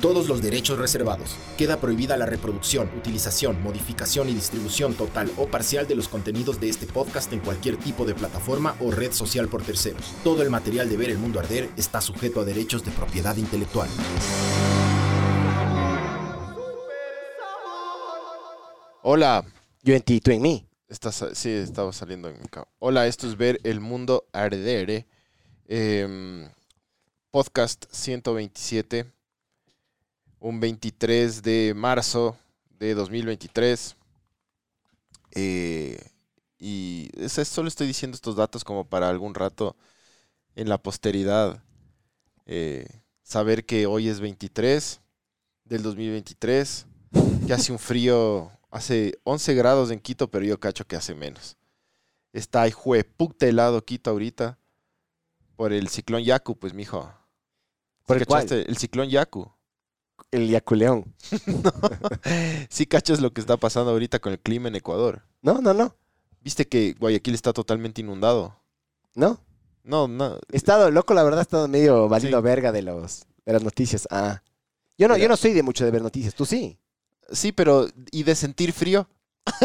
Todos 0.00 0.28
los 0.28 0.40
derechos 0.40 0.78
reservados. 0.78 1.36
Queda 1.56 1.80
prohibida 1.80 2.16
la 2.16 2.24
reproducción, 2.24 2.88
utilización, 2.96 3.60
modificación 3.64 4.28
y 4.28 4.34
distribución 4.34 4.94
total 4.94 5.28
o 5.36 5.48
parcial 5.48 5.88
de 5.88 5.96
los 5.96 6.06
contenidos 6.06 6.60
de 6.60 6.68
este 6.68 6.86
podcast 6.86 7.32
en 7.32 7.40
cualquier 7.40 7.76
tipo 7.78 8.04
de 8.04 8.14
plataforma 8.14 8.76
o 8.80 8.92
red 8.92 9.10
social 9.10 9.48
por 9.48 9.64
terceros. 9.64 10.14
Todo 10.22 10.42
el 10.42 10.50
material 10.50 10.88
de 10.88 10.96
Ver 10.96 11.10
el 11.10 11.18
Mundo 11.18 11.40
Arder 11.40 11.68
está 11.76 12.00
sujeto 12.00 12.40
a 12.40 12.44
derechos 12.44 12.84
de 12.84 12.92
propiedad 12.92 13.36
intelectual. 13.36 13.88
Hola. 19.02 19.44
Yo 19.82 19.94
en 19.94 20.02
ti, 20.02 20.20
tú 20.20 20.30
en 20.30 20.42
mí. 20.42 20.64
Estás, 20.88 21.24
sí, 21.32 21.50
estaba 21.50 21.92
saliendo 21.92 22.28
en 22.28 22.40
mi 22.40 22.46
cabo. 22.46 22.68
Hola, 22.78 23.08
esto 23.08 23.26
es 23.26 23.36
Ver 23.36 23.58
el 23.64 23.80
Mundo 23.80 24.26
Arder. 24.32 25.06
eh, 25.66 26.48
podcast 27.30 27.84
127. 27.90 29.17
Un 30.40 30.60
23 30.60 31.42
de 31.42 31.72
marzo 31.74 32.36
de 32.78 32.94
2023. 32.94 33.96
Eh, 35.32 35.98
y 36.58 37.10
es- 37.14 37.32
solo 37.48 37.68
estoy 37.68 37.86
diciendo 37.86 38.14
estos 38.14 38.36
datos 38.36 38.64
como 38.64 38.84
para 38.84 39.08
algún 39.08 39.34
rato 39.34 39.76
en 40.54 40.68
la 40.68 40.78
posteridad 40.78 41.62
eh, 42.46 42.86
saber 43.22 43.66
que 43.66 43.86
hoy 43.86 44.08
es 44.08 44.20
23 44.20 45.00
del 45.64 45.82
2023, 45.82 46.86
que 47.46 47.52
hace 47.52 47.72
un 47.72 47.78
frío, 47.78 48.50
hace 48.70 49.18
11 49.24 49.54
grados 49.54 49.90
en 49.90 50.00
Quito, 50.00 50.30
pero 50.30 50.46
yo 50.46 50.58
cacho 50.58 50.86
que 50.86 50.96
hace 50.96 51.14
menos. 51.14 51.56
Está 52.32 52.62
de 52.64 53.04
puta 53.04 53.46
helado 53.46 53.84
Quito 53.84 54.10
ahorita 54.10 54.58
por 55.56 55.74
el 55.74 55.88
ciclón 55.88 56.22
Yaku, 56.24 56.56
pues 56.58 56.72
mijo. 56.72 57.12
¿Por 58.06 58.16
¿Sí 58.16 58.22
el 58.22 58.26
cuál? 58.26 58.50
El 58.50 58.76
ciclón 58.78 59.10
Yaku. 59.10 59.52
El 60.30 60.48
Yaculeón. 60.48 61.14
Sí 62.68 62.86
cachas 62.86 63.20
lo 63.20 63.32
que 63.32 63.40
está 63.40 63.56
pasando 63.56 63.90
ahorita 63.90 64.18
con 64.18 64.32
el 64.32 64.38
clima 64.38 64.68
en 64.68 64.76
Ecuador. 64.76 65.22
No, 65.42 65.60
no, 65.60 65.72
no. 65.74 65.94
Viste 66.42 66.66
que 66.68 66.94
Guayaquil 66.98 67.34
está 67.34 67.52
totalmente 67.52 68.00
inundado. 68.00 68.56
No. 69.14 69.40
No, 69.84 70.06
no. 70.06 70.36
He 70.52 70.56
estado 70.56 70.90
loco, 70.90 71.14
la 71.14 71.22
verdad, 71.22 71.40
he 71.40 71.42
estado 71.42 71.66
medio 71.68 72.08
valiendo 72.08 72.38
Sí. 72.38 72.44
verga 72.44 72.72
de 72.72 72.82
los 72.82 73.26
de 73.46 73.52
las 73.54 73.62
noticias. 73.62 74.06
Ah. 74.10 74.42
Yo 74.98 75.08
no, 75.08 75.16
yo 75.16 75.28
no 75.28 75.36
soy 75.36 75.52
de 75.54 75.62
mucho 75.62 75.84
de 75.84 75.90
ver 75.90 76.02
noticias, 76.02 76.34
tú 76.34 76.44
sí. 76.44 76.78
Sí, 77.30 77.52
pero 77.52 77.86
¿y 78.10 78.22
de 78.22 78.34
sentir 78.34 78.72
frío? 78.72 79.08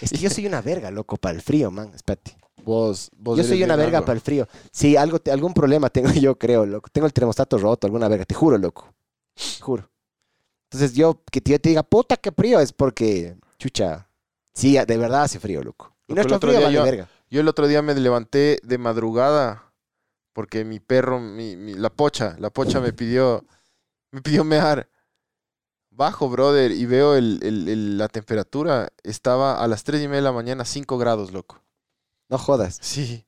es 0.00 0.10
que 0.10 0.18
yo 0.18 0.30
soy 0.30 0.46
una 0.46 0.60
verga, 0.62 0.90
loco, 0.90 1.16
para 1.16 1.34
el 1.34 1.42
frío, 1.42 1.70
man. 1.70 1.90
Espérate. 1.94 2.36
Vos, 2.64 3.10
vos 3.16 3.38
Yo 3.38 3.44
soy 3.44 3.62
una 3.62 3.76
verga 3.76 4.00
para 4.00 4.14
el 4.14 4.20
frío. 4.20 4.48
Sí, 4.72 4.96
algo, 4.96 5.20
te- 5.20 5.30
algún 5.30 5.54
problema 5.54 5.88
tengo 5.90 6.10
yo, 6.20 6.38
creo, 6.38 6.66
loco. 6.66 6.88
Tengo 6.92 7.06
el 7.06 7.12
termostato 7.12 7.58
roto, 7.58 7.86
alguna 7.86 8.08
verga, 8.08 8.24
te 8.24 8.34
juro, 8.34 8.58
loco. 8.58 8.92
Juro. 9.60 9.90
Entonces 10.70 10.94
yo, 10.94 11.22
que 11.30 11.40
yo 11.44 11.60
te 11.60 11.68
diga, 11.70 11.82
puta, 11.82 12.16
qué 12.16 12.32
frío, 12.32 12.60
es 12.60 12.72
porque, 12.72 13.36
chucha, 13.58 14.08
sí, 14.54 14.76
de 14.76 14.96
verdad 14.96 15.22
hace 15.24 15.38
frío, 15.38 15.62
loco. 15.62 15.94
Y 16.08 16.12
otro 16.18 16.38
frío 16.40 16.60
vale 16.60 16.74
yo- 16.74 16.82
verga. 16.84 17.08
Yo 17.28 17.40
el 17.40 17.48
otro 17.48 17.66
día 17.66 17.82
me 17.82 17.94
levanté 17.94 18.60
de 18.62 18.78
madrugada 18.78 19.72
porque 20.32 20.64
mi 20.64 20.78
perro, 20.80 21.18
mi, 21.20 21.56
mi- 21.56 21.74
la 21.74 21.90
pocha, 21.90 22.36
la 22.38 22.50
pocha 22.50 22.78
me 22.80 22.92
pidió, 22.92 23.44
me 24.12 24.22
pidió 24.22 24.44
mear. 24.44 24.88
Bajo, 25.90 26.28
brother, 26.28 26.72
y 26.72 26.84
veo 26.86 27.16
el- 27.16 27.40
el- 27.42 27.68
el- 27.68 27.98
la 27.98 28.08
temperatura. 28.08 28.92
Estaba 29.02 29.62
a 29.62 29.66
las 29.66 29.82
3 29.82 30.02
y 30.02 30.06
media 30.08 30.16
de 30.16 30.22
la 30.22 30.32
mañana, 30.32 30.64
5 30.64 30.98
grados, 30.98 31.32
loco. 31.32 31.62
No 32.28 32.38
jodas. 32.38 32.78
Sí. 32.82 33.25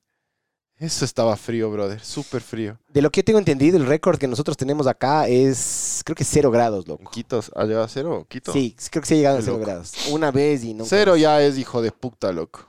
Eso 0.79 1.03
estaba 1.03 1.35
frío, 1.35 1.69
brother. 1.69 1.99
Súper 1.99 2.41
frío. 2.41 2.79
De 2.87 3.01
lo 3.01 3.11
que 3.11 3.19
yo 3.19 3.25
tengo 3.25 3.39
entendido, 3.39 3.75
el 3.75 3.85
récord 3.85 4.17
que 4.17 4.27
nosotros 4.27 4.55
tenemos 4.55 4.87
acá 4.87 5.27
es, 5.27 6.01
creo 6.05 6.15
que 6.15 6.23
cero 6.23 6.51
grados, 6.51 6.87
loco. 6.87 7.11
Quito, 7.11 7.43
¿ha 7.55 7.65
llegado 7.65 7.83
a 7.83 7.89
cero? 7.89 8.25
Quito. 8.29 8.53
Sí, 8.53 8.77
creo 8.89 9.01
que 9.01 9.07
sí 9.07 9.15
ha 9.15 9.17
llegado 9.17 9.37
a 9.39 9.41
cero 9.41 9.53
loco. 9.57 9.65
grados. 9.65 9.93
Una 10.09 10.31
vez 10.31 10.63
y 10.63 10.73
no. 10.73 10.85
Cero 10.85 11.17
ya 11.17 11.41
es 11.41 11.57
hijo 11.57 11.81
de 11.81 11.91
puta, 11.91 12.31
loco. 12.31 12.65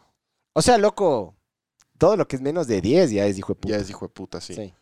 O 0.54 0.60
sea, 0.60 0.76
loco, 0.76 1.36
todo 1.98 2.16
lo 2.16 2.26
que 2.26 2.34
es 2.34 2.42
menos 2.42 2.66
de 2.66 2.80
10 2.80 3.12
ya 3.12 3.26
es 3.26 3.38
hijo 3.38 3.52
de 3.54 3.60
puta. 3.60 3.76
Ya 3.76 3.80
es 3.80 3.88
hijo 3.88 4.06
de 4.06 4.12
puta, 4.12 4.40
sí. 4.40 4.54
Sí. 4.54 4.74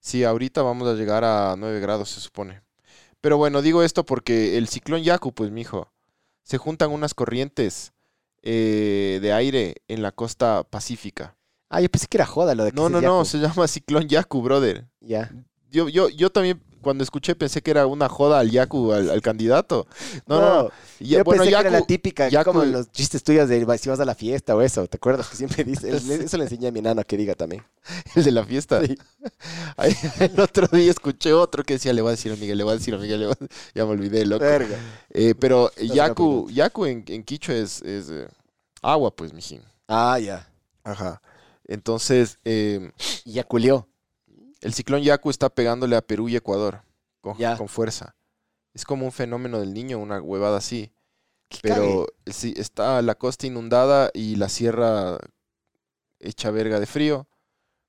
Sí, 0.00 0.24
ahorita 0.24 0.62
vamos 0.62 0.88
a 0.88 0.94
llegar 0.94 1.22
a 1.22 1.54
9 1.56 1.78
grados, 1.78 2.10
se 2.10 2.20
supone. 2.20 2.62
Pero 3.20 3.36
bueno, 3.38 3.62
digo 3.62 3.84
esto 3.84 4.04
porque 4.04 4.58
el 4.58 4.66
ciclón 4.66 5.04
Yaku, 5.04 5.32
pues, 5.32 5.52
mijo, 5.52 5.92
se 6.42 6.58
juntan 6.58 6.90
unas 6.90 7.14
corrientes 7.14 7.92
eh, 8.42 9.20
de 9.22 9.32
aire 9.32 9.76
en 9.86 10.02
la 10.02 10.10
costa 10.10 10.64
pacífica. 10.68 11.36
Ah, 11.74 11.80
yo 11.80 11.88
pensé 11.88 12.06
que 12.06 12.18
era 12.18 12.26
joda 12.26 12.54
lo 12.54 12.64
de 12.64 12.70
que 12.70 12.76
No, 12.76 12.90
no, 12.90 13.00
Yaku. 13.00 13.14
no, 13.14 13.24
se 13.24 13.38
llama 13.38 13.66
ciclón 13.66 14.06
Yaku, 14.06 14.42
brother. 14.42 14.84
Ya. 15.00 15.30
Yo, 15.70 15.88
yo, 15.88 16.10
yo 16.10 16.28
también, 16.28 16.62
cuando 16.82 17.02
escuché, 17.02 17.34
pensé 17.34 17.62
que 17.62 17.70
era 17.70 17.86
una 17.86 18.10
joda 18.10 18.40
al 18.40 18.50
Yaku, 18.50 18.92
al, 18.92 19.08
al 19.08 19.22
candidato. 19.22 19.86
No, 20.26 20.38
no, 20.38 20.54
no. 20.64 20.68
Ya- 21.00 21.18
yo 21.18 21.24
bueno, 21.24 21.44
pensé 21.44 21.54
que 21.56 21.60
era 21.60 21.70
la 21.70 21.78
Yaku, 21.78 21.86
típica, 21.86 22.28
Yaku- 22.28 22.44
como 22.44 22.62
los 22.66 22.92
chistes 22.92 23.24
tuyos 23.24 23.48
de 23.48 23.78
si 23.78 23.88
vas 23.88 24.00
a 24.00 24.04
la 24.04 24.14
fiesta 24.14 24.54
o 24.54 24.60
eso, 24.60 24.86
¿te 24.86 24.98
acuerdas? 24.98 25.28
Que 25.30 25.36
siempre 25.36 25.64
dice, 25.64 25.88
eso 26.26 26.36
le 26.36 26.44
enseñé 26.44 26.68
a 26.68 26.72
mi 26.72 26.80
enano 26.80 27.02
que 27.04 27.16
diga 27.16 27.34
también. 27.34 27.64
el 28.16 28.22
de 28.24 28.32
la 28.32 28.44
fiesta. 28.44 28.84
Sí. 28.84 28.98
Ay, 29.78 29.96
el 30.20 30.38
otro 30.38 30.66
día 30.76 30.90
escuché 30.90 31.32
otro 31.32 31.64
que 31.64 31.72
decía, 31.72 31.94
le 31.94 32.02
voy 32.02 32.10
a 32.10 32.16
decir 32.16 32.32
a 32.32 32.36
Miguel, 32.36 32.58
le 32.58 32.64
voy 32.64 32.74
a 32.74 32.76
decir 32.76 32.94
a 32.94 32.98
Miguel, 32.98 33.20
le 33.20 33.26
voy 33.28 33.36
a-". 33.40 33.46
ya 33.74 33.86
me 33.86 33.92
olvidé, 33.92 34.26
loco. 34.26 34.44
Verga. 34.44 34.76
Eh, 35.08 35.34
pero 35.40 35.70
se 35.74 35.86
Yaku, 35.88 36.50
Yaku 36.50 36.84
en, 36.84 37.02
en 37.08 37.22
Quicho 37.24 37.50
es, 37.50 37.80
es, 37.80 38.10
eh, 38.10 38.28
agua, 38.82 39.10
pues, 39.16 39.32
mijín. 39.32 39.62
Ah, 39.88 40.18
ya. 40.18 40.46
Ajá. 40.84 41.22
Entonces, 41.66 42.38
eh, 42.44 42.90
Y 43.24 43.32
ya 43.34 43.44
culió. 43.44 43.88
el 44.60 44.74
ciclón 44.74 45.02
Yaku 45.02 45.30
está 45.30 45.48
pegándole 45.48 45.96
a 45.96 46.02
Perú 46.02 46.28
y 46.28 46.36
Ecuador 46.36 46.82
con, 47.20 47.36
Ya. 47.38 47.56
con 47.56 47.68
fuerza. 47.68 48.14
Es 48.74 48.84
como 48.84 49.04
un 49.04 49.12
fenómeno 49.12 49.60
del 49.60 49.74
niño, 49.74 49.98
una 49.98 50.20
huevada 50.20 50.58
así. 50.58 50.92
Pero 51.60 52.06
sí, 52.26 52.54
está 52.56 53.02
la 53.02 53.14
costa 53.14 53.46
inundada 53.46 54.10
y 54.14 54.36
la 54.36 54.48
sierra 54.48 55.18
hecha 56.20 56.50
verga 56.50 56.80
de 56.80 56.86
frío. 56.86 57.26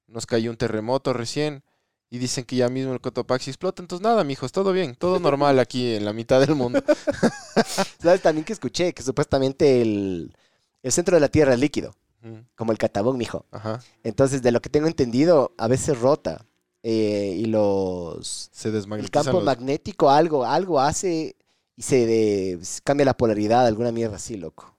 Nos 0.07 0.25
cayó 0.25 0.51
un 0.51 0.57
terremoto 0.57 1.13
recién 1.13 1.63
y 2.09 2.17
dicen 2.17 2.44
que 2.44 2.57
ya 2.57 2.67
mismo 2.69 2.94
el 2.94 3.00
Cotopaxi 3.01 3.50
explota. 3.50 3.81
Entonces, 3.81 4.03
nada, 4.03 4.23
mijos, 4.25 4.51
todo 4.51 4.73
bien, 4.73 4.95
todo 4.95 5.19
normal 5.19 5.59
aquí 5.59 5.95
en 5.95 6.03
la 6.05 6.11
mitad 6.13 6.41
del 6.41 6.55
mundo. 6.55 6.84
¿Sabes 8.01 8.22
también 8.22 8.44
que 8.45 8.53
escuché? 8.53 8.94
Que 8.94 9.01
supuestamente 9.01 9.81
el, 9.81 10.35
el 10.84 10.91
centro 10.91 11.16
de 11.16 11.22
la 11.22 11.29
Tierra 11.29 11.53
es 11.53 11.59
líquido, 11.59 11.95
Mm, 12.23 12.39
como 12.56 12.72
el 12.72 12.78
catabón, 12.78 13.17
mijo. 13.17 13.45
Ajá. 13.51 13.81
Entonces, 14.03 14.41
de 14.41 14.51
lo 14.51 14.61
que 14.61 14.69
tengo 14.69 14.88
entendido, 14.88 15.53
a 15.57 15.67
veces 15.67 16.00
rota. 16.00 16.45
eh, 16.85 17.35
y 17.38 17.45
los... 17.45 18.50
Se 18.51 18.67
El 18.69 19.09
campo 19.09 19.31
los- 19.34 19.44
magnético 19.45 20.09
algo, 20.09 20.44
algo 20.45 20.81
hace 20.81 21.35
y 21.78 21.81
se 21.81 22.06
de- 22.06 22.59
cambia 22.84 23.06
la 23.06 23.16
polaridad, 23.16 23.66
alguna 23.66 23.91
mierda 23.94 24.17
así, 24.17 24.35
loco. 24.35 24.75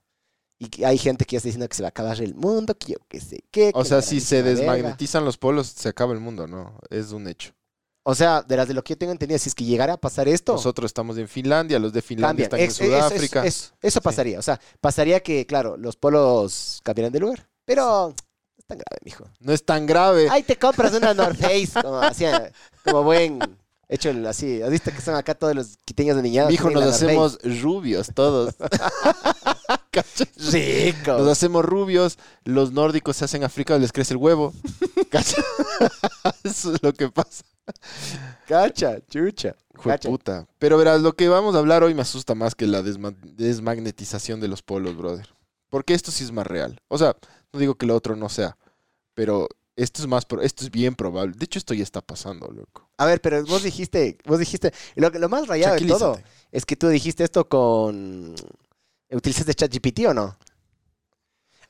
Y 0.59 0.83
hay 0.83 0.97
gente 0.99 1.25
que 1.25 1.33
ya 1.33 1.37
está 1.37 1.47
diciendo 1.47 1.67
que 1.67 1.75
se 1.75 1.81
va 1.83 1.87
a 1.87 1.89
acabar 1.89 2.21
el 2.21 2.35
mundo, 2.35 2.75
que 2.77 2.93
yo 2.93 2.97
qué 3.09 3.19
sé 3.19 3.43
qué. 3.51 3.71
O 3.73 3.83
sea, 3.83 4.01
si 4.03 4.21
se 4.21 4.41
verga. 4.43 4.59
desmagnetizan 4.61 5.25
los 5.25 5.37
polos, 5.37 5.67
se 5.67 5.89
acaba 5.89 6.13
el 6.13 6.19
mundo, 6.19 6.47
¿no? 6.47 6.77
Es 6.89 7.11
un 7.11 7.27
hecho. 7.27 7.51
O 8.07 8.13
sea, 8.13 8.43
de 8.43 8.55
las 8.55 8.67
de 8.67 8.75
lo 8.75 8.83
que 8.83 8.93
yo 8.93 8.97
tengo 8.99 9.11
entendido, 9.11 9.39
si 9.39 9.49
es 9.49 9.55
que 9.55 9.63
llegara 9.65 9.93
a 9.93 9.97
pasar 9.97 10.27
esto, 10.27 10.53
Nosotros 10.53 10.89
estamos 10.89 11.17
en 11.17 11.27
Finlandia, 11.27 11.79
los 11.79 11.91
de 11.91 12.03
Finlandia 12.03 12.47
cambian. 12.47 12.69
están 12.69 12.85
en 12.85 12.95
Ex- 12.95 13.09
eso- 13.09 13.43
Sudáfrica. 13.45 13.71
Eso, 13.81 14.01
pasaría. 14.01 14.37
O 14.37 14.43
sea, 14.43 14.59
pasaría 14.79 15.19
que, 15.21 15.47
claro, 15.47 15.75
los 15.75 15.95
polos 15.95 16.81
cambiaran 16.83 17.11
de 17.11 17.19
lugar. 17.19 17.49
Pero 17.65 18.09
no 18.09 18.15
es 18.59 18.65
tan 18.67 18.77
grave, 18.77 18.99
mijo. 19.03 19.25
No 19.39 19.53
es 19.53 19.65
tan 19.65 19.85
grave. 19.87 20.27
Ahí 20.29 20.43
te 20.43 20.55
compras 20.55 20.93
una 20.93 21.15
North 21.15 21.37
Face, 21.39 21.69
como, 21.81 21.97
así, 21.97 22.25
como 22.83 23.01
buen... 23.03 23.39
Hecho 23.87 24.09
el- 24.09 24.25
así, 24.25 24.61
¿has 24.63 24.71
visto 24.71 24.91
que 24.91 24.99
son 25.01 25.13
acá 25.15 25.35
todos 25.35 25.53
los 25.55 25.77
quiteños 25.85 26.15
de 26.15 26.23
niñadas? 26.23 26.49
Mijo, 26.51 26.69
nos 26.71 26.83
hacemos 26.83 27.37
rubios 27.61 28.09
todos. 28.15 28.55
¿Cachai? 29.95 30.27
Rico. 30.91 31.13
Nos 31.17 31.27
hacemos 31.29 31.63
rubios, 31.63 32.17
los 32.43 32.71
nórdicos 32.73 33.15
se 33.17 33.25
hacen 33.25 33.43
africanos, 33.43 33.81
les 33.81 33.91
crece 33.93 34.13
el 34.13 34.17
huevo. 34.17 34.53
¿Cachai? 35.09 35.43
Eso 36.43 36.73
es 36.73 36.83
lo 36.83 36.93
que 36.93 37.09
pasa. 37.09 37.43
Cacha, 38.47 38.99
chucha. 39.07 39.55
Cacha. 39.81 40.09
puta. 40.09 40.47
Pero 40.59 40.77
verás, 40.77 41.01
lo 41.01 41.13
que 41.15 41.27
vamos 41.29 41.55
a 41.55 41.59
hablar 41.59 41.83
hoy 41.83 41.93
me 41.93 42.01
asusta 42.01 42.35
más 42.35 42.55
que 42.55 42.67
la 42.67 42.81
desma- 42.81 43.15
desmagnetización 43.21 44.39
de 44.39 44.47
los 44.47 44.61
polos, 44.61 44.95
brother. 44.97 45.27
Porque 45.69 45.93
esto 45.93 46.11
sí 46.11 46.23
es 46.23 46.31
más 46.31 46.45
real. 46.47 46.79
O 46.87 46.97
sea, 46.97 47.15
no 47.51 47.59
digo 47.59 47.75
que 47.75 47.85
lo 47.85 47.95
otro 47.95 48.15
no 48.15 48.29
sea, 48.29 48.57
pero 49.13 49.47
esto 49.75 50.01
es 50.01 50.07
más, 50.07 50.25
pro- 50.25 50.41
esto 50.41 50.63
es 50.63 50.71
bien 50.71 50.95
probable. 50.95 51.35
De 51.37 51.45
hecho, 51.45 51.57
esto 51.59 51.73
ya 51.73 51.83
está 51.83 52.01
pasando, 52.01 52.47
loco. 52.47 52.87
A 52.97 53.05
ver, 53.05 53.19
pero 53.19 53.43
vos 53.45 53.63
dijiste, 53.63 54.17
vos 54.25 54.39
dijiste, 54.39 54.71
lo, 54.95 55.09
lo 55.09 55.27
más 55.29 55.47
rayado 55.47 55.75
de 55.75 55.85
todo 55.87 56.19
es 56.51 56.65
que 56.65 56.75
tú 56.75 56.87
dijiste 56.87 57.23
esto 57.23 57.47
con... 57.49 58.35
¿Utilizaste 59.11 59.53
ChatGPT 59.53 59.99
o 60.07 60.13
no? 60.13 60.37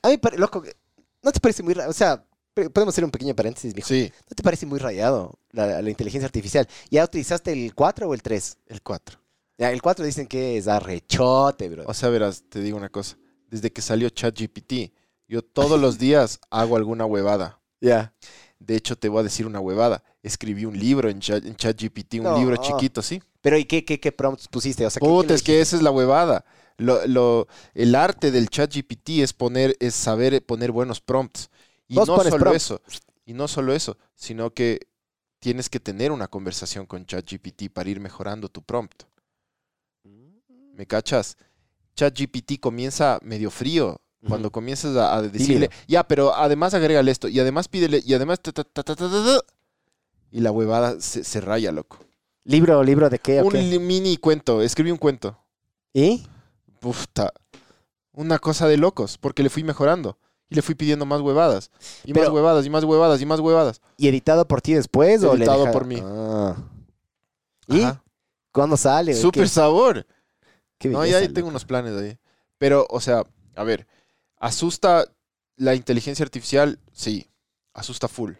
A 0.02 0.10
mí, 0.10 0.20
loco, 0.38 0.64
¿No 1.22 1.32
te 1.32 1.40
parece 1.40 1.64
muy 1.64 1.74
raro? 1.74 1.90
O 1.90 1.94
sea, 1.94 2.24
podemos 2.54 2.94
hacer 2.94 3.04
un 3.04 3.12
pequeño 3.12 3.36
paréntesis, 3.36 3.76
mijo. 3.76 3.88
Sí, 3.88 4.12
¿No 4.30 4.36
te 4.36 4.44
parece 4.44 4.66
muy 4.66 4.80
rayado 4.80 5.40
la, 5.52 5.82
la 5.82 5.90
inteligencia 5.90 6.26
artificial? 6.28 6.68
¿Ya 6.92 7.04
utilizaste 7.04 7.52
el 7.52 7.74
4 7.74 8.08
o 8.08 8.14
el 8.14 8.22
3? 8.22 8.58
el 8.68 8.82
4. 8.82 9.20
Ya, 9.58 9.72
el 9.72 9.82
4 9.82 10.06
dicen 10.06 10.28
que 10.28 10.58
es 10.58 10.68
arrechote, 10.68 11.70
bro. 11.70 11.84
O 11.88 11.94
sea, 11.94 12.10
verás, 12.10 12.44
te 12.50 12.60
digo 12.60 12.78
una 12.78 12.90
cosa. 12.90 13.18
Desde 13.50 13.72
que 13.72 13.82
salió 13.82 14.10
ChatGPT, 14.10 14.92
yo 15.28 15.42
todos 15.42 15.80
los 15.80 15.98
días 15.98 16.40
hago 16.52 16.76
alguna 16.76 17.06
huevada. 17.06 17.60
Ya. 17.82 18.14
De 18.60 18.76
hecho, 18.76 18.96
te 18.98 19.10
voy 19.10 19.22
a 19.22 19.24
decir 19.24 19.48
una 19.48 19.60
huevada. 19.60 20.04
Escribí 20.22 20.66
un 20.66 20.78
libro 20.78 21.10
en, 21.10 21.20
Chat- 21.20 21.46
en 21.46 21.56
ChatGPT, 21.56 22.16
un 22.16 22.24
No. 22.24 22.38
libro 22.38 22.58
chiquito, 22.58 23.02
¿sí? 23.02 23.22
Pero 23.42 23.58
¿y 23.58 23.66
qué, 23.66 23.84
qué, 23.86 24.00
qué 24.00 24.12
prompts 24.12 24.48
pusiste? 24.48 24.86
O 24.86 24.90
sea, 24.90 25.00
¿qué- 25.00 25.06
Puta, 25.08 25.34
es 25.34 25.42
que 25.44 25.62
esa 25.62 25.76
es 25.76 25.82
la 25.82 25.92
huevada. 25.92 26.46
Lo, 26.78 27.06
lo- 27.08 27.48
el 27.74 27.96
arte 27.96 28.32
del 28.32 28.50
ChatGPT 28.50 29.22
es 29.22 29.34
poner, 29.34 29.76
es 29.80 29.96
saber 29.96 30.46
poner 30.46 30.72
buenos 30.72 31.00
prompts. 31.02 31.50
Y 31.88 31.96
Vos 31.96 32.08
no 32.08 32.22
solo 32.24 32.54
eso, 32.54 32.82
y 33.26 33.34
no 33.34 33.48
solo 33.48 33.74
eso, 33.74 33.98
sino 34.16 34.54
que 34.54 34.88
tienes 35.40 35.70
que 35.70 35.80
tener 35.80 36.12
una 36.12 36.28
conversación 36.28 36.86
con 36.86 37.06
ChatGPT 37.06 37.70
para 37.72 37.90
ir 37.90 38.00
mejorando 38.00 38.50
tu 38.50 38.62
prompt. 38.64 39.04
¿Me 40.74 40.86
cachas? 40.86 41.38
ChatGPT 41.96 42.60
comienza 42.60 43.20
medio 43.22 43.50
frío. 43.52 44.02
Cuando 44.28 44.52
comienzas 44.52 44.96
a, 44.98 45.16
a 45.16 45.22
decirle, 45.22 45.70
ya, 45.88 46.08
pero 46.08 46.34
además 46.34 46.74
agrégale 46.74 47.12
esto, 47.12 47.28
y 47.28 47.40
además 47.40 47.68
pídele, 47.68 48.02
y 48.04 48.16
además... 48.16 48.40
ta, 48.42 48.52
ta, 48.52 48.64
ta, 48.64 48.82
ta, 48.82 48.96
ta, 48.96 49.08
ta, 49.08 49.24
ta", 49.24 49.40
y 50.32 50.40
la 50.40 50.52
huevada 50.52 51.00
se, 51.00 51.24
se 51.24 51.42
raya, 51.42 51.72
loco. 51.72 52.00
¿Libro, 52.44 52.82
libro 52.84 53.08
de 53.12 53.20
qué? 53.20 53.44
Un 53.44 53.86
mini 53.86 54.18
cuento, 54.18 54.64
escribí 54.64 54.90
un 54.90 54.98
cuento. 54.98 55.38
¿Y? 55.94 56.26
Una 58.14 58.40
cosa 58.40 58.68
de 58.68 58.78
locos, 58.78 59.18
porque 59.18 59.44
le 59.44 59.50
fui 59.50 59.64
mejorando. 59.64 60.18
Y 60.50 60.56
le 60.56 60.62
fui 60.62 60.76
pidiendo 60.76 61.06
más 61.06 61.22
huevadas. 61.22 61.72
Y 62.04 62.14
más 62.14 62.30
huevadas, 62.30 62.66
y 62.66 62.70
más 62.70 62.84
huevadas, 62.84 63.20
y 63.22 63.26
más 63.26 63.40
huevadas. 63.40 63.82
¿Y 63.98 64.08
editado 64.08 64.48
por 64.48 64.62
ti 64.62 64.74
después? 64.76 65.24
o 65.24 65.34
le 65.34 65.40
Editado 65.44 65.62
deja- 65.62 65.72
por 65.72 65.86
mí. 65.86 66.00
Ah. 66.04 66.56
¿Y? 67.68 67.82
Ajá. 67.82 68.04
¿Cuándo 68.52 68.78
sale? 68.78 69.14
Súper 69.16 69.44
¿Qué- 69.44 69.50
sabor. 69.50 70.06
qué 70.78 70.90
No, 70.90 71.00
y 71.00 71.10
belleza, 71.10 71.20
ahí 71.20 71.30
tengo 71.34 71.48
unos 71.50 71.66
planes 71.66 71.94
ahí. 71.98 72.18
Pero, 72.60 72.86
o 72.90 73.02
sea, 73.02 73.24
a 73.56 73.64
ver, 73.64 73.88
asusta 74.38 75.06
la 75.58 75.74
inteligencia 75.76 76.24
artificial, 76.24 76.80
sí, 76.94 77.28
asusta 77.74 78.08
full. 78.08 78.34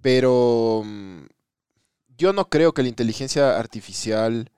Pero 0.00 0.82
mm, 0.84 1.22
yo 2.16 2.32
no 2.32 2.48
creo 2.48 2.72
que 2.74 2.82
la 2.82 2.88
inteligencia 2.88 3.58
artificial 3.58 4.50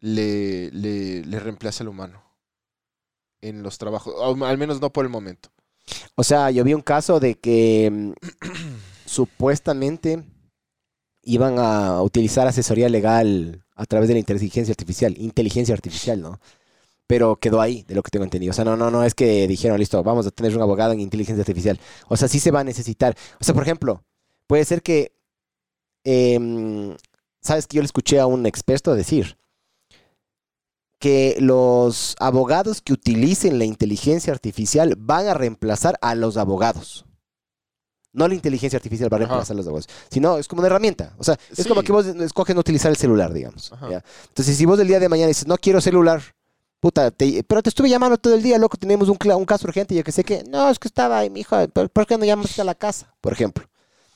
le, 0.00 0.70
le, 0.70 1.24
le 1.24 1.40
reemplace 1.40 1.82
al 1.82 1.88
humano 1.88 2.22
en 3.40 3.62
los 3.62 3.78
trabajos, 3.78 4.14
al 4.42 4.58
menos 4.58 4.80
no 4.80 4.90
por 4.90 5.04
el 5.04 5.10
momento. 5.10 5.50
O 6.14 6.24
sea, 6.24 6.50
yo 6.50 6.64
vi 6.64 6.74
un 6.74 6.82
caso 6.82 7.20
de 7.20 7.36
que 7.36 7.90
mm, 7.90 8.12
supuestamente 9.06 10.24
iban 11.22 11.58
a 11.58 12.02
utilizar 12.02 12.46
asesoría 12.46 12.88
legal 12.88 13.64
a 13.74 13.86
través 13.86 14.08
de 14.08 14.14
la 14.14 14.20
inteligencia 14.20 14.72
artificial. 14.72 15.14
Inteligencia 15.18 15.74
artificial, 15.74 16.20
¿no? 16.20 16.40
Pero 17.06 17.36
quedó 17.36 17.60
ahí, 17.60 17.84
de 17.88 17.94
lo 17.94 18.02
que 18.02 18.10
tengo 18.10 18.24
entendido. 18.24 18.50
O 18.50 18.54
sea, 18.54 18.64
no, 18.64 18.76
no, 18.76 18.90
no 18.90 19.04
es 19.04 19.14
que 19.14 19.46
dijeron, 19.46 19.78
listo, 19.78 20.02
vamos 20.02 20.26
a 20.26 20.30
tener 20.30 20.54
un 20.56 20.62
abogado 20.62 20.92
en 20.92 21.00
inteligencia 21.00 21.42
artificial. 21.42 21.78
O 22.08 22.16
sea, 22.16 22.28
sí 22.28 22.40
se 22.40 22.50
va 22.50 22.60
a 22.60 22.64
necesitar. 22.64 23.16
O 23.40 23.44
sea, 23.44 23.54
por 23.54 23.62
ejemplo, 23.62 24.02
puede 24.46 24.64
ser 24.64 24.82
que, 24.82 25.12
em, 26.04 26.96
¿sabes 27.40 27.66
que 27.66 27.76
yo 27.76 27.82
le 27.82 27.86
escuché 27.86 28.20
a 28.20 28.26
un 28.26 28.46
experto 28.46 28.94
decir? 28.94 29.38
Que 30.98 31.36
los 31.40 32.16
abogados 32.18 32.80
que 32.82 32.92
utilicen 32.92 33.58
la 33.58 33.64
inteligencia 33.64 34.32
artificial 34.32 34.94
van 34.98 35.28
a 35.28 35.34
reemplazar 35.34 35.98
a 36.02 36.14
los 36.14 36.36
abogados. 36.36 37.04
No 38.12 38.26
la 38.26 38.34
inteligencia 38.34 38.78
artificial 38.78 39.12
va 39.12 39.16
a 39.16 39.20
Ajá. 39.20 39.26
reemplazar 39.28 39.54
a 39.54 39.58
los 39.58 39.66
abogados, 39.66 39.88
sino 40.10 40.38
es 40.38 40.48
como 40.48 40.60
una 40.60 40.66
herramienta. 40.66 41.14
O 41.18 41.24
sea, 41.24 41.38
es 41.56 41.66
como 41.66 41.82
que 41.82 41.92
vos 41.92 42.06
escoges 42.06 42.54
no 42.54 42.60
utilizar 42.60 42.90
el 42.90 42.96
celular, 42.96 43.32
digamos. 43.32 43.70
Entonces, 44.28 44.56
si 44.56 44.64
vos 44.64 44.78
del 44.78 44.88
día 44.88 44.98
de 44.98 45.08
mañana 45.08 45.28
dices, 45.28 45.46
no 45.46 45.56
quiero 45.56 45.80
celular, 45.80 46.20
puta, 46.80 47.10
te- 47.10 47.44
pero 47.44 47.62
te 47.62 47.68
estuve 47.68 47.88
llamando 47.90 48.16
todo 48.16 48.34
el 48.34 48.42
día, 48.42 48.58
loco, 48.58 48.76
tenemos 48.76 49.08
un, 49.08 49.18
un 49.32 49.44
caso 49.44 49.66
urgente, 49.68 49.94
yo 49.94 50.02
que 50.02 50.10
sé 50.10 50.24
que, 50.24 50.42
no, 50.44 50.68
es 50.70 50.78
que 50.78 50.88
estaba 50.88 51.18
ahí, 51.18 51.30
mi 51.30 51.40
hijo, 51.40 51.56
¿por 51.68 52.06
qué 52.06 52.16
no 52.18 52.24
llamas 52.24 52.58
a 52.58 52.64
la 52.64 52.74
casa? 52.74 53.14
Por 53.20 53.32
ejemplo. 53.32 53.68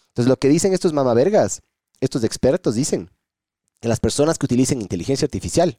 Entonces, 0.09 0.29
lo 0.29 0.37
que 0.39 0.49
dicen 0.49 0.73
estos 0.73 0.93
mamavergas, 0.93 1.61
estos 2.01 2.25
expertos 2.25 2.75
dicen 2.75 3.11
que 3.81 3.89
las 3.89 4.01
personas 4.01 4.37
que 4.39 4.47
utilicen 4.47 4.81
inteligencia 4.81 5.27
artificial 5.27 5.79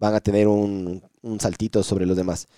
van 0.00 0.14
a 0.14 0.20
tener 0.20 0.48
un, 0.48 1.00
un 1.22 1.38
saltito 1.40 1.82
sobre 1.84 2.06
los 2.06 2.16
demás. 2.16 2.48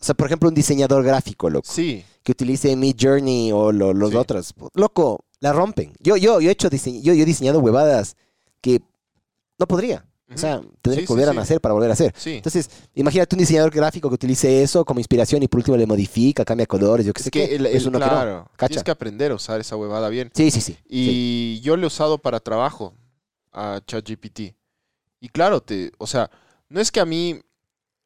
O 0.00 0.04
sea, 0.04 0.14
por 0.14 0.26
ejemplo, 0.26 0.48
un 0.48 0.54
diseñador 0.54 1.02
gráfico, 1.04 1.48
loco, 1.50 1.70
Sí, 1.72 2.04
que 2.22 2.32
utilice 2.32 2.74
Mid 2.76 2.96
Journey 3.00 3.50
o 3.52 3.72
lo- 3.72 3.92
los 3.94 4.10
Sí. 4.10 4.16
otros. 4.16 4.54
Loco, 4.74 5.24
la 5.40 5.52
rompen. 5.52 5.92
Yo, 6.00 6.16
yo, 6.16 6.40
yo, 6.40 6.48
he 6.48 6.52
hecho 6.52 6.68
dise- 6.70 7.00
yo, 7.02 7.14
yo 7.14 7.22
he 7.22 7.26
diseñado 7.26 7.58
huevadas 7.60 8.16
que 8.60 8.80
no 9.58 9.66
podría. 9.66 10.04
O 10.34 10.38
sea, 10.38 10.62
tendría 10.80 11.02
Sí, 11.02 11.06
que 11.06 11.12
volver 11.12 11.26
sí, 11.26 11.30
a 11.30 11.34
nacer 11.34 11.60
para 11.60 11.74
volver 11.74 11.90
a 11.90 11.92
hacer. 11.92 12.14
sí. 12.16 12.36
Entonces, 12.36 12.70
imagínate 12.94 13.36
un 13.36 13.40
diseñador 13.40 13.70
gráfico 13.70 14.08
que 14.08 14.14
utilice 14.14 14.62
eso 14.62 14.82
como 14.82 14.98
inspiración 14.98 15.42
y 15.42 15.48
por 15.48 15.58
último 15.58 15.76
le 15.76 15.84
modifica, 15.86 16.42
cambia 16.42 16.64
colores, 16.66 17.04
yo 17.04 17.12
qué 17.12 17.22
sé 17.22 17.28
Es 17.28 17.32
que 17.32 17.48
qué. 17.50 17.54
el, 17.56 17.66
Es 17.66 17.82
el- 17.82 17.88
uno 17.88 17.98
que 17.98 18.04
no. 18.06 18.10
claro, 18.10 18.50
tienes 18.66 18.82
que 18.82 18.90
aprender 18.90 19.30
a 19.30 19.34
usar 19.34 19.60
esa 19.60 19.76
huevada 19.76 20.08
bien. 20.08 20.30
Sí, 20.34 20.50
sí, 20.50 20.62
sí. 20.62 20.72
sí. 20.72 20.78
Y 20.88 21.60
yo 21.60 21.76
lo 21.76 21.84
he 21.84 21.86
usado 21.86 22.16
para 22.18 22.40
trabajo 22.40 22.94
a 23.52 23.80
ChatGPT. 23.86 24.54
Y 25.20 25.28
claro, 25.28 25.60
te, 25.60 25.92
o 25.98 26.06
sea, 26.06 26.30
no 26.72 26.80
es 26.80 26.90
que 26.90 27.00
a 27.00 27.04
mí 27.06 27.40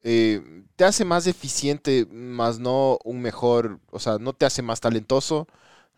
eh, 0.03 0.65
te 0.77 0.85
hace 0.85 1.05
más 1.05 1.27
eficiente, 1.27 2.07
más 2.11 2.59
no 2.59 2.99
un 3.05 3.21
mejor, 3.21 3.81
o 3.91 3.99
sea, 3.99 4.19
no 4.19 4.33
te 4.33 4.45
hace 4.47 4.63
más 4.63 4.81
talentoso, 4.81 5.47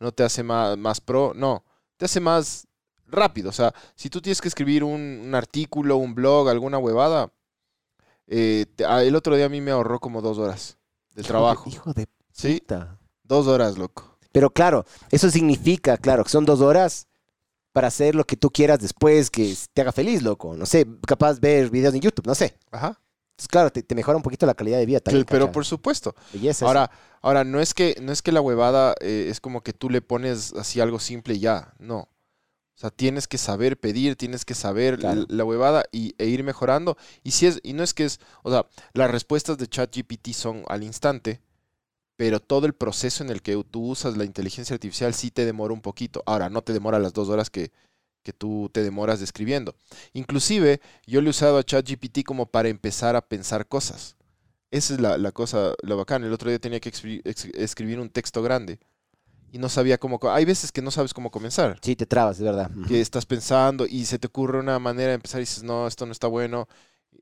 no 0.00 0.12
te 0.12 0.22
hace 0.22 0.42
más, 0.42 0.78
más 0.78 1.00
pro, 1.00 1.32
no, 1.34 1.64
te 1.96 2.04
hace 2.04 2.20
más 2.20 2.66
rápido. 3.06 3.50
O 3.50 3.52
sea, 3.52 3.74
si 3.96 4.08
tú 4.10 4.20
tienes 4.20 4.40
que 4.40 4.48
escribir 4.48 4.84
un, 4.84 5.00
un 5.26 5.34
artículo, 5.34 5.96
un 5.96 6.14
blog, 6.14 6.48
alguna 6.48 6.78
huevada, 6.78 7.32
eh, 8.26 8.66
te- 8.76 8.84
ah, 8.84 9.02
el 9.02 9.16
otro 9.16 9.36
día 9.36 9.46
a 9.46 9.50
mí 9.50 9.60
me 9.60 9.70
ahorró 9.70 10.00
como 10.00 10.20
dos 10.22 10.38
horas 10.38 10.78
del 11.14 11.24
Hijo 11.24 11.26
de- 11.26 11.28
trabajo. 11.28 11.70
Hijo 11.70 11.92
de 11.92 12.06
Sí, 12.32 12.60
puta. 12.60 12.98
dos 13.22 13.46
horas, 13.46 13.76
loco. 13.78 14.18
Pero 14.32 14.50
claro, 14.50 14.84
eso 15.10 15.30
significa, 15.30 15.96
claro, 15.96 16.22
que 16.24 16.30
son 16.30 16.44
dos 16.44 16.60
horas 16.60 17.08
para 17.78 17.86
hacer 17.88 18.16
lo 18.16 18.24
que 18.26 18.36
tú 18.36 18.50
quieras 18.50 18.80
después, 18.80 19.30
que 19.30 19.54
te 19.72 19.82
haga 19.82 19.92
feliz, 19.92 20.20
loco. 20.22 20.56
No 20.56 20.66
sé, 20.66 20.84
capaz 21.06 21.38
ver 21.38 21.70
videos 21.70 21.94
en 21.94 22.00
YouTube, 22.00 22.26
no 22.26 22.34
sé. 22.34 22.56
Ajá. 22.72 22.88
Entonces, 23.30 23.48
claro, 23.48 23.70
te, 23.70 23.84
te 23.84 23.94
mejora 23.94 24.16
un 24.16 24.22
poquito 24.24 24.46
la 24.46 24.54
calidad 24.54 24.78
de 24.78 24.86
vida 24.86 24.98
también. 24.98 25.24
pero 25.28 25.44
¿cacha? 25.44 25.52
por 25.52 25.64
supuesto. 25.64 26.16
Belleza. 26.32 26.64
eso. 26.64 26.66
Ahora, 26.66 26.90
ahora 27.22 27.44
no 27.44 27.60
es 27.60 27.74
que 27.74 27.94
no 28.02 28.10
es 28.10 28.20
que 28.20 28.32
la 28.32 28.40
huevada 28.40 28.96
eh, 29.00 29.28
es 29.30 29.40
como 29.40 29.60
que 29.62 29.72
tú 29.72 29.90
le 29.90 30.02
pones 30.02 30.52
así 30.54 30.80
algo 30.80 30.98
simple 30.98 31.34
y 31.34 31.38
ya, 31.38 31.72
no. 31.78 31.98
O 31.98 32.80
sea, 32.80 32.90
tienes 32.90 33.28
que 33.28 33.38
saber 33.38 33.78
pedir, 33.78 34.16
tienes 34.16 34.44
que 34.44 34.54
saber 34.54 34.98
Claro. 34.98 35.20
l- 35.20 35.26
la 35.28 35.44
huevada 35.44 35.84
y, 35.92 36.16
e 36.18 36.26
ir 36.26 36.42
mejorando. 36.42 36.96
Y 37.22 37.30
si 37.30 37.46
es 37.46 37.60
y 37.62 37.74
no 37.74 37.84
es 37.84 37.94
que 37.94 38.04
es, 38.06 38.18
o 38.42 38.50
sea, 38.50 38.66
las 38.92 39.08
respuestas 39.08 39.56
de 39.58 39.68
ChatGPT 39.68 40.32
son 40.32 40.64
al 40.68 40.82
instante, 40.82 41.40
pero 42.18 42.40
todo 42.40 42.66
el 42.66 42.72
proceso 42.72 43.22
en 43.22 43.30
el 43.30 43.42
que 43.42 43.62
tú 43.70 43.90
usas 43.90 44.16
la 44.16 44.24
inteligencia 44.24 44.74
artificial 44.74 45.14
sí 45.14 45.30
te 45.30 45.46
demora 45.46 45.72
un 45.72 45.80
poquito. 45.80 46.20
Ahora, 46.26 46.50
no 46.50 46.62
te 46.62 46.72
demora 46.72 46.98
las 46.98 47.12
dos 47.12 47.28
horas 47.28 47.48
que, 47.48 47.70
que 48.24 48.32
tú 48.32 48.68
te 48.72 48.82
demoras 48.82 49.20
describiendo. 49.20 49.76
Inclusive, 50.14 50.80
yo 51.06 51.20
le 51.20 51.28
he 51.28 51.30
usado 51.30 51.58
a 51.58 51.62
ChatGPT 51.62 52.24
como 52.24 52.46
para 52.46 52.70
empezar 52.70 53.14
a 53.14 53.20
pensar 53.20 53.68
cosas. 53.68 54.16
Esa 54.72 54.94
es 54.94 55.00
la, 55.00 55.16
la 55.16 55.30
cosa, 55.30 55.74
lo 55.84 55.96
bacán. 55.96 56.24
El 56.24 56.32
otro 56.32 56.50
día 56.50 56.58
tenía 56.58 56.80
que 56.80 56.88
escribir 56.88 58.00
un 58.00 58.10
texto 58.10 58.42
grande 58.42 58.80
y 59.52 59.58
no 59.58 59.68
sabía 59.68 59.96
cómo... 59.98 60.18
Hay 60.28 60.44
veces 60.44 60.72
que 60.72 60.82
no 60.82 60.90
sabes 60.90 61.14
cómo 61.14 61.30
comenzar, 61.30 61.78
Sí, 61.82 61.94
te 61.94 62.04
trabas, 62.04 62.38
es 62.38 62.42
verdad. 62.42 62.68
Que 62.88 63.00
estás 63.00 63.26
pensando 63.26 63.86
y 63.86 64.06
se 64.06 64.18
te 64.18 64.26
ocurre 64.26 64.58
una 64.58 64.80
manera 64.80 65.10
de 65.10 65.14
empezar 65.14 65.38
y 65.40 65.42
dices, 65.42 65.62
no, 65.62 65.86
esto 65.86 66.04
no 66.04 66.10
está 66.10 66.26
bueno. 66.26 66.66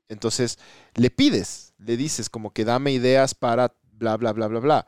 Entonces, 0.09 0.57
le 0.95 1.11
pides, 1.11 1.75
le 1.77 1.97
dices 1.97 2.31
como 2.31 2.49
que 2.51 2.65
dame 2.65 2.93
ideas 2.93 3.35
para 3.35 3.75
bla, 3.97 4.17
bla, 4.17 4.33
bla, 4.33 4.47
bla, 4.47 4.59
bla. 4.59 4.87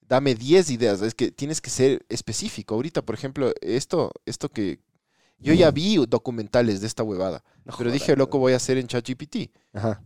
Dame 0.00 0.34
10 0.34 0.70
ideas. 0.70 1.02
Es 1.02 1.14
que 1.14 1.30
tienes 1.30 1.60
que 1.60 1.70
ser 1.70 2.04
específico. 2.08 2.74
Ahorita, 2.74 3.02
por 3.02 3.14
ejemplo, 3.14 3.52
esto, 3.60 4.12
esto 4.26 4.48
que... 4.48 4.80
Yo 5.40 5.54
ya 5.54 5.70
vi 5.70 6.04
documentales 6.08 6.80
de 6.80 6.88
esta 6.88 7.04
huevada, 7.04 7.44
No 7.64 7.72
pero 7.78 7.92
dije, 7.92 8.16
loco, 8.16 8.40
voy 8.40 8.54
a 8.54 8.56
hacer 8.56 8.76
en 8.76 8.88
ChatGPT. 8.88 9.52
Ajá. 9.72 10.02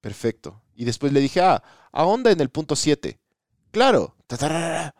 Perfecto. 0.00 0.60
Y 0.74 0.84
después 0.84 1.12
le 1.12 1.20
dije, 1.20 1.40
ah, 1.40 1.62
ahonda 1.92 2.32
en 2.32 2.40
el 2.40 2.48
punto 2.48 2.74
7. 2.74 3.20
Claro. 3.70 4.16
Tatarara. 4.26 4.92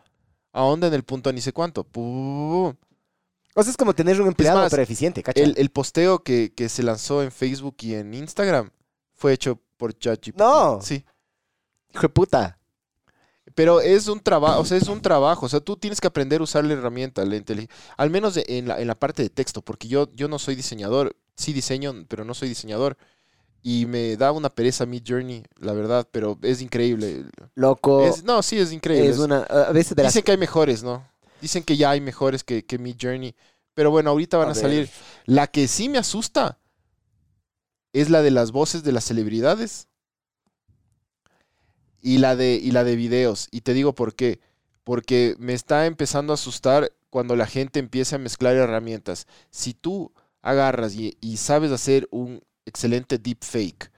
Ahonda 0.53 0.87
en 0.87 0.93
el 0.93 1.03
punto 1.03 1.33
ni 1.33 1.41
sé 1.41 1.51
cuánto. 1.51 1.83
Pum. 1.83 2.73
O 3.55 3.63
sea, 3.63 3.69
es 3.69 3.75
como 3.75 3.93
tener 3.93 4.21
un 4.21 4.29
empleado, 4.29 4.59
más, 4.59 4.71
pero 4.71 4.81
eficiente, 4.81 5.21
¿cacha? 5.21 5.41
El, 5.41 5.55
el 5.57 5.69
posteo 5.69 6.23
que, 6.23 6.53
que 6.55 6.69
se 6.69 6.81
lanzó 6.81 7.21
en 7.21 7.31
Facebook 7.31 7.75
y 7.81 7.95
en 7.95 8.13
Instagram 8.13 8.71
fue 9.13 9.33
hecho 9.33 9.59
por 9.77 9.97
ChatGPT. 9.97 10.39
No. 10.39 10.81
Sí. 10.81 11.03
Hijo 11.93 12.01
de 12.01 12.09
puta. 12.09 12.59
Pero 13.55 13.81
es 13.81 14.07
un 14.07 14.19
trabajo, 14.19 14.61
o 14.61 14.65
sea, 14.65 14.77
es 14.77 14.87
un 14.87 15.01
trabajo. 15.01 15.45
O 15.45 15.49
sea, 15.49 15.59
tú 15.59 15.75
tienes 15.77 15.99
que 16.01 16.07
aprender 16.07 16.41
a 16.41 16.43
usar 16.45 16.63
la 16.63 16.73
herramienta, 16.73 17.23
la 17.25 17.35
inteli- 17.35 17.69
al 17.97 18.09
menos 18.09 18.33
de- 18.35 18.45
en, 18.47 18.67
la, 18.67 18.79
en 18.81 18.87
la 18.87 18.95
parte 18.95 19.21
de 19.21 19.29
texto, 19.29 19.61
porque 19.61 19.87
yo, 19.87 20.09
yo 20.15 20.27
no 20.27 20.39
soy 20.39 20.55
diseñador. 20.55 21.15
Sí 21.35 21.51
diseño, 21.53 22.05
pero 22.07 22.23
no 22.25 22.33
soy 22.33 22.49
diseñador. 22.49 22.97
Y 23.61 23.85
me 23.85 24.17
da 24.17 24.31
una 24.31 24.49
pereza 24.49 24.85
Mid 24.85 25.03
Journey, 25.07 25.43
la 25.59 25.73
verdad, 25.73 26.07
pero 26.11 26.37
es 26.41 26.61
increíble. 26.61 27.25
Loco, 27.55 28.05
Es- 28.05 28.23
no, 28.23 28.41
sí, 28.41 28.57
es 28.57 28.71
increíble. 28.71 29.09
es 29.09 29.19
una... 29.19 29.43
A 29.43 29.71
veces 29.71 29.95
verás... 29.95 30.13
Dicen 30.13 30.23
que 30.23 30.31
hay 30.31 30.37
mejores, 30.37 30.83
¿no? 30.83 31.05
Dicen 31.41 31.63
que 31.63 31.77
ya 31.77 31.91
hay 31.91 32.01
mejores 32.01 32.43
que, 32.43 32.65
que 32.65 32.77
Mid 32.79 32.95
Journey. 32.99 33.35
Pero 33.73 33.91
bueno, 33.91 34.09
ahorita 34.11 34.37
van 34.37 34.49
a, 34.49 34.55
salir. 34.55 34.89
La 35.25 35.47
que 35.47 35.67
sí 35.67 35.89
me 35.89 35.97
asusta 35.97 36.59
es 37.91 38.09
la 38.09 38.21
de 38.21 38.31
las 38.31 38.51
voces 38.51 38.83
de 38.83 38.91
las 38.91 39.03
celebridades. 39.05 39.87
Y 42.03 42.19
la 42.19 42.35
de, 42.35 42.55
y 42.55 42.71
la 42.71 42.85
de 42.85 42.95
videos. 42.97 43.49
Y 43.51 43.61
te 43.61 43.73
digo 43.73 43.95
por 43.95 44.15
qué. 44.15 44.39
Porque 44.85 45.35
me 45.39 45.53
está 45.53 45.87
empezando 45.87 46.33
a 46.33 46.35
asustar 46.35 46.91
cuando 47.09 47.35
la 47.37 47.47
gente 47.47 47.79
empieza 47.79 48.17
a 48.17 48.19
mezclar 48.19 48.55
herramientas. 48.57 49.27
Si 49.51 49.73
tú 49.73 50.13
agarras 50.43 50.95
y, 50.95 51.17
y 51.21 51.37
sabes 51.37 51.71
hacer 51.71 52.07
un 52.11 52.41
excelente 52.65 53.17
deepfake 53.19 53.91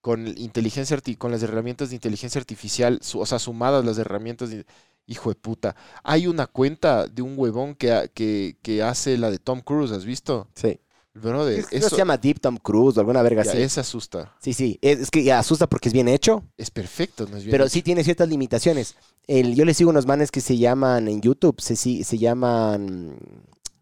con 0.00 0.26
inteligencia 0.38 0.96
con 1.18 1.32
las 1.32 1.42
herramientas 1.42 1.88
de 1.90 1.96
inteligencia 1.96 2.38
artificial, 2.40 3.00
su- 3.02 3.20
o 3.20 3.26
sea, 3.26 3.38
sumadas 3.38 3.84
las 3.84 3.98
herramientas 3.98 4.50
de 4.50 4.64
hijo 5.06 5.30
de 5.30 5.36
puta. 5.36 5.76
Hay 6.04 6.26
una 6.26 6.46
cuenta 6.46 7.06
de 7.06 7.22
un 7.22 7.34
huevón 7.36 7.74
que, 7.74 8.10
que, 8.14 8.56
que 8.62 8.82
hace 8.82 9.18
la 9.18 9.30
de 9.30 9.38
Tom 9.38 9.60
Cruise, 9.60 9.92
¿has 9.92 10.04
visto? 10.04 10.48
Sí. 10.54 10.80
Brother, 11.20 11.60
Es 11.60 11.66
eso 11.70 11.88
se 11.90 11.96
llama 11.96 12.16
Deep 12.16 12.40
Tom 12.40 12.56
Cruise 12.58 12.96
o 12.96 13.00
alguna 13.00 13.22
verga 13.22 13.42
ya, 13.42 13.52
así. 13.52 13.62
ese 13.62 13.80
asusta. 13.80 14.34
Sí, 14.40 14.52
sí. 14.52 14.78
Es, 14.82 15.00
es 15.00 15.10
que 15.10 15.22
ya 15.24 15.38
asusta 15.38 15.66
porque 15.68 15.88
es 15.88 15.92
bien 15.92 16.08
hecho, 16.08 16.44
Es 16.56 16.70
perfecto, 16.70 17.26
¿no 17.28 17.36
es 17.36 17.44
bien 17.44 17.52
pero 17.52 17.64
hecho? 17.64 17.72
sí 17.72 17.82
tiene 17.82 18.04
ciertas 18.04 18.28
limitaciones. 18.28 18.96
El, 19.26 19.54
yo 19.54 19.64
le 19.64 19.74
sigo 19.74 19.90
unos 19.90 20.06
manes 20.06 20.30
que 20.30 20.40
se 20.40 20.56
llaman 20.58 21.08
en 21.08 21.20
YouTube, 21.20 21.60
se, 21.60 21.76
se 21.76 22.18
llaman 22.18 23.16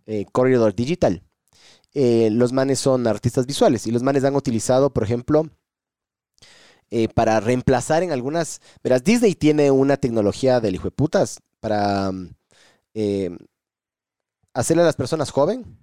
eh, 0.06 0.26
Corridor 0.32 0.74
Digital. 0.74 1.22
Eh, 1.92 2.28
los 2.32 2.52
manes 2.52 2.80
son 2.80 3.06
artistas 3.06 3.46
visuales 3.46 3.86
y 3.86 3.90
los 3.92 4.02
manes 4.02 4.24
han 4.24 4.34
utilizado, 4.36 4.92
por 4.92 5.04
ejemplo, 5.04 5.48
eh, 6.90 7.08
para 7.08 7.40
reemplazar 7.40 8.02
en 8.02 8.12
algunas... 8.12 8.60
Verás, 8.82 9.02
Disney 9.04 9.34
tiene 9.34 9.70
una 9.70 9.96
tecnología 9.96 10.60
del 10.60 10.74
hijo 10.74 10.84
de 10.84 10.90
putas 10.92 11.38
para 11.60 12.10
mm, 12.12 12.30
eh, 12.94 13.36
hacerle 14.52 14.82
a 14.82 14.86
las 14.86 14.96
personas 14.96 15.30
joven 15.30 15.78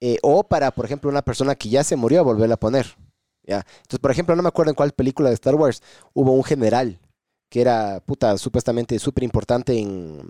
eh, 0.00 0.18
o 0.22 0.44
para, 0.44 0.70
por 0.70 0.84
ejemplo, 0.84 1.10
una 1.10 1.22
persona 1.22 1.54
que 1.54 1.68
ya 1.68 1.84
se 1.84 1.96
murió 1.96 2.24
volverla 2.24 2.54
a 2.54 2.60
poner. 2.60 2.86
¿ya? 3.42 3.64
Entonces, 3.82 3.98
por 4.00 4.10
ejemplo, 4.10 4.36
no 4.36 4.42
me 4.42 4.48
acuerdo 4.48 4.70
en 4.70 4.76
cuál 4.76 4.92
película 4.92 5.28
de 5.28 5.34
Star 5.34 5.54
Wars 5.54 5.82
hubo 6.14 6.32
un 6.32 6.44
general 6.44 6.98
que 7.48 7.60
era, 7.60 8.00
puta, 8.04 8.36
supuestamente 8.38 8.98
súper 8.98 9.24
importante 9.24 9.78
en, 9.78 10.20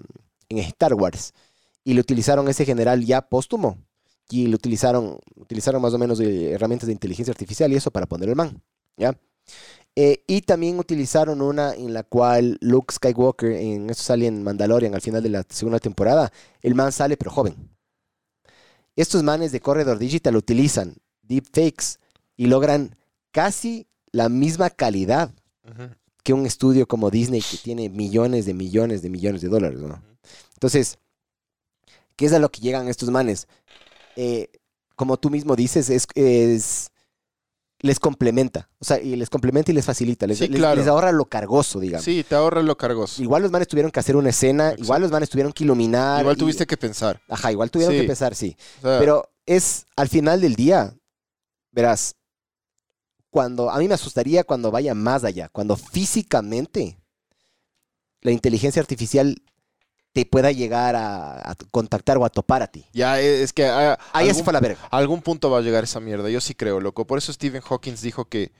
en 0.48 0.58
Star 0.58 0.94
Wars. 0.94 1.34
Y 1.84 1.94
le 1.94 2.00
utilizaron 2.00 2.48
ese 2.48 2.64
general 2.64 3.04
ya 3.04 3.22
póstumo. 3.22 3.78
Y 4.30 4.46
le 4.46 4.54
utilizaron, 4.54 5.18
utilizaron 5.36 5.80
más 5.80 5.94
o 5.94 5.98
menos 5.98 6.20
herramientas 6.20 6.86
de 6.86 6.92
inteligencia 6.92 7.32
artificial 7.32 7.72
y 7.72 7.76
eso 7.76 7.90
para 7.90 8.06
poner 8.06 8.28
el 8.28 8.36
man. 8.36 8.62
¿ya? 8.96 9.18
Eh, 9.96 10.22
y 10.26 10.42
también 10.42 10.78
utilizaron 10.78 11.40
una 11.40 11.74
en 11.74 11.92
la 11.92 12.04
cual 12.04 12.58
Luke 12.60 12.94
Skywalker, 12.94 13.52
en 13.52 13.90
eso 13.90 14.02
sale 14.02 14.26
en 14.26 14.44
Mandalorian 14.44 14.94
al 14.94 15.00
final 15.00 15.22
de 15.22 15.30
la 15.30 15.44
segunda 15.48 15.80
temporada, 15.80 16.30
el 16.62 16.74
man 16.74 16.92
sale 16.92 17.16
pero 17.16 17.30
joven. 17.30 17.56
Estos 18.98 19.22
manes 19.22 19.52
de 19.52 19.60
Corredor 19.60 19.98
Digital 19.98 20.34
utilizan 20.36 20.96
deepfakes 21.22 21.98
y 22.36 22.46
logran 22.46 22.96
casi 23.30 23.86
la 24.10 24.28
misma 24.28 24.70
calidad 24.70 25.32
que 26.24 26.32
un 26.32 26.46
estudio 26.46 26.86
como 26.86 27.10
Disney 27.10 27.40
que 27.40 27.58
tiene 27.58 27.88
millones 27.88 28.44
de 28.46 28.54
millones 28.54 29.02
de 29.02 29.10
millones 29.10 29.40
de 29.40 29.48
dólares, 29.48 29.78
¿no? 29.78 30.02
Entonces, 30.54 30.98
¿qué 32.16 32.26
es 32.26 32.32
a 32.32 32.38
lo 32.38 32.50
que 32.50 32.60
llegan 32.60 32.88
estos 32.88 33.10
manes? 33.10 33.46
Eh, 34.16 34.48
como 34.96 35.16
tú 35.16 35.30
mismo 35.30 35.54
dices, 35.54 35.90
es, 35.90 36.06
es- 36.14 36.90
les 37.80 38.00
complementa, 38.00 38.68
o 38.80 38.84
sea, 38.84 39.00
y 39.00 39.14
les 39.14 39.30
complementa 39.30 39.70
y 39.70 39.74
les 39.74 39.84
facilita, 39.84 40.26
les, 40.26 40.38
Sí, 40.38 40.48
les- 40.48 40.58
claro. 40.58 40.76
les 40.80 40.88
ahorra 40.88 41.12
lo 41.12 41.26
cargoso, 41.26 41.78
digamos. 41.78 42.04
Sí, 42.04 42.24
te 42.28 42.34
ahorra 42.34 42.60
lo 42.62 42.76
cargoso. 42.76 43.22
Igual 43.22 43.42
los 43.42 43.52
manes 43.52 43.68
tuvieron 43.68 43.92
que 43.92 44.00
hacer 44.00 44.16
una 44.16 44.30
escena, 44.30 44.64
Exacto. 44.70 44.82
igual 44.84 45.02
los 45.02 45.10
manes 45.12 45.30
tuvieron 45.30 45.52
que 45.52 45.62
iluminar. 45.64 46.20
Igual 46.22 46.36
y- 46.36 46.38
tuviste 46.40 46.66
que 46.66 46.76
pensar. 46.76 47.20
Ajá, 47.28 47.52
igual 47.52 47.70
tuvieron 47.70 47.94
Sí. 47.94 48.00
que 48.00 48.06
pensar, 48.06 48.34
sí. 48.34 48.56
O 48.78 48.82
sea, 48.82 48.98
Pero 48.98 49.30
es 49.46 49.86
al 49.96 50.08
final 50.08 50.40
del 50.40 50.56
día, 50.56 50.92
verás, 51.70 52.16
cuando 53.30 53.70
a 53.70 53.78
mí 53.78 53.86
me 53.86 53.94
asustaría 53.94 54.42
cuando 54.42 54.70
vaya 54.72 54.94
más 54.94 55.22
allá, 55.22 55.48
cuando 55.48 55.76
físicamente 55.76 56.98
la 58.22 58.32
inteligencia 58.32 58.80
artificial 58.82 59.36
te 60.12 60.24
pueda 60.26 60.50
llegar 60.52 60.96
a, 60.96 61.50
a 61.50 61.54
contactar 61.70 62.18
o 62.18 62.24
a 62.24 62.30
topar 62.30 62.62
a 62.62 62.66
ti. 62.66 62.86
ya 62.92 63.20
es 63.20 63.40
es 63.40 63.52
que 63.52 63.66
a- 63.66 63.98
Ahí 64.12 64.26
se 64.26 64.30
algún, 64.30 64.44
fue 64.44 64.52
la 64.52 64.60
verga. 64.60 64.78
a 64.90 64.96
algún 64.96 65.22
punto 65.22 65.50
va 65.50 65.58
a 65.58 65.62
llegar 65.62 65.84
esa 65.84 66.00
mierda. 66.00 66.28
Yo 66.30 66.40
sí 66.40 66.54
creo, 66.54 66.80
loco. 66.80 67.06
Por 67.06 67.18
eso 67.18 67.32
Stephen 67.32 67.60
Hawking 67.60 67.94
dijo 68.02 68.24
que, 68.24 68.50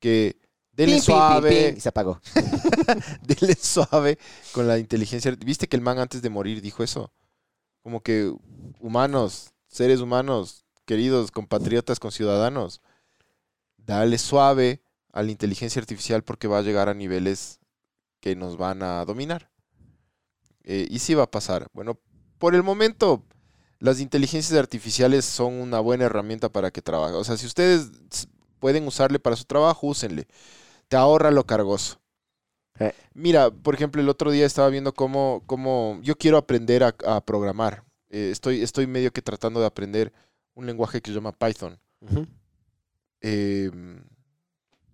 que 0.00 0.36
pim, 0.74 0.98
suave, 1.00 1.74
y 1.76 1.80
se 1.80 1.88
apagó. 1.88 2.20
denle 3.22 3.54
suave 3.54 4.18
con 4.52 4.66
la 4.68 4.78
inteligencia. 4.78 5.34
¿Viste 5.44 5.68
que 5.68 5.76
el 5.76 5.82
man 5.82 5.98
antes 5.98 6.20
de 6.22 6.28
morir 6.30 6.60
dijo 6.60 6.82
eso? 6.82 7.12
Como 7.82 8.02
que 8.02 8.32
humanos, 8.80 9.52
seres 9.68 10.00
humanos, 10.00 10.64
queridos 10.84 11.30
compatriotas, 11.30 11.98
conciudadanos, 12.00 12.80
dale 13.78 14.18
suave 14.18 14.82
a 15.12 15.22
la 15.22 15.30
inteligencia 15.30 15.80
artificial 15.80 16.22
porque 16.24 16.48
va 16.48 16.58
a 16.58 16.62
llegar 16.62 16.88
a 16.88 16.94
niveles 16.94 17.60
que 18.20 18.36
nos 18.36 18.56
van 18.56 18.82
a 18.82 19.04
dominar. 19.04 19.50
Eh, 20.66 20.86
y 20.90 20.98
sí 20.98 21.14
va 21.14 21.22
a 21.22 21.30
pasar. 21.30 21.68
Bueno, 21.72 21.98
por 22.38 22.54
el 22.54 22.62
momento, 22.62 23.24
las 23.78 24.00
inteligencias 24.00 24.58
artificiales 24.58 25.24
son 25.24 25.54
una 25.54 25.80
buena 25.80 26.04
herramienta 26.04 26.50
para 26.50 26.70
que 26.70 26.82
trabaje. 26.82 27.14
O 27.14 27.24
sea, 27.24 27.36
si 27.36 27.46
ustedes 27.46 27.90
pueden 28.58 28.86
usarle 28.86 29.18
para 29.18 29.36
su 29.36 29.44
trabajo, 29.44 29.86
úsenle. 29.86 30.26
Te 30.88 30.96
ahorra 30.96 31.30
lo 31.30 31.44
cargoso. 31.46 32.00
Eh. 32.78 32.92
Mira, 33.14 33.50
por 33.50 33.74
ejemplo, 33.74 34.02
el 34.02 34.08
otro 34.08 34.30
día 34.30 34.44
estaba 34.44 34.68
viendo 34.68 34.92
cómo, 34.92 35.42
cómo 35.46 35.98
yo 36.02 36.16
quiero 36.16 36.36
aprender 36.36 36.84
a, 36.84 36.94
a 37.06 37.24
programar. 37.24 37.84
Eh, 38.10 38.30
estoy, 38.30 38.62
estoy 38.62 38.86
medio 38.86 39.12
que 39.12 39.22
tratando 39.22 39.60
de 39.60 39.66
aprender 39.66 40.12
un 40.54 40.66
lenguaje 40.66 41.00
que 41.00 41.10
se 41.10 41.14
llama 41.14 41.32
Python. 41.32 41.78
Ujú. 42.00 42.26
Eh, 43.20 43.70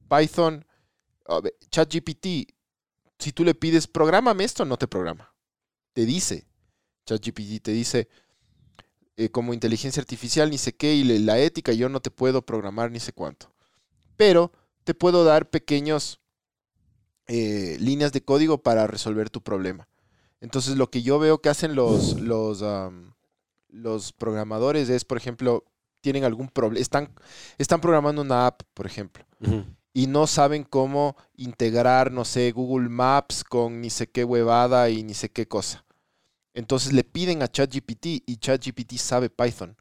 Python, 0.09 0.65
a 1.27 1.41
ver, 1.41 1.55
ChatGPT, 1.71 2.53
si 3.19 3.33
tú 3.33 3.45
le 3.45 3.55
pides, 3.55 3.87
prográmame 3.87 4.45
esto, 4.45 4.65
no 4.65 4.77
te 4.77 4.87
programa. 4.87 5.32
Te 5.93 6.07
dice, 6.07 6.47
ChatGPT 7.07 7.63
te 7.63 7.73
dice, 7.73 8.09
eh, 9.17 9.29
como 9.31 9.53
inteligencia 9.53 10.01
artificial, 10.01 10.51
ni 10.51 10.59
sé 10.59 10.75
qué, 10.75 10.95
y 10.95 11.05
la 11.05 11.39
ética, 11.39 11.73
yo 11.73 11.89
no 11.89 12.01
te 12.01 12.11
puedo 12.11 12.43
programar 12.43 12.91
ni 12.91 13.01
sé 13.01 13.13
cuánto. 13.13 13.53
Pero 14.17 14.53
te 14.85 14.95
puedo 14.95 15.25
dar 15.25 15.51
pequeños 15.51 16.21
eh, 17.27 17.77
líneas 17.81 18.13
de 18.13 18.25
código 18.25 18.63
para 18.63 18.87
resolver 18.87 19.31
tu 19.31 19.43
problema. 19.43 19.89
Entonces, 20.41 20.77
lo 20.77 20.91
que 20.91 21.03
yo 21.03 21.19
veo 21.19 21.41
que 21.41 21.51
hacen 21.51 21.75
los, 21.75 22.21
los, 22.21 22.65
los 23.69 24.13
programadores 24.13 24.89
es, 24.89 25.05
por 25.05 25.19
ejemplo, 25.19 25.65
tienen 26.01 26.25
algún 26.25 26.49
problema, 26.49 26.83
están, 26.83 27.15
están 27.59 27.81
programando 27.81 28.23
una 28.23 28.47
app, 28.47 28.63
por 28.75 28.87
ejemplo. 28.87 29.25
Y 29.93 30.07
no 30.07 30.27
saben 30.27 30.65
cómo 30.65 31.17
integrar, 31.37 32.13
no 32.13 32.25
sé, 32.25 32.51
Google 32.53 32.89
Maps 32.89 33.45
con 33.45 33.81
ni 33.81 33.91
sé 33.91 34.09
qué 34.11 34.25
huevada 34.25 34.89
y 34.91 35.03
ni 35.03 35.15
sé 35.15 35.31
qué 35.31 35.47
cosa. 35.47 35.85
Entonces 36.55 36.93
le 36.93 37.05
piden 37.05 37.43
a 37.43 37.49
ChatGPT 37.49 38.07
y 38.27 38.37
ChatGPT 38.37 38.95
sabe 38.97 39.31
Python. 39.31 39.77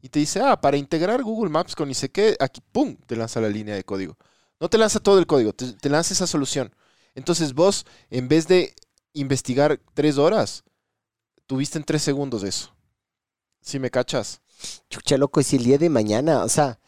Y 0.00 0.08
te 0.08 0.20
dice, 0.20 0.40
ah, 0.40 0.60
para 0.60 0.76
integrar 0.76 1.22
Google 1.22 1.50
Maps 1.50 1.74
con 1.74 1.88
ni 1.88 1.94
sé 1.94 2.10
qué, 2.10 2.36
aquí, 2.38 2.60
¡pum!, 2.72 2.96
te 3.06 3.16
lanza 3.16 3.40
la 3.40 3.48
línea 3.48 3.74
de 3.74 3.84
código. 3.84 4.16
No 4.60 4.68
te 4.68 4.78
lanza 4.78 5.00
todo 5.00 5.18
el 5.18 5.26
código, 5.26 5.52
te, 5.52 5.88
lanza 5.88 6.14
esa 6.14 6.26
solución. 6.26 6.74
Entonces 7.14 7.54
vos, 7.54 7.86
en 8.10 8.28
vez 8.28 8.46
de 8.46 8.74
investigar 9.14 9.80
tres 9.94 10.18
horas, 10.18 10.64
tuviste 11.46 11.78
en 11.78 11.84
tres 11.84 12.02
segundos 12.02 12.42
eso. 12.42 12.74
Si 13.60 13.78
me 13.78 13.90
cachas. 13.90 14.40
Chucha, 14.88 15.16
loco, 15.18 15.40
y 15.40 15.44
si 15.44 15.56
el 15.56 15.64
día 15.64 15.78
de 15.78 15.90
mañana, 15.90 16.44
o 16.44 16.48
sea, 16.48 16.78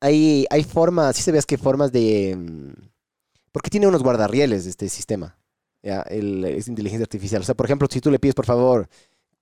hay, 0.00 0.46
hay 0.50 0.64
formas, 0.64 1.16
sí 1.16 1.22
sabías 1.22 1.46
que 1.46 1.58
formas 1.58 1.92
de... 1.92 2.36
mm, 2.36 2.72
Porque 3.52 3.70
tiene 3.70 3.86
unos 3.86 4.02
guardarrieles 4.02 4.66
este 4.66 4.88
sistema, 4.88 5.38
ya, 5.82 6.02
el, 6.02 6.44
es 6.44 6.68
inteligencia 6.68 7.04
artificial. 7.04 7.42
O 7.42 7.44
sea, 7.44 7.54
por 7.54 7.66
ejemplo, 7.66 7.88
si 7.90 8.00
tú 8.00 8.10
le 8.10 8.18
pides, 8.18 8.34
por 8.34 8.46
favor, 8.46 8.88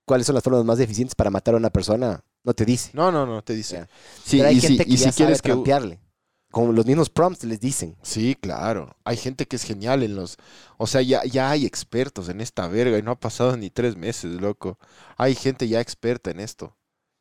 cuáles 0.05 0.27
son 0.27 0.35
las 0.35 0.45
formas 0.45 0.65
más 0.65 0.81
eficientes 0.81 1.15
para 1.15 1.31
matar 1.31 1.55
a 1.55 1.59
una 1.59 1.71
persona, 1.71 2.25
no 2.45 2.55
te 2.55 2.65
dice. 2.65 2.91
No, 2.95 3.13
no, 3.13 3.27
no, 3.27 3.43
te 3.43 3.55
dice. 3.55 3.77
Ya. 3.77 3.89
Sí, 4.25 4.39
Pero 4.39 4.49
hay 4.49 4.57
y 4.57 4.61
si, 4.61 4.67
gente 4.69 4.87
que 4.87 4.93
y 4.93 4.97
ya 4.97 5.13
si 5.13 5.17
quieres 5.17 5.39
sabe 5.39 5.63
que... 5.65 5.99
Con 6.51 6.75
los 6.75 6.87
mismos 6.87 7.11
prompts 7.11 7.45
les 7.45 7.61
dicen. 7.61 7.97
Sí, 8.03 8.35
claro. 8.41 8.97
Hay 9.05 9.19
gente 9.19 9.47
que 9.47 9.57
es 9.57 9.65
genial 9.65 10.03
en 10.03 10.17
los... 10.17 10.39
O 10.79 10.87
sea, 10.87 11.03
ya, 11.03 11.23
ya 11.25 11.51
hay 11.51 11.67
expertos 11.67 12.31
en 12.31 12.41
esta 12.41 12.67
verga 12.69 12.97
y 12.99 13.03
no 13.03 13.11
ha 13.11 13.21
pasado 13.21 13.57
ni 13.59 13.69
tres 13.69 13.97
meses, 13.99 14.41
loco. 14.41 14.79
Hay 15.19 15.35
gente 15.35 15.69
ya 15.69 15.81
experta 15.83 16.31
en 16.31 16.41
esto. 16.41 16.75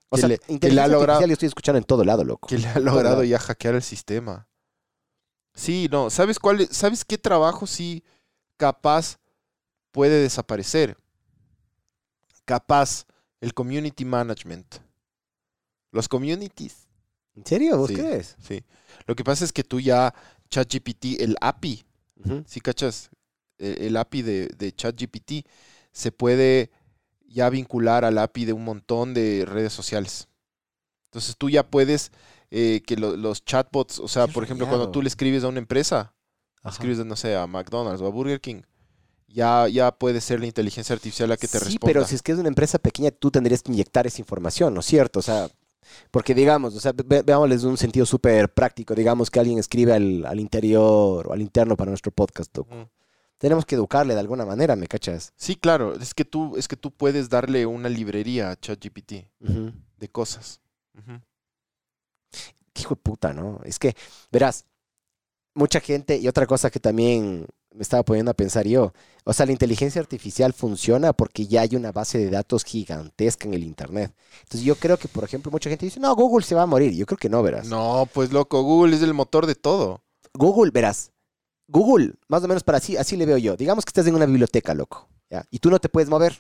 O 0.10 0.16
Que 0.16 0.22
sea, 0.22 0.30
le- 0.30 0.38
que 0.60 0.70
le 0.72 0.82
ha 0.82 0.88
logrado- 0.88 1.26
yo 1.26 1.34
estoy 1.34 1.48
escuchando 1.48 1.78
en 1.78 1.84
todo 1.84 2.04
lado, 2.06 2.24
loco. 2.24 2.48
Que 2.48 2.58
le 2.58 2.68
ha 2.68 2.80
logrado 2.80 3.24
ya 3.24 3.40
hackear 3.40 3.76
el 3.76 3.84
sistema. 3.84 4.48
Sí, 5.54 5.88
no. 5.92 6.10
¿Sabes 6.10 6.40
cuál? 6.40 6.62
es- 6.62 6.70
¿Sabes 6.76 7.04
qué 7.04 7.18
trabajo 7.18 7.68
sí 7.68 8.04
capaz 8.58 9.18
puede 9.92 10.22
desaparecer? 10.22 10.98
Capaz 12.46 13.06
el 13.42 13.54
community 13.54 14.06
management. 14.06 14.76
Los 15.92 16.08
communities. 16.08 16.88
¿En 17.36 17.46
serio? 17.46 17.78
¿Vos 17.78 17.90
Sí. 17.90 17.96
crees? 17.96 18.36
Sí. 18.42 18.64
Lo 19.06 19.16
que 19.16 19.24
pasa 19.24 19.44
es 19.46 19.52
que 19.54 19.64
tú 19.64 19.80
ya, 19.80 20.14
ChatGPT, 20.50 21.20
el 21.22 21.36
API, 21.42 21.86
Ujú. 22.24 22.44
¿sí 22.48 22.62
cachas? 22.62 23.10
El, 23.58 23.82
el 23.84 23.98
API 23.98 24.22
de, 24.22 24.48
de 24.58 24.72
ChatGPT 24.74 25.46
se 25.92 26.12
puede 26.12 26.72
ya 27.38 27.50
vincular 27.50 28.04
al 28.04 28.18
API 28.18 28.46
de 28.46 28.54
un 28.54 28.64
montón 28.66 29.14
de 29.14 29.46
redes 29.48 29.72
sociales. 29.72 30.28
Entonces 31.12 31.36
tú 31.38 31.50
ya 31.50 31.64
puedes 31.64 32.12
eh, 32.50 32.82
que 32.86 32.96
lo- 32.98 33.16
los 33.18 33.44
chatbots, 33.46 34.00
o 34.00 34.08
sea, 34.08 34.26
Qué 34.28 34.34
por 34.34 34.44
ejemplo, 34.44 34.68
cuando 34.68 34.90
tú 34.90 35.02
le 35.02 35.08
escribes 35.10 35.44
a 35.44 35.48
una 35.50 35.60
empresa, 35.60 36.14
Ajá. 36.64 36.70
escribes, 36.70 37.06
no 37.06 37.16
sé, 37.16 37.36
a 37.36 37.46
McDonald's 37.46 38.02
o 38.02 38.08
a 38.08 38.10
Burger 38.10 38.40
King, 38.42 38.62
ya, 39.28 39.68
ya 39.68 39.92
puede 39.92 40.22
ser 40.22 40.40
la 40.40 40.46
inteligencia 40.48 40.94
artificial 40.94 41.28
la 41.30 41.36
que 41.38 41.48
te 41.48 41.60
sí, 41.60 41.66
responda. 41.66 41.86
pero 41.86 42.06
si 42.08 42.16
es 42.16 42.22
que 42.22 42.32
es 42.32 42.38
una 42.40 42.48
empresa 42.48 42.80
pequeña, 42.80 43.12
tú 43.12 43.30
tendrías 43.32 43.62
que 43.62 43.72
inyectar 43.74 44.08
esa 44.08 44.22
información, 44.22 44.74
¿no 44.74 44.80
es 44.80 44.86
cierto? 44.86 45.20
O 45.20 45.22
sea, 45.22 45.50
porque 46.12 46.34
digamos, 46.34 46.74
o 46.76 46.80
sea, 46.80 46.94
ve- 46.94 47.22
veámosles 47.24 47.64
un 47.64 47.78
sentido 47.78 48.06
súper 48.06 48.54
práctico. 48.54 48.96
Digamos 48.96 49.30
que 49.30 49.40
alguien 49.40 49.60
escribe 49.60 49.94
al, 49.94 50.26
al 50.26 50.40
interior 50.40 51.28
o 51.28 51.34
al 51.34 51.42
interno 51.42 51.76
para 51.78 51.92
nuestro 51.92 52.12
podcast. 52.12 52.58
Tenemos 53.38 53.66
que 53.66 53.76
educarle 53.76 54.14
de 54.14 54.20
alguna 54.20 54.46
manera, 54.46 54.76
¿me 54.76 54.88
cachas? 54.88 55.34
Sí, 55.36 55.56
claro, 55.56 55.94
es 55.94 56.14
que 56.14 56.26
tú, 56.26 56.58
es 56.58 56.68
que 56.68 56.76
tú 56.76 56.92
puedes 56.92 57.30
darle 57.30 57.66
una 57.66 57.90
librería 57.90 58.52
a 58.52 58.56
ChatGPT 58.56 59.14
de 59.40 60.10
cosas. 60.10 60.60
Qué 62.74 62.82
hijo 62.82 62.96
de 62.96 63.02
puta, 63.02 63.34
¿no? 63.34 63.60
Es 63.64 63.80
que, 63.80 63.96
verás, 64.32 64.66
mucha 65.54 65.80
gente, 65.80 66.18
y 66.18 66.28
otra 66.28 66.46
cosa 66.46 66.70
que 66.70 66.80
también 66.80 67.46
me 67.74 67.84
estaba 67.84 68.04
poniendo 68.04 68.32
a 68.32 68.34
pensar 68.34 68.68
yo, 68.68 68.92
o 69.24 69.34
sea, 69.34 69.46
la 69.46 69.52
inteligencia 69.52 70.02
artificial 70.02 70.54
funciona 70.54 71.14
porque 71.14 71.46
ya 71.46 71.62
hay 71.62 71.76
una 71.76 71.92
base 71.92 72.18
de 72.18 72.30
datos 72.30 72.64
gigantesca 72.64 73.48
en 73.48 73.54
el 73.54 73.64
Internet. 73.64 74.16
Entonces 74.40 74.62
yo 74.62 74.76
creo 74.76 74.98
que, 74.98 75.08
por 75.08 75.24
ejemplo, 75.24 75.52
mucha 75.52 75.70
gente 75.70 75.86
dice, 75.86 76.00
no, 76.00 76.16
Google 76.16 76.46
se 76.46 76.56
va 76.56 76.64
a 76.64 76.68
morir. 76.68 76.94
Yo 76.94 77.06
creo 77.06 77.18
que 77.18 77.30
no, 77.30 77.44
verás. 77.44 77.68
No, 77.68 78.08
pues 78.12 78.32
loco, 78.32 78.64
Google 78.64 78.96
es 78.96 79.04
el 79.04 79.14
motor 79.14 79.46
de 79.46 79.56
todo. 79.56 80.02
Google, 80.34 80.72
verás, 80.72 81.12
Google, 81.68 82.14
más 82.28 82.44
o 82.44 82.48
menos 82.48 82.64
para 82.64 82.78
así, 82.78 82.98
así 82.98 83.18
le 83.18 83.26
veo 83.26 83.38
yo. 83.38 83.58
Digamos 83.58 83.86
que 83.86 83.90
estás 83.90 84.08
en 84.08 84.16
una 84.16 84.26
biblioteca, 84.26 84.74
loco. 84.74 85.10
Y 85.52 85.60
tú 85.60 85.70
no 85.70 85.80
te 85.80 85.90
puedes 85.90 86.10
mover, 86.10 86.40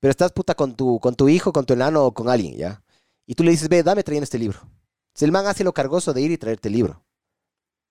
pero 0.00 0.10
estás 0.10 0.32
puta 0.32 0.54
con 0.54 0.74
tu, 0.74 0.98
con 1.00 1.14
tu 1.14 1.28
hijo, 1.28 1.52
con 1.52 1.66
tu 1.66 1.74
enano 1.74 2.04
o 2.04 2.14
con 2.14 2.28
alguien, 2.28 2.56
¿ya? 2.56 2.82
Y 3.26 3.34
tú 3.34 3.44
le 3.44 3.50
dices, 3.50 3.68
ve, 3.68 3.82
dame 3.82 4.02
trayendo 4.02 4.24
este 4.24 4.38
libro. 4.38 4.58
Entonces 4.60 5.22
el 5.22 5.32
man 5.32 5.46
hace 5.46 5.64
lo 5.64 5.74
cargoso 5.74 6.14
de 6.14 6.22
ir 6.22 6.30
y 6.30 6.38
traerte 6.38 6.68
el 6.68 6.74
libro, 6.74 7.04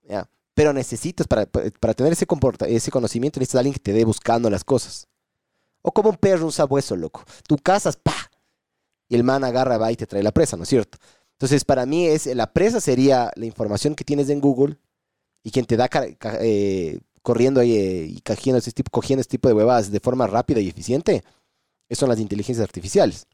¿ya? 0.03 0.27
Pero 0.55 0.73
necesitas, 0.73 1.27
para, 1.27 1.45
para 1.45 1.93
tener 1.93 2.13
ese, 2.13 2.25
comporta 2.25 2.67
ese 2.67 2.89
conocimiento, 2.89 3.39
necesitas 3.39 3.57
a 3.57 3.59
alguien 3.59 3.73
que 3.73 3.79
te 3.79 3.93
dé 3.93 4.03
buscando 4.03 4.49
las 4.49 4.63
cosas. 4.63 5.07
O 5.83 5.91
como 5.91 6.09
un 6.09 6.17
perro, 6.17 6.45
un 6.45 6.51
sabueso, 6.51 6.95
loco. 6.95 7.23
Tú 7.47 7.57
cazas, 7.57 7.95
pa, 7.95 8.15
y 9.07 9.15
el 9.15 9.23
man 9.23 9.43
agarra, 9.43 9.77
va 9.77 9.91
y 9.91 9.95
te 9.95 10.07
trae 10.07 10.23
la 10.23 10.31
presa, 10.31 10.57
¿no 10.57 10.63
es 10.63 10.69
cierto? 10.69 10.97
Entonces, 11.33 11.63
para 11.63 11.85
mí, 11.85 12.07
es, 12.07 12.25
la 12.25 12.51
presa 12.51 12.81
sería 12.81 13.31
la 13.35 13.45
información 13.45 13.93
que 13.93 14.03
tienes 14.03 14.29
en 14.29 14.41
Google 14.41 14.79
y 15.47 15.51
quien 15.51 15.65
te 15.65 15.77
da 15.77 15.89
eh, 16.41 16.99
corriendo 17.21 17.61
ahí 17.61 17.71
eh, 17.73 18.05
y 18.09 18.19
cogiendo 18.19 18.57
ese, 18.59 18.73
tipo, 18.73 18.91
cogiendo 18.91 19.21
ese 19.21 19.29
tipo 19.29 19.47
de 19.47 19.53
huevadas 19.53 19.89
de 19.91 20.01
forma 20.01 20.27
rápida 20.27 20.59
y 20.59 20.67
eficiente, 20.67 21.23
son 21.91 22.09
las 22.09 22.19
inteligencias 22.19 22.65
artificiales. 22.65 23.27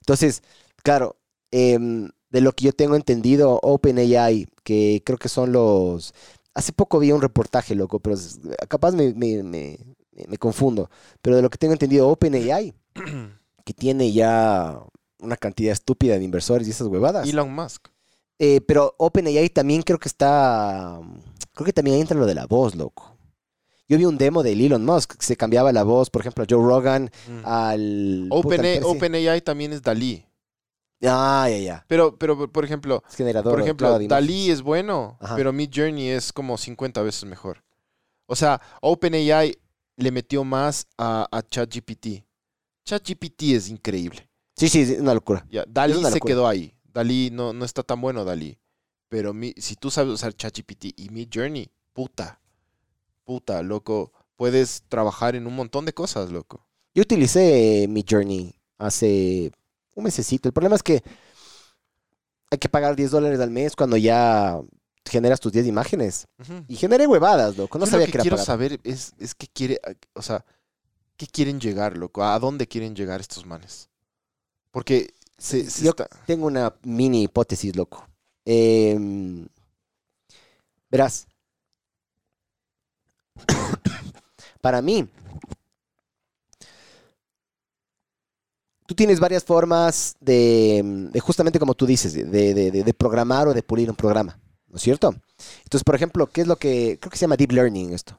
Entonces, 0.00 0.42
claro, 0.82 1.16
em, 1.50 2.08
de 2.30 2.40
lo 2.40 2.52
que 2.52 2.64
yo 2.64 2.72
tengo 2.72 2.96
entendido, 2.96 3.60
OpenAI, 3.62 4.46
que 4.62 5.02
creo 5.04 5.18
que 5.18 5.28
son 5.28 5.52
los... 5.52 6.14
Hace 6.54 6.72
poco 6.72 6.98
vi 6.98 7.12
un 7.12 7.20
reportaje, 7.20 7.74
loco, 7.74 8.00
pero 8.00 8.16
capaz 8.68 8.92
me, 8.92 9.12
me- 9.12 9.42
me- 9.42 9.78
me- 10.12 10.24
me 10.26 10.38
confundo. 10.38 10.88
Pero 11.20 11.36
de 11.36 11.42
lo 11.42 11.50
que 11.50 11.58
tengo 11.58 11.74
entendido, 11.74 12.08
OpenAI, 12.08 12.72
que 13.66 13.74
tiene 13.74 14.12
ya 14.12 14.80
una 15.18 15.36
cantidad 15.36 15.72
estúpida 15.74 16.16
de 16.18 16.24
inversores 16.24 16.66
y 16.66 16.70
esas 16.70 16.86
huevadas. 16.88 17.28
Elon 17.28 17.54
Musk. 17.54 17.88
Eh, 18.38 18.60
pero 18.62 18.94
OpenAI 18.98 19.48
también 19.50 19.82
creo 19.82 19.98
que 19.98 20.08
está. 20.08 21.00
Creo 21.52 21.64
que 21.64 21.72
también 21.72 21.98
entra 22.00 22.16
lo 22.18 22.26
de 22.26 22.34
la 22.34 22.46
voz, 22.46 22.74
loco. 22.74 23.16
Yo 23.88 23.98
vi 23.98 24.06
un 24.06 24.16
demo 24.18 24.42
de 24.42 24.52
Elon 24.52 24.84
Musk 24.84 25.16
que 25.18 25.24
se 25.26 25.36
cambiaba 25.36 25.70
la 25.72 25.82
voz, 25.84 26.10
por 26.10 26.22
ejemplo, 26.22 26.42
a 26.42 26.46
Joe 26.48 26.62
Rogan, 26.64 27.10
Mm. 27.28 27.40
al. 27.44 28.26
Open, 28.30 28.82
OpenAI 28.82 29.40
también 29.42 29.72
es 29.72 29.82
Dalí. 29.82 30.24
Ah, 31.06 31.46
ya, 31.50 31.58
ya. 31.58 31.84
Pero, 31.86 32.16
pero 32.18 32.50
por 32.50 32.64
ejemplo, 32.64 33.02
Es 33.08 33.14
generador. 33.16 33.52
por 33.52 33.60
ejemplo, 33.60 33.98
Dalí 34.08 34.50
es 34.50 34.62
bueno, 34.62 35.18
Ajá. 35.20 35.36
pero 35.36 35.52
Mid 35.52 35.68
Journey 35.74 36.08
es 36.08 36.32
como 36.32 36.56
50 36.56 37.02
veces 37.02 37.24
mejor. 37.26 37.62
O 38.26 38.34
sea, 38.34 38.60
OpenAI 38.80 39.54
le 39.96 40.10
metió 40.10 40.44
más 40.44 40.86
a, 40.96 41.28
a 41.30 41.42
ChatGPT. 41.42 42.24
ChatGPT 42.86 43.42
es 43.54 43.68
increíble. 43.68 44.28
Sí, 44.56 44.68
sí, 44.68 44.80
es 44.80 44.98
una 45.00 45.12
locura. 45.14 45.44
Ya, 45.50 45.64
Dalí 45.68 45.94
una 45.98 46.10
se 46.10 46.20
quedó 46.20 46.48
ahí. 46.48 46.73
Dalí 46.94 47.30
no, 47.32 47.52
no 47.52 47.64
está 47.64 47.82
tan 47.82 48.00
bueno, 48.00 48.24
Dalí. 48.24 48.56
Pero 49.08 49.34
mi- 49.34 49.52
si 49.58 49.76
tú 49.76 49.90
sabes 49.90 50.12
usar 50.14 50.32
ChatGPT 50.34 50.86
y 50.96 51.08
Mid 51.10 51.28
Journey, 51.32 51.68
puta, 51.92 52.40
puta, 53.24 53.62
loco, 53.62 54.12
puedes 54.36 54.82
trabajar 54.88 55.34
en 55.36 55.46
un 55.46 55.54
montón 55.56 55.84
de 55.84 55.92
cosas, 55.92 56.30
loco. 56.30 56.66
Yo 56.94 57.02
utilicé 57.02 57.86
mi 57.88 58.04
Journey 58.08 58.54
hace 58.78 59.52
un 59.94 60.04
mesecito. 60.04 60.48
El 60.48 60.52
problema 60.52 60.76
es 60.76 60.82
que 60.82 61.02
hay 62.50 62.58
que 62.58 62.68
pagar 62.68 62.94
10 62.96 63.10
dólares 63.10 63.40
al 63.40 63.50
mes 63.50 63.74
cuando 63.74 63.96
ya 63.96 64.60
generas 65.04 65.40
tus 65.40 65.52
10 65.52 65.66
imágenes. 65.66 66.26
Y 66.68 66.76
generé 66.76 67.06
huevadas, 67.06 67.56
loco. 67.56 67.78
No 67.78 67.84
Yo 67.84 67.90
sabía 67.90 68.06
lo 68.06 68.12
que 68.12 68.18
que 68.18 68.22
quiero 68.22 68.36
pagar. 68.36 68.46
saber 68.46 68.80
es, 68.84 69.12
es 69.18 69.34
qué 69.34 69.48
quiere, 69.48 69.80
o 70.14 70.22
sea, 70.22 70.44
qué 71.16 71.26
quieren 71.26 71.60
llegar, 71.60 71.96
loco, 71.96 72.22
a 72.24 72.38
dónde 72.38 72.66
quieren 72.68 72.94
llegar 72.94 73.20
estos 73.20 73.44
manes. 73.44 73.88
Porque 74.70 75.14
Yo- 75.82 75.90
está- 75.90 76.08
Tengo 76.26 76.46
una 76.46 76.74
mini 76.82 77.24
hipótesis, 77.24 77.76
loco. 77.76 78.06
Em, 78.44 79.46
verás. 80.90 81.26
Para 84.60 84.80
mí, 84.82 85.06
tú 88.86 88.94
tienes 88.94 89.20
varias 89.20 89.44
formas 89.44 90.16
de, 90.20 90.82
de 91.12 91.20
justamente 91.20 91.58
como 91.58 91.74
tú 91.74 91.86
dices, 91.86 92.12
de, 92.12 92.24
de- 92.24 92.54
de- 92.70 92.82
de 92.84 92.94
programar 92.94 93.48
o 93.48 93.54
de 93.54 93.62
pulir 93.62 93.90
un 93.90 93.96
programa, 93.96 94.38
¿no 94.68 94.76
es 94.76 94.82
cierto? 94.82 95.14
Entonces, 95.64 95.84
por 95.84 95.94
ejemplo, 95.94 96.26
¿qué 96.26 96.42
es 96.42 96.46
lo 96.46 96.56
que 96.56 96.98
creo 97.00 97.10
que 97.10 97.16
se 97.18 97.22
llama 97.22 97.36
deep 97.36 97.52
learning 97.52 97.92
esto? 97.92 98.18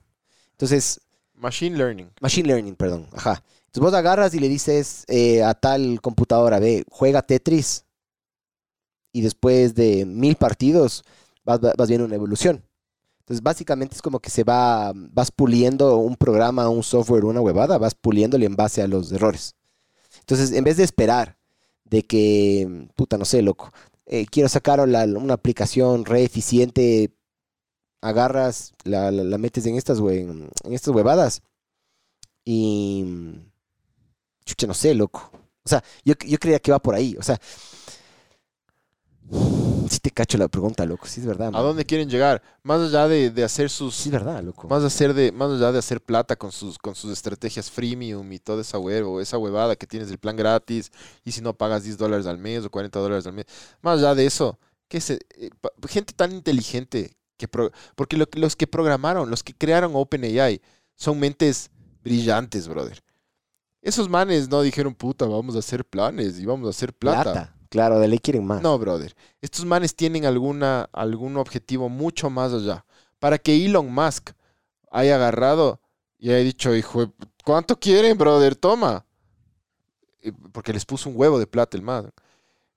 Entonces, 0.51 1.01
Machine 1.33 1.77
Learning. 1.77 2.09
Machine 2.21 2.47
Learning, 2.47 2.75
perdón. 2.75 3.07
Ajá. 3.13 3.43
Entonces 3.75 3.91
vos 3.91 3.99
agarras 3.99 4.33
y 4.33 4.39
le 4.39 4.47
dices 4.47 5.03
eh, 5.09 5.43
a 5.43 5.53
tal 5.53 5.99
computadora, 5.99 6.59
ve, 6.59 6.85
juega 6.89 7.21
Tetris. 7.21 7.83
Y 9.11 9.19
después 9.19 9.75
de 9.75 10.05
mil 10.05 10.37
partidos 10.37 11.03
vas, 11.43 11.59
vas- 11.59 11.89
viendo 11.89 12.05
una 12.05 12.15
evolución. 12.15 12.63
Entonces 13.19 13.43
básicamente 13.43 13.93
es 13.95 14.01
como 14.01 14.21
que 14.21 14.29
se 14.29 14.45
va, 14.45 14.93
vas 14.95 15.29
puliendo 15.29 15.97
un 15.97 16.15
programa, 16.15 16.69
un 16.69 16.83
software, 16.83 17.25
una 17.25 17.41
huevada, 17.41 17.77
vas 17.77 17.95
puliéndole 17.95 18.45
en 18.45 18.55
base 18.55 18.81
a 18.81 18.87
los 18.87 19.11
errores. 19.11 19.55
Entonces, 20.21 20.53
en 20.53 20.63
vez 20.63 20.77
de 20.77 20.85
esperar 20.85 21.37
de 21.83 22.03
que, 22.03 22.87
puta, 22.95 23.17
no 23.17 23.25
sé, 23.25 23.41
loco, 23.41 23.73
eh, 24.05 24.25
quiero 24.25 24.47
sacar 24.47 24.79
una 24.79 25.33
aplicación 25.33 26.05
re 26.05 26.23
eficiente, 26.23 27.13
agarras, 28.01 28.73
la, 28.85 29.11
metes 29.37 29.65
en 29.65 29.75
estas, 29.75 29.99
hue- 29.99 30.49
en 30.63 30.73
estas 30.73 30.95
huevadas 30.95 31.41
y... 32.45 33.51
Chucha, 34.45 34.67
no 34.67 34.73
sé, 34.73 34.93
loco. 34.93 35.31
O 35.63 35.69
sea, 35.69 35.83
yo, 36.03 36.13
yo 36.25 36.37
creía 36.37 36.59
que 36.59 36.71
iba 36.71 36.79
por 36.79 36.93
ahí. 36.95 37.15
O 37.19 37.23
sea, 37.23 37.39
sí 39.89 39.99
te 39.99 40.11
cacho 40.11 40.37
la 40.37 40.47
pregunta, 40.47 40.85
loco. 40.85 41.07
Sí 41.07 41.19
es 41.21 41.25
verdad. 41.25 41.47
¿A 41.47 41.51
man. 41.51 41.63
dónde 41.63 41.85
quieren 41.85 42.09
llegar? 42.09 42.41
Más 42.63 42.79
allá 42.81 43.07
de, 43.07 43.31
de 43.31 43.43
hacer 43.43 43.69
sus... 43.69 43.95
Sí 43.95 44.09
es 44.09 44.13
verdad, 44.13 44.43
loco. 44.43 44.67
Más, 44.67 44.81
de 44.81 44.87
hacer 44.87 45.13
de, 45.13 45.31
más 45.31 45.49
allá 45.51 45.71
de 45.71 45.79
hacer 45.79 46.01
plata 46.01 46.35
con 46.35 46.51
sus, 46.51 46.77
con 46.77 46.93
sus 46.95 47.11
estrategias 47.11 47.71
freemium 47.71 48.31
y 48.31 48.39
toda 48.39 48.61
esa 48.61 48.77
huevo, 48.77 49.19
esa 49.21 49.37
huevada 49.37 49.75
que 49.75 49.87
tienes 49.87 50.09
del 50.09 50.19
plan 50.19 50.35
gratis 50.35 50.91
y 51.23 51.31
si 51.31 51.41
no 51.41 51.53
pagas 51.53 51.83
10 51.83 51.97
dólares 51.97 52.27
al 52.27 52.37
mes 52.37 52.63
o 52.65 52.69
40 52.69 52.99
dólares 52.99 53.25
al 53.25 53.33
mes. 53.33 53.45
Más 53.81 53.99
allá 53.99 54.13
de 54.15 54.25
eso, 54.27 54.59
¿qué 54.87 55.01
se, 55.01 55.19
eh, 55.37 55.49
gente 55.89 56.13
tan 56.13 56.31
inteligente 56.31 57.15
que... 57.37 57.47
pro- 57.47 57.71
porque 57.95 58.17
lo 58.17 58.27
que- 58.29 58.39
los 58.39 58.55
que 58.55 58.67
programaron, 58.67 59.29
los 59.29 59.43
que 59.43 59.53
crearon 59.53 59.91
OpenAI 59.95 60.61
son 60.95 61.19
mentes 61.19 61.71
brillantes, 62.03 62.67
brother. 62.67 63.01
Esos 63.85 64.09
manes 64.09 64.49
no 64.49 64.61
dijeron, 64.63 64.95
puta, 64.95 65.25
vamos 65.25 65.55
a 65.55 65.59
hacer 65.59 65.85
planes 65.85 66.39
y 66.39 66.45
vamos 66.45 66.65
a 66.67 66.71
hacer 66.71 66.91
plata. 66.91 67.21
Plata. 67.31 67.55
Claro, 67.69 67.99
de 67.99 68.07
ley 68.07 68.17
quieren 68.19 68.43
más. 68.45 68.61
No, 68.61 68.77
brother. 68.79 69.15
Estos 69.41 69.63
manes 69.63 69.95
tienen 69.95 70.25
alguna, 70.25 70.89
algún 70.91 71.37
objetivo 71.37 71.87
mucho 71.87 72.29
más 72.31 72.51
allá. 72.51 72.83
Para 73.19 73.37
que 73.37 73.63
Elon 73.63 73.93
Musk 73.93 74.31
haya 74.91 75.15
agarrado 75.15 75.79
y 76.17 76.29
haya 76.29 76.39
dicho, 76.43 76.75
hijo, 76.75 77.13
¿cuánto 77.43 77.79
quieren, 77.79 78.17
brother? 78.17 78.55
Toma. 78.55 79.05
Eh, 80.21 80.31
Porque 80.51 80.73
les 80.73 80.83
puso 80.85 81.09
un 81.09 81.15
huevo 81.17 81.37
de 81.37 81.45
plata 81.47 81.77
el 81.77 81.83
man. 81.83 82.11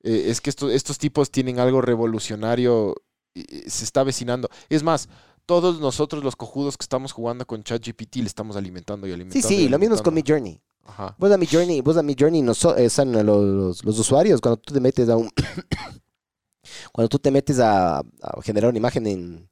Eh, 0.03 0.25
es 0.29 0.41
que 0.43 0.51
estos, 0.51 0.71
estos 0.73 0.99
tipos 0.99 1.31
tienen 1.31 1.59
algo 1.59 1.81
revolucionario 1.81 2.95
y- 3.35 3.67
y 3.67 3.71
se 3.71 3.85
está 3.85 4.01
avecinando. 4.01 4.49
Es 4.69 4.83
más, 4.83 5.09
todos 5.47 5.81
nosotros 5.81 6.23
los 6.23 6.37
cojudos 6.37 6.77
que 6.77 6.83
estamos 6.85 7.13
jugando 7.13 7.47
con 7.47 7.63
ChatGPT 7.63 8.17
le 8.17 8.27
estamos 8.27 8.57
alimentando 8.57 9.07
y 9.07 9.11
sí, 9.11 9.15
alimentando. 9.15 9.49
sí, 9.49 9.55
y 9.63 9.69
lo 9.69 9.79
mismo 9.79 9.95
es 9.95 10.03
con 10.03 10.13
mi. 10.15 10.23
Journey. 10.27 10.61
Ajá. 10.89 11.15
Vos 11.19 11.31
a 11.31 11.37
mi 11.39 11.47
Journey, 11.47 11.81
vos 11.83 11.97
a 11.97 12.03
mi 12.03 12.17
Journey, 12.19 12.43
no 12.43 12.55
so- 12.55 12.77
eh, 12.77 12.89
son 12.91 13.13
los, 13.13 13.85
los- 13.85 13.99
usuarios, 13.99 14.41
cuando 14.41 14.57
tú 14.57 14.73
te 14.75 14.81
metes 14.81 15.09
a 15.09 15.17
un, 15.17 15.31
Cuando 16.93 17.09
tú 17.09 17.19
te 17.19 17.31
metes 17.31 17.59
a, 17.61 17.99
a 17.99 18.43
generar 18.43 18.69
una 18.71 18.79
imagen 18.79 19.07
en, 19.07 19.49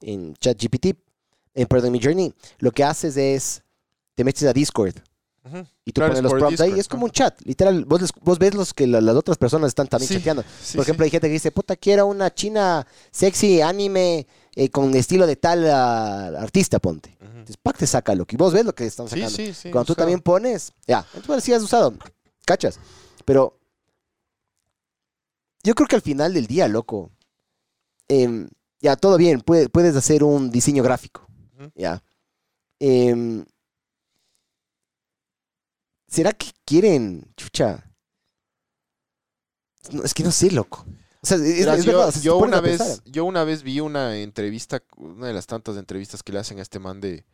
en 0.00 0.34
ChatGPT, 0.34 0.96
en 1.54 1.66
perdón, 1.66 1.92
mi 1.92 2.00
Journey, 2.02 2.32
lo 2.58 2.70
que 2.70 2.84
haces 2.84 3.16
es, 3.16 3.62
te 4.14 4.24
metes 4.24 4.44
a 4.44 4.52
Discord 4.52 4.94
y 5.84 5.92
tú 5.92 6.00
Claro, 6.00 6.12
pones 6.12 6.18
es 6.18 6.22
los 6.22 6.32
prompts 6.34 6.60
ahí, 6.60 6.78
es 6.78 6.86
como 6.86 7.06
un 7.06 7.10
chat, 7.10 7.40
literal, 7.44 7.84
vos, 7.86 8.00
les- 8.02 8.12
vos 8.20 8.38
ves 8.38 8.54
los 8.54 8.72
que 8.74 8.86
la- 8.86 9.00
las 9.00 9.16
otras 9.16 9.38
personas 9.38 9.68
están 9.68 9.88
también 9.88 10.08
Sí, 10.08 10.14
chateando. 10.18 10.44
sí, 10.62 10.76
Por 10.76 10.82
ejemplo, 10.82 11.02
sí. 11.02 11.06
hay 11.06 11.10
gente 11.10 11.26
que 11.28 11.32
dice, 11.32 11.50
puta, 11.50 11.76
quiero 11.76 12.06
una 12.06 12.32
china 12.32 12.86
sexy, 13.10 13.60
anime, 13.62 14.26
eh, 14.56 14.68
con 14.70 14.94
estilo 14.94 15.26
de 15.26 15.36
tal 15.36 15.68
ah, 15.70 16.26
artista, 16.40 16.78
ponte. 16.78 17.16
Ujú. 17.20 17.28
Entonces, 17.30 17.56
pack 17.56 17.78
te 17.78 17.86
saca 17.86 18.14
lo 18.14 18.26
que 18.26 18.36
vos 18.36 18.52
ves 18.52 18.64
lo 18.64 18.74
que 18.74 18.84
están 18.86 19.08
Sí, 19.08 19.16
sacando. 19.16 19.36
sí, 19.36 19.54
sí. 19.54 19.70
Cuando 19.70 19.86
tú 19.86 19.94
también 19.94 20.20
pones, 20.20 20.72
ya, 20.86 21.06
entonces 21.14 21.44
sí 21.44 21.52
has 21.52 21.62
usado, 21.62 21.94
cachas. 22.44 22.78
Pero 23.24 23.58
yo 25.62 25.74
creo 25.74 25.86
que 25.88 25.96
al 25.96 26.02
final 26.02 26.32
del 26.34 26.46
día, 26.46 26.68
loco, 26.68 27.10
em, 28.08 28.48
ya, 28.80 28.96
todo 28.96 29.16
bien, 29.16 29.40
puede- 29.40 29.68
puedes 29.68 29.94
hacer 29.96 30.24
un 30.24 30.50
diseño 30.50 30.82
gráfico, 30.82 31.26
ya. 31.74 32.02
Em, 32.78 33.44
¿Será 36.08 36.32
que 36.32 36.46
quieren, 36.64 37.32
chucha? 37.36 37.86
No, 39.92 40.02
es 40.02 40.12
que 40.12 40.24
no 40.24 40.32
sé, 40.32 40.50
loco. 40.50 40.84
O 41.22 41.26
sea, 41.26 41.36
es, 41.36 41.58
Mira, 41.58 41.74
es 41.74 41.84
yo, 41.84 42.40
verdad, 42.40 42.48
una 42.48 42.60
vez, 42.60 43.02
yo 43.04 43.24
una 43.26 43.44
vez 43.44 43.62
vi 43.62 43.80
una 43.80 44.16
entrevista, 44.16 44.82
una 44.96 45.26
de 45.26 45.34
las 45.34 45.46
tantas 45.46 45.76
entrevistas 45.76 46.22
que 46.22 46.32
le 46.32 46.38
hacen 46.38 46.58
a 46.58 46.62
este 46.62 46.78
man 46.78 47.00
de, 47.00 47.26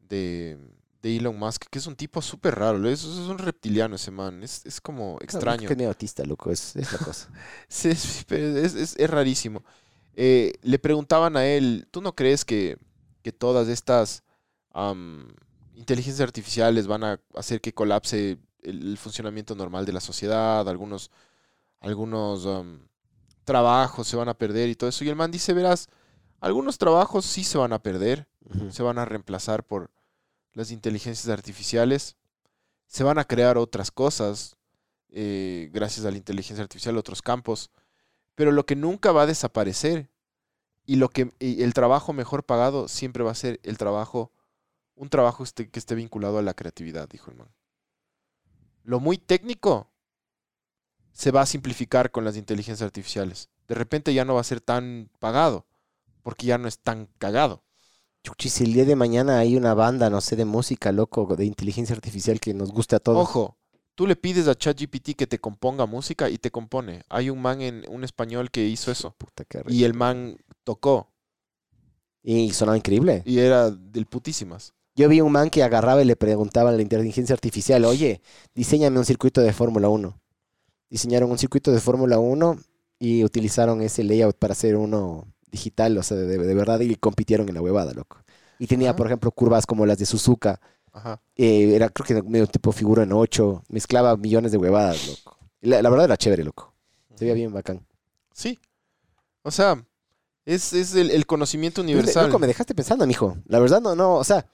de, 0.00 0.58
de 1.02 1.16
Elon 1.16 1.38
Musk, 1.38 1.66
que 1.70 1.78
es 1.78 1.86
un 1.86 1.94
tipo 1.94 2.20
súper 2.20 2.56
raro, 2.56 2.88
es, 2.88 3.04
es 3.04 3.28
un 3.28 3.38
reptiliano 3.38 3.94
ese 3.94 4.10
man, 4.10 4.42
es, 4.42 4.66
es 4.66 4.80
como 4.80 5.18
extraño. 5.20 5.68
Que 5.68 5.74
es 5.74 5.78
medio 5.78 5.90
autista, 5.90 6.24
loco, 6.24 6.50
es, 6.50 6.74
la 6.74 6.98
cosa. 6.98 7.28
Sí, 7.68 7.90
es, 7.90 8.96
rarísimo. 9.08 9.62
Eh, 10.14 10.52
le 10.62 10.80
preguntaban 10.80 11.36
a 11.36 11.46
él, 11.46 11.86
¿tú 11.92 12.02
no 12.02 12.16
crees 12.16 12.44
que, 12.44 12.76
que 13.22 13.30
todas 13.30 13.68
estas 13.68 14.24
inteligencias 15.74 16.26
artificiales 16.26 16.88
van 16.88 17.04
a 17.04 17.20
hacer 17.36 17.60
que 17.60 17.72
colapse 17.72 18.38
el, 18.62 18.88
el 18.88 18.98
funcionamiento 18.98 19.54
normal 19.54 19.86
de 19.86 19.92
la 19.92 20.00
sociedad? 20.00 20.68
Algunos, 20.68 21.12
algunos 21.80 22.46
trabajos 23.44 24.06
se 24.08 24.16
van 24.16 24.28
a 24.28 24.34
perder 24.34 24.68
y 24.68 24.74
todo 24.74 24.90
eso. 24.90 25.04
Y 25.04 25.08
el 25.08 25.16
man 25.16 25.30
dice, 25.30 25.52
verás, 25.52 25.88
algunos 26.40 26.78
trabajos 26.78 27.24
sí 27.24 27.44
se 27.44 27.58
van 27.58 27.72
a 27.72 27.82
perder, 27.82 28.26
se 28.70 28.82
van 28.82 28.98
a 28.98 29.04
reemplazar 29.04 29.64
por 29.64 29.90
las 30.52 30.70
inteligencias 30.70 31.28
artificiales, 31.28 32.16
se 32.86 33.04
van 33.04 33.18
a 33.18 33.24
crear 33.24 33.56
otras 33.56 33.90
cosas 33.90 34.56
eh, 35.10 35.70
gracias 35.72 36.06
a 36.06 36.10
la 36.10 36.16
inteligencia 36.16 36.62
artificial, 36.62 36.96
otros 36.96 37.22
campos, 37.22 37.70
pero 38.34 38.50
lo 38.50 38.64
que 38.66 38.76
nunca 38.76 39.12
va 39.12 39.22
a 39.22 39.26
desaparecer 39.26 40.10
y 40.84 40.96
lo 40.96 41.10
que 41.10 41.32
y 41.38 41.62
el 41.62 41.74
trabajo 41.74 42.12
mejor 42.12 42.44
pagado 42.44 42.88
siempre 42.88 43.22
va 43.22 43.30
a 43.30 43.36
ser 43.36 43.60
el 43.62 43.78
trabajo, 43.78 44.32
un 44.94 45.10
trabajo 45.10 45.44
este- 45.44 45.70
que 45.70 45.78
esté 45.78 45.94
vinculado 45.94 46.38
a 46.38 46.42
la 46.42 46.54
creatividad, 46.54 47.08
dijo 47.08 47.30
el 47.30 47.36
man. 47.36 47.54
Lo 48.84 49.00
muy 49.00 49.18
técnico 49.18 49.91
se 51.12 51.30
va 51.30 51.42
a 51.42 51.46
simplificar 51.46 52.10
con 52.10 52.24
las 52.24 52.36
inteligencias 52.36 52.84
artificiales. 52.86 53.48
De 53.68 53.74
repente 53.74 54.12
ya 54.14 54.24
no 54.24 54.34
va 54.34 54.40
a 54.40 54.44
ser 54.44 54.60
tan 54.60 55.10
pagado, 55.18 55.66
porque 56.22 56.46
ya 56.46 56.58
no 56.58 56.68
es 56.68 56.78
tan 56.78 57.08
cagado. 57.18 57.62
Chuchi, 58.24 58.48
si 58.48 58.64
el 58.64 58.72
día 58.72 58.84
de 58.84 58.96
mañana 58.96 59.38
hay 59.38 59.56
una 59.56 59.74
banda, 59.74 60.08
no 60.08 60.20
sé, 60.20 60.36
de 60.36 60.44
música, 60.44 60.92
loco, 60.92 61.34
de 61.36 61.44
inteligencia 61.44 61.94
artificial 61.94 62.38
que 62.38 62.54
nos 62.54 62.70
guste 62.70 62.96
a 62.96 63.00
todos. 63.00 63.18
Ojo, 63.22 63.56
tú 63.94 64.06
le 64.06 64.14
pides 64.14 64.46
a 64.46 64.54
ChatGPT 64.54 65.16
que 65.16 65.26
te 65.26 65.40
componga 65.40 65.86
música 65.86 66.30
y 66.30 66.38
te 66.38 66.50
compone. 66.50 67.02
Hay 67.08 67.30
un 67.30 67.42
man 67.42 67.60
en 67.62 67.84
un 67.88 68.04
español 68.04 68.50
que 68.50 68.64
hizo 68.64 68.92
eso. 68.92 69.14
Puta, 69.18 69.44
Y 69.68 69.82
el 69.84 69.94
man 69.94 70.36
tocó 70.62 71.10
Y 72.22 72.52
sonaba 72.52 72.76
increíble. 72.76 73.22
y 73.26 73.40
era 73.40 73.70
del 73.70 74.06
putísimas. 74.06 74.72
Yo 74.94 75.08
vi 75.08 75.20
un 75.20 75.32
man 75.32 75.50
que 75.50 75.62
agarraba 75.64 76.02
y 76.02 76.04
le 76.04 76.16
preguntaba 76.16 76.70
a 76.70 76.72
la 76.74 76.82
inteligencia 76.82 77.32
artificial, 77.32 77.84
oye, 77.86 78.20
diseñame 78.54 78.98
un 78.98 79.04
circuito 79.06 79.40
de 79.40 79.52
Fórmula 79.52 79.88
1. 79.88 80.21
Diseñaron 80.92 81.30
un 81.30 81.38
circuito 81.38 81.72
de 81.72 81.80
Fórmula 81.80 82.18
1 82.18 82.58
y 82.98 83.24
utilizaron 83.24 83.80
ese 83.80 84.04
layout 84.04 84.36
para 84.36 84.52
hacer 84.52 84.76
uno 84.76 85.26
digital, 85.50 85.96
o 85.96 86.02
sea, 86.02 86.18
de, 86.18 86.36
de 86.38 86.54
verdad, 86.54 86.80
y 86.80 86.94
compitieron 86.96 87.48
en 87.48 87.54
la 87.54 87.62
huevada, 87.62 87.92
loco. 87.94 88.18
Y 88.58 88.66
tenía, 88.66 88.94
por 88.94 89.06
ejemplo, 89.06 89.30
curvas 89.32 89.64
como 89.64 89.86
las 89.86 89.96
de 89.98 90.04
Suzuka. 90.06 90.60
Ajá. 90.92 91.22
eh, 91.36 91.74
era, 91.74 91.88
creo 91.88 92.04
que 92.06 92.22
medio 92.28 92.46
tipo 92.46 92.70
figura 92.72 93.04
en 93.04 93.12
8. 93.14 93.64
Mezclaba 93.70 94.14
millones 94.18 94.52
de 94.52 94.58
huevadas, 94.58 95.08
loco. 95.08 95.38
La, 95.62 95.80
la 95.80 95.88
verdad 95.88 96.04
era 96.04 96.16
chévere, 96.18 96.44
loco. 96.44 96.74
Se 97.14 97.24
veía 97.24 97.32
bien 97.34 97.52
bacán. 97.54 97.86
Sí. 98.34 98.58
O 99.42 99.50
sea, 99.50 99.82
es, 100.44 100.74
es 100.74 100.94
el, 100.94 101.10
el 101.10 101.24
conocimiento 101.24 101.80
universal. 101.80 102.26
Loco, 102.26 102.38
me 102.38 102.46
dejaste 102.46 102.74
pensando, 102.74 103.06
mijo. 103.06 103.38
La 103.46 103.58
verdad, 103.58 103.80
no, 103.80 103.94
no, 103.96 104.16
o 104.16 104.24
sea, 104.24 104.46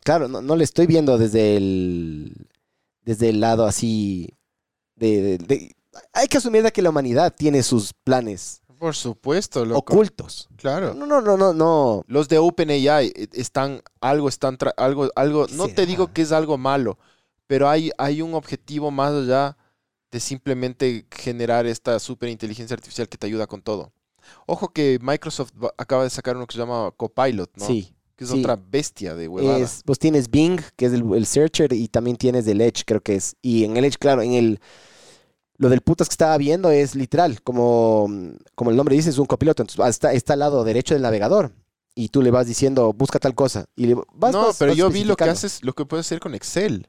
claro, 0.00 0.26
no, 0.26 0.42
no 0.42 0.56
le 0.56 0.64
estoy 0.64 0.86
viendo 0.88 1.16
desde 1.16 1.56
el, 1.56 2.48
desde 3.04 3.28
el 3.28 3.38
lado 3.40 3.64
así 3.64 4.34
de, 4.96 5.22
de- 5.22 5.38
de- 5.38 5.76
Hay 6.12 6.26
que 6.28 6.38
asumir 6.38 6.62
de 6.62 6.72
que 6.72 6.82
la 6.82 6.90
humanidad 6.90 7.34
tiene 7.36 7.62
sus 7.62 7.92
planes 7.92 8.60
Por 8.78 8.94
supuesto, 8.94 9.64
loco. 9.64 9.92
ocultos. 9.94 10.48
Claro. 10.56 10.94
No, 10.94 11.06
no, 11.06 11.20
no, 11.20 11.36
no, 11.36 11.52
no. 11.52 12.04
Los 12.06 12.28
de 12.28 12.38
OpenAI 12.38 13.06
eh, 13.14 13.28
están, 13.32 13.82
algo 14.00 14.28
están, 14.28 14.58
tra- 14.58 14.74
algo, 14.76 15.10
algo, 15.14 15.46
no 15.52 15.68
te 15.68 15.86
digo 15.86 16.12
que 16.12 16.22
es 16.22 16.32
algo 16.32 16.58
malo, 16.58 16.98
pero 17.46 17.68
hay, 17.68 17.90
hay 17.98 18.22
un 18.22 18.34
objetivo 18.34 18.90
más 18.90 19.12
allá 19.12 19.56
de 20.10 20.20
simplemente 20.20 21.06
generar 21.10 21.66
esta 21.66 21.98
superinteligencia 21.98 22.74
artificial 22.74 23.08
que 23.08 23.18
te 23.18 23.26
ayuda 23.26 23.46
con 23.46 23.62
todo. 23.62 23.92
Ojo 24.46 24.72
que 24.72 24.98
Microsoft 25.02 25.50
acaba 25.76 26.04
de 26.04 26.10
sacar 26.10 26.36
uno 26.36 26.46
que 26.46 26.52
se 26.54 26.58
llama 26.58 26.90
Copilot, 26.96 27.50
¿no? 27.56 27.66
Sí. 27.66 27.94
Que 28.16 28.24
es 28.24 28.30
sí. 28.30 28.38
otra 28.38 28.56
bestia 28.56 29.14
de 29.14 29.26
huevada. 29.26 29.58
Es, 29.58 29.82
vos 29.84 29.98
tienes 29.98 30.30
Bing, 30.30 30.60
que 30.76 30.86
es 30.86 30.92
el, 30.92 31.04
el 31.14 31.26
searcher, 31.26 31.72
y 31.72 31.88
también 31.88 32.16
tienes 32.16 32.46
el 32.46 32.60
Edge, 32.60 32.84
creo 32.86 33.00
que 33.00 33.16
es. 33.16 33.34
Y 33.42 33.64
en 33.64 33.76
el 33.76 33.84
Edge, 33.84 33.98
claro, 33.98 34.22
en 34.22 34.32
el... 34.34 34.60
Lo 35.56 35.68
del 35.68 35.80
putas 35.82 36.08
que 36.08 36.14
estaba 36.14 36.36
viendo 36.36 36.70
es 36.70 36.94
literal, 36.96 37.40
como, 37.42 38.08
como 38.56 38.70
el 38.70 38.76
nombre 38.76 38.96
dice, 38.96 39.10
es 39.10 39.18
un 39.18 39.26
copiloto. 39.26 39.62
Entonces 39.62 39.86
está, 39.88 40.12
está 40.12 40.32
al 40.32 40.40
lado 40.40 40.64
derecho 40.64 40.94
del 40.94 41.02
navegador. 41.02 41.52
Y 41.94 42.08
tú 42.08 42.22
le 42.22 42.32
vas 42.32 42.46
diciendo, 42.46 42.92
busca 42.92 43.20
tal 43.20 43.36
cosa. 43.36 43.66
Y 43.76 43.86
le 43.86 43.94
vas, 44.14 44.32
no, 44.32 44.46
vas- 44.46 44.56
pero 44.58 44.72
vas 44.72 44.76
yo 44.78 44.90
vi 44.90 45.04
lo 45.04 45.14
que 45.16 45.24
haces, 45.24 45.62
lo 45.62 45.72
que 45.74 45.86
puedes 45.86 46.06
hacer 46.06 46.18
con 46.18 46.34
Excel. 46.34 46.88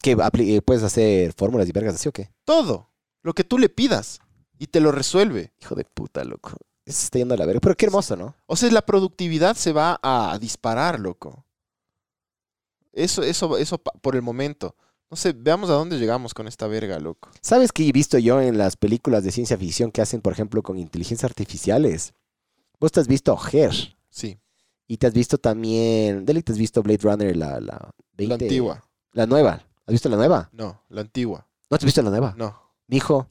Que 0.00 0.16
apli- 0.16 0.56
eh, 0.56 0.62
puedes 0.62 0.84
hacer 0.84 1.32
fórmulas 1.32 1.68
y 1.68 1.72
vergas 1.72 1.96
así 1.96 2.08
o 2.08 2.12
qué? 2.12 2.30
Todo. 2.44 2.90
Lo 3.22 3.34
que 3.34 3.42
tú 3.42 3.58
le 3.58 3.68
pidas. 3.68 4.20
Y 4.58 4.68
te 4.68 4.78
lo 4.80 4.92
resuelve. 4.92 5.52
Hijo 5.60 5.74
de 5.74 5.84
puta, 5.84 6.22
loco. 6.22 6.52
Eso 6.84 7.02
está 7.02 7.18
yendo 7.18 7.34
a 7.34 7.36
la 7.36 7.46
verga. 7.46 7.60
Pero 7.60 7.76
qué 7.76 7.86
hermoso, 7.86 8.14
¿no? 8.16 8.36
O 8.46 8.54
sea, 8.54 8.70
la 8.70 8.86
productividad 8.86 9.56
se 9.56 9.72
va 9.72 9.98
a 10.02 10.38
disparar, 10.40 11.00
loco. 11.00 11.44
Eso, 12.92 13.22
eso, 13.22 13.58
eso 13.58 13.78
por 13.78 14.14
el 14.14 14.22
momento. 14.22 14.76
No 15.10 15.16
sé, 15.16 15.32
veamos 15.32 15.70
a 15.70 15.74
dónde 15.74 15.98
llegamos 15.98 16.34
con 16.34 16.48
esta 16.48 16.66
verga, 16.66 16.98
loco. 16.98 17.30
¿Sabes 17.40 17.70
qué 17.72 17.88
he 17.88 17.92
visto 17.92 18.18
yo 18.18 18.40
en 18.40 18.58
las 18.58 18.76
películas 18.76 19.22
de 19.22 19.30
ciencia 19.30 19.56
ficción 19.56 19.92
que 19.92 20.02
hacen, 20.02 20.20
por 20.20 20.32
ejemplo, 20.32 20.62
con 20.62 20.78
inteligencias 20.78 21.30
artificiales? 21.30 22.12
Vos 22.80 22.90
te 22.92 23.00
has 23.00 23.06
visto 23.08 23.38
Her. 23.52 23.72
Sí, 24.10 24.38
Y 24.88 24.96
te 24.96 25.06
has 25.06 25.12
visto 25.14 25.38
también. 25.38 26.24
Deli, 26.26 26.42
te 26.42 26.52
has 26.52 26.58
visto 26.58 26.82
Blade 26.82 26.98
Runner, 27.02 27.36
la, 27.36 27.60
la 27.60 27.90
20. 28.14 28.26
la 28.28 28.34
antigua. 28.34 28.84
La 29.12 29.26
nueva. 29.26 29.52
¿Has 29.86 29.92
visto 29.92 30.08
la 30.08 30.16
nueva? 30.16 30.50
No, 30.52 30.82
la 30.88 31.02
antigua. 31.02 31.46
¿No 31.70 31.78
te 31.78 31.82
has 31.82 31.86
visto 31.86 32.02
la 32.02 32.10
nueva? 32.10 32.34
No. 32.36 32.60
Mijo, 32.88 33.30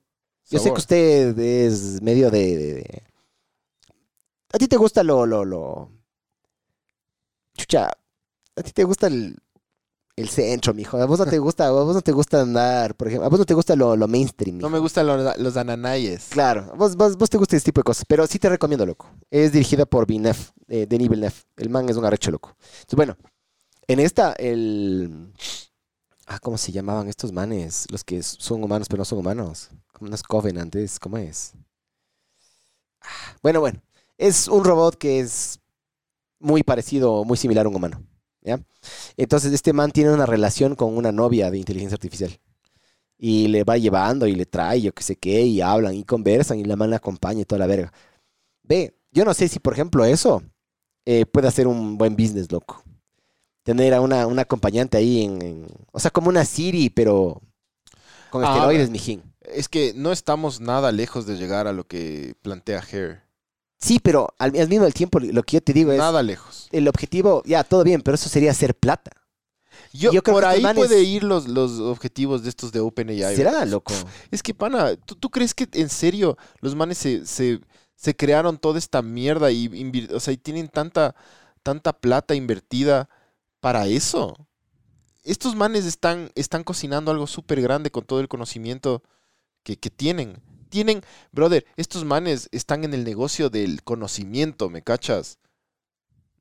yo 0.50 0.60
sé 0.60 0.70
que 0.72 0.80
usted 0.80 1.38
es 1.40 2.02
medio 2.02 2.32
de, 2.32 2.56
de- 2.58 2.74
de- 2.76 3.04
A 4.54 4.58
ti 4.58 4.68
te 4.68 4.78
gusta 4.78 5.04
lo, 5.04 5.26
lo, 5.26 5.44
lo... 5.44 5.92
Chucha, 7.58 7.88
a 8.56 8.62
ti 8.64 8.72
te 8.72 8.84
gusta 8.84 9.08
el, 9.08 9.38
el 10.16 10.30
centro, 10.30 10.74
mijo. 10.74 10.98
A 10.98 11.06
vos 11.06 11.20
no 11.20 11.26
te 11.26 11.38
gusta, 11.40 11.68
a 11.68 11.72
vos 11.72 11.94
no 11.94 12.02
te 12.02 12.12
gusta 12.12 12.42
andar, 12.42 12.96
por 12.96 13.08
ejemplo. 13.08 13.26
A 13.26 13.30
vos 13.30 13.40
no 13.40 13.46
te 13.46 13.54
gusta 13.54 13.76
lo, 13.76 13.96
lo 13.96 14.08
mainstream, 14.08 14.60
No 14.60 14.70
me 14.70 14.80
gustan 14.80 15.08
los, 15.08 15.38
los 15.38 15.58
ananayes. 15.58 16.28
Claro, 16.30 16.72
vos, 16.78 16.96
vos, 16.96 17.18
vos 17.18 17.30
te 17.30 17.38
gusta 17.38 17.56
ese 17.58 17.66
tipo 17.66 17.82
de 17.82 17.84
cosas, 17.86 18.06
pero 18.08 18.26
sí 18.28 18.40
te 18.40 18.50
recomiendo, 18.50 18.86
loco. 18.86 19.10
Es 19.30 19.52
dirigida 19.52 19.86
por 19.86 20.08
Villeneuve, 20.08 20.40
eh, 20.68 20.86
Denis 20.88 21.10
Villeneuve. 21.10 21.36
El 21.58 21.70
man 21.70 21.90
es 21.90 21.98
un 21.98 22.06
arrecho, 22.06 22.32
loco. 22.32 22.56
Entonces, 22.60 22.96
bueno, 22.96 23.18
en 23.88 24.00
esta, 24.00 24.34
el... 24.34 25.34
Ah, 26.28 26.40
¿cómo 26.40 26.58
se 26.58 26.72
llamaban 26.72 27.08
estos 27.08 27.32
manes? 27.32 27.86
Los 27.92 28.04
que 28.04 28.24
son 28.24 28.64
humanos, 28.64 28.88
pero 28.88 29.00
no 29.02 29.06
son 29.06 29.20
humanos. 29.20 29.70
Como 29.94 30.08
unos 30.08 30.24
covenantes, 30.24 30.98
¿cómo 31.00 31.18
es? 31.18 31.54
Ah, 33.02 33.36
Bueno, 33.44 33.60
bueno. 33.60 33.82
Es 34.18 34.48
un 34.48 34.64
robot 34.64 34.96
que 34.96 35.20
es 35.20 35.60
muy 36.40 36.64
parecido, 36.64 37.26
muy 37.26 37.38
similar 37.38 37.66
a 37.66 37.70
un 37.70 37.76
humano. 37.76 38.02
¿Ya? 38.46 38.60
Entonces, 39.18 39.52
este 39.54 39.74
man 39.74 39.92
tiene 39.92 40.14
una 40.14 40.28
relación 40.28 40.76
con 40.76 40.96
una 40.96 41.12
novia 41.12 41.52
de 41.52 41.58
inteligencia 41.58 41.96
artificial 41.96 42.40
y 43.18 43.48
le 43.48 43.64
va 43.64 43.78
llevando 43.78 44.28
y 44.28 44.36
le 44.36 44.46
trae, 44.46 44.82
yo 44.82 44.94
qué 44.94 45.04
sé 45.04 45.16
qué, 45.18 45.42
y 45.44 45.62
hablan 45.62 45.96
y 45.96 46.04
conversan 46.06 46.60
y 46.60 46.66
la 46.66 46.76
man 46.76 46.92
la 46.92 46.98
acompaña 46.98 47.42
y 47.42 47.46
toda 47.46 47.60
la 47.60 47.68
verga. 47.68 47.92
Ve, 48.64 48.96
yo 49.12 49.26
no 49.26 49.34
sé 49.34 49.48
si, 49.48 49.60
por 49.60 49.74
ejemplo, 49.74 50.06
eso 50.06 50.44
eh, 51.06 51.26
puede 51.26 51.48
hacer 51.48 51.68
un 51.68 51.98
buen 51.98 52.16
business, 52.16 52.52
loco. 52.52 52.84
Tener 53.64 53.94
a 53.96 54.02
una, 54.02 54.28
una 54.28 54.44
acompañante 54.44 54.98
ahí 54.98 55.24
en, 55.24 55.42
en- 55.42 55.68
O 55.92 56.00
sea, 56.00 56.12
como 56.12 56.30
una 56.30 56.46
Siri, 56.46 56.90
pero 56.92 57.42
con 58.32 58.44
Ah, 58.44 58.54
esteroides, 58.54 58.90
mijín. 58.92 59.24
Es 59.42 59.70
que 59.70 59.94
no 59.96 60.12
estamos 60.12 60.60
nada 60.62 60.92
lejos 60.92 61.26
de 61.26 61.36
llegar 61.38 61.68
a 61.68 61.74
lo 61.74 61.86
que 61.88 62.36
plantea 62.44 62.80
Hare. 62.80 63.22
Sí, 63.78 64.00
pero 64.00 64.30
al, 64.40 64.58
al 64.58 64.70
mismo 64.70 64.90
tiempo 64.92 65.20
lo 65.20 65.44
que 65.44 65.58
yo 65.58 65.62
te 65.62 65.74
digo 65.74 65.92
es, 65.92 65.98
Nada 65.98 66.24
lejos. 66.24 66.70
el 66.72 66.88
objetivo, 66.88 67.44
ya, 67.46 67.64
todo 67.64 67.84
bien, 67.84 68.02
pero 68.02 68.16
eso 68.16 68.30
sería 68.30 68.52
hacer 68.52 68.76
plata. 68.76 69.12
Yo, 69.94 70.12
Yo 70.14 70.24
creo 70.24 70.36
por 70.36 70.44
que 70.44 70.50
ahí 70.50 70.62
manes- 70.62 70.76
puede 70.76 71.04
ir 71.04 71.24
los, 71.24 71.48
los 71.48 71.80
objetivos 71.80 72.44
de 72.44 72.50
estos 72.50 72.72
de 72.72 72.80
OpenAI. 72.80 73.36
¿Será, 73.36 73.52
¿verdad? 73.52 73.68
loco? 73.68 73.94
Es 74.32 74.42
que, 74.42 74.54
pana, 74.54 74.96
¿tú, 74.96 75.16
tú 75.16 75.30
crees 75.30 75.54
que 75.54 75.68
en 75.74 75.90
serio 75.90 76.38
los 76.62 76.76
manes 76.76 76.98
se, 76.98 77.26
se, 77.26 77.60
se 77.96 78.16
crearon 78.16 78.58
toda 78.58 78.80
esta 78.80 79.02
mierda 79.02 79.52
y, 79.52 79.68
invir- 79.70 80.12
o 80.14 80.20
sea, 80.20 80.34
y 80.34 80.38
tienen 80.38 80.70
tanta, 80.70 81.16
tanta 81.62 81.94
plata 81.94 82.34
invertida 82.36 83.10
para 83.60 83.88
eso? 83.88 84.36
Estos 85.24 85.56
manes 85.56 85.86
están, 85.86 86.32
están 86.36 86.64
cocinando 86.64 87.12
algo 87.12 87.28
súper 87.28 87.62
grande 87.62 87.92
con 87.92 88.06
todo 88.06 88.20
el 88.22 88.28
conocimiento 88.28 89.04
que, 89.64 89.78
que 89.78 89.90
tienen. 89.90 90.42
Tienen, 90.76 91.04
brother, 91.32 91.66
estos 91.78 92.04
manes 92.04 92.50
están 92.52 92.84
en 92.84 92.94
el 92.94 93.06
negocio 93.06 93.50
del 93.50 93.82
conocimiento, 93.82 94.70
¿me 94.70 94.82
cachas? 94.82 95.40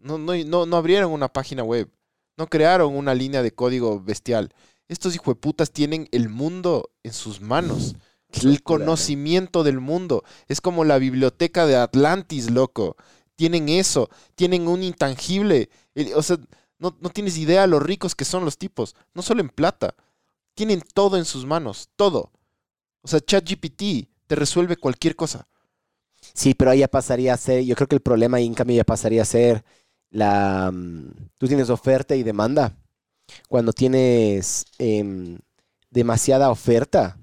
No, 0.01 0.19
no, 0.19 0.35
no, 0.35 0.67
no 0.67 0.77
abrieron 0.77 1.13
una 1.13 1.33
página 1.33 1.63
web, 1.63 1.89
no 2.37 2.49
crearon 2.49 2.97
una 2.97 3.15
línea 3.15 3.45
de 3.45 3.55
código 3.55 4.01
bestial. 4.01 4.53
Estos 4.89 5.15
hijueputas 5.15 5.71
tienen 5.71 6.09
el 6.11 6.31
mundo 6.31 6.91
en 7.05 7.13
sus 7.13 7.41
manos. 7.41 7.95
El 8.43 8.61
conocimiento 8.65 9.63
del 9.63 9.79
mundo. 9.79 10.25
Es 10.49 10.61
como 10.61 10.83
la 10.83 10.99
biblioteca 10.99 11.65
de 11.65 11.77
Atlantis, 11.77 12.51
loco. 12.51 12.97
Tienen 13.37 13.69
eso. 13.69 14.11
Tienen 14.35 14.67
un 14.67 14.83
intangible. 14.83 15.71
O 16.17 16.25
sea, 16.25 16.39
no, 16.81 16.97
no 17.01 17.11
tienes 17.11 17.39
idea 17.39 17.69
lo 17.69 17.79
ricos 17.79 18.17
que 18.17 18.25
son 18.25 18.45
los 18.45 18.59
tipos. 18.59 18.97
No 19.15 19.23
solo 19.23 19.43
en 19.43 19.49
plata. 19.49 19.95
Tienen 20.55 20.83
todo 20.93 21.19
en 21.19 21.25
sus 21.25 21.47
manos. 21.47 21.89
Todo. 21.95 22.33
O 23.03 23.07
sea, 23.07 23.21
ChatGPT 23.21 24.09
te 24.27 24.35
resuelve 24.35 24.77
cualquier 24.77 25.17
cosa. 25.17 25.47
Sí, 26.33 26.55
pero 26.55 26.71
ahí 26.71 26.81
ya 26.81 26.89
pasaría 26.89 27.35
a 27.35 27.37
ser, 27.37 27.65
yo 27.65 27.75
creo 27.77 27.89
que 27.89 27.97
el 27.97 28.01
problema 28.01 28.39
ahí 28.39 28.47
en 28.47 28.55
cambio 28.55 28.77
ya 28.77 28.85
pasaría 28.85 29.23
a 29.23 29.27
ser 29.27 29.65
la, 30.11 30.71
mm, 30.73 31.31
tú 31.39 31.49
tienes 31.49 31.71
oferta 31.71 32.15
y 32.17 32.23
demanda. 32.23 32.77
Cuando 33.49 33.73
tienes 33.73 34.67
em, 34.79 35.39
demasiada 35.91 36.51
oferta, 36.51 37.19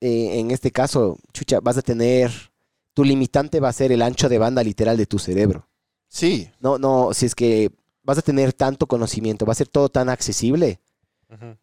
eh, 0.00 0.40
en 0.40 0.50
este 0.50 0.70
caso, 0.70 1.18
chucha, 1.32 1.60
vas 1.60 1.78
a 1.78 1.82
tener, 1.82 2.30
tu 2.94 3.04
limitante 3.04 3.60
va 3.60 3.68
a 3.68 3.72
ser 3.72 3.92
el 3.92 4.02
ancho 4.02 4.28
de 4.28 4.38
banda 4.38 4.62
literal 4.62 4.96
de 4.96 5.06
tu 5.06 5.18
cerebro. 5.18 5.68
Sí. 6.08 6.50
No, 6.60 6.78
no, 6.78 7.14
si 7.14 7.26
es 7.26 7.34
que 7.34 7.70
vas 8.02 8.18
a 8.18 8.22
tener 8.22 8.52
tanto 8.52 8.86
conocimiento, 8.86 9.46
va 9.46 9.52
a 9.52 9.56
ser 9.56 9.68
todo 9.68 9.88
tan 9.88 10.08
accesible 10.08 10.80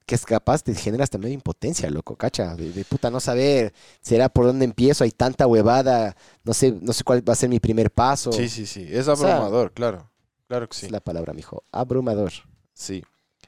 que 0.05 0.15
es 0.15 0.25
capaz 0.25 0.63
te 0.63 0.73
genera 0.73 1.03
hasta 1.03 1.17
medio 1.17 1.33
impotencia, 1.33 1.89
loco, 1.89 2.15
cacha, 2.15 2.55
de, 2.55 2.71
de 2.71 2.85
puta 2.85 3.09
no 3.11 3.19
saber, 3.19 3.73
será 4.01 4.29
por 4.29 4.45
dónde 4.45 4.65
empiezo, 4.65 5.03
hay 5.03 5.11
tanta 5.11 5.45
huevada, 5.47 6.15
no 6.43 6.53
sé, 6.53 6.71
no 6.71 6.93
sé 6.93 7.03
cuál 7.03 7.27
va 7.27 7.33
a 7.33 7.35
ser 7.35 7.49
mi 7.49 7.59
primer 7.59 7.91
paso. 7.91 8.31
Sí, 8.31 8.49
sí, 8.49 8.65
sí. 8.65 8.87
Es 8.89 9.05
sea, 9.05 9.13
abrumador, 9.13 9.71
claro. 9.73 10.09
Claro 10.47 10.67
que 10.67 10.75
sí. 10.75 10.87
Es 10.87 10.91
la 10.91 10.99
palabra, 10.99 11.33
mijo, 11.33 11.63
abrumador. 11.71 12.31
Sí. 12.73 13.03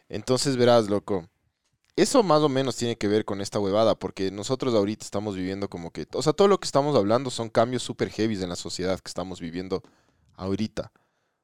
Entonces 0.10 0.58
verás, 0.58 0.90
loco. 0.90 1.28
Eso 1.96 2.24
más 2.24 2.42
o 2.42 2.50
menos 2.50 2.76
tiene 2.76 2.98
que 2.98 3.08
ver 3.08 3.26
con 3.26 3.42
esta 3.42 3.60
huevada, 3.60 3.96
porque 3.96 4.32
nosotros 4.32 4.74
ahorita 4.74 5.04
estamos 5.04 5.36
viviendo 5.36 5.70
como 5.70 5.92
que, 5.92 6.08
o 6.14 6.22
sea, 6.22 6.34
todo 6.34 6.48
lo 6.48 6.60
que 6.60 6.66
estamos 6.66 6.96
hablando 6.96 7.30
son 7.30 7.50
cambios 7.50 7.84
súper 7.84 8.10
heavies 8.10 8.42
en 8.42 8.50
la 8.50 8.56
sociedad 8.56 9.00
que 9.00 9.10
estamos 9.10 9.40
viviendo 9.42 9.82
ahorita. 10.36 10.92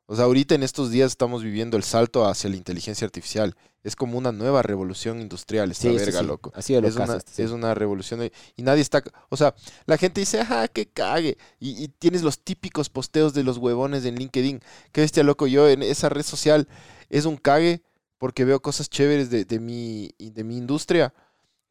O 0.10 0.16
sea, 0.16 0.26
ahorita 0.26 0.56
en 0.56 0.64
estos 0.64 0.90
días 0.90 1.12
estamos 1.12 1.44
viviendo 1.44 1.76
el 1.76 1.84
salto 1.84 2.26
hacia 2.26 2.50
la 2.50 2.56
inteligencia 2.56 3.04
artificial. 3.06 3.56
Es 3.84 3.96
como 3.98 4.18
una 4.18 4.32
nueva 4.32 4.62
revolución 4.64 5.20
industrial, 5.22 5.70
esta 5.72 5.90
Sí, 5.90 5.96
verga, 5.96 6.22
sí, 6.22 6.26
loco. 6.26 6.52
Ha 6.56 6.62
sido 6.62 6.82
lo 6.82 6.88
Es 6.88 6.96
una, 6.96 7.20
sí. 7.20 7.42
es 7.42 7.52
una 7.52 7.74
revolución 7.74 8.22
de- 8.22 8.32
y 8.56 8.62
nadie 8.64 8.82
está, 8.82 9.04
o 9.30 9.36
sea, 9.38 9.54
la 9.86 9.98
gente 9.98 10.22
dice, 10.22 10.40
ajá, 10.40 10.68
que 10.70 10.88
cague, 10.88 11.38
y, 11.60 11.84
y 11.84 11.90
tienes 11.90 12.22
los 12.24 12.40
típicos 12.40 12.90
posteos 12.90 13.34
de 13.34 13.44
los 13.44 13.58
huevones 13.58 14.06
en 14.06 14.16
LinkedIn, 14.16 14.62
qué 14.94 15.02
bestia 15.02 15.24
loco, 15.24 15.46
yo 15.46 15.68
en 15.70 15.84
esa 15.84 16.08
red 16.10 16.24
social 16.24 16.68
es 17.10 17.26
un 17.26 17.36
cague 17.38 17.82
porque 18.18 18.46
veo 18.46 18.62
cosas 18.62 18.90
chéveres 18.90 19.30
de, 19.30 19.44
de 19.46 19.60
mi, 19.60 20.12
de 20.18 20.44
mi 20.44 20.58
industria, 20.58 21.14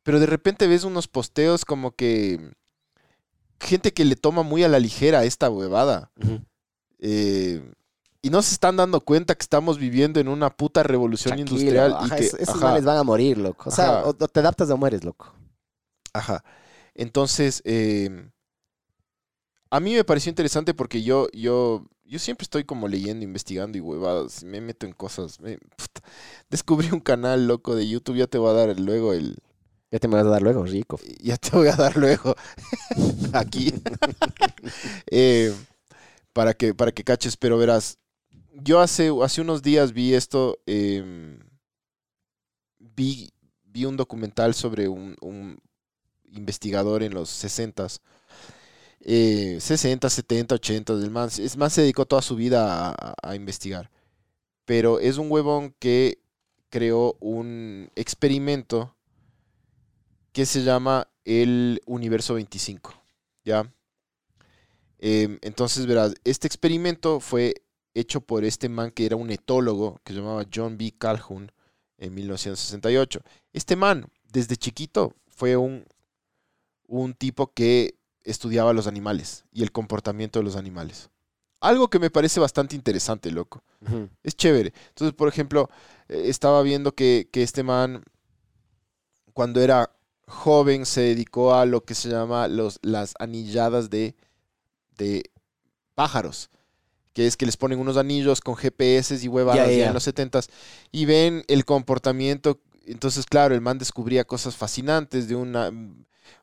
pero 0.03 0.21
de 0.21 0.27
repente 0.27 0.67
ves 0.67 0.85
unos 0.85 1.09
posteos 1.09 1.65
como 1.65 1.95
que 1.97 2.53
gente 3.61 3.93
que 3.95 4.05
le 4.05 4.17
toma 4.17 4.43
muy 4.43 4.63
a 4.63 4.69
la 4.69 4.79
ligera 4.79 5.25
esta 5.25 5.49
huevada. 5.51 6.13
Eh, 6.99 7.63
y 8.27 8.31
no 8.31 8.43
se 8.43 8.55
están 8.55 8.77
dando 8.77 9.01
cuenta 9.01 9.37
que 9.37 9.43
estamos 9.43 9.79
viviendo 9.79 10.19
en 10.19 10.27
una 10.27 10.51
puta 10.51 10.83
revolución 10.83 11.37
Tranquilo, 11.37 11.61
industrial 11.61 12.07
y 12.07 12.11
que 12.11 12.43
esos 12.43 12.61
males 12.61 12.85
van 12.85 12.99
a 12.99 13.05
morir, 13.05 13.39
loco. 13.39 13.71
O 13.71 13.73
sea, 13.73 14.03
o, 14.05 14.09
o 14.09 14.15
te 14.15 14.41
adaptas 14.41 14.69
o 14.71 14.77
mueres, 14.77 15.05
loco. 15.05 15.33
Ajá. 16.13 16.43
Entonces, 16.95 17.63
eh, 17.65 18.29
a 19.71 19.79
mí 19.79 19.95
me 19.95 20.03
pareció 20.03 20.31
interesante 20.31 20.75
porque 20.75 21.05
yo, 21.05 21.29
yo, 21.33 21.85
yo 22.05 22.19
siempre 22.19 22.43
estoy 22.45 22.65
como 22.65 22.89
leyendo, 22.89 23.25
investigando 23.25 23.79
y 23.79 23.81
huevadas. 23.81 24.43
Me 24.43 24.61
meto 24.61 24.87
en 24.87 24.93
cosas. 24.93 25.39
me- 25.41 25.59
puta. 25.59 26.03
Descubrí 26.51 26.91
un 26.91 27.01
canal 27.01 27.47
loco 27.47 27.77
de 27.77 27.87
YouTube. 27.89 28.17
Ya 28.17 28.27
te 28.27 28.39
voy 28.39 28.51
a 28.51 28.55
dar 28.55 28.81
luego 28.81 29.13
el. 29.13 29.37
Ya 29.93 30.01
te 30.01 30.09
me 30.09 30.17
vas 30.17 30.27
a 30.27 30.31
dar 30.31 30.43
luego, 30.43 30.65
rico. 30.65 30.99
Ya 31.21 31.37
te 31.37 31.51
voy 31.51 31.69
a 31.69 31.77
dar 31.77 31.97
luego 31.97 32.35
aquí. 33.33 33.73
Eh, 35.11 35.55
para, 36.33 36.55
que, 36.55 36.75
para 36.75 36.91
que 36.91 37.05
caches, 37.05 37.37
pero 37.37 37.57
verás. 37.57 37.99
Yo 38.63 38.81
hace, 38.81 39.11
hace 39.23 39.41
unos 39.43 39.63
días 39.63 39.93
vi 39.93 40.15
esto. 40.15 40.59
em, 40.67 41.39
vi, 42.79 43.31
vi 43.65 43.85
un 43.85 43.97
documental 43.97 44.55
sobre 44.55 44.89
un, 44.89 45.61
investigador 46.31 47.03
en 47.03 47.15
los 47.15 47.31
60s. 47.31 48.01
eh, 49.01 49.59
60, 49.61 50.09
70, 50.11 50.55
80. 50.57 50.93
El 50.95 51.11
man, 51.11 51.29
es 51.39 51.57
más, 51.57 51.73
se 51.73 51.83
dedicó 51.83 52.07
toda 52.07 52.23
su 52.23 52.37
vida 52.37 52.95
a 53.23 53.35
investigar. 53.37 53.91
Pero 54.65 55.01
es 55.01 55.19
un 55.19 55.31
huevón 55.31 55.75
que 55.79 56.19
creó 56.71 57.17
un 57.21 57.91
experimento 57.95 58.95
que 60.33 60.47
se 60.47 60.65
llama 60.65 61.09
el 61.25 61.81
Universo 61.87 62.35
25. 62.35 62.95
¿Ya? 63.45 63.73
Em, 64.99 65.39
entonces, 65.43 65.87
verás, 65.87 66.15
este 66.25 66.47
experimento 66.47 67.21
fue 67.21 67.66
hecho 67.97 68.21
por 68.21 68.45
este 68.45 68.69
man 68.69 68.91
que 68.91 69.07
era 69.07 69.17
un 69.17 69.31
etólogo 69.31 70.01
que 70.05 70.13
se 70.13 70.19
llamaba 70.21 70.45
John 70.53 70.77
B. 70.77 70.95
Calhoun 70.99 71.51
en 71.99 72.15
1968. 72.15 73.21
Este 73.53 73.75
man, 73.75 74.07
desde 74.31 74.57
chiquito, 74.57 75.15
fue 75.29 75.57
un, 75.57 75.85
un 76.87 77.15
tipo 77.15 77.53
que 77.53 77.97
estudiaba 78.23 78.73
los 78.73 78.87
animales 78.87 79.45
y 79.53 79.63
el 79.63 79.73
comportamiento 79.73 80.39
de 80.39 80.45
los 80.45 80.57
animales. 80.57 81.11
Algo 81.61 81.89
que 81.89 81.99
me 81.99 82.11
parece 82.11 82.39
bastante 82.39 82.77
interesante, 82.77 83.31
loco. 83.31 83.63
Es 84.23 84.37
chévere. 84.37 84.73
Entonces, 84.89 85.15
por 85.15 85.29
ejemplo, 85.29 85.71
eh, 86.09 86.25
estaba 86.27 86.63
viendo 86.63 86.95
que, 86.95 87.29
que 87.33 87.43
este 87.43 87.63
man, 87.63 88.05
cuando 89.33 89.61
era 89.61 89.91
joven, 90.27 90.85
se 90.85 91.01
dedicó 91.01 91.55
a 91.55 91.65
lo 91.65 91.85
que 91.85 91.95
se 91.95 92.11
llama 92.11 92.49
los, 92.49 92.79
las 92.83 93.15
anilladas 93.19 93.89
de, 93.89 94.17
de 94.99 95.31
pájaros. 95.95 96.51
Que 97.17 97.27
es 97.27 97.39
que 97.39 97.47
les 97.47 97.57
ponen 97.57 97.79
unos 97.79 97.97
anillos 97.97 98.43
con 98.43 98.57
GPS 98.57 99.19
y 99.25 99.29
huevadas 99.29 99.75
ya. 99.75 99.87
en 99.87 99.95
los 99.95 100.07
70s 100.07 100.51
y 100.93 101.07
ven 101.07 101.45
el 101.49 101.65
comportamiento. 101.65 102.61
Entonces, 102.85 103.25
claro, 103.25 103.55
el 103.55 103.63
man 103.63 103.79
descubría 103.79 104.25
cosas 104.25 104.55
fascinantes 104.55 105.27
de 105.27 105.35
una, 105.35 105.73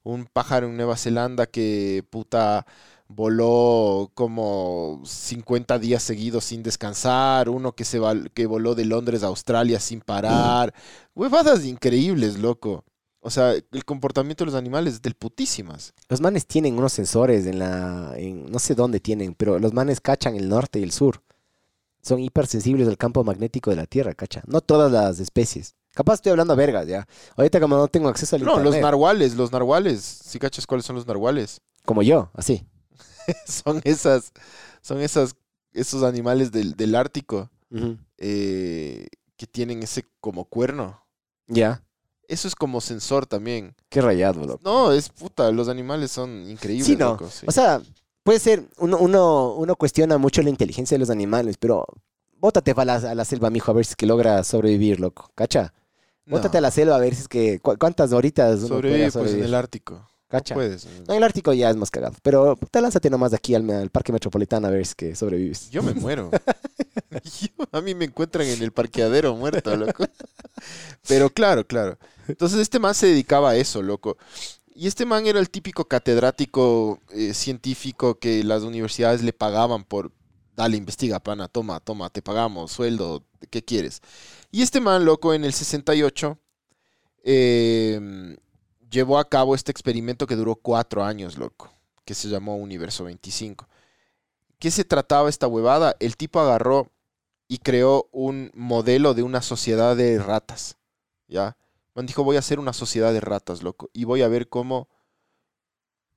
un 0.01 0.25
pájaro 0.25 0.65
en 0.65 0.75
Nueva 0.75 0.97
Zelanda 0.97 1.45
que 1.45 2.03
puta 2.09 2.65
voló 3.07 4.09
como 4.15 4.99
50 5.05 5.77
días 5.77 6.01
seguidos 6.01 6.45
sin 6.45 6.63
descansar, 6.63 7.49
uno 7.49 7.73
que 7.73 7.85
se 7.85 7.99
que 8.33 8.47
voló 8.47 8.73
de 8.73 8.85
Londres 8.85 9.21
a 9.21 9.27
Australia 9.27 9.79
sin 9.79 10.01
parar. 10.01 10.73
Huevadas 11.13 11.65
increíbles, 11.65 12.39
loco. 12.39 12.83
O 13.25 13.29
sea, 13.29 13.53
el 13.53 13.85
comportamiento 13.85 14.43
de 14.43 14.47
los 14.51 14.55
animales 14.55 14.95
es 14.95 15.01
del 15.01 15.13
putísimas. 15.15 15.93
Los 16.09 16.19
manes 16.19 16.45
tienen 16.45 16.77
unos 16.77 16.91
sensores 16.91 17.45
en 17.45 17.57
la. 17.59 18.13
en- 18.17 18.51
no 18.51 18.59
sé 18.59 18.75
dónde 18.75 18.99
tienen, 18.99 19.33
pero 19.33 19.59
los 19.59 19.73
manes 19.73 20.01
cachan 20.01 20.35
el 20.35 20.49
norte 20.49 20.79
y 20.79 20.83
el 20.83 20.91
sur. 20.91 21.23
Son 22.01 22.19
hipersensibles 22.19 22.85
al 22.87 22.97
campo 22.97 23.23
magnético 23.23 23.69
de 23.69 23.77
la 23.77 23.85
Tierra, 23.85 24.13
cacha. 24.13 24.43
No 24.45 24.59
todas 24.59 24.91
las 24.91 25.19
especies. 25.21 25.75
Capaz 25.93 26.15
estoy 26.15 26.31
hablando 26.31 26.51
a 26.51 26.57
vergas, 26.57 26.85
ya. 26.85 27.07
Ahorita 27.37 27.61
como 27.61 27.77
no 27.77 27.87
tengo 27.87 28.09
acceso 28.09 28.35
al 28.35 28.41
No, 28.43 28.55
los 28.57 28.57
internet. 28.57 28.81
narwhales, 28.81 29.35
los 29.35 29.51
narwhales. 29.53 30.01
¿Sí 30.01 30.37
cachas 30.37 30.67
cuáles 30.67 30.85
son 30.85 30.97
los 30.97 31.07
narwhales? 31.07 31.61
Como 31.85 32.01
yo, 32.03 32.29
así. 32.33 32.65
son 33.47 33.79
esas, 33.85 34.33
son 34.81 34.99
esas, 34.99 35.35
esos 35.71 36.03
animales 36.03 36.51
del, 36.51 36.73
del 36.75 36.93
Ártico 36.95 37.49
eh, 38.17 39.07
que 39.37 39.47
tienen 39.47 39.81
ese 39.83 40.03
como 40.19 40.43
cuerno. 40.45 41.05
Ya. 41.47 41.83
Eso 42.27 42.47
es 42.47 42.55
como 42.55 42.81
sensor 42.81 43.25
también. 43.25 43.75
Qué 43.89 44.01
rayado, 44.01 44.45
loco. 44.45 44.61
No, 44.63 44.91
es 44.91 45.09
puta, 45.09 45.51
los 45.51 45.67
animales 45.67 46.11
son 46.11 46.49
increíbles. 46.49 46.87
Sí, 46.87 46.95
no. 46.95 47.11
loco, 47.11 47.29
sí. 47.29 47.45
O 47.47 47.51
sea, 47.51 47.81
puede 48.23 48.39
ser, 48.39 48.63
uno, 48.77 48.97
uno, 48.97 49.53
uno 49.55 49.75
cuestiona 49.75 50.17
mucho 50.17 50.41
la 50.41 50.49
inteligencia 50.49 50.95
de 50.95 50.99
los 50.99 51.09
animales, 51.09 51.57
pero 51.57 51.85
bótate 52.37 52.71
a 52.75 52.85
la, 52.85 52.95
a 52.95 53.15
la 53.15 53.25
selva, 53.25 53.49
mijo, 53.49 53.71
a 53.71 53.73
ver 53.73 53.85
si 53.85 53.91
es 53.91 53.95
que 53.95 54.05
logra 54.05 54.43
sobrevivir, 54.43 54.99
loco. 54.99 55.29
¿Cacha? 55.35 55.73
No. 56.25 56.37
Bótate 56.37 56.57
a 56.57 56.61
la 56.61 56.71
selva 56.71 56.95
a 56.95 56.99
ver 56.99 57.13
si 57.13 57.21
es 57.23 57.27
que... 57.27 57.59
cu- 57.59 57.75
¿Cuántas 57.77 58.13
horitas 58.13 58.59
uno 58.59 58.67
Sobrevive 58.69 59.11
pues 59.11 59.33
en 59.33 59.43
el 59.43 59.53
Ártico. 59.53 60.07
No 60.33 60.39
Cacha. 60.39 60.55
puedes. 60.55 60.85
No, 60.85 61.13
en 61.13 61.17
el 61.17 61.23
Ártico 61.23 61.53
ya 61.53 61.69
es 61.69 61.75
más 61.75 61.91
cagado. 61.91 62.15
Pero 62.23 62.55
puta, 62.55 62.81
lánzate 62.81 63.09
nomás 63.09 63.31
de 63.31 63.37
aquí 63.37 63.53
al, 63.55 63.69
al 63.69 63.89
parque 63.91 64.11
metropolitano 64.11 64.67
a 64.67 64.71
ver 64.71 64.85
si 64.85 64.89
es 64.89 64.95
que 64.95 65.15
sobrevives. 65.15 65.69
Yo 65.69 65.83
me 65.83 65.93
muero. 65.93 66.31
Yo- 67.39 67.67
a 67.71 67.81
mí 67.81 67.93
me 67.95 68.05
encuentran 68.05 68.47
en 68.47 68.61
el 68.63 68.71
parqueadero 68.71 69.35
muerto, 69.35 69.75
loco. 69.75 70.05
Pero 71.07 71.29
claro, 71.29 71.65
claro. 71.65 71.97
Entonces 72.27 72.59
este 72.59 72.79
man 72.79 72.95
se 72.95 73.07
dedicaba 73.07 73.51
a 73.51 73.55
eso, 73.55 73.81
loco. 73.81 74.17
Y 74.75 74.87
este 74.87 75.05
man 75.05 75.27
era 75.27 75.39
el 75.39 75.49
típico 75.51 75.85
catedrático 75.87 76.99
eh, 77.11 77.33
científico 77.35 78.15
que 78.17 78.43
las 78.43 78.63
universidades 78.63 79.21
le 79.21 79.31
pagaban 79.33 79.83
por, 79.83 80.11
dale, 80.55 80.77
investiga, 80.77 81.19
pana, 81.19 81.47
toma, 81.47 81.79
toma, 81.79 82.09
te 82.09 82.23
pagamos, 82.23 82.71
sueldo, 82.71 83.23
¿qué 83.51 83.63
quieres? 83.63 84.01
Y 84.51 84.63
este 84.63 84.81
man, 84.81 85.05
loco, 85.05 85.33
en 85.35 85.43
el 85.45 85.53
68, 85.53 86.39
eh, 87.23 88.35
llevó 88.93 89.17
a 89.17 89.27
cabo 89.27 89.55
este 89.55 89.71
experimento 89.71 90.27
que 90.27 90.35
duró 90.35 90.55
cuatro 90.55 91.03
años, 91.03 91.37
loco, 91.37 91.73
que 92.05 92.13
se 92.13 92.29
llamó 92.29 92.55
Universo 92.55 93.03
25. 93.03 93.67
¿Qué 94.59 94.71
se 94.71 94.85
trataba 94.85 95.29
esta 95.29 95.47
huevada? 95.47 95.95
El 95.99 96.15
tipo 96.15 96.39
agarró 96.39 96.91
y 97.47 97.57
creó 97.57 98.07
un 98.11 98.51
modelo 98.53 99.13
de 99.13 99.23
una 99.23 99.41
sociedad 99.41 99.97
de 99.97 100.19
ratas, 100.19 100.77
¿ya? 101.27 101.57
Man 101.95 102.05
dijo, 102.05 102.23
voy 102.23 102.37
a 102.37 102.39
hacer 102.39 102.59
una 102.59 102.73
sociedad 102.73 103.11
de 103.11 103.19
ratas, 103.19 103.61
loco, 103.61 103.89
y 103.93 104.05
voy 104.05 104.21
a 104.21 104.27
ver 104.27 104.47
cómo, 104.47 104.87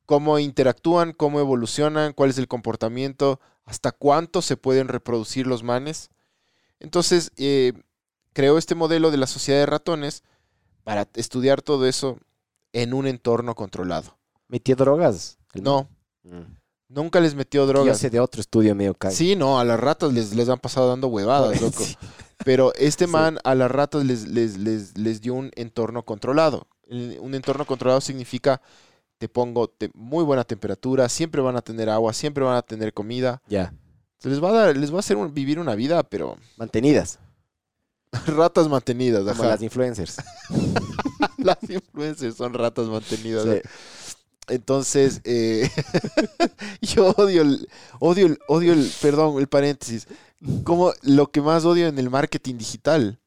cómo 0.04 0.38
interactúan, 0.38 1.12
cómo 1.12 1.40
evolucionan, 1.40 2.12
cuál 2.12 2.30
es 2.30 2.38
el 2.38 2.46
comportamiento, 2.46 3.40
hasta 3.64 3.90
cuánto 3.90 4.42
se 4.42 4.56
pueden 4.56 4.88
reproducir 4.88 5.46
los 5.46 5.62
manes. 5.62 6.10
Entonces, 6.78 7.32
eh, 7.36 7.72
creó 8.32 8.58
este 8.58 8.74
modelo 8.74 9.10
de 9.10 9.16
la 9.16 9.26
sociedad 9.26 9.60
de 9.60 9.66
ratones 9.66 10.22
para 10.84 11.08
estudiar 11.14 11.62
todo 11.62 11.86
eso 11.86 12.18
en 12.82 12.92
un 12.94 13.06
entorno 13.06 13.54
controlado. 13.54 14.18
¿Metió 14.48 14.76
drogas? 14.76 15.38
No, 15.54 15.88
Mm. 16.22 16.42
nunca 16.88 17.20
les 17.20 17.34
metió 17.34 17.62
Yo 17.62 17.66
drogas. 17.68 17.98
sé 17.98 18.10
de 18.10 18.20
otro 18.20 18.40
estudio 18.40 18.74
medio 18.74 18.94
cago. 18.94 19.14
Sí, 19.14 19.34
no, 19.36 19.58
a 19.58 19.64
las 19.64 19.80
ratas 19.80 20.12
les, 20.12 20.34
les 20.34 20.48
han 20.48 20.58
pasado 20.58 20.88
dando 20.88 21.08
huevadas, 21.08 21.60
loco. 21.62 21.82
Sí. 21.82 21.96
Pero 22.44 22.72
este 22.74 23.06
Sí. 23.06 23.10
man 23.12 23.38
a 23.44 23.54
las 23.54 23.70
ratas 23.70 24.04
les, 24.04 24.28
les, 24.28 24.58
les, 24.58 24.96
les 24.98 25.20
dio 25.20 25.34
un 25.34 25.50
entorno 25.56 26.04
controlado. 26.04 26.66
Un 26.88 27.34
entorno 27.34 27.64
controlado 27.66 28.00
significa, 28.00 28.60
te 29.18 29.28
pongo 29.28 29.68
te- 29.68 29.90
muy 29.94 30.22
buena 30.22 30.44
temperatura, 30.44 31.08
siempre 31.08 31.40
van 31.40 31.56
a 31.56 31.62
tener 31.62 31.88
agua, 31.88 32.12
siempre 32.12 32.44
van 32.44 32.56
a 32.56 32.62
tener 32.62 32.92
comida. 32.92 33.40
Ya. 33.48 33.72
Se 34.18 34.28
les 34.28 34.42
va 34.42 34.50
a 34.50 34.52
dar, 34.52 34.76
les 34.76 34.92
va 34.92 34.96
a 34.96 35.00
hacer 35.00 35.16
un- 35.16 35.32
vivir 35.32 35.58
una 35.58 35.74
vida, 35.74 36.02
pero 36.02 36.36
Mantenidas. 36.58 37.18
ratas 38.26 38.68
mantenidas. 38.68 39.20
Como 39.20 39.42
ajá. 39.42 39.46
las 39.46 39.62
influencers. 39.62 40.16
Las 41.38 41.58
influencers 41.68 42.36
son 42.36 42.54
ratas 42.54 42.86
mantenidas. 42.86 43.44
Sí. 43.44 44.16
Entonces, 44.48 45.20
eh, 45.24 45.68
yo 46.80 47.10
odio 47.16 47.42
el, 47.42 47.68
odio 48.00 48.26
el, 48.26 48.38
odio 48.48 48.72
el, 48.72 48.90
perdón, 49.00 49.38
el 49.38 49.48
paréntesis. 49.48 50.06
Como 50.64 50.92
lo 51.02 51.28
que 51.28 51.40
más 51.40 51.64
odio 51.64 51.88
en 51.88 51.98
el 51.98 52.10
marketing 52.10 52.56
digital 52.56 53.20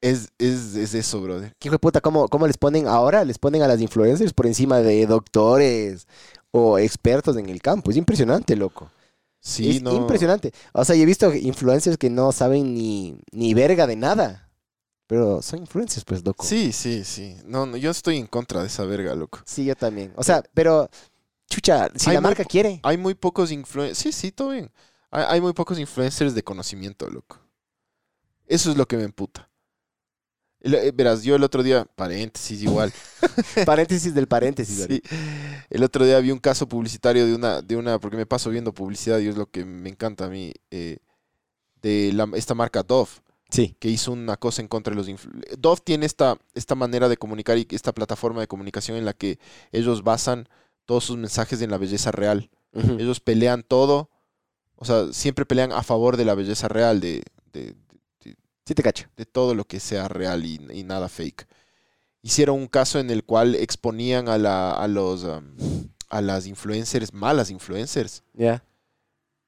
es, 0.00 0.32
es, 0.38 0.74
es 0.76 0.94
eso, 0.94 1.20
brother. 1.20 1.54
¿Qué 1.58 1.70
puta? 1.78 2.00
¿Cómo, 2.00 2.28
¿Cómo 2.28 2.46
les 2.46 2.56
ponen 2.56 2.86
ahora? 2.86 3.24
Les 3.24 3.38
ponen 3.38 3.62
a 3.62 3.68
las 3.68 3.80
influencers 3.80 4.32
por 4.32 4.46
encima 4.46 4.78
de 4.78 5.06
doctores 5.06 6.06
o 6.50 6.78
expertos 6.78 7.36
en 7.36 7.48
el 7.48 7.60
campo. 7.60 7.90
Es 7.90 7.96
impresionante, 7.96 8.56
loco. 8.56 8.90
Sí, 9.40 9.70
es 9.70 9.82
no. 9.82 9.96
impresionante. 9.96 10.52
O 10.72 10.84
sea, 10.84 10.94
yo 10.94 11.02
he 11.02 11.06
visto 11.06 11.34
influencers 11.34 11.96
que 11.96 12.10
no 12.10 12.30
saben 12.30 12.74
ni, 12.74 13.18
ni 13.32 13.54
verga 13.54 13.86
de 13.86 13.96
nada. 13.96 14.50
Pero 15.06 15.42
son 15.42 15.60
influencers, 15.60 16.04
pues, 16.04 16.24
loco. 16.24 16.44
Sí, 16.44 16.72
sí, 16.72 17.04
sí. 17.04 17.36
No, 17.44 17.66
no, 17.66 17.76
yo 17.76 17.90
estoy 17.90 18.18
en 18.18 18.26
contra 18.26 18.60
de 18.60 18.68
esa 18.68 18.84
verga, 18.84 19.14
loco. 19.14 19.40
Sí, 19.44 19.64
yo 19.64 19.74
también. 19.74 20.12
O 20.14 20.22
sea, 20.22 20.44
pero, 20.54 20.88
chucha, 21.48 21.88
si 21.96 22.10
Hay 22.10 22.14
la 22.14 22.20
marca 22.20 22.44
quiere. 22.44 22.78
Hay 22.84 22.96
muy 22.96 23.14
pocos 23.14 23.50
influencers. 23.50 23.98
Sí, 23.98 24.12
sí, 24.12 24.30
todo 24.30 24.50
bien. 24.50 24.70
Hay, 25.10 25.24
hay 25.26 25.40
muy 25.40 25.52
pocos 25.52 25.78
influencers 25.80 26.34
de 26.34 26.44
conocimiento, 26.44 27.08
loco. 27.10 27.40
Eso 28.46 28.70
es 28.70 28.76
lo 28.76 28.86
que 28.86 28.96
me 28.96 29.02
emputa. 29.04 29.49
Eh, 30.62 30.92
verás, 30.94 31.22
yo 31.22 31.36
el 31.36 31.42
otro 31.42 31.62
día, 31.62 31.86
paréntesis 31.96 32.62
igual. 32.62 32.92
Paréntesis 33.66 34.14
del 34.14 34.26
paréntesis. 34.28 34.86
Sí. 34.88 35.02
El 35.70 35.82
otro 35.84 36.04
día 36.04 36.18
vi 36.20 36.30
un 36.32 36.38
caso 36.38 36.68
publicitario 36.68 37.26
de 37.26 37.34
una, 37.34 37.62
de 37.62 37.76
una, 37.76 37.98
porque 37.98 38.16
me 38.16 38.26
paso 38.26 38.50
viendo 38.50 38.72
publicidad 38.74 39.18
y 39.20 39.28
es 39.28 39.36
lo 39.36 39.46
que 39.46 39.64
me 39.64 39.88
encanta 39.88 40.26
a 40.26 40.28
mí, 40.28 40.52
eh, 40.70 40.98
de 41.82 42.12
la- 42.12 42.28
esta 42.34 42.54
marca 42.54 42.82
Dove, 42.82 43.10
Sí. 43.50 43.74
que 43.80 43.88
hizo 43.88 44.12
una 44.12 44.36
cosa 44.36 44.60
en 44.62 44.68
contra 44.68 44.90
de 44.92 44.96
los 44.96 45.08
influ- 45.08 45.42
Dove 45.58 45.80
tiene 45.82 46.04
esta, 46.06 46.36
esta 46.54 46.74
manera 46.74 47.08
de 47.08 47.16
comunicar 47.16 47.56
y 47.58 47.66
esta 47.70 47.92
plataforma 47.92 48.40
de 48.40 48.46
comunicación 48.46 48.96
en 48.98 49.04
la 49.06 49.12
que 49.14 49.38
ellos 49.72 50.04
basan 50.04 50.48
todos 50.84 51.04
sus 51.04 51.16
mensajes 51.16 51.60
en 51.62 51.70
la 51.70 51.78
belleza 51.78 52.12
real. 52.12 52.50
Ellos 52.72 53.18
pelean 53.20 53.62
todo, 53.66 54.10
o 54.76 54.84
sea, 54.84 55.12
siempre 55.12 55.46
pelean 55.46 55.72
a 55.72 55.82
favor 55.82 56.16
de 56.16 56.24
la 56.24 56.34
belleza 56.34 56.68
real, 56.68 57.00
de, 57.00 57.22
de- 57.52 57.74
Sí 58.70 58.74
te 58.76 58.84
cacho. 58.84 59.08
de 59.16 59.26
todo 59.26 59.56
lo 59.56 59.64
que 59.64 59.80
sea 59.80 60.06
real 60.06 60.46
y, 60.46 60.60
y 60.72 60.84
nada 60.84 61.08
fake. 61.08 61.44
Hicieron 62.22 62.56
un 62.56 62.68
caso 62.68 63.00
en 63.00 63.10
el 63.10 63.24
cual 63.24 63.56
exponían 63.56 64.28
a, 64.28 64.38
la, 64.38 64.70
a, 64.70 64.86
los, 64.86 65.24
um, 65.24 65.56
a 66.08 66.20
las 66.20 66.46
influencers, 66.46 67.12
malas 67.12 67.50
influencers. 67.50 68.22
Ya. 68.32 68.62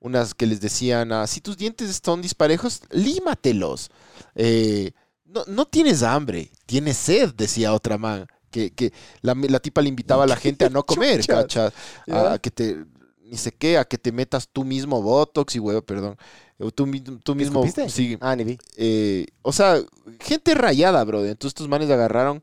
Unas 0.00 0.34
que 0.34 0.44
les 0.44 0.60
decían, 0.60 1.12
ah, 1.12 1.24
si 1.28 1.40
tus 1.40 1.56
dientes 1.56 1.88
están 1.88 2.20
disparejos, 2.20 2.80
límatelos. 2.90 3.92
Eh, 4.34 4.90
no, 5.24 5.44
no 5.46 5.66
tienes 5.66 6.02
hambre, 6.02 6.50
tienes 6.66 6.96
sed, 6.96 7.32
decía 7.32 7.74
otra 7.74 7.98
man. 7.98 8.26
Que, 8.50 8.72
que 8.72 8.92
la, 9.20 9.34
la 9.36 9.60
tipa 9.60 9.82
le 9.82 9.88
invitaba 9.88 10.24
a 10.24 10.26
la 10.26 10.34
gente 10.34 10.64
a 10.64 10.68
no 10.68 10.82
comer, 10.84 11.20
Chucha. 11.20 11.42
¿cacha? 11.42 11.72
Ya. 12.08 12.32
A 12.32 12.38
que 12.40 12.50
te, 12.50 12.84
ni 13.32 13.38
sé 13.38 13.50
qué, 13.50 13.78
a 13.78 13.86
que 13.86 13.96
te 13.96 14.12
metas 14.12 14.46
tú 14.46 14.62
mismo 14.62 15.00
Botox 15.00 15.56
y 15.56 15.58
huevo, 15.58 15.80
perdón. 15.80 16.18
O 16.58 16.70
Tú, 16.70 16.86
tú 17.24 17.34
mismo, 17.34 17.64
sí, 17.88 18.18
Ah, 18.20 18.36
ni 18.36 18.44
vi. 18.44 18.58
eh, 18.76 19.26
o 19.40 19.52
sea, 19.52 19.82
gente 20.20 20.54
rayada, 20.54 21.02
bro. 21.02 21.24
Entonces 21.24 21.48
estos 21.52 21.66
manes 21.66 21.88
agarraron 21.88 22.42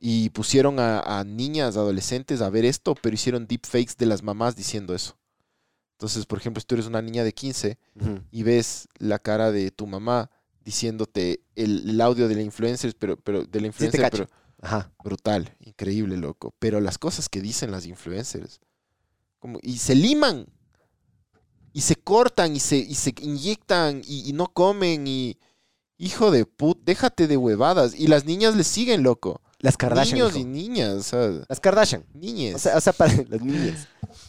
y 0.00 0.30
pusieron 0.30 0.80
a, 0.80 0.98
a 0.98 1.22
niñas, 1.22 1.76
adolescentes 1.76 2.40
a 2.42 2.50
ver 2.50 2.64
esto, 2.64 2.96
pero 3.00 3.14
hicieron 3.14 3.46
deepfakes 3.46 3.94
de 3.96 4.06
las 4.06 4.24
mamás 4.24 4.56
diciendo 4.56 4.96
eso. 4.96 5.16
Entonces, 5.92 6.26
por 6.26 6.38
ejemplo, 6.40 6.60
si 6.60 6.66
tú 6.66 6.74
eres 6.74 6.88
una 6.88 7.00
niña 7.02 7.22
de 7.22 7.32
15 7.32 7.78
Ujú. 7.94 8.20
y 8.32 8.42
ves 8.42 8.88
la 8.98 9.20
cara 9.20 9.52
de 9.52 9.70
tu 9.70 9.86
mamá 9.86 10.28
diciéndote 10.64 11.38
el, 11.54 11.88
el 11.90 12.00
audio 12.00 12.26
de 12.26 12.34
la 12.34 12.42
influencer, 12.42 12.96
pero, 12.98 13.16
pero 13.16 13.44
de 13.44 13.60
la 13.60 13.68
influencer, 13.68 14.10
pero 14.10 14.28
Ajá. 14.60 14.90
brutal, 15.04 15.54
increíble, 15.60 16.16
loco. 16.16 16.52
Pero 16.58 16.80
las 16.80 16.98
cosas 16.98 17.28
que 17.28 17.40
dicen 17.40 17.70
las 17.70 17.86
influencers, 17.86 18.60
como, 19.46 19.58
y 19.62 19.78
se 19.78 19.94
liman, 19.94 20.46
y 21.72 21.82
se 21.82 21.94
cortan, 21.94 22.56
y 22.56 22.60
se, 22.60 22.76
y 22.76 22.94
se 22.94 23.14
inyectan, 23.20 24.02
y, 24.04 24.28
y 24.28 24.32
no 24.32 24.46
comen, 24.48 25.06
y 25.06 25.38
hijo 25.98 26.32
de 26.32 26.44
put, 26.46 26.80
déjate 26.84 27.28
de 27.28 27.36
huevadas. 27.36 27.94
Y 27.94 28.08
las 28.08 28.24
niñas 28.24 28.56
les 28.56 28.66
siguen, 28.66 29.02
loco. 29.02 29.40
Las 29.60 29.76
Kardashian. 29.76 30.18
Niños 30.18 30.30
hijo. 30.30 30.38
y 30.40 30.44
niñas, 30.44 30.94
o 30.94 31.02
sea, 31.02 31.44
Las 31.48 31.60
Kardashian. 31.60 32.04
niñes. 32.12 32.56
O 32.56 32.58
sea, 32.58 32.76
o 32.76 32.80
sea, 32.80 32.92
para 32.92 33.14
los 33.28 33.40
niños. 33.40 33.86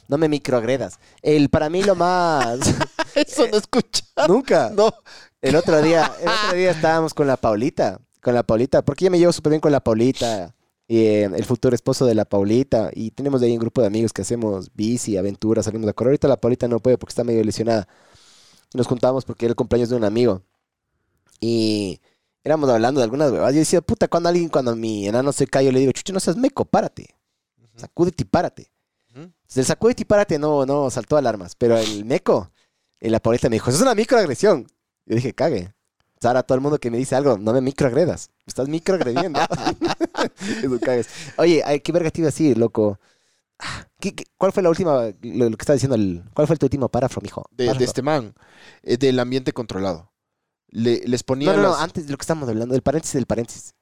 No 0.08 0.18
me 0.18 0.30
microagredas. 0.30 1.00
El, 1.22 1.50
para 1.50 1.70
mí 1.70 1.84
lo 1.84 1.96
más... 1.96 2.60
eso 3.16 3.48
no 3.48 3.58
escucha. 3.58 4.04
Nunca. 4.28 4.70
No. 4.70 4.94
El 5.42 5.56
otro 5.56 5.82
día, 5.82 6.12
el 6.22 6.30
otro 6.30 6.54
día 6.58 6.72
estábamos 6.72 7.14
con 7.14 7.28
la 7.28 7.38
Paulita, 7.38 8.00
con 8.22 8.34
la 8.36 8.44
Paulita, 8.44 8.84
porque 8.84 9.06
yo 9.06 9.12
me 9.12 9.20
llevo 9.20 9.34
súper 9.34 9.52
bien 9.52 9.62
con 9.62 9.72
la 9.72 9.82
Paulita, 9.82 10.56
eh, 10.88 11.30
el 11.34 11.46
futuro 11.46 11.76
esposo 11.76 12.06
de 12.06 12.16
la 12.16 12.26
Paulita, 12.26 12.92
y 12.94 13.12
tenemos 13.12 13.42
de 13.42 13.48
ahí 13.48 13.54
un 13.54 13.60
grupo 13.60 13.82
de 13.82 13.88
amigos 13.88 14.14
que 14.14 14.22
hacemos 14.22 14.72
bici, 14.74 15.18
aventuras, 15.18 15.66
salimos 15.66 15.90
a 15.90 15.94
correr. 15.94 16.12
Ahorita 16.12 16.28
la 16.28 16.38
Paulita 16.38 16.68
no 16.68 16.80
puede 16.80 16.98
porque 16.98 17.12
está 17.12 17.24
medio 17.24 17.44
lesionada. 17.44 17.88
Nos 18.74 18.88
juntamos 18.88 19.26
porque 19.26 19.46
era 19.46 19.52
el 19.52 19.56
cumpleaños 19.56 19.90
de 19.90 19.96
un 19.96 20.04
amigo. 20.04 20.44
Y 21.40 22.00
éramos 22.44 22.70
hablando 22.70 23.00
de 23.00 23.04
algunas 23.04 23.32
huevadas. 23.32 23.54
Yo 23.54 23.60
decía, 23.60 23.82
puta, 23.82 24.08
cuando 24.08 24.30
alguien, 24.30 24.50
cuando 24.50 24.76
mi 24.76 25.08
enano 25.08 25.32
se 25.34 25.48
cae, 25.48 25.66
yo 25.66 25.72
le 25.72 25.80
digo, 25.80 25.92
chucho, 25.92 26.14
no 26.14 26.20
seas 26.20 26.38
meco, 26.38 26.66
párate. 26.66 27.16
Sacúdete 27.76 28.24
y 28.24 28.26
párate. 28.26 28.72
Entonces, 29.14 29.58
el 29.58 29.66
sacúdete 29.66 30.02
y 30.02 30.06
párate 30.06 30.40
no, 30.40 30.66
no 30.66 30.90
saltó 30.90 31.16
alarmas, 31.16 31.56
pero 31.56 31.78
el 31.78 32.04
meco, 32.04 32.52
en 33.00 33.12
la 33.14 33.20
Paulita 33.20 33.50
me 33.50 33.56
dijo, 33.56 33.70
eso 33.70 33.78
es 33.78 33.82
una 33.82 33.96
microagresión. 33.96 34.68
Yo 35.06 35.16
dije, 35.16 35.34
cague. 35.34 35.74
Sara, 36.20 36.44
todo 36.44 36.56
el 36.56 36.62
mundo 36.62 36.80
que 36.80 36.90
me 36.92 36.98
dice 36.98 37.16
algo, 37.16 37.38
no 37.38 37.54
me 37.54 37.62
microagredas. 37.62 38.30
Me 38.46 38.50
estás 38.52 38.68
microagrediendo. 38.68 39.40
Oye, 41.38 41.82
¿qué 41.84 41.92
verga 41.92 42.10
te 42.12 42.22
iba 42.22 42.28
a 42.28 42.32
decir, 42.32 42.58
loco? 42.58 43.00
Ah, 43.60 43.88
¿qué- 44.00 44.14
qué- 44.16 44.26
cuál 44.38 44.52
fue 44.52 44.64
la 44.64 44.70
última, 44.70 45.06
lo, 45.22 45.50
lo 45.50 45.58
que 45.58 45.62
estaba 45.64 45.76
diciendo, 45.76 45.96
el, 45.96 46.24
cuál 46.34 46.48
fue 46.48 46.58
tu 46.58 46.66
último 46.66 46.90
párrafo, 46.90 47.22
mijo? 47.22 47.46
De, 47.52 47.68
este 47.80 48.02
man, 48.02 48.34
eh, 48.84 48.98
del 48.98 49.20
ambiente 49.20 49.52
controlado. 49.54 50.12
Le- 50.70 51.02
les 51.06 51.24
ponía 51.24 51.52
No, 51.54 51.58
no, 51.62 51.70
no, 51.70 51.76
antes 51.76 52.06
de 52.06 52.12
lo 52.12 52.18
que 52.18 52.24
estamos 52.24 52.48
hablando, 52.50 52.74
del 52.74 52.82
paréntesis 52.84 53.14
del 53.16 53.26
paréntesis. 53.26 53.74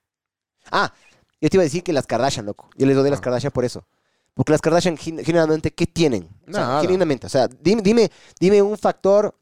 Ah, 0.71 0.93
yo 1.41 1.49
te 1.49 1.57
iba 1.57 1.61
a 1.61 1.65
decir 1.65 1.83
que 1.83 1.93
las 1.93 2.07
Kardashian, 2.07 2.45
loco. 2.45 2.69
Yo 2.77 2.85
les 2.85 2.95
doy 2.95 3.09
las 3.09 3.19
Ah. 3.19 3.23
Kardashian 3.23 3.51
por 3.51 3.65
eso. 3.65 3.85
Porque 4.33 4.51
las 4.51 4.61
Kardashian, 4.61 4.97
gen- 4.97 5.23
generalmente, 5.23 5.73
¿qué 5.73 5.87
tienen? 5.87 6.29
O 6.47 6.51
sea, 6.51 6.61
Nada. 6.61 6.81
genuinamente, 6.81 7.27
o 7.27 7.29
sea, 7.29 7.47
dime, 7.47 7.81
dime, 7.81 8.11
dime 8.39 8.61
un 8.61 8.77
factor 8.77 9.37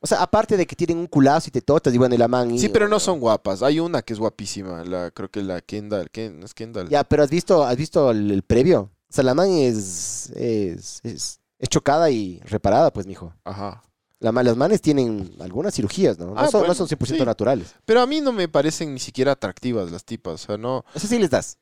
O 0.00 0.06
sea, 0.06 0.22
aparte 0.22 0.56
de 0.56 0.66
que 0.66 0.76
tienen 0.76 0.98
un 0.98 1.06
culazo 1.06 1.48
y 1.48 1.50
te 1.50 1.60
totas 1.60 1.92
y 1.92 1.98
bueno, 1.98 2.14
y 2.14 2.18
la 2.18 2.28
man... 2.28 2.50
y- 2.54 2.58
Sí, 2.58 2.68
pero 2.68 2.88
no 2.88 3.00
son 3.00 3.18
guapas. 3.20 3.62
Hay 3.62 3.80
una 3.80 4.02
que 4.02 4.12
es 4.12 4.18
guapísima, 4.18 4.84
la, 4.84 5.10
creo 5.10 5.28
que 5.30 5.42
la 5.42 5.60
Kendall. 5.60 6.10
Ken- 6.10 6.42
¿Es 6.44 6.54
Kendall? 6.54 6.88
Ya, 6.88 7.02
pero 7.04 7.22
has 7.24 7.30
visto, 7.30 7.64
has 7.64 7.76
visto 7.76 8.10
el, 8.12 8.30
el 8.30 8.42
previo. 8.42 8.90
O 9.10 9.12
sea, 9.12 9.24
la 9.24 9.34
man 9.34 9.48
es, 9.50 10.30
es, 10.36 11.00
es, 11.02 11.40
es 11.58 11.68
chocada 11.68 12.10
y 12.10 12.38
reparada, 12.44 12.92
pues, 12.92 13.06
mijo. 13.06 13.34
Ajá. 13.44 13.82
La, 14.20 14.32
las 14.32 14.56
manes 14.56 14.80
tienen 14.82 15.32
algunas 15.40 15.74
cirugías, 15.74 16.18
¿no? 16.18 16.26
No, 16.26 16.32
Ah, 16.36 16.48
son, 16.48 16.60
no 16.60 16.66
bueno, 16.66 16.74
son 16.74 16.88
100% 16.88 17.06
sí. 17.18 17.24
naturales. 17.24 17.74
Pero 17.84 18.00
a 18.00 18.06
mí 18.06 18.20
no 18.20 18.32
me 18.32 18.48
parecen 18.48 18.92
ni 18.92 19.00
siquiera 19.00 19.32
atractivas 19.32 19.90
las 19.92 20.04
tipas. 20.04 20.34
O 20.34 20.46
sea, 20.46 20.58
no. 20.58 20.84
Eso 20.94 21.06
sí 21.06 21.18
les 21.18 21.30
das. 21.30 21.56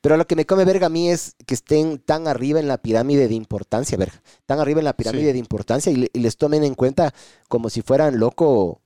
Pero 0.00 0.16
lo 0.16 0.26
que 0.26 0.36
me 0.36 0.46
come 0.46 0.64
verga 0.64 0.86
a 0.86 0.90
mí 0.90 1.10
es 1.10 1.34
que 1.46 1.54
estén 1.54 1.98
tan 1.98 2.28
arriba 2.28 2.60
en 2.60 2.68
la 2.68 2.78
pirámide 2.78 3.28
de 3.28 3.34
importancia, 3.34 3.96
verga. 3.98 4.20
Tan 4.46 4.60
arriba 4.60 4.80
en 4.80 4.84
la 4.84 4.96
pirámide 4.96 5.26
Sí. 5.28 5.32
de 5.32 5.38
importancia 5.38 5.90
y, 5.92 5.96
le- 5.96 6.10
y 6.12 6.20
les 6.20 6.36
tomen 6.36 6.64
en 6.64 6.74
cuenta 6.74 7.12
como 7.48 7.70
si 7.70 7.82
fueran 7.82 8.18
loco. 8.18 8.80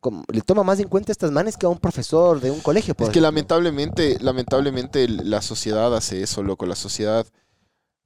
Como, 0.00 0.22
le 0.32 0.40
toma 0.42 0.62
más 0.62 0.78
en 0.78 0.86
cuenta 0.88 1.10
a 1.10 1.14
estas 1.14 1.32
manes 1.32 1.56
que 1.56 1.66
a 1.66 1.68
un 1.68 1.78
profesor 1.78 2.40
de 2.40 2.50
un 2.52 2.60
colegio. 2.60 2.94
por 2.94 3.08
Es 3.08 3.12
que 3.12 3.20
lamentablemente, 3.20 4.16
lamentablemente 4.20 5.08
la 5.08 5.42
sociedad 5.42 5.94
hace 5.96 6.22
eso, 6.22 6.42
loco. 6.44 6.66
La 6.66 6.76
sociedad, 6.76 7.26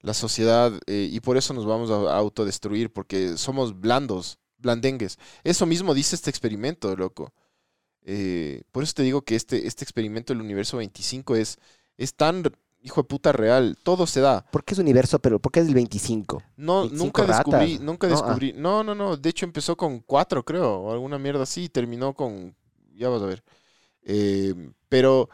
la 0.00 0.14
sociedad, 0.14 0.72
eh, 0.86 1.08
y 1.12 1.20
por 1.20 1.36
eso 1.36 1.52
nos 1.52 1.66
vamos 1.66 1.90
a 1.90 2.16
autodestruir, 2.16 2.90
porque 2.90 3.36
somos 3.36 3.78
blandos, 3.78 4.38
blandengues. 4.56 5.18
Eso 5.44 5.66
mismo 5.66 5.92
dice 5.92 6.16
este 6.16 6.30
experimento, 6.30 6.96
loco. 6.96 7.34
Eh, 8.04 8.62
por 8.72 8.82
eso 8.84 8.94
te 8.96 9.02
digo 9.02 9.22
que 9.22 9.36
este, 9.36 9.66
este 9.66 9.84
experimento 9.84 10.32
del 10.32 10.40
universo 10.42 10.78
25 10.78 11.36
es, 11.36 11.58
es 11.96 12.14
tan 12.14 12.42
hijo 12.82 13.02
de 13.02 13.08
puta 13.08 13.32
real. 13.32 13.76
Todo 13.82 14.06
se 14.06 14.20
da. 14.20 14.44
¿Por 14.50 14.64
qué 14.64 14.74
es 14.74 14.78
universo? 14.80 15.18
Pero 15.20 15.38
¿por 15.38 15.52
qué 15.52 15.60
es 15.60 15.68
el 15.68 15.74
25? 15.74 16.42
No, 16.56 16.80
25 16.82 17.04
nunca 17.04 17.26
descubrí, 17.36 17.78
nunca 17.78 18.08
No, 18.08 18.14
ah. 18.14 18.16
descubrí. 18.16 18.52
No, 18.54 18.82
no, 18.84 18.94
no. 18.94 19.16
De 19.16 19.30
hecho, 19.30 19.44
empezó 19.46 19.76
con 19.76 20.00
cuatro, 20.00 20.44
creo, 20.44 20.78
o 20.80 20.92
alguna 20.92 21.18
mierda 21.18 21.42
así, 21.44 21.64
y 21.64 21.68
terminó 21.68 22.14
con. 22.14 22.54
Ya 22.94 23.08
vas 23.08 23.22
a 23.22 23.26
ver. 23.26 23.42
Eh, 24.02 24.54
pero 24.88 25.28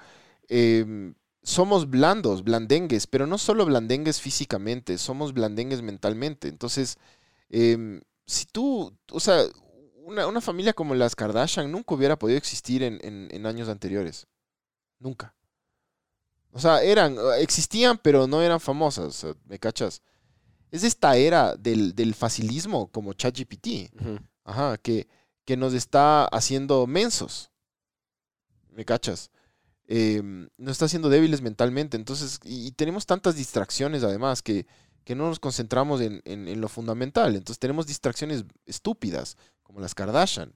eh, 0.49 1.13
somos 1.43 1.89
blandos, 1.89 2.45
blandengues, 2.45 3.07
pero 3.07 3.27
no 3.27 3.39
solo 3.39 3.65
blandengues 3.65 4.21
físicamente, 4.21 4.99
somos 4.99 5.33
blandengues 5.33 5.83
mentalmente. 5.83 6.49
Entonces, 6.49 6.99
eh, 7.51 8.01
si 8.27 8.45
tú, 8.47 8.95
o 9.11 9.21
sea, 9.21 9.43
una, 10.05 10.27
una 10.27 10.41
familia 10.41 10.73
como 10.75 10.95
las 10.95 11.17
Kardashian 11.17 11.71
nunca 11.73 11.95
hubiera 11.95 12.19
podido 12.19 12.37
existir 12.39 12.83
en, 12.83 12.99
en- 13.03 13.29
en 13.31 13.47
años 13.47 13.69
anteriores. 13.69 14.27
Nunca. 14.99 15.35
O 16.53 16.61
sea, 16.61 16.83
eran, 16.83 17.17
existían, 17.39 17.99
pero 17.99 18.27
no 18.27 18.43
eran 18.43 18.59
famosas, 18.61 19.27
¿me 19.45 19.59
cachas? 19.59 20.03
Es 20.71 20.83
esta 20.85 21.17
era 21.17 21.55
del, 21.57 21.95
del 21.95 22.15
facilismo 22.15 22.89
como 22.91 23.13
ChatGPT. 23.13 23.67
Ajá, 24.45 24.77
que, 24.79 25.07
que 25.45 25.57
nos 25.57 25.73
está 25.75 26.25
haciendo 26.27 26.87
mensos. 26.87 27.51
¿Me 28.71 28.85
cachas? 28.85 29.31
Eh, 29.87 30.23
nos 30.57 30.73
está 30.73 30.85
haciendo 30.87 31.09
débiles 31.09 31.41
mentalmente. 31.43 31.97
Entonces, 31.97 32.39
y, 32.45 32.67
y 32.67 32.73
tenemos 32.73 33.07
tantas 33.07 33.35
distracciones 33.37 34.03
además 34.05 34.43
que, 34.43 34.67
que 35.05 35.15
no 35.15 35.29
nos 35.29 35.41
concentramos 35.41 36.01
en, 36.01 36.21
en- 36.25 36.49
en 36.49 36.61
lo 36.61 36.69
fundamental. 36.69 37.35
Entonces 37.35 37.59
tenemos 37.59 37.87
distracciones 37.87 38.45
estúpidas, 38.67 39.37
como 39.63 39.81
las 39.81 39.95
Kardashian. 39.95 40.53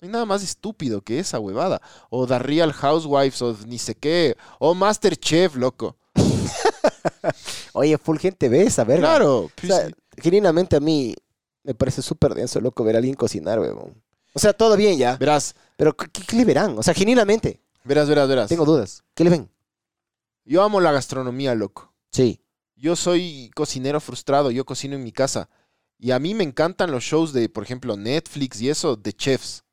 No 0.00 0.06
hay 0.06 0.12
nada 0.12 0.26
más 0.26 0.42
estúpido 0.44 1.00
que 1.02 1.18
esa 1.18 1.40
huevada. 1.40 1.80
O 2.08 2.26
The 2.26 2.38
Real 2.38 2.72
Housewives, 2.72 3.42
o 3.42 3.56
ni 3.66 3.78
sé 3.78 3.96
qué. 3.96 4.36
O 4.60 4.74
Masterchef, 4.74 5.56
loco. 5.56 5.96
Oye, 7.72 7.98
full 7.98 8.18
gente 8.18 8.48
ve 8.48 8.62
esa 8.62 8.84
verga. 8.84 9.08
Claro. 9.08 9.38
O 9.38 9.50
pues, 9.60 9.72
sea, 9.72 9.90
genuinamente 10.16 10.76
a 10.76 10.80
mí 10.80 11.14
me 11.64 11.74
parece 11.74 12.00
súper 12.02 12.34
denso, 12.34 12.60
loco, 12.60 12.84
ver 12.84 12.94
a 12.94 12.98
alguien 12.98 13.14
cocinar, 13.14 13.58
weón. 13.58 14.00
O 14.34 14.38
sea, 14.38 14.52
todo 14.52 14.76
bien 14.76 14.98
ya. 14.98 15.16
verás, 15.16 15.56
Pero 15.76 15.96
¿qué, 15.96 16.08
qué 16.08 16.36
le 16.36 16.44
verán? 16.44 16.78
O 16.78 16.82
sea, 16.82 16.94
genuinamente. 16.94 17.60
verás, 17.82 18.08
verás, 18.08 18.28
verás. 18.28 18.48
Tengo 18.48 18.64
dudas. 18.64 19.02
¿Qué 19.14 19.24
le 19.24 19.30
ven? 19.30 19.50
Yo 20.44 20.62
amo 20.62 20.80
la 20.80 20.92
gastronomía, 20.92 21.54
loco. 21.54 21.92
Sí. 22.12 22.40
Yo 22.76 22.94
soy 22.94 23.50
cocinero 23.54 24.00
frustrado, 24.00 24.52
yo 24.52 24.64
cocino 24.64 24.94
en 24.94 25.02
mi 25.02 25.10
casa. 25.10 25.48
Y 25.98 26.12
a 26.12 26.20
mí 26.20 26.34
me 26.34 26.44
encantan 26.44 26.92
los 26.92 27.02
shows 27.02 27.32
de, 27.32 27.48
por 27.48 27.64
ejemplo, 27.64 27.96
Netflix 27.96 28.60
y 28.60 28.70
eso, 28.70 28.94
de 28.94 29.12
chefs. 29.12 29.64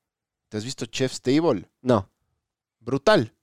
¿Te 0.49 0.57
has 0.57 0.65
visto 0.65 0.85
Chef's 0.85 1.21
Table? 1.21 1.69
No. 1.81 2.09
Brutal. 2.79 3.33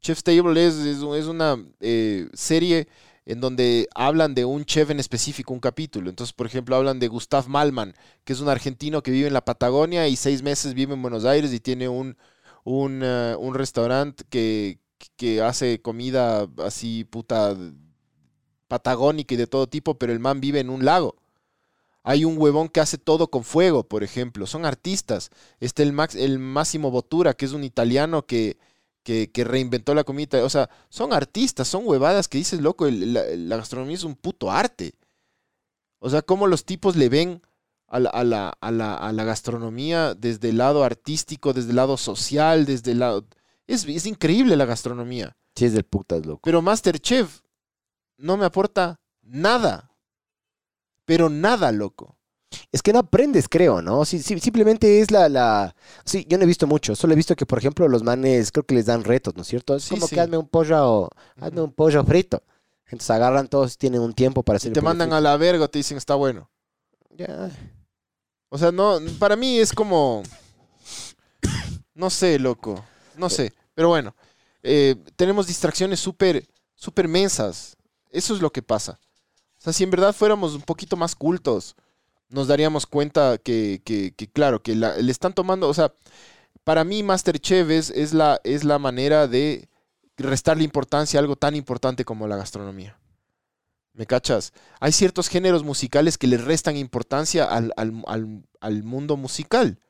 Chef's 0.00 0.22
Table 0.22 0.64
es, 0.64 0.74
es, 0.76 0.98
es 0.98 1.26
una 1.26 1.56
eh, 1.80 2.28
serie 2.34 2.88
en 3.24 3.40
donde 3.40 3.88
hablan 3.94 4.34
de 4.34 4.44
un 4.44 4.64
chef 4.64 4.90
en 4.90 5.00
específico, 5.00 5.52
un 5.52 5.60
capítulo. 5.60 6.08
Entonces, 6.08 6.32
por 6.32 6.46
ejemplo, 6.46 6.76
hablan 6.76 7.00
de 7.00 7.08
Gustav 7.08 7.48
Malman, 7.48 7.94
que 8.24 8.32
es 8.32 8.40
un 8.40 8.48
argentino 8.48 9.02
que 9.02 9.10
vive 9.10 9.26
en 9.26 9.34
la 9.34 9.44
Patagonia 9.44 10.06
y 10.06 10.14
seis 10.14 10.42
meses 10.42 10.74
vive 10.74 10.94
en 10.94 11.02
Buenos 11.02 11.24
Aires 11.24 11.52
y 11.52 11.58
tiene 11.58 11.88
un, 11.88 12.16
un, 12.62 13.00
eh, 13.02 13.34
un 13.36 13.54
restaurante 13.54 14.22
que, 14.30 14.78
que 15.16 15.42
hace 15.42 15.82
comida 15.82 16.48
así, 16.58 17.02
puta, 17.04 17.56
patagónica 18.68 19.34
y 19.34 19.38
de 19.38 19.48
todo 19.48 19.66
tipo, 19.66 19.98
pero 19.98 20.12
el 20.12 20.20
man 20.20 20.40
vive 20.40 20.60
en 20.60 20.70
un 20.70 20.84
lago. 20.84 21.16
Hay 22.08 22.24
un 22.24 22.38
huevón 22.38 22.68
que 22.68 22.78
hace 22.78 22.98
todo 22.98 23.28
con 23.32 23.42
fuego, 23.42 23.82
por 23.82 24.04
ejemplo. 24.04 24.46
Son 24.46 24.64
artistas. 24.64 25.30
Está 25.58 25.82
el, 25.82 25.92
Max, 25.92 26.14
el 26.14 26.38
Máximo 26.38 26.92
Bottura, 26.92 27.34
que 27.34 27.44
es 27.46 27.52
un 27.52 27.64
italiano 27.64 28.26
que, 28.26 28.58
que, 29.02 29.32
que 29.32 29.42
reinventó 29.42 29.92
la 29.92 30.04
comida. 30.04 30.44
O 30.44 30.48
sea, 30.48 30.70
son 30.88 31.12
artistas, 31.12 31.66
son 31.66 31.82
huevadas 31.84 32.28
que 32.28 32.38
dices, 32.38 32.60
loco, 32.60 32.86
el- 32.86 33.12
la, 33.12 33.24
la 33.36 33.56
gastronomía 33.56 33.96
es 33.96 34.04
un 34.04 34.14
puto 34.14 34.52
arte. 34.52 34.94
O 35.98 36.08
sea, 36.08 36.22
cómo 36.22 36.46
los 36.46 36.64
tipos 36.64 36.94
le 36.94 37.08
ven 37.08 37.42
a 37.88 37.98
la, 37.98 38.10
a, 38.10 38.22
la, 38.22 38.48
a, 38.60 38.70
la, 38.70 38.94
a 38.94 39.12
la 39.12 39.24
gastronomía 39.24 40.14
desde 40.14 40.50
el 40.50 40.58
lado 40.58 40.84
artístico, 40.84 41.52
desde 41.52 41.70
el 41.70 41.76
lado 41.76 41.96
social, 41.96 42.66
desde 42.66 42.92
el 42.92 43.00
lado... 43.00 43.26
Es, 43.66 43.84
es 43.84 44.06
increíble 44.06 44.54
la 44.54 44.64
gastronomía. 44.64 45.36
Sí, 45.56 45.64
es 45.64 45.72
del 45.72 45.82
putas, 45.82 46.24
loco. 46.24 46.42
Pero 46.44 46.62
Masterchef 46.62 47.40
no 48.16 48.36
me 48.36 48.44
aporta 48.44 49.00
nada. 49.22 49.90
Pero 51.06 51.30
nada, 51.30 51.72
loco. 51.72 52.16
Es 52.72 52.82
que 52.82 52.92
no 52.92 53.00
aprendes, 53.00 53.48
creo, 53.48 53.80
¿no? 53.82 54.04
Sí, 54.04 54.18
sí, 54.20 54.38
simplemente 54.38 55.00
es 55.00 55.10
la, 55.10 55.28
la... 55.28 55.74
Sí, 56.04 56.24
yo 56.28 56.36
no 56.38 56.44
he 56.44 56.46
visto 56.46 56.66
mucho. 56.66 56.94
Solo 56.94 57.12
he 57.12 57.16
visto 57.16 57.34
que, 57.34 57.46
por 57.46 57.58
ejemplo, 57.58 57.88
los 57.88 58.02
manes 58.02 58.52
creo 58.52 58.64
que 58.64 58.74
les 58.74 58.86
dan 58.86 59.04
retos, 59.04 59.34
¿no 59.36 59.42
es 59.42 59.48
cierto? 59.48 59.76
Es 59.76 59.84
Sí, 59.84 59.94
como 59.94 60.06
sí. 60.06 60.14
que 60.14 60.20
hazme 60.20 60.36
un 60.36 60.48
pollo, 60.48 61.08
hazme 61.40 61.60
un 61.62 61.72
pollo 61.72 62.04
frito. 62.04 62.42
Entonces 62.86 63.10
agarran 63.10 63.48
todos, 63.48 63.76
tienen 63.78 64.00
un 64.00 64.12
tiempo 64.12 64.42
para 64.42 64.58
hacer 64.58 64.70
Y 64.70 64.74
te 64.74 64.80
mandan 64.80 65.08
frito. 65.08 65.16
a 65.16 65.20
la 65.20 65.36
verga, 65.36 65.66
te 65.68 65.78
dicen 65.78 65.96
está 65.98 66.14
bueno. 66.14 66.50
Ya. 67.10 67.50
O 68.48 68.58
sea, 68.58 68.70
no, 68.70 68.98
para 69.18 69.34
mí 69.36 69.58
es 69.58 69.72
como. 69.72 70.22
No 71.94 72.10
sé, 72.10 72.38
loco. 72.38 72.84
No 73.16 73.28
sé. 73.30 73.52
Pero 73.74 73.88
bueno. 73.88 74.14
eh, 74.62 74.96
tenemos 75.16 75.46
distracciones 75.46 75.98
súper, 76.00 76.46
súper 76.74 77.08
mensas. 77.08 77.76
Eso 78.10 78.34
es 78.34 78.40
lo 78.40 78.50
que 78.52 78.62
pasa. 78.62 78.98
Sea, 79.66 79.72
si 79.72 79.82
en 79.84 79.90
verdad 79.90 80.14
fuéramos 80.14 80.54
un 80.54 80.62
poquito 80.62 80.96
más 80.96 81.16
cultos, 81.16 81.74
nos 82.28 82.46
daríamos 82.46 82.86
cuenta 82.86 83.36
que, 83.36 83.82
que- 83.84 84.12
claro, 84.28 84.62
que 84.62 84.76
le 84.76 85.10
están 85.10 85.32
tomando. 85.32 85.68
O 85.68 85.74
sea, 85.74 85.92
para 86.62 86.84
mí, 86.84 87.02
Masterchef 87.02 87.68
es, 87.70 87.90
es, 87.90 88.14
la, 88.14 88.40
es 88.44 88.62
la 88.62 88.78
manera 88.78 89.26
de 89.26 89.68
restarle 90.16 90.62
importancia 90.62 91.18
a 91.18 91.22
algo 91.22 91.34
tan 91.34 91.56
importante 91.56 92.04
como 92.04 92.28
la 92.28 92.36
gastronomía. 92.36 92.96
¿Me 93.92 94.06
cachas? 94.06 94.52
Hay 94.78 94.92
ciertos 94.92 95.28
géneros 95.28 95.64
musicales 95.64 96.16
que 96.16 96.28
le 96.28 96.36
restan 96.38 96.76
importancia 96.76 97.44
al, 97.44 97.72
al- 97.76 98.04
al- 98.06 98.44
al 98.60 98.82
mundo 98.84 99.16
musical. 99.16 99.80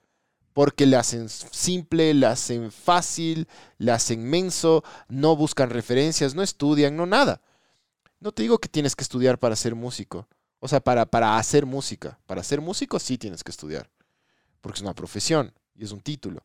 Porque 0.55 0.87
le 0.87 0.97
hacen 0.97 1.29
simple, 1.29 2.14
le 2.14 2.24
hacen 2.24 2.72
fácil, 2.72 3.47
le 3.77 3.93
hacen 3.93 4.24
menso, 4.24 4.83
no 5.11 5.37
buscan 5.37 5.68
referencias, 5.68 6.35
no 6.35 6.43
estudian, 6.43 6.97
no 6.97 7.05
nada. 7.05 7.43
No 8.21 8.33
te 8.33 8.43
digo 8.43 8.59
que 8.59 8.69
tienes 8.69 8.97
que 8.97 9.03
estudiar 9.03 9.39
para 9.39 9.57
ser 9.57 9.75
músico. 9.75 10.29
O 10.59 10.69
sea, 10.69 10.81
para, 10.81 11.07
para 11.07 11.39
hacer 11.39 11.67
música. 11.67 12.19
Para 12.27 12.43
ser 12.43 12.61
músico 12.61 12.99
sí 12.99 13.19
tienes 13.19 13.45
que 13.45 13.51
estudiar. 13.51 13.91
Porque 14.61 14.77
es 14.79 14.83
una 14.83 14.95
profesión 14.95 15.53
y 15.75 15.85
es 15.85 15.93
un 15.93 16.01
título. 16.01 16.43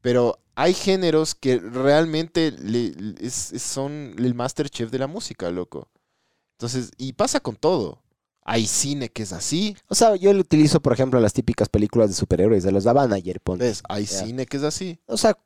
Pero 0.00 0.38
hay 0.54 0.74
géneros 0.74 1.34
que 1.34 1.58
realmente 1.58 2.50
le- 2.52 2.94
es- 3.20 3.52
son 3.62 4.14
el 4.18 4.34
Masterchef 4.34 4.90
de 4.90 4.98
la 4.98 5.06
música, 5.06 5.50
loco. 5.50 5.88
Entonces, 6.52 6.90
y 6.98 7.12
pasa 7.14 7.40
con 7.40 7.56
todo. 7.56 8.02
Hay 8.46 8.66
cine 8.66 9.08
que 9.08 9.22
es 9.22 9.32
así, 9.32 9.74
O 9.88 9.94
sea, 9.94 10.16
yo 10.16 10.30
lo 10.34 10.40
utilizo, 10.40 10.80
por 10.82 10.92
ejemplo, 10.92 11.18
las 11.18 11.32
típicas 11.32 11.70
películas 11.70 12.10
de 12.10 12.14
superhéroes, 12.14 12.62
de 12.62 12.72
los 12.72 12.84
ponte. 13.42 13.64
¿ves? 13.64 13.82
Hay 13.88 14.04
cine 14.06 14.44
que 14.44 14.58
es 14.58 14.62
así. 14.62 15.00
O 15.06 15.16
sea, 15.16 15.38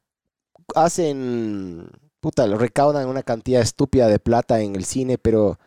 hacen, 0.74 1.88
puta, 2.20 2.46
lo 2.46 2.58
recaudan 2.58 3.08
una 3.08 3.22
cantidad 3.22 3.60
estúpida 3.62 4.08
de 4.08 4.18
plata 4.18 4.60
en 4.60 4.74
el 4.76 4.84
cine, 4.84 5.18
pero, 5.18 5.58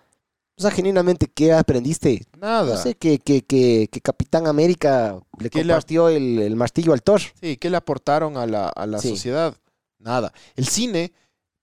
o 0.57 0.61
sea, 0.61 0.71
genuinamente, 0.71 1.27
¿qué 1.27 1.53
aprendiste? 1.53 2.25
Nada. 2.39 2.75
No 2.75 2.81
sé, 2.81 2.95
que, 2.95 3.19
que, 3.19 3.43
que, 3.43 3.87
que 3.91 4.01
Capitán 4.01 4.47
América 4.47 5.19
le 5.39 5.45
la- 5.45 5.51
compartió 5.75 6.09
el, 6.09 6.39
el 6.39 6.55
martillo 6.55 6.93
al 6.93 7.01
Thor. 7.03 7.21
Sí, 7.39 7.57
¿qué 7.57 7.69
le 7.69 7.77
aportaron 7.77 8.37
a 8.37 8.45
la, 8.45 8.69
a 8.69 8.85
la 8.85 8.99
Sí. 8.99 9.09
sociedad? 9.09 9.55
Nada. 9.99 10.33
El 10.55 10.65
cine 10.67 11.13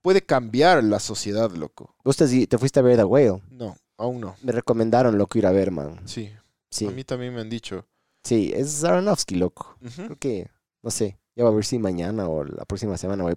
puede 0.02 0.22
cambiar 0.22 0.82
la 0.84 1.00
sociedad, 1.00 1.50
loco. 1.52 1.94
Vos 2.04 2.16
te, 2.16 2.46
te 2.46 2.58
fuiste 2.58 2.80
a 2.80 2.82
ver 2.82 2.96
The 2.96 3.04
Whale. 3.04 3.42
No, 3.50 3.76
aún 3.96 4.20
no. 4.20 4.36
Me 4.42 4.52
recomendaron, 4.52 5.18
loco, 5.18 5.38
ir 5.38 5.46
a 5.46 5.52
ver, 5.52 5.70
man. 5.70 6.00
Sí, 6.06 6.30
Sí, 6.70 6.86
a 6.86 6.90
mí 6.90 7.02
también 7.02 7.34
me 7.34 7.40
han 7.40 7.48
dicho. 7.48 7.86
Sí, 8.22 8.52
es 8.54 8.84
Aronofsky, 8.84 9.36
loco. 9.36 9.76
Ujú. 9.84 10.02
Creo 10.04 10.16
que, 10.16 10.50
no 10.82 10.90
sé, 10.90 11.18
ya 11.38 11.44
va 11.44 11.50
a 11.50 11.52
ver 11.54 11.64
si 11.64 11.78
mañana 11.78 12.28
o 12.28 12.42
la 12.42 12.64
próxima 12.64 12.98
semana. 12.98 13.22
güey. 13.22 13.36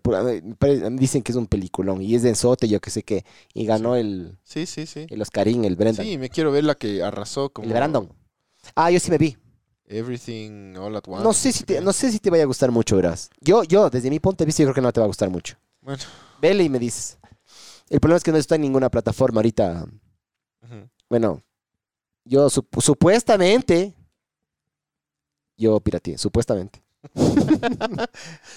Me 0.89 0.89
dicen 0.97 1.21
que 1.21 1.31
es 1.31 1.35
un 1.35 1.45
peliculón 1.45 2.01
y 2.01 2.15
es 2.15 2.23
de 2.23 2.29
Enzote, 2.29 2.67
yo 2.67 2.81
que 2.81 2.89
sé 2.89 3.03
qué. 3.03 3.23
Y 3.53 3.65
ganó 3.67 3.95
el, 3.95 4.39
Sí, 4.43 4.65
sí, 4.65 4.87
sí. 4.87 5.05
el 5.07 5.21
Oscarín, 5.21 5.63
el 5.65 5.75
Brendan. 5.75 6.03
Sí, 6.03 6.17
me 6.17 6.29
quiero 6.29 6.51
ver 6.51 6.63
la 6.63 6.73
que 6.73 7.03
arrasó 7.03 7.51
como 7.51 7.67
el 7.67 7.73
Brandon. 7.73 8.11
Ah, 8.75 8.89
yo 8.89 8.99
sí 8.99 9.11
me 9.11 9.19
vi. 9.19 9.37
Everything 9.85 10.75
All 10.77 10.95
at 10.95 11.03
Once. 11.07 11.23
No 11.23 11.31
sé, 11.33 11.51
si 11.51 11.63
te, 11.63 11.79
no 11.81 11.93
sé 11.93 12.11
si 12.11 12.19
te 12.19 12.31
vaya 12.31 12.43
a 12.43 12.47
gustar 12.47 12.71
mucho, 12.71 12.95
verás. 12.95 13.29
Yo, 13.39 13.63
yo, 13.63 13.89
desde 13.91 14.09
mi 14.09 14.19
punto 14.19 14.43
de 14.43 14.47
vista, 14.47 14.63
yo 14.63 14.67
creo 14.67 14.75
que 14.75 14.81
no 14.81 14.91
te 14.91 14.99
va 14.99 15.05
a 15.05 15.07
gustar 15.07 15.29
mucho. 15.29 15.55
Bueno. 15.81 16.01
Vele 16.41 16.63
y 16.63 16.69
me 16.69 16.79
dices. 16.79 17.19
El 17.89 17.99
problema 17.99 18.17
es 18.17 18.23
que 18.23 18.31
no 18.31 18.37
está 18.37 18.55
en 18.55 18.61
ninguna 18.61 18.89
plataforma 18.89 19.39
ahorita. 19.39 19.85
Bueno, 21.09 21.41
yo 22.25 22.47
sup- 22.47 22.81
supuestamente. 22.81 23.93
Yo 25.57 25.79
pirateé, 25.79 26.17
supuestamente. 26.17 26.81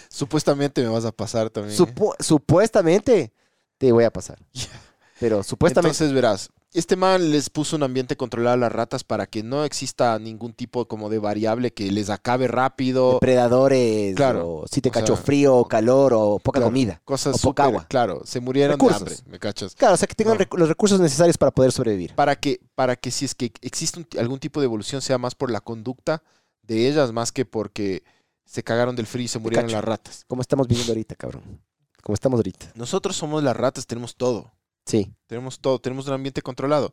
Supuestamente 0.09 0.83
me 0.83 0.89
vas 0.89 1.05
a 1.05 1.13
pasar 1.13 1.51
también. 1.51 1.75
¿eh? 1.75 1.79
Supu- 1.79 2.15
supuestamente 2.21 3.33
te 3.79 3.93
voy 3.93 4.05
a 4.05 4.11
pasar. 4.13 4.39
Pero 5.21 5.43
supuestamente. 5.43 5.89
Entonces 5.97 6.13
verás, 6.13 6.51
este 6.73 6.97
man 6.97 7.31
les 7.31 7.49
puso 7.49 7.77
un 7.77 7.85
ambiente 7.85 8.17
controlado 8.17 8.55
a 8.55 8.59
las 8.59 8.73
ratas 8.73 9.05
para 9.05 9.27
que 9.27 9.45
no 9.45 9.65
exista 9.65 10.19
ningún 10.19 10.53
tipo 10.53 10.87
como 10.89 11.09
de 11.09 11.21
variable 11.21 11.73
que 11.73 11.91
les 11.93 12.11
acabe 12.11 12.49
rápido. 12.49 13.15
depredadores, 13.15 14.17
Claro, 14.17 14.49
o 14.49 14.65
si 14.67 14.81
te 14.81 14.89
o 14.89 14.93
cachó 14.93 15.15
sea, 15.15 15.25
frío, 15.25 15.57
o 15.57 15.69
calor, 15.69 16.13
o 16.15 16.41
poca 16.41 16.59
Claro, 16.59 16.67
comida. 16.73 17.01
Cosas 17.05 17.37
o 17.37 17.39
poca 17.39 17.65
agua. 17.65 17.87
Claro, 17.89 18.23
se 18.25 18.41
murieron 18.41 18.73
Recursos. 18.73 19.05
de 19.05 19.15
hambre, 19.15 19.31
¿me 19.31 19.39
cachas? 19.39 19.77
Claro, 19.77 19.95
o 19.95 19.97
sea, 19.97 20.09
que 20.09 20.17
tengan 20.17 20.37
No. 20.37 20.59
los 20.59 20.69
recursos 20.69 20.99
necesarios 20.99 21.39
para 21.39 21.53
poder 21.53 21.71
sobrevivir. 21.71 22.13
Para 22.17 22.35
que, 22.35 22.61
para 22.75 22.97
que 22.97 23.13
si 23.13 23.25
es 23.25 23.37
que 23.37 23.53
existe 23.63 24.01
un- 24.01 24.09
algún 24.19 24.41
tipo 24.41 24.59
de 24.61 24.65
evolución 24.67 25.01
sea 25.01 25.17
más 25.17 25.37
por 25.37 25.53
la 25.53 25.61
conducta 25.61 26.25
de 26.65 26.89
ellas 26.89 27.13
más 27.13 27.31
que 27.31 27.45
porque 27.45 28.03
se 28.45 28.63
cagaron 28.63 28.95
del 28.97 29.07
frío 29.07 29.25
y 29.25 29.29
se 29.29 29.39
murieron 29.39 29.71
las 29.71 29.85
ratas. 29.85 30.25
Como 30.27 30.43
estamos 30.43 30.69
viviendo 30.69 30.93
ahorita, 30.93 31.15
cabrón. 31.15 31.61
Como 32.03 32.15
estamos 32.15 32.39
ahorita. 32.39 32.73
Nosotros 32.75 33.17
somos 33.17 33.43
las 33.43 33.57
ratas, 33.57 33.87
tenemos 33.87 34.17
todo. 34.17 34.53
Sí. 34.85 35.15
Tenemos 35.27 35.59
todo, 35.59 35.79
tenemos 35.79 36.07
un 36.07 36.13
ambiente 36.15 36.43
controlado. 36.43 36.93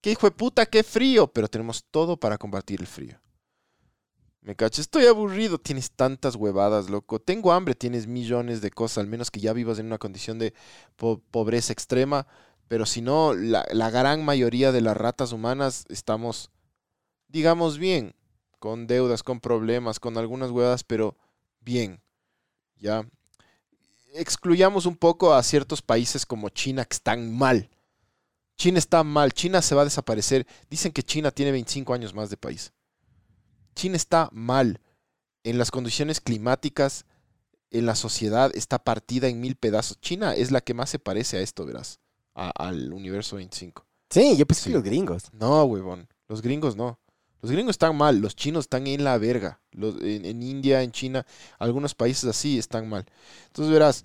¿Qué 0.00 0.12
hijo 0.12 0.26
de 0.26 0.30
puta, 0.30 0.64
qué 0.64 0.82
frío? 0.82 1.26
Pero 1.26 1.48
tenemos 1.48 1.84
todo 1.90 2.16
para 2.16 2.38
combatir 2.38 2.80
el 2.80 2.86
frío. 2.86 3.20
Me 4.40 4.56
cacho, 4.56 4.80
estoy 4.80 5.04
aburrido. 5.04 5.58
Tienes 5.58 5.90
tantas 5.90 6.36
huevadas, 6.36 6.88
loco. 6.88 7.18
Tengo 7.18 7.52
hambre, 7.52 7.74
tienes 7.74 8.06
millones 8.06 8.62
de 8.62 8.70
cosas, 8.70 8.98
al 8.98 9.08
menos 9.08 9.30
que 9.30 9.40
ya 9.40 9.52
vivas 9.52 9.78
en 9.78 9.86
una 9.86 9.98
condición 9.98 10.38
de 10.38 10.54
po- 10.96 11.20
pobreza 11.30 11.72
extrema. 11.72 12.26
Pero 12.68 12.86
si 12.86 13.02
no, 13.02 13.34
la, 13.34 13.66
la 13.70 13.90
gran 13.90 14.24
mayoría 14.24 14.72
de 14.72 14.80
las 14.80 14.96
ratas 14.96 15.32
humanas 15.32 15.84
estamos, 15.88 16.50
digamos, 17.26 17.76
bien. 17.76 18.14
Con 18.58 18.86
deudas, 18.86 19.22
con 19.22 19.40
problemas, 19.40 20.00
con 20.00 20.16
algunas 20.18 20.50
huevadas, 20.50 20.84
pero 20.84 21.16
bien. 21.60 22.00
Ya. 22.76 23.06
Excluyamos 24.14 24.86
un 24.86 24.96
poco 24.96 25.34
a 25.34 25.42
ciertos 25.42 25.82
países 25.82 26.24
como 26.26 26.48
China 26.48 26.84
que 26.84 26.94
están 26.94 27.36
mal. 27.36 27.70
China 28.56 28.78
está 28.78 29.04
mal, 29.04 29.32
China 29.32 29.62
se 29.62 29.74
va 29.74 29.82
a 29.82 29.84
desaparecer. 29.84 30.46
Dicen 30.68 30.90
que 30.92 31.02
China 31.04 31.30
tiene 31.30 31.52
25 31.52 31.94
años 31.94 32.14
más 32.14 32.30
de 32.30 32.36
país. 32.36 32.72
China 33.74 33.96
está 33.96 34.28
mal. 34.32 34.80
En 35.44 35.58
las 35.58 35.70
condiciones 35.70 36.20
climáticas, 36.20 37.04
en 37.70 37.86
la 37.86 37.94
sociedad, 37.94 38.50
está 38.54 38.82
partida 38.82 39.28
en 39.28 39.40
mil 39.40 39.54
pedazos. 39.54 40.00
China 40.00 40.34
es 40.34 40.50
la 40.50 40.60
que 40.60 40.74
más 40.74 40.90
se 40.90 40.98
parece 40.98 41.36
a 41.36 41.40
esto, 41.40 41.64
verás, 41.64 42.00
a- 42.34 42.50
al 42.56 42.92
universo 42.92 43.36
25. 43.36 43.86
Sí, 44.10 44.36
yo 44.36 44.46
pensé 44.46 44.64
Sí. 44.64 44.70
que 44.70 44.74
los 44.74 44.82
gringos. 44.82 45.32
No, 45.32 45.62
huevón. 45.64 46.08
Los 46.26 46.42
gringos 46.42 46.74
no. 46.74 46.98
Los 47.40 47.52
gringos 47.52 47.74
están 47.74 47.96
mal. 47.96 48.18
Los 48.18 48.34
chinos 48.36 48.64
están 48.64 48.86
en 48.86 49.04
la 49.04 49.18
verga. 49.18 49.60
Los, 49.72 49.96
en, 50.00 50.42
India, 50.42 50.82
en 50.82 50.92
China, 50.92 51.26
algunos 51.58 51.94
países 51.94 52.24
así 52.24 52.58
están 52.58 52.88
mal. 52.88 53.06
Entonces 53.46 53.72
verás, 53.72 54.04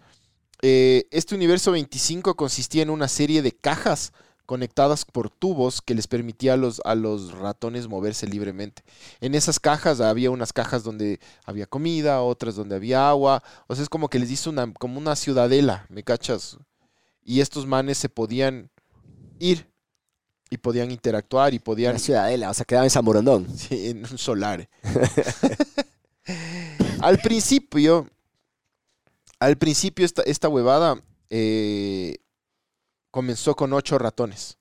eh, 0.62 1.06
este 1.12 1.36
universo 1.36 1.72
25 1.72 2.36
consistía 2.36 2.84
en 2.84 2.90
una 2.90 3.08
serie 3.08 3.42
de 3.42 3.52
cajas 3.52 4.14
conectadas 4.46 5.06
por 5.06 5.30
tubos 5.30 5.82
que 5.82 5.96
les 5.96 6.08
permitía 6.08 6.54
a 6.54 6.58
los, 6.58 6.82
a 6.86 6.96
los 6.96 7.32
ratones 7.32 7.88
moverse 7.88 8.28
libremente. 8.28 8.84
En 9.22 9.36
esas 9.36 9.60
cajas 9.60 10.02
había 10.02 10.32
unas 10.32 10.54
cajas 10.54 10.84
donde 10.84 11.20
había 11.46 11.66
comida, 11.66 12.22
otras 12.22 12.56
donde 12.56 12.76
había 12.76 13.10
agua. 13.10 13.42
O 13.68 13.76
sea, 13.76 13.84
es 13.84 13.90
como 13.90 14.10
que 14.10 14.20
les 14.20 14.32
hizo 14.32 14.50
una, 14.50 14.72
como 14.74 15.00
una 15.00 15.16
ciudadela, 15.16 15.86
¿me 15.90 16.04
cachas? 16.04 16.58
Y 17.24 17.40
estos 17.40 17.66
manes 17.66 17.98
se 17.98 18.10
podían 18.10 18.70
ir 19.40 19.73
y 20.50 20.58
podían 20.58 20.92
interactuar 20.92 21.54
y 21.54 21.60
podían 21.60 21.94
La 21.94 22.00
ciudadela, 22.00 22.50
o 22.50 22.54
sea, 22.54 22.66
quedaba 22.66 22.86
en 22.86 22.92
San 22.92 23.06
Borondón. 23.06 23.48
Sí, 23.58 23.90
en 23.90 24.00
un 24.00 24.18
solar. 24.18 24.70
al 27.02 27.18
principio, 27.20 28.10
al 29.40 29.58
principio 29.58 30.06
esta, 30.06 30.22
esta 30.24 30.50
huevada 30.50 31.02
eh, 31.30 32.18
comenzó 33.12 33.56
con 33.56 33.74
ocho 33.74 33.98
ratones. 33.98 34.58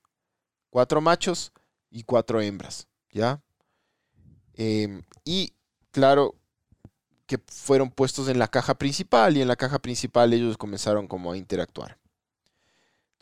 Cuatro 0.71 1.01
machos 1.01 1.53
y 1.91 2.05
cuatro 2.05 2.41
hembras, 2.41 2.89
¿ya? 3.11 3.43
Em, 4.55 5.03
y 5.25 5.53
claro 5.91 6.35
que 7.27 7.39
fueron 7.47 7.91
puestos 7.91 8.29
en 8.29 8.39
la 8.39 8.49
caja 8.49 8.75
principal 8.75 9.37
y 9.37 9.43
en 9.43 9.49
la 9.49 9.57
caja 9.57 9.79
principal 9.79 10.33
ellos 10.33 10.57
comenzaron 10.57 11.07
como 11.07 11.33
a 11.33 11.37
interactuar. 11.37 11.99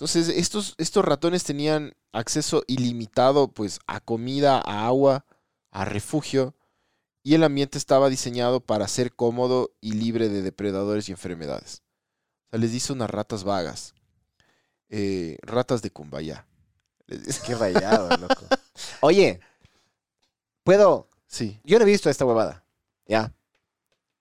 Entonces, 0.01 0.31
estos, 0.31 0.75
estos 0.79 1.05
ratones 1.05 1.45
tenían 1.45 1.93
acceso 2.13 2.65
ilimitado 2.67 3.49
pues 3.53 3.81
a 3.87 4.01
comida, 4.01 4.57
a 4.59 4.87
agua, 4.87 5.27
a 5.71 5.85
refugio 5.85 6.55
y 7.23 7.35
el 7.35 7.45
ambiente 7.45 7.77
estaba 7.77 8.09
diseñado 8.09 8.61
para 8.61 8.89
ser 8.89 9.13
cómodo 9.15 9.73
y 9.83 9.93
libre 9.93 10.31
de 10.31 10.41
depredadores 10.41 11.11
y 11.11 11.13
enfermedades. 11.13 11.83
O 12.47 12.51
sea, 12.53 12.61
les 12.61 12.73
dice 12.73 12.95
unas 12.95 13.11
ratas 13.11 13.45
vagas, 13.45 13.93
eh, 14.89 15.37
ratas 15.43 15.83
de 15.83 15.91
dice- 17.19 17.43
Qué 17.45 17.55
rayado, 17.55 18.09
loco. 18.17 18.47
Oye, 19.03 19.39
puedo. 20.65 21.09
Sí, 21.27 21.61
Yo 21.63 21.79
no 21.79 21.83
he 21.85 21.89
visto 21.89 22.09
esta 22.09 22.25
huevada. 22.25 22.65
Ya. 23.07 23.35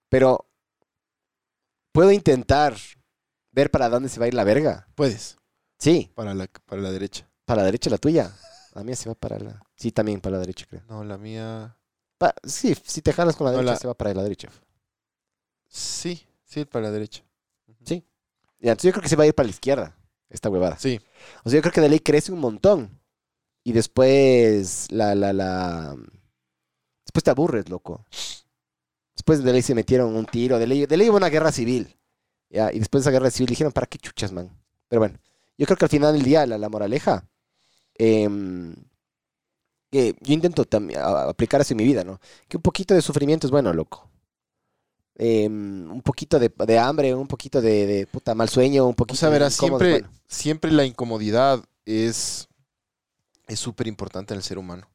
Pero. 0.10 0.46
Puedo 1.94 2.12
intentar 2.12 2.76
ver 3.52 3.72
para 3.72 3.88
dónde 3.88 4.10
se 4.10 4.20
va 4.20 4.26
a 4.26 4.28
ir 4.28 4.34
la 4.34 4.44
verga. 4.44 4.88
puedes, 4.96 5.38
Sí, 5.80 6.12
para 6.14 6.34
la, 6.34 6.48
para 6.66 6.82
la 6.82 6.92
derecha. 6.92 7.28
para 7.46 7.62
la 7.62 7.66
derecha 7.66 7.90
la 7.90 7.98
tuya. 7.98 8.32
La 8.76 8.84
mía 8.84 8.96
se 8.96 9.10
va 9.10 9.16
para 9.16 9.40
la. 9.40 9.62
Sí, 9.76 9.92
también 9.92 10.22
para 10.22 10.34
la 10.34 10.40
derecha, 10.42 10.66
creo. 10.70 10.84
No, 10.88 11.04
la 11.04 11.18
mía... 11.18 11.76
Pa- 12.18 12.36
sí, 12.44 12.76
si 12.86 13.02
te 13.02 13.14
jalas 13.14 13.36
con 13.36 13.46
la 13.46 13.52
No, 13.52 13.58
derecha, 13.58 13.74
la- 13.74 13.80
se 13.80 13.88
va 13.88 13.94
para 13.96 14.14
la 14.14 14.24
derecha. 14.24 14.50
Sí, 15.68 16.26
sí, 16.44 16.66
para 16.66 16.86
la 16.86 16.92
derecha. 16.92 17.24
Sí. 17.86 18.04
Ya, 18.60 18.72
entonces 18.72 18.90
yo 18.90 18.92
creo 18.92 19.04
que 19.04 19.10
se 19.10 19.16
va 19.16 19.24
a 19.24 19.28
ir 19.28 19.34
para 19.34 19.48
la 19.48 19.52
izquierda, 19.52 19.96
esta 20.30 20.50
huevada. 20.50 20.78
Sí, 20.78 21.00
O 21.44 21.50
sea, 21.50 21.58
yo 21.58 21.62
creo 21.62 21.74
que 21.74 21.82
de 21.82 21.90
ley 21.90 22.00
crece 22.00 22.32
un 22.32 22.40
montón. 22.40 23.00
Y 23.64 23.72
después 23.74 24.88
la, 24.92 25.16
la, 25.16 25.32
la. 25.34 25.96
Después 27.06 27.24
te 27.24 27.32
aburres, 27.32 27.70
loco. 27.70 28.06
Después 29.16 29.44
de 29.44 29.52
ley 29.54 29.62
se 29.62 29.76
metieron 29.76 30.16
un 30.16 30.26
tiro. 30.26 30.58
De 30.60 30.68
ley, 30.68 30.86
de 30.86 30.98
ley 30.98 31.10
hubo 31.10 31.18
una 31.18 31.30
guerra 31.30 31.52
civil. 31.52 31.96
Ya, 32.50 32.72
y 32.74 32.80
después 32.80 33.04
de 33.04 33.10
esa 33.10 33.12
guerra 33.18 33.30
civil 33.32 33.50
dijeron, 33.50 33.72
¿para 33.74 33.86
qué 33.88 33.98
chuchas, 33.98 34.32
man? 34.32 34.50
Pero 34.88 35.02
bueno, 35.02 35.20
yo 35.60 35.68
creo 35.68 35.78
que 35.78 35.86
al 35.86 35.92
final 35.92 36.14
del 36.14 36.24
día, 36.24 36.48
la, 36.48 36.58
la 36.58 36.70
moraleja. 36.70 37.28
em, 37.96 38.76
que 39.92 40.16
yo 40.22 40.34
intento 40.34 40.66
aplicar 41.28 41.62
eso 41.62 41.74
en 41.74 41.78
mi 41.78 41.84
vida, 41.84 42.04
¿no? 42.04 42.20
Que 42.48 42.58
un 42.58 42.64
poquito 42.64 42.94
de 42.94 43.02
sufrimiento 43.02 43.48
es 43.48 43.52
bueno, 43.52 43.74
loco. 43.74 44.10
Em, 45.16 45.92
un 45.92 46.02
poquito 46.02 46.40
de, 46.40 46.50
de 46.68 46.80
hambre, 46.80 47.14
un 47.14 47.28
poquito 47.28 47.62
de, 47.62 47.86
de 47.86 48.08
puta 48.08 48.34
mal 48.36 48.48
sueño, 48.50 48.88
un 48.88 48.96
o 49.10 49.16
poquito 49.16 49.16
sea, 49.16 49.30
de 49.30 49.32
verás, 49.32 49.54
siempre, 49.54 49.90
bueno. 49.90 50.10
siempre 50.28 50.72
la 50.72 50.86
incomodidad 50.86 51.64
es 51.86 52.48
es 53.48 53.60
súper 53.60 53.88
importante 53.88 54.34
en 54.34 54.38
el 54.38 54.44
ser 54.44 54.58
humano. 54.58 54.90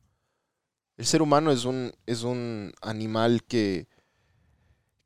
El 0.97 1.07
ser 1.07 1.23
humano 1.23 1.51
es 1.53 1.65
un, 1.65 1.93
es 2.07 2.23
un 2.23 2.73
animal 2.83 3.45
que, 3.45 3.87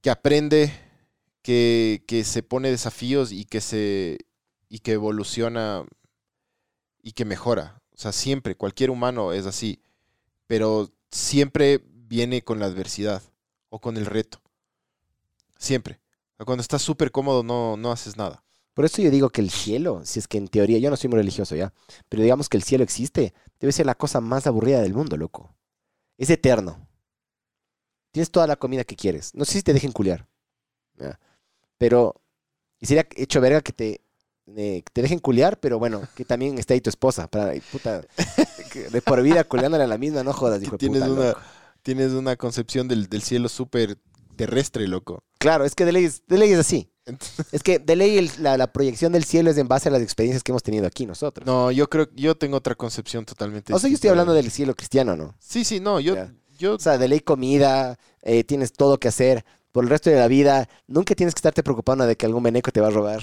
que 0.00 0.10
aprende, 0.10 0.72
que, 1.42 2.04
que 2.06 2.24
se 2.24 2.42
pone 2.42 2.70
desafíos 2.70 3.32
y 3.32 3.44
que 3.44 3.60
se 3.60 4.18
y 4.68 4.80
que 4.80 4.92
evoluciona 4.92 5.84
y 7.02 7.12
que 7.12 7.24
mejora. 7.24 7.82
O 7.92 7.96
sea, 7.96 8.12
siempre, 8.12 8.56
cualquier 8.56 8.90
humano 8.90 9.32
es 9.32 9.46
así. 9.46 9.82
Pero 10.46 10.90
siempre 11.10 11.82
viene 11.84 12.42
con 12.42 12.58
la 12.58 12.66
adversidad 12.66 13.22
o 13.70 13.80
con 13.80 13.96
el 13.96 14.06
reto. 14.06 14.40
Siempre. 15.58 16.00
Cuando 16.44 16.62
estás 16.62 16.82
súper 16.82 17.10
cómodo 17.10 17.42
no, 17.42 17.76
no 17.76 17.90
haces 17.90 18.16
nada. 18.16 18.44
Por 18.74 18.84
eso 18.84 19.02
yo 19.02 19.10
digo 19.10 19.30
que 19.30 19.40
el 19.40 19.50
cielo, 19.50 20.02
si 20.04 20.20
es 20.20 20.28
que 20.28 20.38
en 20.38 20.46
teoría, 20.46 20.78
yo 20.78 20.88
no 20.88 20.96
soy 20.96 21.10
muy 21.10 21.18
religioso 21.18 21.56
ya, 21.56 21.72
pero 22.08 22.22
digamos 22.22 22.48
que 22.48 22.56
el 22.56 22.62
cielo 22.62 22.84
existe, 22.84 23.34
debe 23.58 23.72
ser 23.72 23.86
la 23.86 23.96
cosa 23.96 24.20
más 24.20 24.46
aburrida 24.46 24.80
del 24.80 24.94
mundo, 24.94 25.16
loco. 25.16 25.52
Es 26.16 26.30
eterno. 26.30 26.86
Tienes 28.12 28.30
toda 28.30 28.46
la 28.46 28.54
comida 28.54 28.84
que 28.84 28.94
quieres. 28.94 29.34
No 29.34 29.44
sé 29.44 29.54
si 29.54 29.62
te 29.62 29.72
dejen 29.72 29.90
culiar. 29.90 30.28
Pero, 31.76 32.22
y 32.78 32.86
sería 32.86 33.06
hecho 33.16 33.40
verga 33.40 33.62
que 33.62 33.72
te, 33.72 34.00
eh, 34.56 34.82
te 34.92 35.02
dejen 35.02 35.18
culiar, 35.18 35.58
pero 35.60 35.78
bueno, 35.78 36.02
que 36.14 36.24
también 36.24 36.58
esté 36.58 36.74
ahí 36.74 36.80
tu 36.80 36.90
esposa. 36.90 37.28
Para, 37.28 37.52
puta, 37.72 38.02
de 38.90 39.02
por 39.02 39.22
vida 39.22 39.44
culiándole 39.44 39.84
a 39.84 39.86
la 39.86 39.98
misma, 39.98 40.22
no 40.22 40.32
jodas, 40.32 40.62
hijo 40.62 40.76
tienes 40.78 41.02
puta, 41.02 41.12
una, 41.12 41.34
tienes 41.82 42.12
una 42.12 42.36
concepción 42.36 42.88
del, 42.88 43.08
del 43.08 43.22
cielo 43.22 43.48
súper 43.48 43.98
terrestre, 44.36 44.86
loco. 44.86 45.22
Claro, 45.38 45.64
es 45.64 45.74
que 45.74 45.84
de 45.84 45.92
ley 45.92 46.04
es, 46.04 46.22
de 46.26 46.38
ley 46.38 46.52
es 46.52 46.58
así. 46.60 46.90
Es 47.52 47.62
que 47.62 47.78
de 47.78 47.96
ley 47.96 48.18
el- 48.18 48.30
la, 48.40 48.58
la 48.58 48.70
proyección 48.72 49.12
del 49.12 49.24
cielo 49.24 49.50
es 49.50 49.56
en 49.56 49.66
base 49.66 49.88
a 49.88 49.92
las 49.92 50.02
experiencias 50.02 50.42
que 50.42 50.52
hemos 50.52 50.62
tenido 50.62 50.86
aquí 50.86 51.06
nosotros. 51.06 51.46
No, 51.46 51.70
yo 51.70 51.88
creo, 51.88 52.06
yo 52.14 52.36
tengo 52.36 52.56
otra 52.58 52.74
concepción 52.74 53.24
totalmente 53.24 53.72
o 53.72 53.78
sea, 53.78 53.88
yo 53.88 53.94
estoy 53.94 54.10
hablando 54.10 54.34
de- 54.34 54.42
del 54.42 54.50
cielo 54.50 54.74
cristiano, 54.74 55.16
¿no? 55.16 55.34
Sí, 55.40 55.64
sí, 55.64 55.80
no, 55.80 56.00
yo, 56.00 56.14
O 56.74 56.78
sea, 56.78 56.98
de 56.98 57.08
ley 57.08 57.20
comida, 57.20 57.98
eh, 58.22 58.44
tienes 58.44 58.72
todo 58.72 58.98
que 58.98 59.08
hacer 59.08 59.44
por 59.72 59.84
el 59.84 59.90
resto 59.90 60.10
de 60.10 60.16
la 60.16 60.28
vida. 60.28 60.68
Nunca 60.86 61.14
tienes 61.14 61.34
que 61.34 61.38
estarte 61.38 61.62
preocupando 61.62 62.04
de 62.04 62.16
que 62.16 62.26
algún 62.26 62.42
veneco 62.42 62.70
te 62.72 62.80
va 62.80 62.88
a 62.88 62.90
robar. 62.90 63.22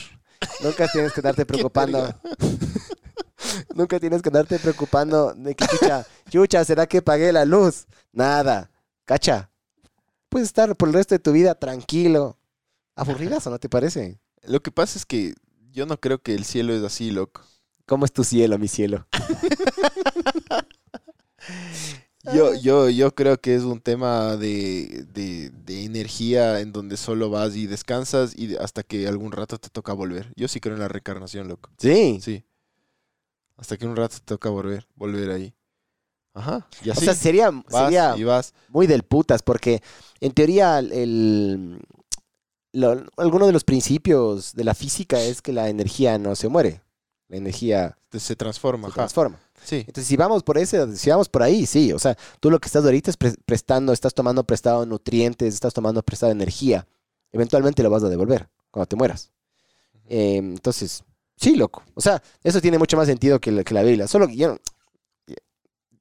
Nunca 0.61 0.87
tienes 0.87 1.13
que 1.13 1.19
estarte 1.19 1.45
preocupando. 1.45 2.13
Nunca 3.75 3.99
tienes 3.99 4.21
que 4.21 4.29
andarte 4.29 4.59
preocupando 4.59 5.33
de 5.33 5.55
que, 5.55 5.65
chucha, 5.67 6.05
chucha, 6.29 6.65
¿será 6.65 6.87
que 6.87 7.01
pagué 7.01 7.31
la 7.31 7.45
luz? 7.45 7.85
Nada. 8.11 8.71
Cacha. 9.05 9.51
Puedes 10.29 10.47
estar 10.47 10.75
por 10.75 10.89
el 10.89 10.93
resto 10.93 11.15
de 11.15 11.19
tu 11.19 11.31
vida 11.31 11.55
tranquilo. 11.55 12.37
Aburridazo, 12.95 13.49
¿no 13.49 13.59
te 13.59 13.69
parece? 13.69 14.19
lo 14.47 14.61
que 14.61 14.71
pasa 14.71 14.99
es 14.99 15.05
que 15.05 15.33
yo 15.71 15.85
no 15.85 15.99
creo 15.99 16.21
que 16.21 16.35
el 16.35 16.45
cielo 16.45 16.73
es 16.73 16.83
así, 16.83 17.11
loco. 17.11 17.41
¿Cómo 17.85 18.05
es 18.05 18.13
tu 18.13 18.23
cielo, 18.23 18.57
mi 18.57 18.67
cielo? 18.67 19.07
Yo, 22.33 22.53
yo, 22.55 22.89
yo 22.89 23.13
creo 23.13 23.39
que 23.39 23.55
es 23.55 23.63
un 23.63 23.79
tema 23.81 24.35
de, 24.37 25.05
de, 25.13 25.49
de 25.51 25.83
energía 25.85 26.59
en 26.61 26.71
donde 26.71 26.97
solo 26.97 27.29
vas 27.29 27.55
y 27.55 27.67
descansas 27.67 28.33
y 28.37 28.55
hasta 28.55 28.83
que 28.83 29.07
algún 29.07 29.31
rato 29.31 29.57
te 29.57 29.69
toca 29.69 29.93
volver. 29.93 30.31
Yo 30.35 30.47
sí 30.47 30.59
creo 30.59 30.75
en 30.75 30.81
la 30.81 30.87
reencarnación, 30.87 31.47
loco. 31.47 31.69
Sí. 31.77 32.19
Sí. 32.21 32.43
Hasta 33.57 33.77
que 33.77 33.85
un 33.85 33.95
rato 33.95 34.15
te 34.17 34.25
toca 34.25 34.49
volver, 34.49 34.87
volver 34.95 35.29
ahí. 35.31 35.53
Ajá. 36.33 36.67
Y 36.83 36.89
O 36.89 36.93
así 36.93 37.05
sea, 37.05 37.13
sería, 37.15 37.51
sería 37.69 38.15
y 38.17 38.23
vas. 38.23 38.53
muy 38.69 38.87
del 38.87 39.03
putas, 39.03 39.41
porque 39.41 39.81
en 40.19 40.31
teoría 40.33 40.79
el, 40.79 41.79
lo- 42.73 43.05
alguno 43.17 43.45
de 43.47 43.53
los 43.53 43.63
principios 43.63 44.53
de 44.53 44.63
la 44.65 44.73
física 44.73 45.21
es 45.21 45.41
que 45.41 45.53
la 45.53 45.69
energía 45.69 46.17
no 46.17 46.35
se 46.35 46.49
muere. 46.49 46.81
La 47.29 47.37
energía 47.37 47.97
se 48.11 48.35
transforma. 48.35 48.89
se 48.89 48.93
transforma. 48.95 49.39
Sí. 49.65 49.77
Entonces, 49.87 50.05
si 50.07 50.15
vamos 50.15 50.43
por 50.43 50.57
ese, 50.57 50.95
si 50.95 51.09
vamos 51.09 51.27
por 51.27 51.43
ahí, 51.43 51.65
sí. 51.65 51.91
O 51.91 51.99
sea, 51.99 52.15
tú 52.39 52.49
lo 52.51 52.59
que 52.59 52.67
estás 52.67 52.85
ahorita 52.85 53.09
es 53.11 53.17
pre- 53.17 53.35
prestando, 53.45 53.91
estás 53.93 54.13
tomando 54.13 54.43
prestado 54.43 54.85
nutrientes, 54.85 55.53
estás 55.53 55.73
tomando 55.73 56.03
prestado 56.03 56.31
energía. 56.31 56.87
Eventualmente 57.31 57.83
lo 57.83 57.89
vas 57.89 58.03
a 58.03 58.09
devolver 58.09 58.47
cuando 58.71 58.85
te 58.87 58.95
mueras. 58.95 59.31
Eh, 60.07 60.37
entonces, 60.37 61.03
sí, 61.35 61.55
loco. 61.55 61.83
O 61.95 62.01
sea, 62.01 62.21
eso 62.43 62.61
tiene 62.61 62.77
mucho 62.77 62.95
más 62.95 63.07
sentido 63.07 63.39
que 63.39 63.51
la, 63.51 63.63
que 63.63 63.73
la 63.73 63.83
Biblia. 63.83 64.07
Solo 64.07 64.27
que 64.27 64.35
yo 64.35 64.49
no- 64.49 64.59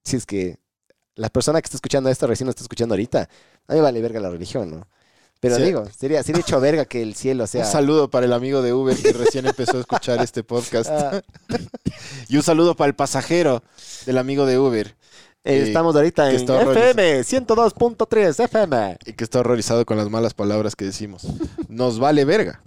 Si 0.05 0.17
es 0.17 0.27
que 0.27 0.59
la 1.15 1.31
persona 1.31 1.61
que 1.61 1.67
está 1.67 1.77
escuchando 1.77 2.11
esto 2.11 2.27
recién 2.27 2.47
lo 2.47 2.51
está 2.51 2.63
escuchando 2.63 2.95
ahorita, 2.95 3.29
a 3.69 3.75
mí 3.75 3.81
vale 3.81 4.01
verga 4.03 4.21
la 4.21 4.31
religión, 4.31 4.71
¿no? 4.71 4.87
Pero 5.45 5.65
digo, 5.65 5.85
sería, 5.97 6.23
sería 6.23 6.41
hecho 6.41 6.61
verga 6.61 6.85
que 6.85 7.03
el 7.03 7.15
cielo 7.15 7.47
sea. 7.47 7.65
Un 7.65 7.71
saludo 7.71 8.09
para 8.11 8.27
el 8.27 8.33
amigo 8.33 8.63
de 8.63 8.73
Uber 8.73 8.97
que 8.97 9.13
recién 9.13 9.47
empezó 9.47 9.77
a 9.77 9.81
escuchar 9.81 10.23
este 10.23 10.43
podcast. 10.43 10.91
Ah, 10.91 11.23
Y 12.29 12.37
un 12.37 12.43
saludo 12.43 12.75
para 12.75 12.89
el 12.89 12.95
pasajero 12.95 13.63
del 14.07 14.19
amigo 14.19 14.47
de 14.47 14.59
Uber. 14.59 14.87
eh, 14.89 14.95
Eh, 15.45 15.63
estamos 15.67 15.95
ahorita 15.95 16.31
en. 16.31 16.37
FM 16.37 17.21
102.3 17.23 18.45
FM. 18.45 18.97
Y 19.07 19.13
que 19.13 19.25
está 19.25 19.41
horrorizado 19.41 19.85
con 19.85 19.97
las 19.97 20.09
malas 20.11 20.35
palabras 20.35 20.75
que 20.75 20.85
decimos. 20.87 21.27
Nos 21.69 21.99
vale 21.99 22.25
verga, 22.25 22.63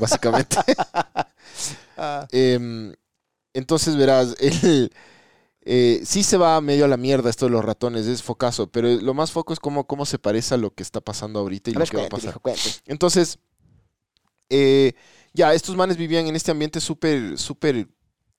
básicamente. 0.00 0.56
Em, 2.30 2.94
entonces 3.54 3.96
verás, 3.96 4.36
el, 4.38 4.92
eh, 5.70 6.00
sí 6.02 6.22
se 6.22 6.38
va 6.38 6.58
medio 6.62 6.86
a 6.86 6.88
la 6.88 6.96
mierda 6.96 7.28
esto 7.28 7.44
de 7.44 7.50
los 7.52 7.62
ratones, 7.62 8.06
es 8.06 8.22
focazo, 8.22 8.68
pero 8.68 8.88
lo 8.88 9.12
más 9.12 9.32
foco 9.32 9.52
es 9.52 9.60
cómo, 9.60 9.86
cómo 9.86 10.06
se 10.06 10.18
parece 10.18 10.54
a 10.54 10.56
lo 10.56 10.72
que 10.72 10.82
está 10.82 11.02
pasando 11.02 11.40
ahorita 11.40 11.68
y 11.70 11.74
A 11.74 11.78
lo 11.78 11.80
ver, 11.80 11.90
que 11.90 11.96
va 11.98 12.04
a 12.04 12.08
pasar. 12.08 12.34
Entonces, 12.86 13.38
eh, 14.48 14.94
ya, 15.34 15.52
estos 15.54 15.76
manes 15.76 15.96
vivían 15.96 16.26
en 16.26 16.36
este 16.36 16.50
ambiente 16.50 16.80
súper, 16.80 17.38
súper 17.38 17.86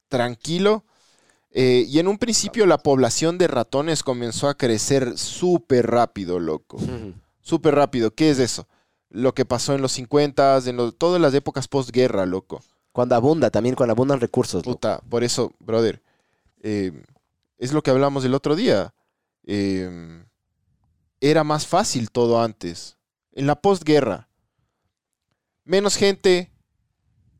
tranquilo. 0.07 0.86
eh, 1.51 1.86
y 1.88 1.99
en 1.99 2.07
un 2.07 2.17
principio 2.17 2.65
la 2.65 2.77
población 2.77 3.38
de 3.38 3.47
ratones 3.47 4.03
comenzó 4.03 4.47
a 4.49 4.55
crecer 4.57 5.17
súper 5.17 5.88
rápido, 5.88 6.39
loco. 6.39 6.77
Súper 7.41 7.75
rápido. 7.75 8.11
¿Qué 8.13 8.30
es 8.30 8.39
eso? 8.39 8.67
Lo 9.09 9.34
que 9.34 9.45
pasó 9.45 9.73
en 9.73 9.82
los 9.82 9.91
50, 9.93 10.59
en 10.65 10.77
lo- 10.77 10.91
todas 10.91 11.19
las 11.21 11.34
épocas 11.34 11.67
postguerra, 11.67 12.25
loco. 12.27 12.61
Cuando 12.91 13.15
abunda, 13.15 13.49
también 13.49 13.75
cuando 13.75 13.93
abundan 13.93 14.19
recursos. 14.19 14.63
loco. 14.65 14.75
Puta, 14.77 15.01
por 15.09 15.23
eso, 15.23 15.53
brother, 15.59 16.01
eh, 16.61 16.91
es 17.60 17.74
lo 17.74 17.84
que 17.84 17.91
hablamos 17.91 18.26
el 18.26 18.34
otro 18.34 18.55
día. 18.55 18.95
Eh, 19.45 20.24
era 21.22 21.43
más 21.43 21.68
fácil 21.68 22.10
todo 22.10 22.41
antes. 22.41 22.97
En 23.34 23.45
la 23.45 23.62
postguerra, 23.62 24.30
menos 25.66 25.95
gente, 25.95 26.51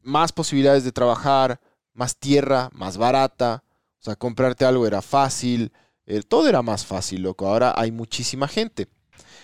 más 0.04 0.32
posibilidades 0.32 0.84
de 0.84 0.92
trabajar, 0.92 1.60
más 1.94 2.18
tierra, 2.18 2.70
más 2.74 2.98
barata. 2.98 3.64
O 4.00 4.04
sea, 4.04 4.16
comprarte 4.16 4.66
algo 4.66 4.86
era 4.86 5.02
fácil. 5.02 5.72
eh, 6.06 6.22
todo 6.24 6.48
era 6.48 6.62
más 6.62 6.86
fácil, 6.86 7.24
loco. 7.24 7.48
Ahora 7.48 7.74
hay 7.76 7.92
muchísima 7.92 8.48
gente. 8.48 8.90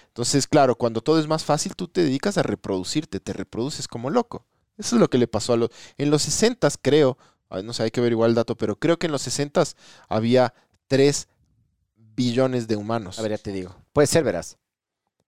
Entonces, 0.08 0.48
claro, 0.48 0.76
cuando 0.76 1.02
todo 1.02 1.20
es 1.20 1.28
más 1.28 1.44
fácil, 1.44 1.76
tú 1.76 1.88
te 1.88 2.02
dedicas 2.02 2.38
a 2.38 2.44
reproducirte, 2.44 3.20
te 3.20 3.34
reproduces 3.34 3.88
como 3.88 4.10
loco. 4.10 4.46
Eso 4.78 4.96
es 4.96 5.00
lo 5.00 5.10
que 5.10 5.18
le 5.18 5.28
pasó 5.28 5.54
a 5.54 5.58
los... 5.58 5.70
En 5.98 6.10
los 6.10 6.24
60 6.24 6.70
creo, 6.82 7.18
no 7.64 7.74
sé, 7.74 7.84
hay 7.84 7.92
que 7.92 8.00
averiguar 8.00 8.30
el 8.30 8.36
dato, 8.36 8.56
pero 8.56 8.78
creo 8.78 8.98
que 8.98 9.08
en 9.08 9.12
los 9.12 9.22
60 9.24 9.64
había 10.10 10.54
3 10.88 11.28
billones 12.16 12.68
de 12.68 12.76
humanos. 12.76 13.20
A 13.20 13.22
ver, 13.22 13.32
ya 13.32 13.38
te 13.38 13.52
digo. 13.52 13.76
Puede 13.94 14.08
ser, 14.08 14.24
verás. 14.24 14.58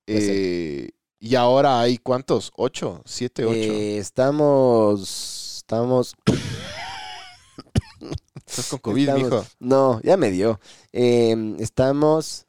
puede 0.05 0.21
ser. 0.21 0.35
Eh, 0.35 0.89
y 1.19 1.35
ahora 1.35 1.79
hay 1.81 1.97
cuántos? 1.97 2.51
¿8? 2.53 3.03
¿7, 3.03 3.43
8? 3.45 3.53
Eh, 3.53 3.97
estamos. 3.97 5.57
Estamos. 5.57 6.13
Estás 8.45 8.67
con 8.69 8.79
COVID, 8.79 9.09
estamos- 9.09 9.23
mijo. 9.23 9.45
No, 9.59 9.99
ya 10.03 10.15
me 10.17 10.31
dio. 10.31 10.59
Eh, 10.93 11.55
estamos. 11.59 12.45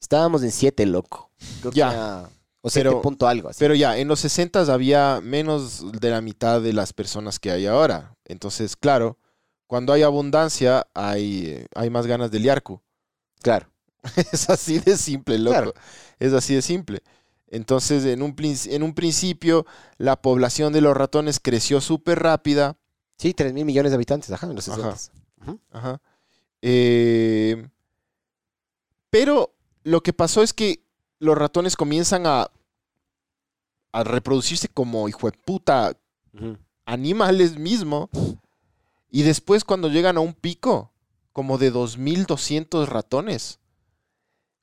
Estábamos 0.00 0.42
en 0.42 0.50
7, 0.52 0.86
loco. 0.86 1.30
Creo 1.60 1.72
que 1.72 1.78
Ya. 1.78 1.92
era- 1.92 2.30
O 2.60 2.70
7 2.70 2.88
Pero- 2.88 3.02
punto 3.02 3.26
algo 3.26 3.48
así. 3.50 3.58
Pero 3.58 3.74
ya, 3.74 3.98
en 3.98 4.08
los 4.08 4.20
60 4.20 4.60
había 4.72 5.20
menos 5.22 5.84
de 6.00 6.10
la 6.10 6.20
mitad 6.22 6.62
de 6.62 6.72
las 6.72 6.92
personas 6.94 7.38
que 7.38 7.50
hay 7.50 7.66
ahora. 7.66 8.16
Entonces, 8.24 8.76
claro, 8.76 9.18
cuando 9.66 9.92
hay 9.92 10.02
abundancia, 10.02 10.86
hay, 10.94 11.66
hay 11.74 11.90
más 11.90 12.06
ganas 12.06 12.30
de 12.30 12.40
liarcu. 12.40 12.80
claro. 13.42 13.68
Es 14.32 14.50
así 14.50 14.80
de 14.80 14.98
simple, 14.98 15.38
loco. 15.38 15.52
Claro. 15.56 15.74
Es 16.18 16.34
así 16.34 16.54
de 16.54 16.60
simple. 16.60 17.02
Entonces, 17.46 18.04
en 18.04 18.20
un, 18.20 18.34
en 18.38 18.82
un 18.82 18.94
principio, 18.94 19.64
la 19.96 20.20
población 20.20 20.74
de 20.74 20.82
los 20.82 20.94
ratones 20.94 21.40
creció 21.40 21.80
súper 21.80 22.18
rápida. 22.22 22.76
Sí, 23.16 23.32
3 23.32 23.54
mil 23.54 23.64
millones 23.64 23.92
de 23.92 23.94
habitantes, 23.96 24.30
ajá, 24.30 24.46
en 24.48 24.56
los 24.56 24.68
Ajá. 24.68 24.96
60. 24.96 25.58
Ajá. 25.70 26.00
Eh, 26.60 27.66
pero 29.08 29.54
lo 29.84 30.02
que 30.02 30.12
pasó 30.12 30.42
es 30.42 30.52
que 30.52 30.82
los 31.18 31.38
ratones 31.38 31.76
comienzan 31.76 32.26
a, 32.26 32.50
a 33.92 34.04
reproducirse 34.04 34.68
como 34.68 35.08
hijo 35.08 35.30
de 35.30 35.38
puta 35.38 35.96
animales 36.84 37.56
mismo. 37.56 38.10
Y 39.14 39.22
después 39.22 39.62
cuando 39.62 39.90
llegan 39.90 40.16
a 40.16 40.20
un 40.20 40.34
pico, 40.34 40.90
como 41.32 41.56
de 41.56 41.72
2.200 41.72 42.84
ratones, 42.86 43.60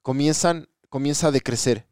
comienzan, 0.01 0.67
comienza 0.89 1.27
a 1.27 1.31
decrecer 1.31 1.87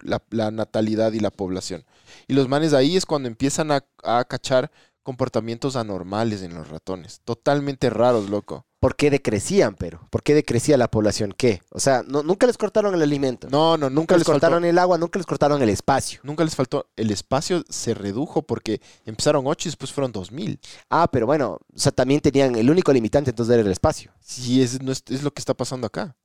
la, 0.00 0.50
natalidad 0.50 1.12
y 1.12 1.20
la 1.20 1.30
población. 1.30 1.84
Y 2.28 2.32
los 2.32 2.48
manes 2.48 2.72
ahí 2.72 2.96
es 2.96 3.04
cuando 3.04 3.28
empiezan 3.28 3.72
a, 3.72 3.84
a 4.02 4.24
cachar 4.24 4.70
comportamientos 5.02 5.76
anormales 5.76 6.40
en 6.40 6.54
los 6.54 6.70
ratones. 6.70 7.20
Totalmente 7.26 7.90
raros, 7.90 8.30
loco. 8.30 8.64
¿Por 8.80 8.96
qué 8.96 9.10
decrecían, 9.10 9.74
pero? 9.76 10.08
¿Por 10.10 10.22
qué 10.22 10.34
decrecía 10.34 10.78
la 10.78 10.90
población? 10.90 11.34
¿Qué? 11.36 11.60
O 11.70 11.78
sea, 11.78 12.02
no- 12.06 12.22
nunca 12.22 12.46
les 12.46 12.56
cortaron 12.56 12.94
el 12.94 13.02
alimento. 13.02 13.48
No, 13.50 13.76
no, 13.76 13.90
nunca 13.90 13.94
nunca 14.00 14.16
les 14.16 14.24
faltó. 14.26 14.40
cortaron 14.40 14.64
el 14.64 14.78
agua, 14.78 14.96
nunca 14.96 15.18
les 15.18 15.26
cortaron 15.26 15.60
el 15.62 15.68
espacio. 15.68 16.20
Nunca 16.22 16.44
les 16.44 16.56
faltó. 16.56 16.88
El 16.96 17.10
espacio 17.10 17.62
se 17.68 17.92
redujo 17.92 18.40
porque 18.42 18.80
empezaron 19.04 19.46
8 19.46 19.68
y 19.68 19.70
después 19.70 19.92
fueron 19.92 20.12
2000. 20.12 20.58
Ah, 20.88 21.08
pero 21.12 21.26
bueno, 21.26 21.58
o 21.74 21.78
sea, 21.78 21.92
también 21.92 22.20
tenían 22.22 22.54
el 22.54 22.70
único 22.70 22.90
limitante 22.90 23.28
entonces 23.30 23.52
era 23.52 23.62
el 23.62 23.70
espacio. 23.70 24.12
Sí, 24.20 24.62
es, 24.62 24.82
no 24.82 24.92
es, 24.92 25.04
es 25.08 25.22
lo 25.22 25.30
que 25.30 25.40
está 25.40 25.52
pasando 25.52 25.86
acá. 25.86 26.16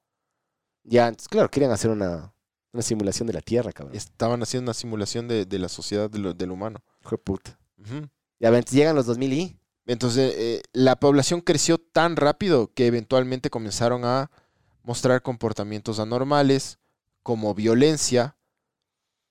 Ya, 0.86 1.08
entonces, 1.10 1.28
claro, 1.28 1.50
querían 1.50 1.72
hacer 1.72 1.92
una, 1.92 2.34
una 2.72 2.84
simulación 2.84 3.28
de 3.28 3.34
la 3.34 3.42
Tierra, 3.42 3.74
cabrón. 3.74 3.96
Estaban 3.98 4.42
haciendo 4.42 4.70
una 4.70 4.74
simulación 4.74 5.28
de, 5.28 5.46
de 5.46 5.60
la 5.60 5.68
sociedad 5.68 6.10
de 6.10 6.20
lo- 6.20 6.34
del 6.34 6.52
humano. 6.52 6.80
Hijo 7.02 7.12
de 7.12 7.18
puta. 7.18 7.60
Ya 8.40 8.48
entonces 8.50 8.72
llegan 8.72 8.96
los 8.96 9.08
2000 9.08 9.34
y... 9.34 9.60
Entonces, 9.86 10.34
eh, 10.36 10.62
la 10.74 10.96
población 11.00 11.42
creció 11.42 11.78
tan 11.78 12.16
rápido 12.16 12.72
que 12.74 12.88
eventualmente 12.88 13.50
comenzaron 13.50 14.04
a 14.04 14.32
mostrar 14.84 15.22
comportamientos 15.22 16.00
anormales, 16.00 16.80
como 17.22 17.54
violencia. 17.54 18.36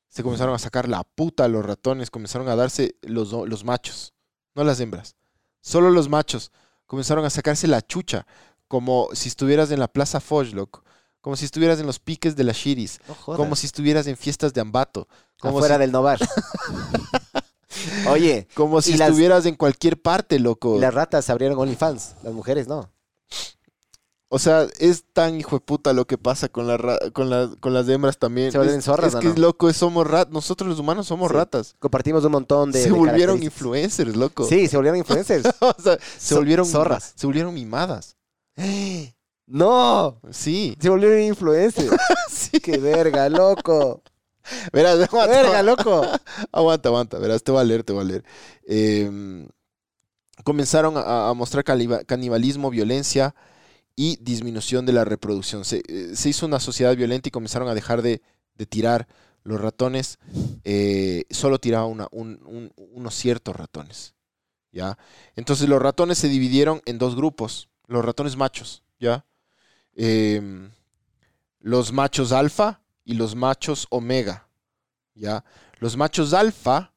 Se 0.08 0.22
comenzaron 0.22 0.54
a 0.54 0.58
sacar 0.58 0.88
la 0.88 1.02
puta 1.02 1.44
a 1.44 1.48
los 1.48 1.64
ratones, 1.64 2.10
comenzaron 2.10 2.48
a 2.48 2.56
darse 2.56 2.96
los, 3.02 3.32
los 3.32 3.64
machos, 3.64 4.14
no 4.54 4.62
las 4.62 4.78
hembras. 4.78 5.16
Solo 5.60 5.90
los 5.90 6.08
machos 6.08 6.52
comenzaron 6.86 7.24
a 7.24 7.30
sacarse 7.30 7.66
la 7.66 7.82
chucha, 7.82 8.26
como 8.68 9.08
si 9.12 9.28
estuvieras 9.28 9.70
en 9.70 9.80
la 9.80 9.88
Plaza 9.88 10.20
Foch, 10.20 10.52
loco. 10.52 10.84
como 11.20 11.36
si 11.36 11.44
estuvieras 11.44 11.80
en 11.80 11.86
los 11.86 11.98
piques 11.98 12.36
de 12.36 12.44
las 12.44 12.56
shiris, 12.56 13.00
No 13.08 13.36
como 13.36 13.56
si 13.56 13.66
estuvieras 13.66 14.06
en 14.06 14.16
fiestas 14.16 14.52
de 14.52 14.60
Ambato, 14.60 15.08
como 15.40 15.58
Afuera 15.58 15.76
si, 15.76 15.80
del 15.80 15.92
Novar. 15.92 16.18
Oye, 18.08 18.48
como 18.54 18.80
si 18.82 18.96
las- 18.96 19.08
estuvieras 19.08 19.46
en 19.46 19.54
cualquier 19.56 20.00
parte, 20.00 20.38
loco. 20.38 20.76
y 20.76 20.80
las 20.80 20.94
ratas 20.94 21.28
abrieron 21.30 21.58
OnlyFans. 21.58 22.14
Las 22.22 22.32
mujeres 22.32 22.68
no. 22.68 22.90
O 24.28 24.38
sea, 24.40 24.66
es 24.80 25.04
tan 25.12 25.38
hijo 25.38 25.56
de 25.56 25.60
puta 25.60 25.92
lo 25.92 26.06
que 26.06 26.18
pasa 26.18 26.48
con, 26.48 26.66
la 26.66 26.76
ra- 26.76 26.98
con, 27.12 27.30
la- 27.30 27.50
con 27.60 27.72
las 27.72 27.88
hembras 27.88 28.18
también. 28.18 28.50
Se 28.50 28.58
vuelven 28.58 28.78
es, 28.80 28.84
zorras, 28.84 29.10
Es 29.10 29.14
¿o 29.14 29.20
que 29.20 29.28
no? 29.28 29.34
loco, 29.36 29.72
somos 29.72 30.06
rat 30.08 30.30
Nosotros 30.30 30.68
los 30.68 30.80
humanos 30.80 31.06
somos 31.06 31.28
Sí. 31.30 31.34
ratas. 31.36 31.76
Compartimos 31.78 32.24
un 32.24 32.32
montón 32.32 32.72
de. 32.72 32.80
se 32.82 32.86
de 32.88 32.92
volvieron 32.94 33.40
influencers, 33.42 34.16
loco. 34.16 34.44
Sí, 34.44 34.66
se 34.66 34.76
volvieron 34.76 34.98
influencers. 34.98 35.44
o 35.60 35.74
sea, 35.80 35.98
se 36.18 36.34
So- 36.34 36.36
volvieron 36.36 36.66
zorras. 36.66 37.12
Se 37.14 37.26
volvieron 37.26 37.54
mimadas. 37.54 38.16
no, 39.46 40.20
Sí. 40.30 40.76
se 40.80 40.88
volvieron 40.88 41.20
influencers. 41.20 41.90
sí. 42.30 42.58
Qué 42.60 42.78
verga, 42.78 43.28
loco. 43.28 44.02
Verás, 44.72 45.00
aguanta, 45.08 45.42
Verga, 45.42 45.62
loco. 45.62 46.02
aguanta, 46.52 46.88
aguanta. 46.88 47.18
Verás, 47.18 47.42
te 47.42 47.52
voy 47.52 47.60
a 47.60 47.64
leer, 47.64 47.84
te 47.84 47.92
voy 47.92 48.02
a 48.02 48.04
leer. 48.04 48.24
Eh, 48.66 49.46
comenzaron 50.44 50.96
a, 50.96 51.28
a 51.28 51.34
mostrar 51.34 51.64
canibalismo, 51.64 52.70
violencia 52.70 53.34
y 53.96 54.16
disminución 54.20 54.86
de 54.86 54.92
la 54.92 55.04
reproducción. 55.04 55.64
Se, 55.64 55.82
eh, 55.88 56.16
se 56.16 56.28
hizo 56.28 56.46
una 56.46 56.60
sociedad 56.60 56.96
violenta 56.96 57.28
y 57.28 57.32
comenzaron 57.32 57.68
a 57.68 57.74
dejar 57.74 58.02
de, 58.02 58.22
de 58.56 58.66
tirar 58.66 59.06
los 59.44 59.60
ratones. 59.60 60.18
eh, 60.64 61.24
solo 61.30 61.58
tiraban 61.58 61.90
una- 61.90 62.08
un- 62.10 62.40
un- 62.46 62.72
unos 62.76 63.14
ciertos 63.14 63.54
ratones. 63.56 64.14
¿Ya? 64.72 64.98
Entonces 65.36 65.68
los 65.68 65.80
ratones 65.80 66.18
se 66.18 66.28
dividieron 66.28 66.82
en 66.86 66.98
dos 66.98 67.14
grupos. 67.14 67.68
Los 67.86 68.04
ratones 68.04 68.34
machos, 68.36 68.82
¿ya? 68.98 69.24
Em, 69.94 70.70
los 71.60 71.92
machos 71.92 72.32
alfa 72.32 72.80
y 73.04 73.14
los 73.14 73.34
machos 73.34 73.86
omega, 73.90 74.48
¿ya? 75.14 75.44
Los 75.78 75.96
machos 75.96 76.32
alfa 76.32 76.92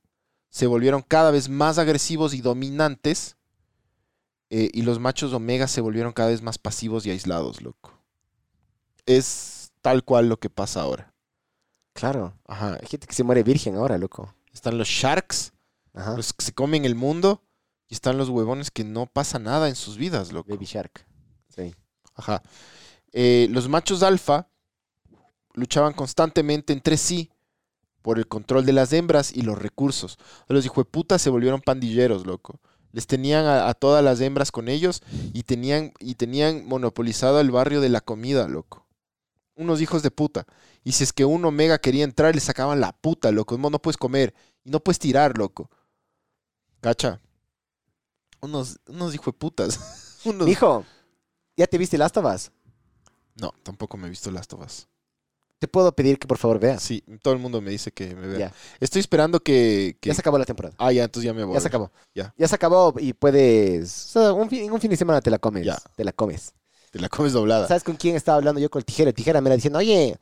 se 0.49 0.68
volvieron 0.68 1.01
cada 1.01 1.32
vez 1.32 1.49
más 1.49 1.78
agresivos 1.78 2.34
y 2.34 2.41
dominantes 2.41 3.38
eh, 4.49 4.70
y 4.74 4.82
los 4.84 4.99
machos 4.99 5.34
omega 5.34 5.68
se 5.68 5.82
volvieron 5.82 6.14
cada 6.14 6.30
vez 6.30 6.41
más 6.41 6.58
pasivos 6.58 7.05
y 7.05 7.12
aislados, 7.12 7.62
loco. 7.62 7.93
Es 9.05 9.72
tal 9.82 10.03
cual 10.03 10.30
lo 10.30 10.39
que 10.39 10.49
pasa 10.49 10.82
ahora. 10.82 11.14
Claro. 11.93 12.34
Ajá. 12.47 12.78
Hay 12.80 12.88
gente 12.88 13.08
que 13.08 13.14
se 13.14 13.24
muere 13.24 13.43
virgen 13.43 13.76
ahora, 13.76 13.97
loco. 13.97 14.34
Están 14.53 14.78
los 14.78 14.88
sharks, 14.88 15.53
Ajá. 15.93 16.16
los 16.16 16.34
que 16.34 16.45
se 16.45 16.53
comen 16.53 16.86
el 16.86 16.95
mundo, 16.95 17.43
y 17.89 17.93
están 17.93 18.18
los 18.18 18.30
huevones 18.30 18.72
que 18.72 18.84
no 18.84 19.05
pasa 19.05 19.39
nada 19.39 19.70
en 19.70 19.76
sus 19.76 19.97
vidas, 19.97 20.32
loco. 20.32 20.49
Baby 20.49 20.66
Shark. 20.66 21.05
Sí. 21.49 21.74
Ajá. 22.16 22.41
Eh, 23.14 23.47
los 23.49 23.70
machos 23.70 24.03
alfa 24.03 24.49
luchaban 25.58 25.93
constantemente 25.93 26.72
entre 26.72 26.97
sí 26.97 27.32
por 28.03 28.20
el 28.20 28.28
control 28.28 28.66
de 28.66 28.74
las 28.74 28.93
hembras 28.93 29.36
y 29.36 29.41
los 29.41 29.58
recursos. 29.58 30.18
Los 30.47 30.64
hijueputas 30.64 31.22
se 31.22 31.32
volvieron 31.32 31.62
pandilleros, 31.62 32.26
loco. 32.26 32.62
Les 32.93 33.08
tenían 33.08 33.45
a, 33.45 33.68
a 33.68 33.74
todas 33.74 34.03
las 34.03 34.22
hembras 34.22 34.51
con 34.51 34.70
ellos 34.70 35.01
y 35.34 35.43
tenían, 35.43 35.91
y 35.99 36.16
tenían 36.16 36.66
monopolizado 36.68 37.41
el 37.41 37.51
barrio 37.51 37.82
de 37.82 37.89
la 37.89 38.01
comida, 38.01 38.47
loco. 38.47 38.86
Unos 39.55 39.82
hijos 39.82 40.03
de 40.03 40.12
puta. 40.12 40.45
Y 40.84 40.91
si 40.91 41.03
es 41.03 41.12
que 41.12 41.26
un 41.26 41.43
omega 41.43 41.80
quería 41.80 42.03
entrar, 42.03 42.36
le 42.36 42.39
sacaban 42.41 42.80
la 42.80 42.93
puta, 42.93 43.32
loco. 43.32 43.58
No, 43.58 43.72
no 43.72 43.80
puedes 43.80 43.97
comer 43.97 44.36
y 44.64 44.70
no 44.70 44.80
puedes 44.80 44.99
tirar, 44.99 45.38
loco. 45.38 45.72
¿Cacha? 46.82 47.20
Unos, 48.41 48.80
unos 48.88 49.14
hijueputas. 49.16 50.20
unos... 50.24 50.47
Hijo, 50.47 50.86
¿ya 51.58 51.66
te 51.66 51.80
viste 51.80 51.97
Last 51.97 52.16
of 52.18 52.26
Us? 52.34 52.51
No, 53.36 53.53
tampoco 53.64 53.97
me 53.97 54.05
he 54.05 54.10
visto 54.12 54.30
Last 54.30 54.53
of 54.53 54.62
Us. 54.64 54.88
Te 55.60 55.68
puedo 55.68 55.91
pedir 55.91 56.20
que 56.20 56.28
por 56.28 56.38
favor 56.38 56.60
veas. 56.60 56.84
Sí, 56.84 57.03
todo 57.24 57.34
el 57.34 57.39
mundo 57.39 57.62
me 57.62 57.72
dice 57.72 57.91
que 57.91 58.14
me 58.16 58.28
vea. 58.28 58.38
Ya. 58.49 58.53
Estoy 58.80 58.99
esperando 58.99 59.39
que... 59.39 59.97
que- 59.99 60.10
Ya 60.10 60.14
se 60.14 60.22
acabó 60.22 60.38
la 60.38 60.45
temporada. 60.45 60.76
Ah, 60.78 60.91
ya, 60.91 61.03
entonces 61.05 61.26
ya 61.26 61.34
me 61.34 61.43
voy. 61.43 61.55
Ya 61.55 61.62
se 61.62 61.68
acabó. 61.68 61.91
Ya. 62.14 62.34
Ya 62.38 62.47
se 62.47 62.55
acabó 62.55 62.93
y 62.99 63.14
puedes. 63.14 64.05
o 64.16 64.20
sea, 64.20 64.34
un 64.34 64.49
fin, 64.49 64.64
en 64.66 64.72
un 64.72 64.80
fin 64.80 64.91
de 64.91 64.97
semana 64.97 65.20
te 65.22 65.30
la 65.32 65.39
comes. 65.39 65.66
Ya. 65.66 65.78
Te 65.95 66.03
la 66.03 66.12
comes. 66.14 66.53
Te 66.91 66.99
la 66.99 67.10
comes 67.10 67.34
doblada. 67.34 67.68
¿Sabes 67.68 67.84
con 67.84 67.95
quién 67.95 68.16
estaba 68.16 68.38
hablando 68.38 68.62
yo 68.62 68.70
con 68.70 68.80
el 68.80 68.86
tijera? 68.86 69.10
El 69.10 69.16
tijera 69.16 69.41
me 69.41 69.49
era 69.49 69.55
diciendo, 69.55 69.80
oye, 69.80 70.20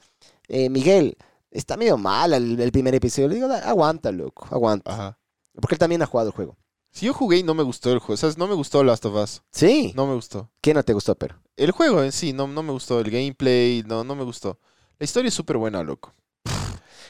eh, 0.47 0.69
Miguel, 0.69 1.17
está 1.51 1.75
medio 1.77 1.97
mal 1.97 2.33
el, 2.33 2.59
el 2.59 2.71
primer 2.71 2.95
episodio. 2.95 3.27
Le 3.27 3.35
digo, 3.35 3.47
"Da- 3.47 3.59
aguanta, 3.69 4.11
loco, 4.11 4.47
aguanta. 4.49 4.91
Ajá. 4.93 5.19
Porque 5.61 5.75
él 5.75 5.79
también 5.79 6.01
ha 6.01 6.05
jugado 6.05 6.29
el 6.29 6.35
juego. 6.35 6.57
Sí, 6.91 7.05
yo 7.07 7.13
jugué 7.13 7.37
y 7.39 7.43
no 7.43 7.53
me 7.53 7.63
gustó 7.63 7.91
el 7.91 7.99
juego. 7.99 8.15
¿Sabes? 8.15 8.37
No 8.37 8.47
me 8.47 8.53
gustó 8.55 8.81
Last 8.83 9.03
of 9.05 9.15
Us. 9.15 9.41
Sí. 9.51 9.91
No 9.97 10.07
me 10.07 10.15
gustó. 10.15 10.49
¿Qué 10.61 10.73
no 10.73 10.81
te 10.81 10.93
gustó, 10.93 11.13
pero? 11.15 11.35
El 11.57 11.71
juego 11.71 12.01
en 12.03 12.13
sí, 12.13 12.31
no, 12.31 12.47
no 12.47 12.63
me 12.63 12.71
gustó. 12.71 12.99
El 13.01 13.11
gameplay, 13.11 13.83
no, 13.85 14.03
no 14.05 14.15
me 14.15 14.23
gustó. 14.23 14.59
La 14.99 15.03
historia 15.05 15.29
es 15.29 15.33
súper 15.33 15.57
buena, 15.57 15.83
loco. 15.83 16.13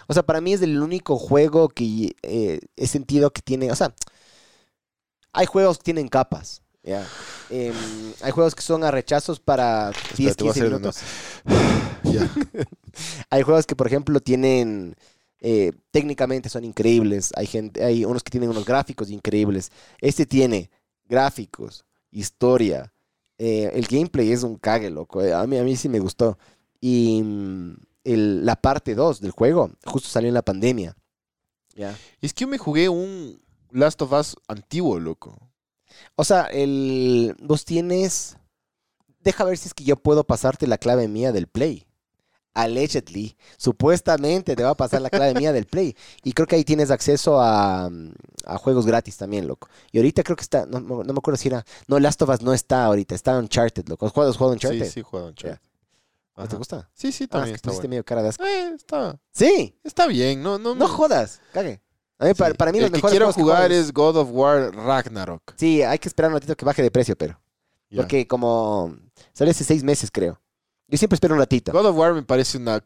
O 0.07 0.13
sea, 0.13 0.23
para 0.23 0.41
mí 0.41 0.53
es 0.53 0.61
el 0.61 0.81
único 0.81 1.17
juego 1.17 1.69
que 1.69 2.15
eh, 2.21 2.59
he 2.75 2.87
sentido 2.87 3.31
que 3.31 3.41
tiene. 3.41 3.71
O 3.71 3.75
sea, 3.75 3.93
hay 5.33 5.45
juegos 5.45 5.77
que 5.77 5.83
tienen 5.83 6.07
capas. 6.07 6.61
Em, 7.49 8.13
hay 8.21 8.31
juegos 8.31 8.53
que 8.55 8.61
son 8.61 8.83
a 8.83 8.91
rechazos 8.91 9.39
para 9.39 9.95
10, 10.15 10.31
Espérate, 10.31 10.43
voy 10.43 10.51
a 10.51 10.53
15 10.53 10.59
hacer 10.59 10.63
de 10.63 10.69
minutos. 10.69 11.05
Ya. 12.03 12.31
Hay 13.31 13.41
juegos 13.41 13.65
que, 13.65 13.75
por 13.75 13.87
ejemplo, 13.87 14.19
tienen. 14.19 14.95
eh, 15.39 15.71
técnicamente 15.91 16.49
son 16.49 16.63
increíbles. 16.63 17.31
Hay, 17.35 17.47
gente, 17.47 17.83
hay 17.83 18.05
unos 18.05 18.23
que 18.23 18.29
tienen 18.31 18.49
unos 18.49 18.65
gráficos 18.65 19.09
increíbles. 19.09 19.71
Este 19.99 20.25
tiene 20.27 20.69
gráficos, 21.09 21.83
historia. 22.11 22.91
eh, 23.39 23.71
el 23.73 23.87
gameplay 23.87 24.31
es 24.31 24.43
un 24.43 24.55
cague, 24.57 24.89
loco. 24.91 25.19
A 25.21 25.45
mí, 25.47 25.57
a 25.57 25.63
mí 25.63 25.75
sí 25.75 25.89
me 25.89 25.99
gustó. 25.99 26.37
Y 26.87 27.19
el- 28.03 28.45
la 28.45 28.55
parte 28.55 28.93
2 28.93 29.19
del 29.21 29.31
juego 29.31 29.71
justo 29.85 30.07
salió 30.07 30.27
en 30.27 30.35
la 30.35 30.43
pandemia. 30.43 30.95
Ya. 31.75 31.97
Es 32.21 32.31
que 32.33 32.41
yo 32.41 32.47
me 32.47 32.59
jugué 32.59 32.89
un 32.89 33.41
Last 33.71 34.01
of 34.03 34.11
Us 34.13 34.35
antiguo, 34.47 34.99
loco. 34.99 35.49
O 36.15 36.23
sea, 36.23 36.43
el, 36.43 37.35
vos 37.41 37.65
tienes... 37.65 38.37
Deja 39.19 39.43
ver 39.45 39.57
si 39.57 39.67
es 39.67 39.73
que 39.73 39.83
yo 39.83 39.95
puedo 39.95 40.23
pasarte 40.25 40.67
la 40.67 40.77
clave 40.77 41.07
mía 41.07 41.31
del 41.31 41.47
Play. 41.47 41.87
Allegedly. 42.53 43.35
Supuestamente 43.57 44.55
te 44.55 44.63
va 44.63 44.69
a 44.69 44.75
pasar 44.77 45.01
la 45.01 45.09
clave 45.09 45.33
mía 45.33 45.51
del 45.51 45.65
Play. 45.65 45.95
Y 46.23 46.33
creo 46.33 46.45
que 46.47 46.55
ahí 46.55 46.63
tienes 46.63 46.91
acceso 46.91 47.41
a, 47.41 47.89
a 48.45 48.57
juegos 48.59 48.85
gratis 48.85 49.17
también, 49.17 49.47
loco. 49.47 49.67
Y 49.91 49.97
ahorita 49.97 50.21
creo 50.23 50.35
que 50.37 50.43
está... 50.43 50.65
No, 50.67 50.79
no 50.79 51.03
me 51.03 51.17
acuerdo 51.17 51.37
si 51.37 51.47
era... 51.47 51.65
No, 51.87 51.99
Last 51.99 52.21
of 52.21 52.29
Us 52.29 52.41
no 52.43 52.53
está 52.53 52.85
ahorita. 52.85 53.15
Está 53.15 53.37
Uncharted, 53.39 53.87
loco. 53.89 54.05
¿Has 54.05 54.11
jugado, 54.13 54.29
has 54.31 54.37
jugado 54.37 54.53
Uncharted? 54.53 54.85
Sí, 54.85 54.91
sí, 54.91 55.01
juego 55.01 55.27
Uncharted. 55.29 55.59
¿No 56.37 56.47
te 56.47 56.55
gusta? 56.57 56.89
Sí, 56.93 57.11
sí, 57.11 57.23
Ah, 57.23 57.25
es 57.25 57.29
también 57.29 57.53
que 57.53 57.55
está 57.55 57.71
bueno. 57.71 57.89
medio 57.89 58.03
cara 58.03 58.21
de 58.23 58.29
asco. 58.29 58.43
Eh, 58.43 58.73
está, 58.75 59.19
Sí. 59.31 59.79
está 59.83 60.05
bien, 60.07 60.43
no, 60.43 60.57
no, 60.59 60.75
No 60.75 60.87
jodas. 60.87 61.41
Cague. 61.53 61.81
A 62.17 62.25
mí, 62.25 62.33
para, 62.33 62.51
Sí. 62.51 62.57
para 62.57 62.71
mí 62.71 62.77
el 62.77 62.83
los 62.83 62.91
que 62.91 62.97
mejores 62.97 63.11
quiero 63.13 63.27
que 63.27 63.41
jugar 63.41 63.67
juego 63.67 63.73
es 63.81 63.93
God 63.93 64.17
of 64.17 64.29
War 64.31 64.75
Ragnarok. 64.75 65.53
Sí, 65.57 65.81
hay 65.81 65.97
que 65.99 66.07
esperar 66.07 66.31
un 66.31 66.35
ratito 66.35 66.55
que 66.55 66.65
baje 66.65 66.81
de 66.81 66.91
precio, 66.91 67.15
pero... 67.17 67.39
Porque 67.95 68.27
como... 68.27 68.95
Sale 69.33 69.51
hace 69.51 69.63
seis 69.63 69.83
meses, 69.83 70.09
creo. 70.11 70.41
Yo 70.87 70.97
siempre 70.97 71.15
espero 71.15 71.33
un 71.33 71.39
ratito. 71.39 71.71
God 71.71 71.85
of 71.87 71.95
War 71.97 72.13
me 72.13 72.23
parece 72.23 72.57
una. 72.57 72.83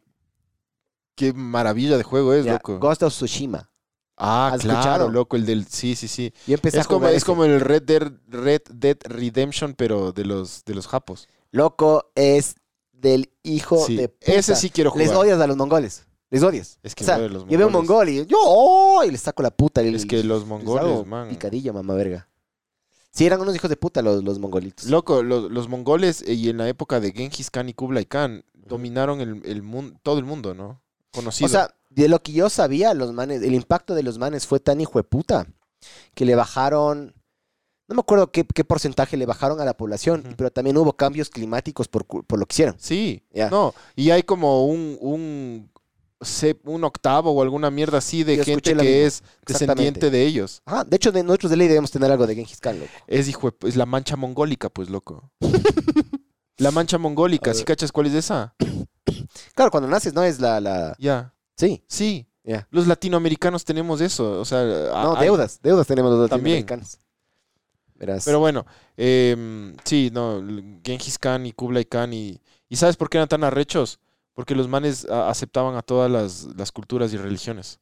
Qué 1.16 1.34
maravilla 1.34 1.98
de 1.98 2.04
juego 2.04 2.34
es, 2.34 2.46
loco. 2.46 2.80
Ghost 2.80 3.04
of 3.04 3.12
Tsushima. 3.14 3.70
ah, 4.18 4.52
¿has 4.54 4.62
claro, 4.62 4.80
escuchado? 4.80 5.10
loco, 5.10 5.36
el 5.36 5.46
del. 5.46 5.66
Sí, 5.68 5.96
sí, 5.96 6.08
sí. 6.08 6.32
Yo 6.48 6.54
empecé 6.56 6.80
Es 6.80 6.86
a 6.86 6.88
como, 6.88 7.00
jugar 7.00 7.12
es 7.14 7.18
ese. 7.18 7.26
como 7.26 7.44
el 7.46 7.60
Red 7.60 7.84
Dead, 7.84 8.12
Red 8.28 8.62
Dead 8.72 8.98
Redemption, 9.04 9.74
pero 9.74 10.12
de 10.12 10.26
los, 10.26 10.64
de 10.64 10.76
los 10.76 10.88
japos. 10.88 11.28
Loco, 11.52 12.12
es 12.16 12.56
del 13.02 13.32
hijo 13.44 13.86
Sí, 13.86 13.96
de 13.96 14.10
puta. 14.10 14.32
Ese 14.34 14.56
sí 14.56 14.70
quiero 14.70 14.92
jugar. 14.92 15.08
Les 15.08 15.16
odias 15.16 15.40
a 15.40 15.48
los 15.48 15.58
mongoles. 15.58 16.06
Les 16.30 16.44
odias. 16.44 16.78
Es 16.84 16.94
que 16.96 17.04
o 17.04 17.08
sea, 17.08 17.18
los 17.18 17.48
yo 17.48 17.58
veo 17.58 17.68
un 17.68 17.74
mongoles. 17.74 17.90
mongol 17.90 18.10
y 18.10 18.26
yo 18.28 18.38
¡oh! 18.42 19.04
y 19.04 19.12
les 19.12 19.22
saco 19.22 19.42
la 19.42 19.52
puta. 19.52 19.82
y 19.84 19.94
Es 19.96 20.06
que 20.06 20.24
los 20.24 20.42
les 20.42 20.48
mongoles, 20.48 21.06
man. 21.08 21.30
Picadillo, 21.30 21.74
mamá 21.74 21.96
verga. 21.96 22.28
Sí, 23.12 23.26
eran 23.26 23.42
unos 23.42 23.56
hijos 23.56 23.70
de 23.70 23.76
puta 23.78 24.02
los, 24.04 24.24
los 24.24 24.38
mongolitos. 24.38 24.86
Loco, 24.86 25.24
los, 25.24 25.50
los 25.52 25.68
mongoles 25.68 26.22
eh, 26.28 26.34
y 26.34 26.50
en 26.50 26.58
la 26.58 26.70
época 26.70 27.00
de 27.00 27.12
Genghis 27.12 27.50
Khan 27.50 27.68
y 27.68 27.74
Kublai 27.74 28.06
Khan 28.06 28.44
dominaron 28.54 29.20
el, 29.22 29.42
el 29.46 29.64
mundo, 29.64 29.98
todo 30.04 30.20
el 30.20 30.26
mundo, 30.26 30.54
¿no? 30.54 30.82
Conocido. 31.12 31.48
O 31.48 31.50
sea, 31.50 31.74
de 31.90 32.08
lo 32.08 32.22
que 32.22 32.34
yo 32.34 32.52
sabía, 32.52 32.94
los 32.94 33.12
manes, 33.12 33.42
el 33.42 33.56
impacto 33.56 33.96
de 33.96 34.04
los 34.04 34.20
manes 34.20 34.46
fue 34.46 34.60
tan 34.60 34.80
hijo 34.80 35.00
de 35.00 35.04
puta 35.04 35.48
que 36.14 36.24
le 36.26 36.36
bajaron, 36.36 37.16
no 37.90 37.96
me 37.96 38.00
acuerdo 38.02 38.32
qué, 38.32 38.46
qué 38.46 38.64
porcentaje 38.64 39.18
le 39.18 39.26
bajaron 39.26 39.60
a 39.60 39.66
la 39.66 39.76
población, 39.76 40.24
pero 40.38 40.50
también 40.52 40.78
hubo 40.78 40.94
cambios 40.94 41.30
climáticos 41.30 41.88
por, 41.90 42.06
por 42.06 42.40
lo 42.40 42.46
que 42.46 42.54
hicieron. 42.54 42.76
sí, 42.80 43.24
Ya. 43.34 43.50
no, 43.50 43.74
y 43.96 44.12
hay 44.12 44.24
como 44.24 44.66
un, 44.68 44.98
un, 45.02 45.70
un 46.66 46.84
octavo 46.84 47.32
o 47.32 47.42
alguna 47.42 47.70
mierda 47.72 47.98
así 47.98 48.24
de 48.24 48.38
Yo 48.38 48.44
gente 48.46 48.76
que 48.78 49.06
es 49.06 49.24
descendiente 49.46 50.10
de 50.10 50.26
ellos. 50.26 50.62
Ajá, 50.66 50.84
de 50.86 50.96
hecho, 50.96 51.12
de, 51.12 51.24
nosotros 51.24 51.50
de 51.50 51.58
ley 51.58 51.68
debemos 51.68 51.92
tener 51.92 52.12
algo 52.12 52.26
de 52.28 52.36
Genghis 52.36 52.60
Khan, 52.60 52.80
loco. 52.80 52.92
Es 53.08 53.28
hijo 53.28 53.52
es 53.66 53.76
la 53.76 53.86
mancha 53.86 54.16
mongólica, 54.16 54.70
pues, 54.70 54.90
loco. 54.90 55.32
la 56.58 56.72
mancha 56.72 56.98
mongólica, 56.98 57.54
¿sí 57.54 57.64
cachas 57.64 57.92
cuál 57.92 58.08
es 58.08 58.14
esa? 58.14 58.56
Claro, 59.54 59.70
cuando 59.72 59.90
naces 59.90 60.14
no 60.14 60.24
es 60.24 60.40
la... 60.40 60.60
la... 60.62 60.96
Ya, 60.98 61.34
Sí, 61.58 61.84
sí. 61.88 62.28
ya. 62.44 62.68
Los 62.72 62.88
latinoamericanos 62.88 63.66
tenemos 63.66 64.00
eso, 64.02 64.40
o 64.40 64.46
sea, 64.46 64.64
No, 64.64 65.16
hay- 65.18 65.26
deudas, 65.26 65.60
deudas 65.62 65.86
tenemos 65.88 66.12
los 66.12 66.30
También. 66.30 66.62
latinoamericanos. 66.62 67.00
Verás. 68.00 68.24
Pero 68.26 68.40
bueno, 68.40 68.66
em, 68.98 69.76
sí, 69.84 70.10
no, 70.12 70.42
Genghis 70.84 71.20
Khan 71.20 71.46
y 71.46 71.52
Kublai 71.52 71.86
Khan 71.86 72.14
y, 72.14 72.40
¿Y 72.70 72.76
sabes 72.78 72.96
por 72.98 73.10
qué 73.10 73.18
eran 73.18 73.28
tan 73.30 73.44
arrechos? 73.44 74.00
Porque 74.34 74.56
los 74.56 74.68
manes 74.68 75.06
a- 75.10 75.30
aceptaban 75.30 75.76
a 75.76 75.82
todas 75.82 76.10
las, 76.10 76.48
las 76.56 76.72
culturas 76.72 77.12
y 77.14 77.18
religiones. 77.18 77.80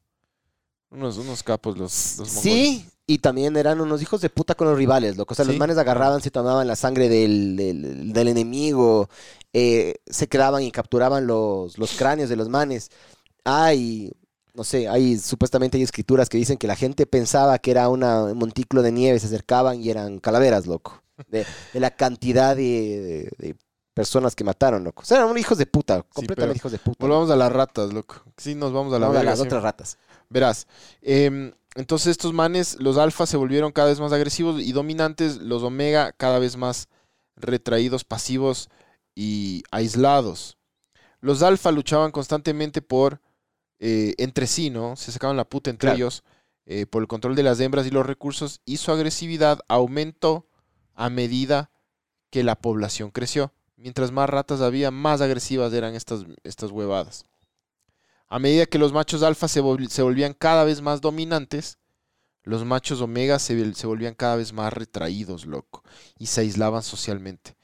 Unos, 0.90 1.18
unos 1.18 1.42
capos 1.42 1.76
los, 1.76 2.16
los 2.18 2.32
mongoles. 2.34 2.42
Sí, 2.42 2.86
y 3.06 3.18
también 3.18 3.56
eran 3.56 3.80
unos 3.80 4.00
hijos 4.00 4.22
de 4.22 4.30
puta 4.30 4.54
con 4.54 4.66
los 4.68 4.76
rivales, 4.78 5.16
loco. 5.18 5.34
O 5.34 5.34
sea, 5.34 5.44
los 5.44 5.56
manes 5.56 5.76
agarraban, 5.76 6.22
se 6.22 6.30
tomaban 6.30 6.66
la 6.66 6.76
sangre 6.76 7.10
del, 7.10 7.56
del, 7.56 8.12
del 8.12 8.28
enemigo, 8.28 9.08
eh, 9.52 9.96
se 10.06 10.26
quedaban 10.28 10.62
y 10.62 10.72
capturaban 10.72 11.26
los, 11.26 11.76
los 11.78 11.92
cráneos 11.92 12.30
de 12.30 12.36
los 12.36 12.48
manes. 12.48 12.90
Hay, 13.44 14.12
no 14.58 14.64
sé, 14.64 14.88
hay 14.88 15.16
supuestamente 15.18 15.78
hay 15.78 15.84
escrituras 15.84 16.28
que 16.28 16.36
dicen 16.36 16.58
que 16.58 16.66
la 16.66 16.76
gente 16.76 17.06
pensaba 17.06 17.58
que 17.58 17.70
era 17.70 17.88
una, 17.88 18.24
un 18.24 18.38
montículo 18.38 18.82
de 18.82 18.92
nieve, 18.92 19.18
se 19.20 19.26
acercaban 19.26 19.80
y 19.80 19.88
eran 19.88 20.18
calaveras, 20.18 20.66
loco. 20.66 21.02
De, 21.28 21.46
de 21.72 21.80
la 21.80 21.90
cantidad 21.90 22.54
de, 22.54 23.30
de- 23.40 23.48
de 23.48 23.56
personas 23.94 24.36
que 24.36 24.44
mataron, 24.44 24.84
loco. 24.84 25.02
O 25.02 25.04
sea, 25.04 25.18
eran 25.18 25.36
hijos 25.38 25.58
de 25.58 25.66
puta, 25.66 26.02
completamente 26.14 26.58
hijos 26.58 26.70
de 26.70 26.78
puta. 26.78 26.98
Volvamos 27.00 27.30
a 27.30 27.36
las 27.36 27.50
ratas, 27.50 27.92
loco. 27.92 28.22
Sí, 28.36 28.54
nos 28.54 28.72
vamos 28.72 28.92
a 28.94 28.98
la 29.00 29.08
a 29.08 29.22
las 29.24 29.38
sí. 29.40 29.44
otras 29.44 29.62
ratas. 29.62 29.98
Verás, 30.28 30.66
em, 31.02 31.52
entonces 31.74 32.08
estos 32.12 32.32
manes, 32.32 32.76
los 32.80 32.98
alfas 32.98 33.28
se 33.28 33.36
volvieron 33.36 33.72
cada 33.72 33.88
vez 33.88 33.98
más 33.98 34.12
agresivos 34.12 34.60
y 34.60 34.72
dominantes, 34.72 35.38
los 35.38 35.62
omega 35.62 36.12
cada 36.12 36.38
vez 36.38 36.56
más 36.56 36.88
retraídos, 37.36 38.04
pasivos 38.04 38.68
y 39.14 39.62
aislados. 39.72 40.56
Los 41.20 41.42
alfa 41.42 41.72
luchaban 41.72 42.12
constantemente 42.12 42.82
por, 42.82 43.20
eh, 43.78 44.14
entre 44.18 44.46
sí, 44.46 44.70
¿no? 44.70 44.96
Se 44.96 45.12
sacaban 45.12 45.36
la 45.36 45.48
puta 45.48 45.70
entre 45.70 45.88
Claro. 45.88 45.96
ellos 45.96 46.24
eh, 46.66 46.86
por 46.86 47.02
el 47.02 47.08
control 47.08 47.34
de 47.36 47.42
las 47.42 47.60
hembras 47.60 47.86
y 47.86 47.90
los 47.90 48.04
recursos 48.06 48.60
y 48.64 48.76
su 48.76 48.92
agresividad 48.92 49.60
aumentó 49.68 50.46
a 50.94 51.08
medida 51.10 51.70
que 52.30 52.42
la 52.42 52.56
población 52.56 53.10
creció. 53.10 53.52
Mientras 53.76 54.10
más 54.12 54.28
ratas 54.28 54.60
había, 54.60 54.90
más 54.90 55.20
agresivas 55.20 55.72
eran 55.72 55.94
estas, 55.94 56.24
estas 56.42 56.70
huevadas. 56.72 57.24
A 58.26 58.38
medida 58.38 58.66
que 58.66 58.78
los 58.78 58.92
machos 58.92 59.22
alfa 59.22 59.48
se, 59.48 59.62
vol- 59.62 59.88
se 59.88 60.02
volvían 60.02 60.34
cada 60.34 60.64
vez 60.64 60.82
más 60.82 61.00
dominantes, 61.00 61.78
los 62.42 62.64
machos 62.64 63.00
omega 63.00 63.38
se 63.38 63.54
volvían 63.86 64.14
cada 64.14 64.36
vez 64.36 64.52
más 64.52 64.72
retraídos, 64.72 65.46
loco, 65.46 65.82
y 66.18 66.26
se 66.26 66.42
aislaban 66.42 66.82
socialmente. 66.82 67.56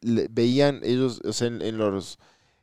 Le- 0.00 0.26
veían 0.30 0.80
ellos, 0.82 1.20
o 1.24 1.32
sea, 1.32 1.46
en, 1.48 1.62
en 1.62 1.76
los, 1.78 2.18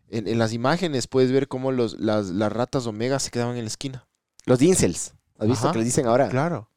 en, 0.10 0.28
en 0.28 0.38
las 0.40 0.54
imágenes 0.54 1.08
puedes 1.08 1.32
ver 1.32 1.48
cómo 1.48 1.72
los, 1.72 2.00
las, 2.00 2.28
las 2.28 2.52
ratas 2.52 2.86
omega 2.88 3.20
se 3.20 3.32
quedaban 3.32 3.56
en 3.58 3.64
la 3.64 3.68
esquina. 3.70 4.08
Los 4.46 4.62
incels. 4.62 5.14
¿Has 5.38 5.48
visto 5.48 5.66
Ajá, 5.66 5.74
que 5.74 5.80
les 5.80 5.86
dicen 5.88 6.08
ahora? 6.08 6.30
Claro. 6.30 6.70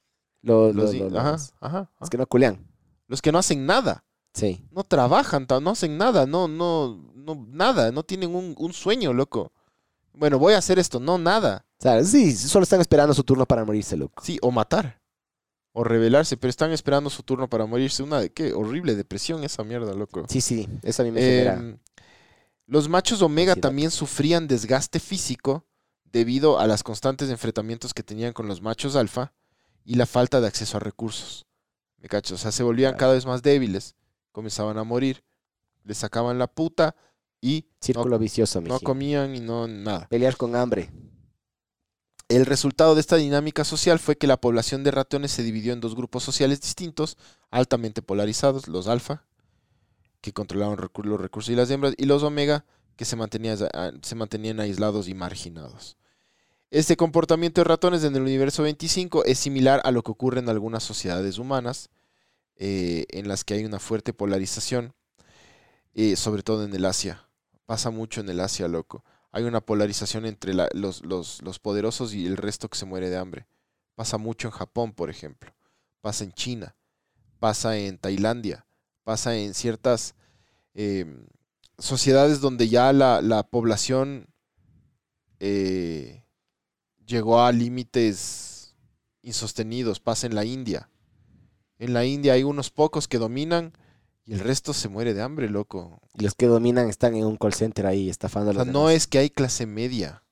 Los, 0.42 0.74
Los, 0.74 0.94
los- 0.94 1.10
los- 1.12 1.20
ajá, 1.20 1.32
los- 1.32 1.52
ajá, 1.60 1.78
los 1.78 1.88
ajá. 2.00 2.08
que 2.10 2.18
no 2.18 2.26
culean. 2.26 2.66
Los 3.06 3.22
que 3.22 3.32
no 3.32 3.38
hacen 3.38 3.66
nada, 3.66 4.04
Sí. 4.34 4.64
no 4.70 4.84
trabajan, 4.84 5.46
no 5.62 5.70
hacen 5.70 5.96
nada, 5.98 6.26
no, 6.26 6.46
no, 6.48 6.96
no, 7.14 7.46
nada, 7.50 7.90
no 7.92 8.02
tienen 8.02 8.34
un, 8.34 8.54
un 8.58 8.72
sueño, 8.72 9.12
loco. 9.12 9.52
Bueno, 10.12 10.38
voy 10.38 10.54
a 10.54 10.58
hacer 10.58 10.78
esto, 10.78 10.98
no, 11.00 11.16
nada. 11.18 11.64
O 11.78 11.82
sea, 11.82 12.02
sí, 12.04 12.32
solo 12.34 12.64
están 12.64 12.80
esperando 12.80 13.14
su 13.14 13.22
turno 13.24 13.46
para 13.46 13.64
morirse, 13.64 13.96
loco. 13.96 14.22
Sí, 14.22 14.38
o 14.42 14.50
matar. 14.50 15.00
O 15.72 15.84
rebelarse, 15.84 16.36
pero 16.36 16.50
están 16.50 16.72
esperando 16.72 17.08
su 17.08 17.22
turno 17.22 17.48
para 17.48 17.64
morirse. 17.66 18.02
Una 18.02 18.20
de 18.20 18.30
qué 18.32 18.52
horrible 18.52 18.96
depresión 18.96 19.44
esa 19.44 19.62
mierda, 19.62 19.94
loco. 19.94 20.24
Sí, 20.28 20.40
sí, 20.40 20.68
eso 20.82 21.02
a 21.02 21.04
mí 21.04 21.12
me 21.12 21.20
genera. 21.20 21.62
Los 22.68 22.90
machos 22.90 23.22
omega 23.22 23.56
también 23.56 23.90
sufrían 23.90 24.46
desgaste 24.46 25.00
físico 25.00 25.64
debido 26.04 26.58
a 26.60 26.66
los 26.66 26.82
constantes 26.82 27.30
enfrentamientos 27.30 27.94
que 27.94 28.02
tenían 28.02 28.34
con 28.34 28.46
los 28.46 28.60
machos 28.60 28.94
alfa 28.94 29.32
y 29.86 29.94
la 29.94 30.04
falta 30.04 30.42
de 30.42 30.48
acceso 30.48 30.76
a 30.76 30.80
recursos. 30.80 31.46
¿Me 31.96 32.08
cachas? 32.10 32.32
O 32.32 32.36
sea, 32.36 32.52
se 32.52 32.62
volvían 32.62 32.90
Claro. 32.92 32.98
cada 33.00 33.12
vez 33.14 33.24
más 33.24 33.42
débiles, 33.42 33.96
comenzaban 34.32 34.76
a 34.76 34.84
morir, 34.84 35.24
les 35.82 35.96
sacaban 35.96 36.38
la 36.38 36.46
puta 36.46 36.94
y 37.40 37.64
Círculo 37.80 38.18
vicioso, 38.18 38.60
no 38.60 38.78
comían 38.80 39.34
y 39.34 39.40
no 39.40 39.66
nada. 39.66 40.06
Pelear 40.08 40.36
con 40.36 40.54
hambre. 40.54 40.90
El 42.28 42.44
resultado 42.44 42.94
de 42.94 43.00
esta 43.00 43.16
dinámica 43.16 43.64
social 43.64 43.98
fue 43.98 44.18
que 44.18 44.26
la 44.26 44.38
población 44.38 44.84
de 44.84 44.90
ratones 44.90 45.32
se 45.32 45.42
dividió 45.42 45.72
en 45.72 45.80
dos 45.80 45.96
grupos 45.96 46.22
sociales 46.22 46.60
distintos, 46.60 47.16
altamente 47.50 48.02
polarizados, 48.02 48.68
los 48.68 48.88
alfa, 48.88 49.24
que 50.20 50.32
controlaban 50.32 50.78
los 51.04 51.20
recursos 51.20 51.50
y 51.52 51.56
las 51.56 51.70
hembras, 51.70 51.94
y 51.96 52.06
los 52.06 52.22
omega, 52.22 52.64
que 52.96 53.04
se 53.04 53.16
mantenían, 53.16 53.58
se 54.02 54.14
mantenían 54.14 54.60
aislados 54.60 55.08
y 55.08 55.14
marginados. 55.14 55.96
Este 56.70 56.96
comportamiento 56.96 57.60
de 57.60 57.64
ratones 57.64 58.04
en 58.04 58.14
el 58.16 58.22
universo 58.22 58.62
25 58.62 59.24
es 59.24 59.38
similar 59.38 59.80
a 59.84 59.90
lo 59.90 60.02
que 60.02 60.10
ocurre 60.10 60.40
en 60.40 60.48
algunas 60.48 60.82
sociedades 60.82 61.38
humanas, 61.38 61.90
eh, 62.56 63.06
en 63.10 63.28
las 63.28 63.44
que 63.44 63.54
hay 63.54 63.64
una 63.64 63.78
fuerte 63.78 64.12
polarización, 64.12 64.94
eh, 65.94 66.16
sobre 66.16 66.42
todo 66.42 66.64
en 66.64 66.74
el 66.74 66.84
Asia. 66.84 67.28
Pasa 67.66 67.90
mucho 67.90 68.20
en 68.20 68.28
el 68.28 68.40
Asia, 68.40 68.68
loco 68.68 69.04
hay 69.30 69.44
una 69.44 69.60
polarización 69.60 70.24
entre 70.24 70.54
los, 70.54 71.04
los- 71.04 71.42
los 71.42 71.58
poderosos 71.58 72.14
y 72.14 72.26
el 72.26 72.38
resto 72.38 72.68
que 72.70 72.78
se 72.78 72.86
muere 72.86 73.10
de 73.10 73.18
hambre. 73.18 73.46
Pasa 73.94 74.16
mucho 74.16 74.48
en 74.48 74.52
Japón, 74.52 74.92
por 74.94 75.10
ejemplo. 75.10 75.54
Pasa 76.00 76.24
en 76.24 76.32
China. 76.32 76.76
Pasa 77.38 77.76
en 77.76 77.98
Tailandia. 77.98 78.66
Pasa 79.08 79.34
en 79.34 79.54
ciertas 79.54 80.14
eh, 80.74 81.06
sociedades 81.78 82.42
donde 82.42 82.68
ya 82.68 82.92
la, 82.92 83.22
la 83.22 83.42
población 83.42 84.26
eh, 85.40 86.26
llegó 87.06 87.40
a 87.40 87.50
límites 87.50 88.76
insostenidos. 89.22 89.98
Pasa 89.98 90.26
en 90.26 90.34
la 90.34 90.44
India. 90.44 90.90
En 91.78 91.94
la 91.94 92.04
India 92.04 92.34
hay 92.34 92.42
unos 92.42 92.68
pocos 92.70 93.08
que 93.08 93.16
dominan 93.16 93.72
y 94.26 94.34
el 94.34 94.40
resto 94.40 94.74
se 94.74 94.90
muere 94.90 95.14
de 95.14 95.22
hambre, 95.22 95.48
loco. 95.48 96.02
Y 96.12 96.24
los 96.24 96.34
que 96.34 96.44
dominan 96.44 96.90
están 96.90 97.14
en 97.16 97.24
un 97.24 97.38
call 97.38 97.54
center 97.54 97.86
ahí 97.86 98.10
estafando 98.10 98.50
a 98.50 98.52
O 98.52 98.54
los 98.56 98.64
sea, 98.64 98.72
no 98.74 98.88
demás. 98.88 98.94
es 98.94 99.06
que 99.06 99.16
hay 99.20 99.30
clase 99.30 99.64
media. 99.64 100.22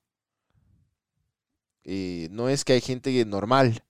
Eh, 1.83 2.27
no 2.29 2.47
es 2.47 2.63
que 2.63 2.73
hay 2.73 2.81
gente 2.81 3.25
normal, 3.25 3.83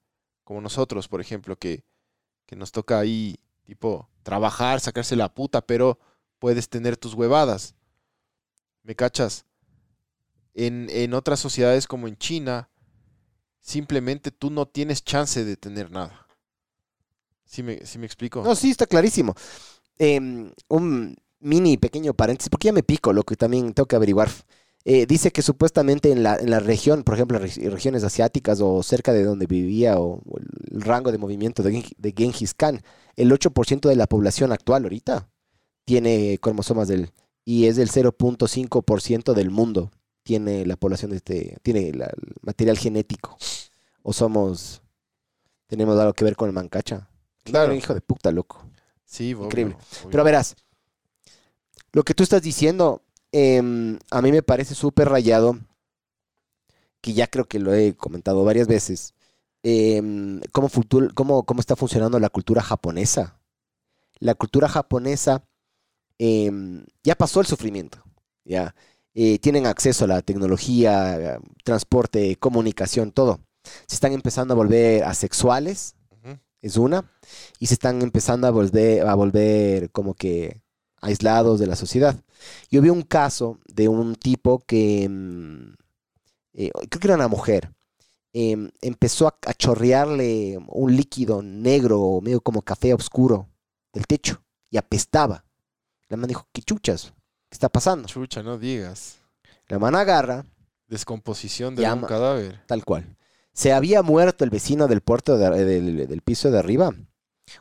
como 0.46 0.62
nosotros, 0.62 1.10
por 1.10 1.20
ejemplo, 1.20 1.58
que, 1.58 1.84
que 2.46 2.56
nos 2.56 2.72
toca 2.72 3.00
ahí, 3.00 3.38
tipo, 3.68 4.09
trabajar, 4.24 4.80
sacarse 4.80 5.18
la 5.18 5.34
puta, 5.34 5.59
pero 5.59 5.99
puedes 6.39 6.70
tener 6.70 6.95
tus 6.95 7.13
huevadas. 7.13 7.76
¿Me 8.82 8.95
cachas? 8.95 9.45
En, 10.53 10.88
en 10.89 11.13
otras 11.13 11.41
sociedades 11.41 11.86
como 11.86 12.07
en 12.07 12.18
China, 12.18 12.70
simplemente 13.59 14.32
tú 14.32 14.49
no 14.49 14.65
tienes 14.65 15.03
chance 15.03 15.43
de 15.43 15.57
tener 15.57 15.91
nada. 15.91 16.26
¿Sí 17.43 17.61
me, 17.61 17.82
me 17.99 18.05
explico? 18.05 18.41
No, 18.41 18.55
sí, 18.55 18.72
está 18.72 18.86
clarísimo. 18.88 19.36
Em, 19.97 20.49
un 20.70 21.18
mini 21.39 21.76
pequeño 21.78 22.13
paréntesis, 22.13 22.49
porque 22.49 22.68
ya 22.68 22.74
me 22.74 22.84
pico, 22.84 23.11
lo 23.11 23.24
que 23.24 23.36
también 23.36 23.74
tengo 23.74 23.88
que 23.88 23.97
averiguar. 23.97 24.30
Eh, 24.90 25.06
dice 25.06 25.32
que 25.32 25.42
supuestamente 25.42 26.14
en 26.14 26.24
la, 26.24 26.38
en 26.38 26.50
la 26.50 26.62
región, 26.62 27.04
por 27.04 27.16
ejemplo, 27.16 27.40
reg- 27.42 27.70
regiones 27.70 28.06
asiáticas 28.06 28.62
o 28.62 28.82
cerca 28.84 29.12
de 29.12 29.26
donde 29.26 29.46
vivía 29.46 30.00
o, 30.00 30.22
o 30.26 30.38
el 30.72 30.82
rango 30.82 31.12
de 31.12 31.18
movimiento 31.18 31.62
de, 31.62 31.84
de 31.98 32.14
Genghis 32.16 32.54
Khan, 32.54 32.82
el 33.18 33.30
8% 33.32 33.90
de 33.90 33.96
la 33.98 34.08
población 34.08 34.54
actual 34.54 34.84
ahorita 34.84 35.28
tiene 35.84 36.38
cromosomas 36.42 36.88
del 36.88 37.12
y 37.44 37.66
es 37.66 37.76
del 37.76 37.90
0.5% 37.90 39.34
del 39.34 39.50
mundo 39.52 39.92
tiene 40.24 40.66
la 40.66 40.78
población 40.78 41.12
de 41.12 41.18
este 41.18 41.58
tiene 41.64 41.92
la- 41.94 42.06
el 42.06 42.34
material 42.42 42.78
genético 42.78 43.38
o 44.04 44.14
somos 44.14 44.82
tenemos 45.68 46.00
algo 46.00 46.14
que 46.14 46.24
ver 46.24 46.38
con 46.38 46.48
el 46.48 46.54
mancacha. 46.54 47.10
Claro. 47.44 47.74
hijo 47.74 47.94
de 47.94 48.00
puta, 48.02 48.32
loco. 48.32 48.64
Sí, 49.04 49.34
obvio, 49.34 49.46
Increíble. 49.46 49.76
obvio. 49.76 50.12
Pero 50.12 50.24
verás, 50.24 50.56
lo 51.92 52.04
que 52.04 52.14
tú 52.14 52.24
estás 52.24 52.42
diciendo, 52.42 53.02
em, 53.32 53.99
a 54.11 54.21
mí 54.21 54.32
me 54.32 54.41
parece 54.43 54.75
súper 54.75 55.09
rayado, 55.09 55.59
que 57.01 57.13
ya 57.13 57.28
creo 57.28 57.45
que 57.45 57.59
lo 57.59 57.73
he 57.73 57.95
comentado 57.95 58.43
varias 58.43 58.67
veces, 58.67 59.13
em, 59.63 60.41
cómo, 60.51 60.69
futu- 60.69 61.13
cómo- 61.13 61.43
cómo 61.45 61.59
está 61.59 61.75
funcionando 61.75 62.19
la 62.19 62.30
cultura 62.30 62.61
japonesa. 62.61 63.39
La 64.19 64.36
cultura 64.36 64.67
japonesa 64.67 65.43
em, 66.19 66.84
ya 67.03 67.13
pasó 67.15 67.39
el 67.41 67.45
sufrimiento, 67.45 67.99
ya. 68.43 68.73
Eh, 69.13 69.38
tienen 69.39 69.67
acceso 69.67 70.05
a 70.05 70.07
la 70.07 70.21
tecnología, 70.23 71.39
transporte, 71.63 72.36
comunicación, 72.38 73.11
todo. 73.11 73.39
Se 73.88 73.95
están 73.95 74.13
empezando 74.13 74.53
a 74.53 74.57
volver 74.57 75.03
asexuales, 75.03 75.95
es 76.61 76.75
una, 76.78 77.11
y 77.59 77.67
se 77.67 77.75
están 77.75 78.01
empezando 78.01 78.47
a 78.47 78.51
volver, 78.51 79.05
a 79.07 79.13
volver 79.13 79.91
como 79.91 80.15
que 80.15 80.61
aislados 81.01 81.59
de 81.59 81.67
la 81.67 81.75
sociedad. 81.75 82.15
Yo 82.70 82.82
vi 82.82 82.90
un 82.90 83.02
caso 83.04 83.60
de 83.68 83.88
un 83.88 84.16
tipo 84.16 84.60
que, 84.60 85.08
mm, 85.10 85.74
eh, 86.54 86.72
creo 86.90 87.00
que 87.00 87.08
era 87.08 87.16
una 87.16 87.28
mujer, 87.28 87.72
em, 88.34 88.70
empezó 88.82 89.28
a, 89.28 89.38
a 89.46 89.54
chorrearle 89.54 90.58
un 90.68 90.96
líquido 90.96 91.42
negro, 91.42 92.20
medio 92.22 92.42
como 92.42 92.62
café 92.62 92.94
oscuro, 92.94 93.48
del 93.94 94.06
techo, 94.08 94.42
y 94.70 94.78
apestaba. 94.78 95.46
La 96.10 96.18
man 96.18 96.28
dijo, 96.28 96.48
¿qué 96.54 96.62
chuchas? 96.62 97.14
¿Qué 97.50 97.56
está 97.56 97.70
pasando? 97.70 98.08
Chucha, 98.08 98.44
no 98.44 98.58
digas. 98.58 99.20
La 99.68 99.80
man 99.80 99.96
agarra, 99.96 100.46
Descomposición 100.88 101.76
de 101.76 101.82
Llama- 101.82 102.04
un 102.04 102.08
cadáver. 102.08 102.62
Tal 102.66 102.86
cual. 102.86 103.18
¿Se 103.52 103.74
había 103.74 104.02
muerto 104.04 104.46
el 104.46 104.50
vecino 104.50 104.88
del 104.88 105.02
puerto 105.02 105.38
de- 105.38 105.66
del, 105.66 106.08
del 106.08 106.22
piso 106.22 106.50
de 106.50 106.60
arriba? 106.60 106.94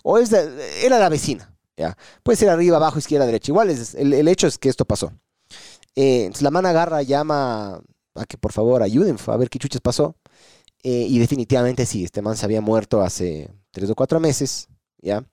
¿O 0.05 0.19
es 0.19 0.31
de- 0.31 0.87
era 0.87 1.01
la 1.01 1.09
vecina? 1.09 1.56
¿Ya? 1.77 1.97
Puede 2.23 2.37
ser 2.37 2.49
arriba, 2.51 2.77
abajo, 2.77 2.99
izquierda, 2.99 3.27
derecha. 3.27 3.53
Igual 3.53 3.71
es, 3.71 3.95
el, 3.95 4.29
hecho 4.29 4.47
es 4.47 4.59
que 4.59 4.69
esto 4.69 4.85
pasó. 4.85 5.13
Eh, 5.97 6.31
la 6.41 6.51
man 6.51 6.67
agarra, 6.67 7.03
llama 7.03 7.81
a 8.15 8.27
que 8.27 8.39
por 8.39 8.53
favor 8.53 8.83
ayuden, 8.83 9.17
a 9.27 9.37
ver 9.37 9.51
qué 9.51 9.59
chuches 9.59 9.81
pasó. 9.81 10.17
Eh, 10.83 11.07
y 11.09 11.19
definitivamente 11.19 11.87
sí, 11.87 12.05
este 12.05 12.23
man 12.23 12.37
se 12.37 12.45
había 12.47 12.61
muerto 12.61 13.03
hace 13.03 13.51
tres 13.73 13.91
o 13.91 13.95
cuatro 13.95 14.21
meses, 14.21 14.69
¿ya? 15.03 15.25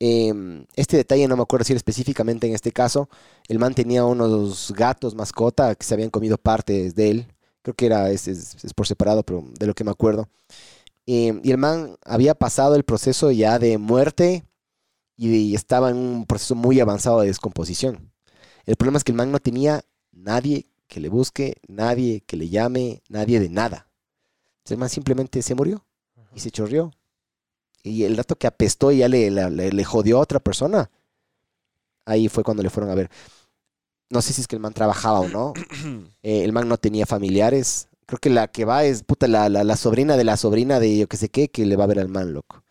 Em, 0.00 0.66
este 0.76 0.96
detalle 0.98 1.28
no 1.28 1.36
me 1.36 1.42
acuerdo 1.42 1.64
si 1.64 1.72
era 1.72 1.78
específicamente 1.78 2.46
en 2.46 2.54
este 2.54 2.72
caso. 2.72 3.08
El 3.48 3.58
man 3.58 3.74
tenía 3.74 4.04
unos 4.04 4.72
gatos 4.76 5.14
mascota 5.14 5.74
que 5.74 5.84
se 5.86 5.94
habían 5.94 6.10
comido 6.10 6.36
partes 6.38 6.94
de 6.94 7.10
él. 7.10 7.26
Creo 7.62 7.74
que 7.74 7.86
era, 7.86 8.10
es, 8.10 8.28
es- 8.28 8.56
es 8.64 8.74
por 8.74 8.86
separado, 8.86 9.22
pero 9.24 9.44
de 9.58 9.66
lo 9.66 9.74
que 9.74 9.84
me 9.84 9.90
acuerdo. 9.90 10.28
Em, 11.06 11.40
y 11.44 11.50
el 11.50 11.58
man 11.58 11.96
había 12.04 12.34
pasado 12.34 12.76
el 12.76 12.84
proceso 12.84 13.30
ya 13.30 13.58
de 13.58 13.78
muerte 13.78 14.44
y, 15.16 15.54
estaba 15.54 15.90
en 15.90 15.96
un 15.96 16.26
proceso 16.26 16.54
muy 16.54 16.80
avanzado 16.80 17.20
de 17.20 17.26
descomposición. 17.28 18.12
El 18.66 18.76
problema 18.76 18.98
es 18.98 19.04
que 19.04 19.12
el 19.12 19.16
man 19.16 19.30
no 19.32 19.40
tenía 19.40 19.84
nadie 20.12 20.66
que 20.88 21.00
le 21.00 21.08
busque, 21.08 21.56
nadie 21.68 22.22
que 22.22 22.36
le 22.36 22.48
llame, 22.48 23.02
nadie 23.08 23.40
de 23.40 23.48
nada. 23.48 23.88
Entonces, 24.58 24.72
el 24.72 24.78
man 24.78 24.88
simplemente 24.88 25.42
se 25.42 25.54
murió 25.54 25.84
y 26.34 26.40
se 26.40 26.50
chorrió. 26.50 26.90
Y 27.82 28.04
el 28.04 28.16
rato 28.16 28.36
que 28.36 28.46
apestó 28.46 28.90
y 28.92 28.98
ya 28.98 29.08
le- 29.08 29.30
le 29.30 29.84
jodió 29.84 30.16
a 30.16 30.20
otra 30.20 30.40
persona, 30.40 30.90
ahí 32.06 32.28
fue 32.28 32.44
cuando 32.44 32.62
le 32.62 32.70
fueron 32.70 32.90
a 32.90 32.94
ver. 32.94 33.10
No 34.10 34.22
sé 34.22 34.32
si 34.32 34.40
es 34.40 34.46
que 34.46 34.56
el 34.56 34.62
man 34.62 34.72
trabajaba 34.72 35.20
o 35.20 35.28
no. 35.28 35.52
Eh, 36.22 36.42
el 36.44 36.54
man 36.54 36.68
no 36.68 36.78
tenía 36.78 37.04
familiares. 37.04 37.88
Creo 38.06 38.18
que 38.18 38.30
la 38.30 38.48
que 38.48 38.64
va 38.64 38.84
es 38.84 39.02
puta, 39.02 39.28
la, 39.28 39.50
la, 39.50 39.62
la 39.62 39.76
sobrina 39.76 40.16
de 40.16 40.24
la 40.24 40.38
sobrina 40.38 40.80
de 40.80 40.96
yo 40.96 41.06
que 41.06 41.18
sé 41.18 41.28
qué, 41.28 41.48
que 41.48 41.66
le 41.66 41.76
va 41.76 41.84
a 41.84 41.86
ver 41.86 41.98
al 41.98 42.08
man, 42.08 42.32
loco. 42.32 42.64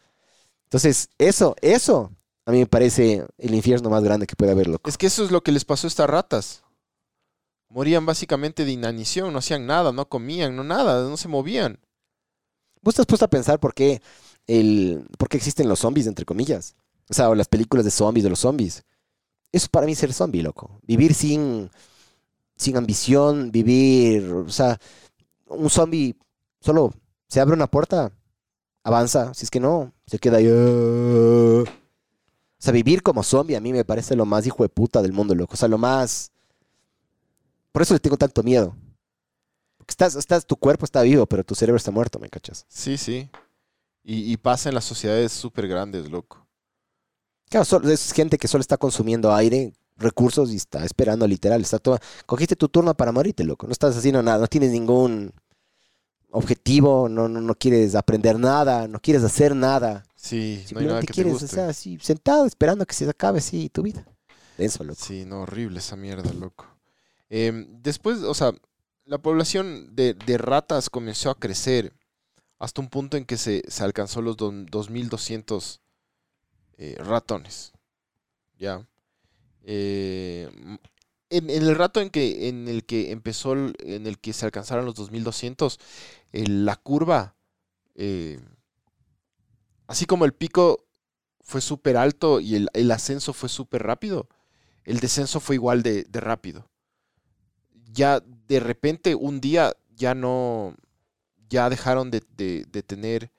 Entonces, 0.63 1.09
eso, 1.19 1.55
eso, 1.61 2.11
a 2.45 2.51
mí 2.51 2.59
me 2.59 2.65
parece 2.65 3.25
el 3.37 3.55
infierno 3.55 3.89
más 3.89 4.03
grande 4.03 4.27
que 4.27 4.35
puede 4.35 4.51
haber, 4.51 4.67
loco. 4.67 4.89
Es 4.89 4.97
que 4.97 5.07
eso 5.07 5.23
es 5.23 5.31
lo 5.31 5.41
que 5.41 5.51
les 5.51 5.65
pasó 5.65 5.87
a 5.87 5.89
estas 5.89 6.09
ratas. 6.09 6.63
Morían 7.69 8.05
básicamente 8.05 8.65
de 8.65 8.71
inanición, 8.71 9.31
no 9.31 9.39
hacían 9.39 9.65
nada, 9.65 9.91
no 9.91 10.07
comían, 10.09 10.55
no 10.55 10.63
nada, 10.63 11.07
no 11.07 11.17
se 11.17 11.27
movían. 11.27 11.79
¿Vos 12.81 12.95
te 12.95 13.01
has 13.01 13.07
puesto 13.07 13.25
a 13.25 13.29
pensar 13.29 13.59
por 13.59 13.73
qué, 13.73 14.01
el, 14.45 15.07
por 15.17 15.29
qué 15.29 15.37
existen 15.37 15.69
los 15.69 15.79
zombies, 15.79 16.05
entre 16.05 16.25
comillas? 16.25 16.75
O 17.09 17.13
sea, 17.13 17.29
o 17.29 17.35
las 17.35 17.47
películas 17.47 17.85
de 17.85 17.91
zombies, 17.91 18.23
de 18.23 18.29
los 18.29 18.39
zombies. 18.39 18.83
Eso 19.51 19.67
para 19.71 19.85
mí 19.85 19.93
es 19.93 19.99
ser 19.99 20.13
zombie, 20.13 20.43
loco. 20.43 20.79
Vivir 20.83 21.13
sin, 21.13 21.71
sin 22.55 22.75
ambición, 22.75 23.51
vivir, 23.51 24.29
o 24.31 24.49
sea, 24.49 24.77
un 25.47 25.69
zombie 25.69 26.15
solo 26.59 26.93
se 27.27 27.39
abre 27.39 27.53
una 27.53 27.67
puerta, 27.67 28.11
avanza, 28.83 29.33
si 29.33 29.45
es 29.45 29.51
que 29.51 29.59
no, 29.59 29.93
se 30.05 30.19
queda 30.19 30.37
ahí. 30.37 30.47
O 32.63 32.65
sea, 32.65 32.71
vivir 32.71 33.03
como 33.03 33.23
zombie 33.23 33.57
a 33.57 33.59
mí 33.59 33.73
me 33.73 33.83
parece 33.83 34.15
lo 34.15 34.25
más 34.25 34.47
hijo 34.47 34.63
de 34.63 34.69
puta 34.69 35.01
del 35.01 35.11
mundo, 35.11 35.35
loco. 35.35 35.53
O 35.55 35.57
sea, 35.57 35.67
lo 35.67 35.77
más... 35.77 36.31
Por 37.73 37.81
eso 37.81 37.93
le 37.93 37.99
tengo 37.99 38.15
tanto 38.15 38.41
miedo. 38.41 38.73
Porque 39.77 39.91
estás, 39.91 40.15
estás, 40.15 40.45
tu 40.45 40.55
cuerpo 40.55 40.85
está 40.85 41.01
vivo, 41.01 41.25
pero 41.25 41.43
tu 41.43 41.55
cerebro 41.55 41.75
está 41.75 41.91
muerto, 41.91 42.19
¿me 42.19 42.29
cachas? 42.29 42.65
Sí, 42.69 42.95
sí. 42.97 43.29
Y, 44.01 44.31
y 44.31 44.37
pasa 44.37 44.69
en 44.69 44.75
las 44.75 44.85
sociedades 44.85 45.33
súper 45.33 45.67
grandes, 45.67 46.09
loco. 46.09 46.47
Claro, 47.49 47.65
solo- 47.65 47.89
es 47.89 48.13
gente 48.13 48.37
que 48.37 48.47
solo 48.47 48.61
está 48.61 48.77
consumiendo 48.77 49.33
aire, 49.35 49.73
recursos 49.97 50.49
y 50.51 50.55
está 50.55 50.85
esperando 50.85 51.27
literal. 51.27 51.59
Está 51.59 51.79
todo, 51.79 51.99
cogiste 52.25 52.55
tu 52.55 52.69
turno 52.69 52.93
para 52.95 53.11
morirte, 53.11 53.43
loco. 53.43 53.67
No 53.67 53.73
estás 53.73 53.97
haciendo 53.97 54.23
nada, 54.23 54.37
no 54.37 54.47
tienes 54.47 54.71
ningún 54.71 55.33
objetivo, 56.31 57.09
no, 57.09 57.27
no, 57.27 57.41
no 57.41 57.55
quieres 57.55 57.93
aprender 57.93 58.39
nada, 58.39 58.87
no 58.87 59.01
quieres 59.01 59.25
hacer 59.25 59.53
nada. 59.53 60.05
Sí, 60.23 60.63
no 60.71 60.79
hay 60.79 60.85
nada 60.87 61.01
que 61.01 61.07
te 61.07 61.13
quieres 61.13 61.33
guste. 61.33 61.45
estar 61.45 61.69
así, 61.69 61.97
sentado 62.01 62.45
esperando 62.45 62.85
que 62.85 62.93
se 62.93 63.09
acabe 63.09 63.39
así 63.39 63.69
tu 63.69 63.83
vida. 63.83 64.05
Eso, 64.57 64.83
loco. 64.83 65.03
Sí, 65.03 65.25
no, 65.25 65.41
horrible 65.41 65.79
esa 65.79 65.95
mierda, 65.95 66.31
loco. 66.33 66.65
Em, 67.29 67.67
después, 67.81 68.19
o 68.23 68.33
sea, 68.33 68.53
la 69.05 69.17
población 69.17 69.95
de, 69.95 70.13
de 70.13 70.37
ratas 70.37 70.89
comenzó 70.89 71.29
a 71.29 71.39
crecer 71.39 71.93
hasta 72.59 72.81
un 72.81 72.89
punto 72.89 73.17
en 73.17 73.25
que 73.25 73.37
se, 73.37 73.63
se 73.67 73.83
alcanzó 73.83 74.21
los 74.21 74.37
do- 74.37 74.51
2.200 74.51 75.81
eh, 76.77 76.95
ratones. 76.99 77.73
¿Ya? 78.59 78.87
Eh, 79.63 80.49
en, 81.29 81.49
en 81.49 81.63
el 81.63 81.75
rato 81.75 82.01
en, 82.01 82.09
que, 82.09 82.49
en 82.49 82.67
el 82.67 82.85
que 82.85 83.11
empezó, 83.11 83.53
en 83.53 84.07
el 84.07 84.19
que 84.19 84.33
se 84.33 84.45
alcanzaron 84.45 84.85
los 84.85 84.95
2.200, 84.95 85.79
eh, 86.33 86.45
la 86.47 86.75
curva, 86.77 87.35
eh, 87.95 88.39
así 89.93 90.05
como 90.07 90.25
el 90.25 90.33
pico 90.33 90.85
fue 91.41 91.61
súper 91.61 91.97
alto 91.97 92.39
y 92.39 92.55
el, 92.55 92.69
el 92.73 92.91
ascenso 92.91 93.33
fue 93.33 93.49
súper 93.49 93.83
rápido, 93.83 94.27
el 94.85 94.99
descenso 94.99 95.39
fue 95.39 95.55
igual 95.55 95.83
de, 95.83 96.03
de 96.05 96.19
rápido. 96.19 96.69
Ya 97.91 98.19
de 98.47 98.59
repente 98.59 99.15
un 99.15 99.39
día 99.39 99.73
ya 99.95 100.15
no, 100.15 100.75
ya 101.49 101.69
dejaron 101.69 102.11
de, 102.11 102.23
de- 102.37 102.65
de 102.69 102.83
tener 102.83 103.31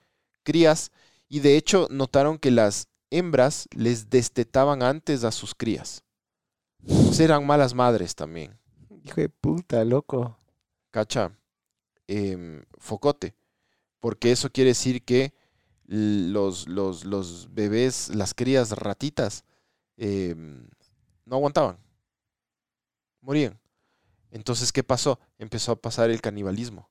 crías 0.45 0.93
y 1.29 1.41
de 1.41 1.57
hecho 1.57 1.89
notaron 1.91 2.39
que 2.39 2.51
las 2.51 2.89
hembras 3.11 3.69
les 3.75 4.11
destetaban 4.11 4.83
antes 4.83 5.25
a 5.25 5.33
sus 5.33 5.55
crías. 5.55 6.05
Sea, 7.11 7.25
eran 7.27 7.47
malas 7.47 7.75
madres 7.75 8.15
también. 8.15 8.59
Hijo 9.05 9.21
de 9.21 9.29
puta, 9.29 9.85
loco. 9.85 10.39
Cacha, 10.91 11.33
Em, 12.09 12.65
focote, 12.79 13.35
porque 14.01 14.33
eso 14.33 14.51
quiere 14.51 14.71
decir 14.71 15.05
que 15.05 15.35
los, 15.87 16.69
los, 16.69 17.05
los 17.05 17.49
bebés, 17.55 18.15
las 18.15 18.35
crías 18.35 18.71
ratitas, 18.73 19.45
em, 19.97 20.69
no 21.27 21.37
aguantaban, 21.37 21.79
morían. 23.21 23.59
Entonces, 24.31 24.73
¿qué 24.73 24.83
pasó? 24.83 25.19
Empezó 25.39 25.73
a 25.73 25.77
pasar 25.77 26.11
el 26.11 26.21
canibalismo. 26.21 26.89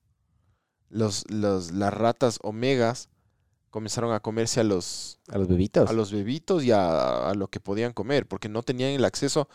Los, 0.89 1.29
los, 1.29 1.71
las 1.71 1.93
ratas 1.93 2.39
omegas 2.41 3.09
comenzaron 3.69 4.13
a 4.13 4.19
comerse 4.19 4.59
a 4.59 4.63
los, 4.63 5.19
A 5.27 5.37
los 5.39 5.47
bebitos. 5.47 5.89
a 5.89 5.93
los 5.93 6.11
bebitos 6.11 6.63
y 6.63 6.69
a, 6.71 7.29
a 7.29 7.33
lo 7.33 7.47
que 7.47 7.59
podían 7.59 7.91
comer, 7.91 8.27
porque 8.27 8.47
no 8.47 8.61
tenían 8.61 8.91
el 8.91 9.03
acceso. 9.03 9.49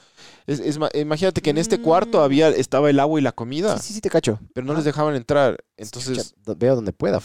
Es, 0.49 0.59
es 0.59 0.77
ma- 0.79 0.91
imagínate 0.93 1.41
que 1.41 1.51
en 1.51 1.59
este 1.59 1.81
cuarto 1.81 2.19
Mm. 2.19 2.23
había, 2.23 2.49
estaba 2.49 2.91
el 2.91 2.99
agua 2.99 3.21
y 3.21 3.23
la 3.23 3.31
comida, 3.33 3.79
Sí, 3.79 3.89
sí, 3.89 3.95
sí, 3.95 4.01
te 4.01 4.11
cacho. 4.11 4.41
pero 4.55 4.67
no 4.67 4.73
Ah. 4.73 4.77
les 4.77 4.85
dejaban 4.85 5.15
entrar. 5.15 5.65
Entonces, 5.77 6.35
Chucha, 6.35 6.55
veo 6.59 6.75
donde 6.75 6.93
pueda. 6.93 7.23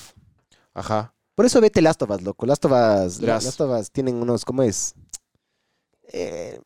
ajá. 0.76 1.13
Por 1.36 1.46
eso 1.46 1.60
vete 1.62 1.82
Last 1.82 2.02
of 2.04 2.10
Us, 2.12 2.22
loco. 2.22 2.46
Last 2.46 2.66
of 2.66 2.72
Us, 2.72 3.20
Verás. 3.20 3.44
Last 3.46 3.62
of 3.62 3.72
Us 3.80 3.92
tienen 3.92 4.16
unos, 4.16 4.46
¿cómo 4.46 4.62
es? 4.64 4.94
Eh, 6.12 6.60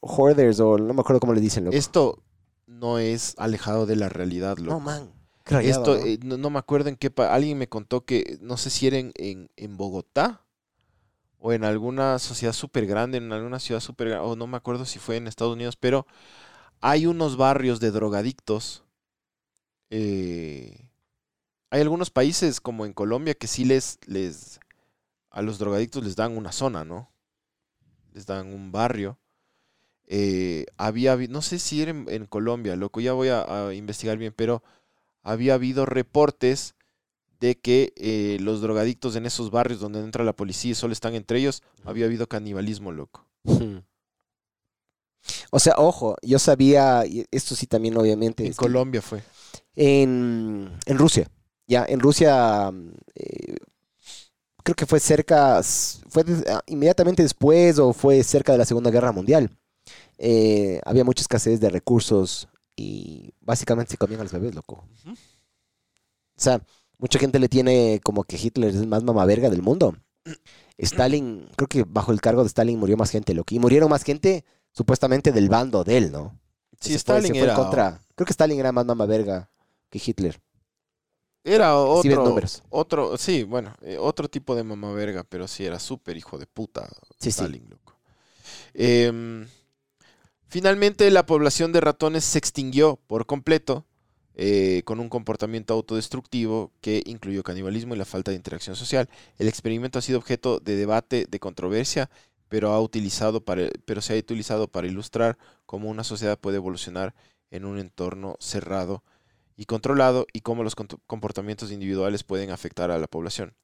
hoarders 0.00 0.60
o 0.60 0.76
no 0.78 0.92
me 0.92 1.00
acuerdo 1.00 1.20
cómo 1.20 1.32
le 1.34 1.40
dicen, 1.40 1.64
loco. 1.64 1.76
Esto 1.76 2.22
no 2.66 2.98
es 2.98 3.34
alejado 3.38 3.86
de 3.86 3.96
la 3.96 4.08
realidad, 4.08 4.56
no, 4.58 4.64
loco. 4.64 4.80
man. 4.80 5.10
Qué 5.44 5.54
rayado, 5.54 5.80
Esto, 5.80 5.96
¿no? 5.98 6.06
eh, 6.06 6.18
no, 6.22 6.36
no 6.38 6.50
me 6.50 6.58
acuerdo 6.58 6.88
en 6.88 6.96
qué... 6.96 7.12
Alguien 7.28 7.58
me 7.58 7.68
contó 7.68 8.04
que, 8.04 8.38
no 8.40 8.56
sé 8.56 8.70
si 8.70 8.86
era 8.86 8.98
en, 8.98 9.12
en, 9.16 9.50
en 9.56 9.76
Bogotá 9.76 10.42
o 11.38 11.52
en 11.52 11.64
alguna 11.64 12.18
sociedad 12.18 12.54
súper 12.54 12.86
grande, 12.86 13.18
en 13.18 13.30
alguna 13.32 13.58
ciudad 13.58 13.80
súper 13.80 14.08
grande, 14.08 14.26
o 14.26 14.36
no 14.36 14.46
me 14.46 14.56
acuerdo 14.56 14.86
si 14.86 14.98
fue 14.98 15.16
en 15.16 15.26
Estados 15.26 15.52
Unidos, 15.52 15.76
pero 15.76 16.06
hay 16.80 17.06
unos 17.06 17.36
barrios 17.36 17.80
de 17.80 17.90
drogadictos. 17.90 18.84
eh, 19.90 20.90
hay 21.74 21.80
algunos 21.82 22.10
países 22.10 22.60
como 22.60 22.86
en 22.86 22.92
Colombia 22.92 23.34
que 23.34 23.46
sí 23.48 23.64
les, 23.64 23.98
les... 24.06 24.60
A 25.30 25.42
los 25.42 25.58
drogadictos 25.58 26.04
les 26.04 26.14
dan 26.14 26.36
una 26.36 26.52
zona, 26.52 26.84
¿no? 26.84 27.10
Les 28.12 28.26
dan 28.26 28.52
un 28.54 28.70
barrio. 28.70 29.18
Eh, 30.06 30.66
había, 30.76 31.16
no 31.16 31.42
sé 31.42 31.58
si 31.58 31.82
era 31.82 31.90
en, 31.90 32.06
en 32.08 32.26
Colombia, 32.26 32.76
loco, 32.76 33.00
ya 33.00 33.12
voy 33.14 33.28
a, 33.28 33.42
a 33.68 33.74
investigar 33.74 34.18
bien, 34.18 34.32
pero 34.36 34.62
había 35.22 35.54
habido 35.54 35.86
reportes 35.86 36.74
de 37.40 37.56
que 37.58 37.92
eh, 37.96 38.38
los 38.40 38.60
drogadictos 38.60 39.16
en 39.16 39.26
esos 39.26 39.50
barrios 39.50 39.80
donde 39.80 39.98
entra 39.98 40.22
la 40.22 40.36
policía 40.36 40.70
y 40.70 40.74
solo 40.76 40.92
están 40.92 41.14
entre 41.14 41.38
ellos, 41.40 41.62
había 41.84 42.06
habido 42.06 42.28
canibalismo, 42.28 42.92
loco. 42.92 43.26
Hmm. 43.42 43.78
O 45.50 45.58
sea, 45.58 45.74
ojo, 45.78 46.16
yo 46.22 46.38
sabía, 46.38 47.02
esto 47.30 47.54
sí 47.56 47.66
también 47.66 47.96
obviamente. 47.96 48.44
En 48.44 48.50
es 48.50 48.56
que- 48.56 48.62
Colombia 48.62 49.02
fue. 49.02 49.22
En, 49.74 50.70
en 50.86 50.98
Rusia. 50.98 51.28
Ya, 51.66 51.84
en 51.88 52.00
Rusia 52.00 52.70
mm, 52.70 52.92
eh, 53.14 53.56
creo 54.64 54.74
que 54.74 54.86
fue 54.86 54.98
cerca, 54.98 55.60
fue 56.08 56.24
ah, 56.48 56.62
inmediatamente 56.66 57.22
después 57.22 57.78
o 57.78 57.92
fue 57.92 58.24
cerca 58.24 58.52
de 58.52 58.58
la 58.58 58.64
Segunda 58.64 58.90
Guerra 58.90 59.12
Mundial. 59.12 59.50
Eh, 60.18 60.80
había 60.84 61.04
mucha 61.04 61.22
escasez 61.22 61.60
de 61.60 61.70
recursos 61.70 62.48
y 62.74 63.32
básicamente 63.40 63.92
se 63.92 63.98
comían 63.98 64.20
a 64.20 64.24
los 64.24 64.32
bebés, 64.32 64.54
loco. 64.54 64.84
O 65.06 66.40
sea, 66.40 66.60
mucha 66.98 67.18
gente 67.18 67.38
le 67.38 67.48
tiene 67.48 68.00
como 68.02 68.24
que 68.24 68.36
Hitler 68.36 68.70
es 68.70 68.76
el 68.76 68.88
más 68.88 69.04
mamaverga 69.04 69.50
del 69.50 69.62
mundo. 69.62 69.96
Stalin, 70.78 71.46
creo 71.56 71.68
que 71.68 71.84
bajo 71.84 72.10
el 72.12 72.20
cargo 72.20 72.42
de 72.42 72.48
Stalin 72.48 72.78
murió 72.78 72.96
más 72.96 73.10
gente, 73.10 73.34
loco. 73.34 73.54
Y 73.54 73.58
murieron 73.58 73.90
más 73.90 74.02
gente 74.02 74.44
supuestamente 74.72 75.30
del 75.30 75.48
bando 75.48 75.84
de 75.84 75.98
él, 75.98 76.12
¿no? 76.12 76.38
Sí, 76.80 76.94
Stalin 76.94 77.30
fue 77.30 77.42
era, 77.42 77.54
contra. 77.54 78.00
Creo 78.14 78.26
que 78.26 78.32
Stalin 78.32 78.58
era 78.58 78.72
más 78.72 78.84
mamaverga 78.84 79.50
que 79.90 80.00
Hitler. 80.04 80.40
Era 81.44 81.76
otro, 81.76 82.36
otro, 82.70 83.18
sí, 83.18 83.44
bueno, 83.44 83.74
eh, 83.82 83.98
otro 83.98 84.28
tipo 84.28 84.56
de 84.56 84.64
mamá 84.64 84.92
verga, 84.92 85.24
pero 85.24 85.46
sí 85.46 85.64
era 85.64 85.78
súper 85.78 86.16
hijo 86.16 86.38
de 86.38 86.46
puta 86.46 86.88
Sí, 87.18 87.30
sí. 87.30 87.30
Stalin, 87.30 87.68
loco. 87.68 87.94
Em, 88.72 89.46
Finalmente, 90.54 91.10
la 91.10 91.26
población 91.26 91.72
de 91.72 91.80
ratones 91.80 92.22
se 92.22 92.38
extinguió 92.38 93.00
por 93.08 93.26
completo 93.26 93.84
eh, 94.36 94.82
con 94.84 95.00
un 95.00 95.08
comportamiento 95.08 95.74
autodestructivo 95.74 96.70
que 96.80 97.02
incluyó 97.06 97.42
canibalismo 97.42 97.96
y 97.96 97.98
la 97.98 98.04
falta 98.04 98.30
de 98.30 98.36
interacción 98.36 98.76
social. 98.76 99.08
El 99.38 99.48
experimento 99.48 99.98
ha 99.98 100.02
sido 100.02 100.16
objeto 100.16 100.60
de 100.60 100.76
debate, 100.76 101.26
de 101.28 101.40
controversia, 101.40 102.08
pero, 102.48 102.70
ha 102.70 102.80
utilizado 102.80 103.44
para, 103.44 103.68
pero 103.84 104.00
se 104.00 104.14
ha 104.14 104.16
utilizado 104.16 104.68
para 104.68 104.86
ilustrar 104.86 105.38
cómo 105.66 105.88
una 105.90 106.04
sociedad 106.04 106.38
puede 106.38 106.58
evolucionar 106.58 107.16
en 107.50 107.64
un 107.64 107.80
entorno 107.80 108.36
cerrado 108.38 109.02
y 109.56 109.66
controlado 109.66 110.26
y 110.32 110.40
cómo 110.40 110.64
los 110.64 110.74
comportamientos 111.06 111.72
individuales 111.72 112.24
pueden 112.24 112.50
afectar 112.50 112.90
a 112.90 112.98
la 112.98 113.06
población. 113.06 113.54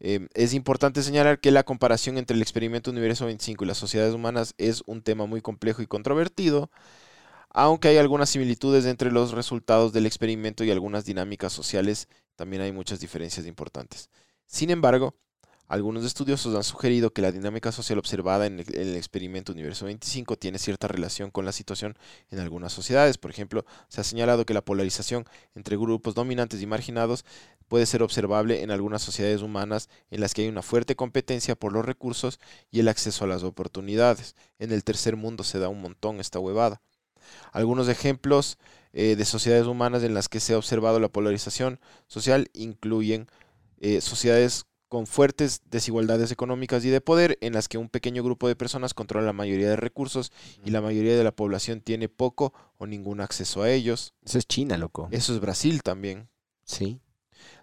Eh, 0.00 0.28
es 0.34 0.52
importante 0.52 1.02
señalar 1.02 1.38
que 1.38 1.52
la 1.52 1.62
comparación 1.62 2.18
entre 2.18 2.34
el 2.34 2.42
experimento 2.42 2.90
Universo 2.90 3.26
25 3.26 3.64
y 3.64 3.68
las 3.68 3.78
sociedades 3.78 4.14
humanas 4.14 4.54
es 4.58 4.82
un 4.86 5.02
tema 5.02 5.26
muy 5.26 5.40
complejo 5.40 5.80
y 5.80 5.86
controvertido, 5.86 6.70
aunque 7.50 7.88
hay 7.88 7.98
algunas 7.98 8.30
similitudes 8.30 8.86
entre 8.86 9.12
los 9.12 9.32
resultados 9.32 9.92
del 9.92 10.06
experimento 10.06 10.64
y 10.64 10.70
algunas 10.70 11.04
dinámicas 11.04 11.52
sociales, 11.52 12.08
también 12.34 12.62
hay 12.62 12.72
muchas 12.72 12.98
diferencias 12.98 13.46
importantes. 13.46 14.10
Sin 14.46 14.70
embargo, 14.70 15.14
algunos 15.68 16.04
estudiosos 16.04 16.54
han 16.54 16.64
sugerido 16.64 17.12
que 17.12 17.22
la 17.22 17.32
dinámica 17.32 17.72
social 17.72 17.98
observada 17.98 18.46
en 18.46 18.60
el, 18.60 18.74
en 18.74 18.88
el 18.88 18.96
experimento 18.96 19.52
Universo 19.52 19.86
25 19.86 20.36
tiene 20.36 20.58
cierta 20.58 20.86
relación 20.86 21.30
con 21.30 21.44
la 21.44 21.52
situación 21.52 21.96
en 22.30 22.40
algunas 22.40 22.72
sociedades. 22.72 23.16
Por 23.16 23.30
ejemplo, 23.30 23.64
se 23.88 24.00
ha 24.00 24.04
señalado 24.04 24.44
que 24.44 24.54
la 24.54 24.64
polarización 24.64 25.24
entre 25.54 25.76
grupos 25.76 26.14
dominantes 26.14 26.60
y 26.60 26.66
marginados 26.66 27.24
puede 27.68 27.86
ser 27.86 28.02
observable 28.02 28.62
en 28.62 28.70
algunas 28.70 29.00
sociedades 29.00 29.40
humanas 29.40 29.88
en 30.10 30.20
las 30.20 30.34
que 30.34 30.42
hay 30.42 30.48
una 30.48 30.60
fuerte 30.60 30.94
competencia 30.94 31.54
por 31.54 31.72
los 31.72 31.86
recursos 31.86 32.38
y 32.70 32.80
el 32.80 32.88
acceso 32.88 33.24
a 33.24 33.28
las 33.28 33.42
oportunidades. 33.42 34.34
En 34.58 34.72
el 34.72 34.84
tercer 34.84 35.16
mundo 35.16 35.42
se 35.42 35.58
da 35.58 35.70
un 35.70 35.80
montón 35.80 36.20
esta 36.20 36.38
huevada. 36.38 36.82
Algunos 37.50 37.88
ejemplos 37.88 38.58
eh, 38.92 39.16
de 39.16 39.24
sociedades 39.24 39.66
humanas 39.66 40.02
en 40.02 40.12
las 40.12 40.28
que 40.28 40.38
se 40.38 40.52
ha 40.52 40.58
observado 40.58 41.00
la 41.00 41.08
polarización 41.08 41.80
social 42.08 42.50
incluyen 42.52 43.26
eh, 43.80 44.02
sociedades 44.02 44.66
con 44.92 45.06
fuertes 45.06 45.62
desigualdades 45.70 46.30
económicas 46.32 46.84
y 46.84 46.90
de 46.90 47.00
poder, 47.00 47.38
en 47.40 47.54
las 47.54 47.66
que 47.66 47.78
un 47.78 47.88
pequeño 47.88 48.22
grupo 48.22 48.46
de 48.46 48.56
personas 48.56 48.92
controla 48.92 49.24
la 49.24 49.32
mayoría 49.32 49.70
de 49.70 49.76
recursos 49.76 50.32
y 50.66 50.70
la 50.70 50.82
mayoría 50.82 51.16
de 51.16 51.24
la 51.24 51.32
población 51.34 51.80
tiene 51.80 52.10
poco 52.10 52.52
o 52.76 52.86
ningún 52.86 53.22
acceso 53.22 53.62
a 53.62 53.70
ellos. 53.70 54.12
Eso 54.22 54.36
es 54.36 54.46
China, 54.46 54.76
loco. 54.76 55.08
Eso 55.10 55.32
es 55.32 55.40
Brasil 55.40 55.82
también. 55.82 56.28
Sí. 56.66 57.00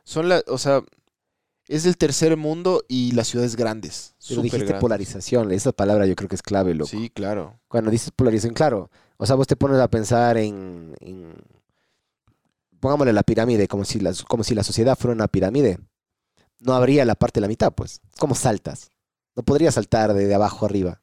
Son 0.04 0.28
la, 0.28 0.42
o 0.48 0.58
sea, 0.58 0.82
es 1.68 1.86
el 1.86 1.98
tercer 1.98 2.36
mundo 2.36 2.84
y 2.88 3.12
las 3.12 3.28
ciudades 3.28 3.56
grandes. 3.56 4.16
Pero 4.28 4.42
dijiste 4.42 4.66
grandes. 4.66 4.82
polarización. 4.82 5.52
Esa 5.52 5.72
palabra 5.72 6.08
yo 6.08 6.16
creo 6.16 6.30
que 6.30 6.36
es 6.36 6.42
clave, 6.42 6.74
loco. 6.74 6.90
Sí, 6.90 7.12
claro. 7.12 7.60
Cuando 7.68 7.92
dices 7.92 8.10
polarización, 8.10 8.56
claro. 8.56 8.90
O 9.18 9.28
sea, 9.28 9.36
vos 9.36 9.46
te 9.46 9.56
pones 9.56 9.78
a 9.80 9.88
pensar 9.88 10.36
en. 10.40 10.96
en- 11.00 11.36
pongámosle 12.80 13.14
la 13.14 13.22
pirámide, 13.22 13.68
como 13.68 13.86
si, 13.86 14.00
como 14.28 14.44
si 14.44 14.56
la 14.56 14.64
sociedad 14.64 14.98
fuera 14.98 15.14
una 15.14 15.28
pirámide. 15.28 15.78
No 16.60 16.74
habría 16.74 17.06
la 17.06 17.16
parte 17.16 17.40
de 17.40 17.42
la 17.42 17.48
mitad, 17.48 17.74
pues. 17.74 18.02
¿Cómo 18.18 18.36
saltas? 18.36 18.92
No 19.36 19.44
podrías 19.44 19.76
saltar 19.76 20.14
de, 20.14 20.26
de 20.28 20.36
abajo 20.36 20.66
arriba. 20.66 21.02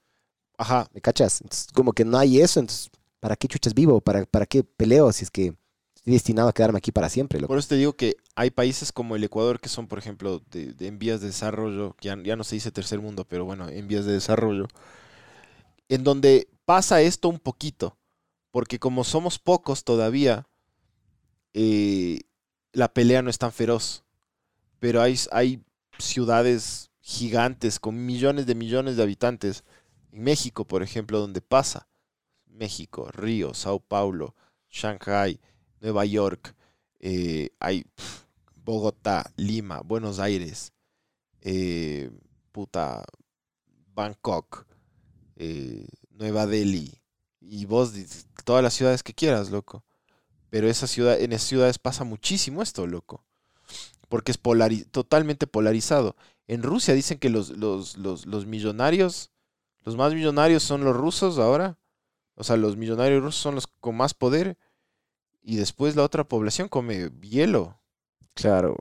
Ajá. 0.58 0.88
¿Me 0.92 1.00
cachas? 1.00 1.40
Entonces, 1.40 1.68
como 1.72 1.92
que 1.92 2.04
no 2.04 2.18
hay 2.18 2.40
eso. 2.40 2.60
Entonces, 2.60 2.90
¿para 3.20 3.36
qué 3.36 3.48
chuchas 3.48 3.74
vivo? 3.74 4.00
¿Para, 4.00 4.24
¿Para 4.24 4.46
qué 4.46 4.62
peleo 4.62 5.12
si 5.12 5.24
es 5.24 5.30
que 5.30 5.54
estoy 5.94 6.12
destinado 6.12 6.48
a 6.48 6.52
quedarme 6.52 6.78
aquí 6.78 6.92
para 6.92 7.08
siempre, 7.08 7.40
loco? 7.40 7.48
Por 7.48 7.58
eso 7.58 7.68
te 7.68 7.76
digo 7.76 7.94
que 7.94 8.16
hay 8.34 8.50
países 8.50 8.92
como 8.92 9.16
el 9.16 9.24
Ecuador 9.24 9.60
que 9.60 9.68
son, 9.68 9.88
por 9.88 9.98
ejemplo, 9.98 10.42
de, 10.50 10.72
de 10.72 10.86
en 10.86 10.98
vías 10.98 11.20
de 11.20 11.28
desarrollo, 11.28 11.94
que 11.94 12.08
ya, 12.08 12.16
ya 12.22 12.36
no 12.36 12.44
se 12.44 12.56
dice 12.56 12.70
tercer 12.70 13.00
mundo, 13.00 13.24
pero 13.26 13.44
bueno, 13.44 13.68
en 13.68 13.88
vías 13.88 14.04
de 14.04 14.12
desarrollo, 14.12 14.68
en 15.88 16.04
donde 16.04 16.48
pasa 16.64 17.00
esto 17.00 17.28
un 17.28 17.38
poquito, 17.38 17.96
porque 18.50 18.78
como 18.78 19.04
somos 19.04 19.38
pocos 19.38 19.84
todavía, 19.84 20.46
eh, 21.54 22.20
la 22.72 22.92
pelea 22.92 23.22
no 23.22 23.30
es 23.30 23.38
tan 23.38 23.52
feroz, 23.52 24.04
pero 24.86 25.02
hay, 25.02 25.60
ciudades 25.98 26.92
gigantes 27.00 27.80
con 27.80 28.06
millones 28.06 28.46
de 28.46 28.54
millones 28.54 28.96
de 28.96 29.02
habitantes, 29.02 29.64
en 30.12 30.22
México, 30.22 30.64
por 30.64 30.84
ejemplo, 30.84 31.18
donde 31.18 31.40
pasa, 31.40 31.88
México, 32.46 33.08
Río, 33.10 33.52
Sao 33.52 33.80
Paulo, 33.80 34.36
Shanghai, 34.70 35.40
Nueva 35.80 36.04
York, 36.04 36.54
eh, 37.00 37.50
hay 37.58 37.84
Bogotá, 38.54 39.32
Lima, 39.34 39.80
Buenos 39.80 40.20
Aires, 40.20 40.72
eh, 41.40 42.08
puta, 42.52 43.04
Bangkok, 43.92 44.68
eh, 45.34 45.88
Nueva 46.10 46.46
Delhi, 46.46 47.02
y 47.40 47.64
vos, 47.64 47.92
todas 48.44 48.62
las 48.62 48.74
ciudades 48.74 49.02
que 49.02 49.14
quieras, 49.14 49.50
loco. 49.50 49.84
Pero 50.48 50.68
esa 50.68 50.86
ciudad, 50.86 51.20
en 51.20 51.32
esas 51.32 51.48
ciudades 51.48 51.80
pasa 51.80 52.04
muchísimo 52.04 52.62
esto, 52.62 52.86
loco. 52.86 53.24
Porque 54.08 54.32
es 54.32 54.40
totalmente 54.90 55.46
polarizado. 55.46 56.16
En 56.46 56.62
Rusia 56.62 56.94
dicen 56.94 57.18
que 57.18 57.28
los, 57.30 57.50
los, 57.50 57.96
los, 57.96 58.26
los 58.26 58.46
millonarios, 58.46 59.30
los 59.84 59.96
más 59.96 60.14
millonarios 60.14 60.62
son 60.62 60.84
los 60.84 60.96
rusos 60.96 61.38
ahora. 61.38 61.78
O 62.34 62.44
sea, 62.44 62.56
los 62.56 62.76
millonarios 62.76 63.22
rusos 63.22 63.40
son 63.40 63.54
los 63.54 63.66
con 63.66 63.96
más 63.96 64.14
poder. 64.14 64.56
Y 65.42 65.56
después 65.56 65.96
la 65.96 66.02
otra 66.02 66.24
población 66.24 66.68
come 66.68 67.10
hielo. 67.20 67.80
Claro. 68.34 68.76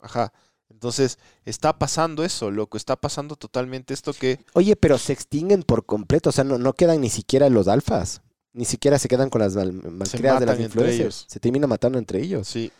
Ajá. 0.00 0.32
Entonces, 0.70 1.18
está 1.44 1.78
pasando 1.78 2.24
eso, 2.24 2.50
loco. 2.50 2.76
Está 2.76 2.96
pasando 2.96 3.36
totalmente 3.36 3.92
esto 3.92 4.12
que. 4.14 4.38
Oye, 4.54 4.76
pero 4.76 4.98
se 4.98 5.12
extinguen 5.12 5.62
por 5.62 5.84
completo. 5.84 6.30
O 6.30 6.32
sea, 6.32 6.44
no, 6.44 6.58
no 6.58 6.72
quedan 6.74 7.00
ni 7.00 7.10
siquiera 7.10 7.50
los 7.50 7.68
alfas. 7.68 8.22
Ni 8.52 8.64
siquiera 8.64 8.98
se 8.98 9.08
quedan 9.08 9.30
con 9.30 9.40
las 9.40 9.54
mal- 9.56 9.72
malcriadas 9.72 10.40
de 10.40 10.46
las 10.46 10.76
ellos. 10.76 11.26
Se 11.28 11.38
termina 11.40 11.66
matando 11.66 11.98
entre 11.98 12.20
ellos. 12.20 12.48
Sí, 12.48 12.72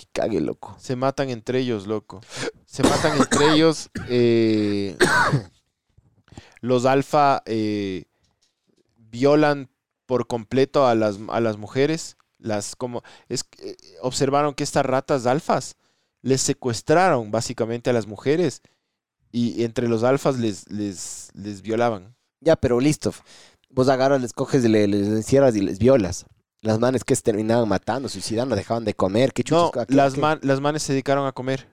Que 0.00 0.06
cague, 0.14 0.40
loco. 0.40 0.74
se 0.78 0.96
matan 0.96 1.28
entre 1.28 1.58
ellos, 1.58 1.86
loco. 1.86 2.22
Se 2.64 2.82
matan 2.82 3.18
entre 3.18 3.52
ellos. 3.52 3.90
eh, 4.08 4.96
los 6.62 6.86
alfa 6.86 7.42
eh, 7.44 8.04
violan 8.96 9.68
por 10.06 10.26
completo 10.26 10.86
a 10.86 10.94
las, 10.94 11.18
a 11.28 11.40
las 11.40 11.58
mujeres. 11.58 12.16
Las 12.38 12.76
como. 12.76 13.02
Es, 13.28 13.44
eh, 13.58 13.76
observaron 14.00 14.54
que 14.54 14.64
estas 14.64 14.86
ratas 14.86 15.26
alfas 15.26 15.76
les 16.22 16.40
secuestraron 16.40 17.30
básicamente 17.30 17.90
a 17.90 17.92
las 17.92 18.06
mujeres. 18.06 18.62
Y 19.32 19.64
entre 19.64 19.86
los 19.86 20.02
alfas 20.02 20.38
les, 20.38 20.66
les, 20.70 21.28
les 21.34 21.60
violaban. 21.60 22.16
Ya, 22.40 22.56
pero 22.56 22.80
listo. 22.80 23.12
Vos 23.68 23.90
agarras, 23.90 24.22
les 24.22 24.32
coges, 24.32 24.64
le- 24.64 24.88
les 24.88 25.08
encierras 25.08 25.54
y 25.56 25.60
les 25.60 25.78
violas. 25.78 26.24
Las 26.62 26.78
manes 26.78 27.04
que 27.04 27.16
se 27.16 27.22
terminaban 27.22 27.68
matando, 27.68 28.08
suicidando, 28.08 28.54
dejaban 28.54 28.84
de 28.84 28.94
comer. 28.94 29.32
¿Qué 29.32 29.42
No, 29.50 29.68
chuchas? 29.70 29.82
¿A 29.82 29.86
qué- 29.86 29.94
las, 29.94 30.14
qué? 30.14 30.20
man- 30.20 30.40
las 30.42 30.60
manes 30.60 30.82
se 30.82 30.92
dedicaron 30.92 31.26
a 31.26 31.32
comer. 31.32 31.68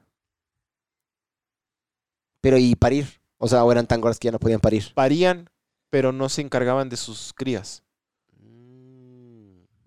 Pero 2.42 2.58
y 2.58 2.76
parir. 2.76 3.20
O 3.38 3.48
sea, 3.48 3.64
o 3.66 3.72
eran 3.72 3.86
tan 3.88 4.00
gordas 4.02 4.18
que 4.20 4.28
ya 4.28 4.32
no 4.32 4.40
podían 4.40 4.60
parir. 4.62 4.94
Parían, 4.94 5.50
pero 5.90 6.12
no 6.12 6.30
se 6.30 6.42
encargaban 6.42 6.88
de 6.90 6.98
sus 6.98 7.34
crías. 7.34 7.84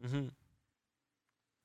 Ujú. 0.02 0.30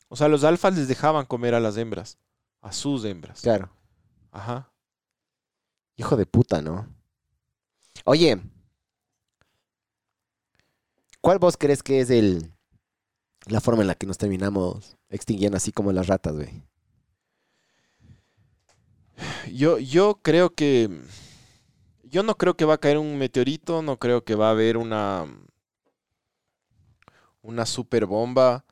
O 0.08 0.16
sea, 0.16 0.28
los 0.30 0.44
alfas 0.44 0.76
les 0.78 0.88
dejaban 0.88 1.26
comer 1.26 1.56
a 1.56 1.60
las 1.60 1.78
hembras, 1.78 2.18
a 2.62 2.72
sus 2.72 3.04
hembras. 3.06 3.42
Claro. 3.42 3.70
Ajá. 4.32 4.72
Hijo 5.98 6.16
de 6.16 6.26
puta, 6.26 6.62
¿no? 6.62 6.88
Oye. 8.06 8.40
¿Cuál 11.22 11.40
vos 11.40 11.58
crees 11.58 11.82
que 11.84 12.00
es 12.02 12.10
el 12.10 12.54
la 13.48 13.62
forma 13.62 13.82
en 13.82 13.88
la 13.88 13.96
que 13.96 14.08
nos 14.08 14.18
terminamos 14.18 14.98
extinguiendo 15.10 15.58
así 15.58 15.72
como 15.72 15.92
las 15.92 16.08
ratas, 16.08 16.36
güey? 16.36 16.64
Yo, 19.52 19.78
yo 19.80 20.20
creo 20.22 20.54
que. 20.54 20.90
Yo 22.04 22.24
no 22.24 22.38
creo 22.38 22.56
que 22.56 22.66
va 22.66 22.76
a 22.76 22.80
caer 22.80 22.98
un 22.98 23.18
meteorito, 23.18 23.82
no 23.82 23.98
creo 23.98 24.24
que 24.24 24.36
va 24.36 24.48
a 24.48 24.52
haber 24.52 24.78
una. 24.78 25.26
Una 27.42 27.66
super 27.66 28.06
bomba. 28.06 28.66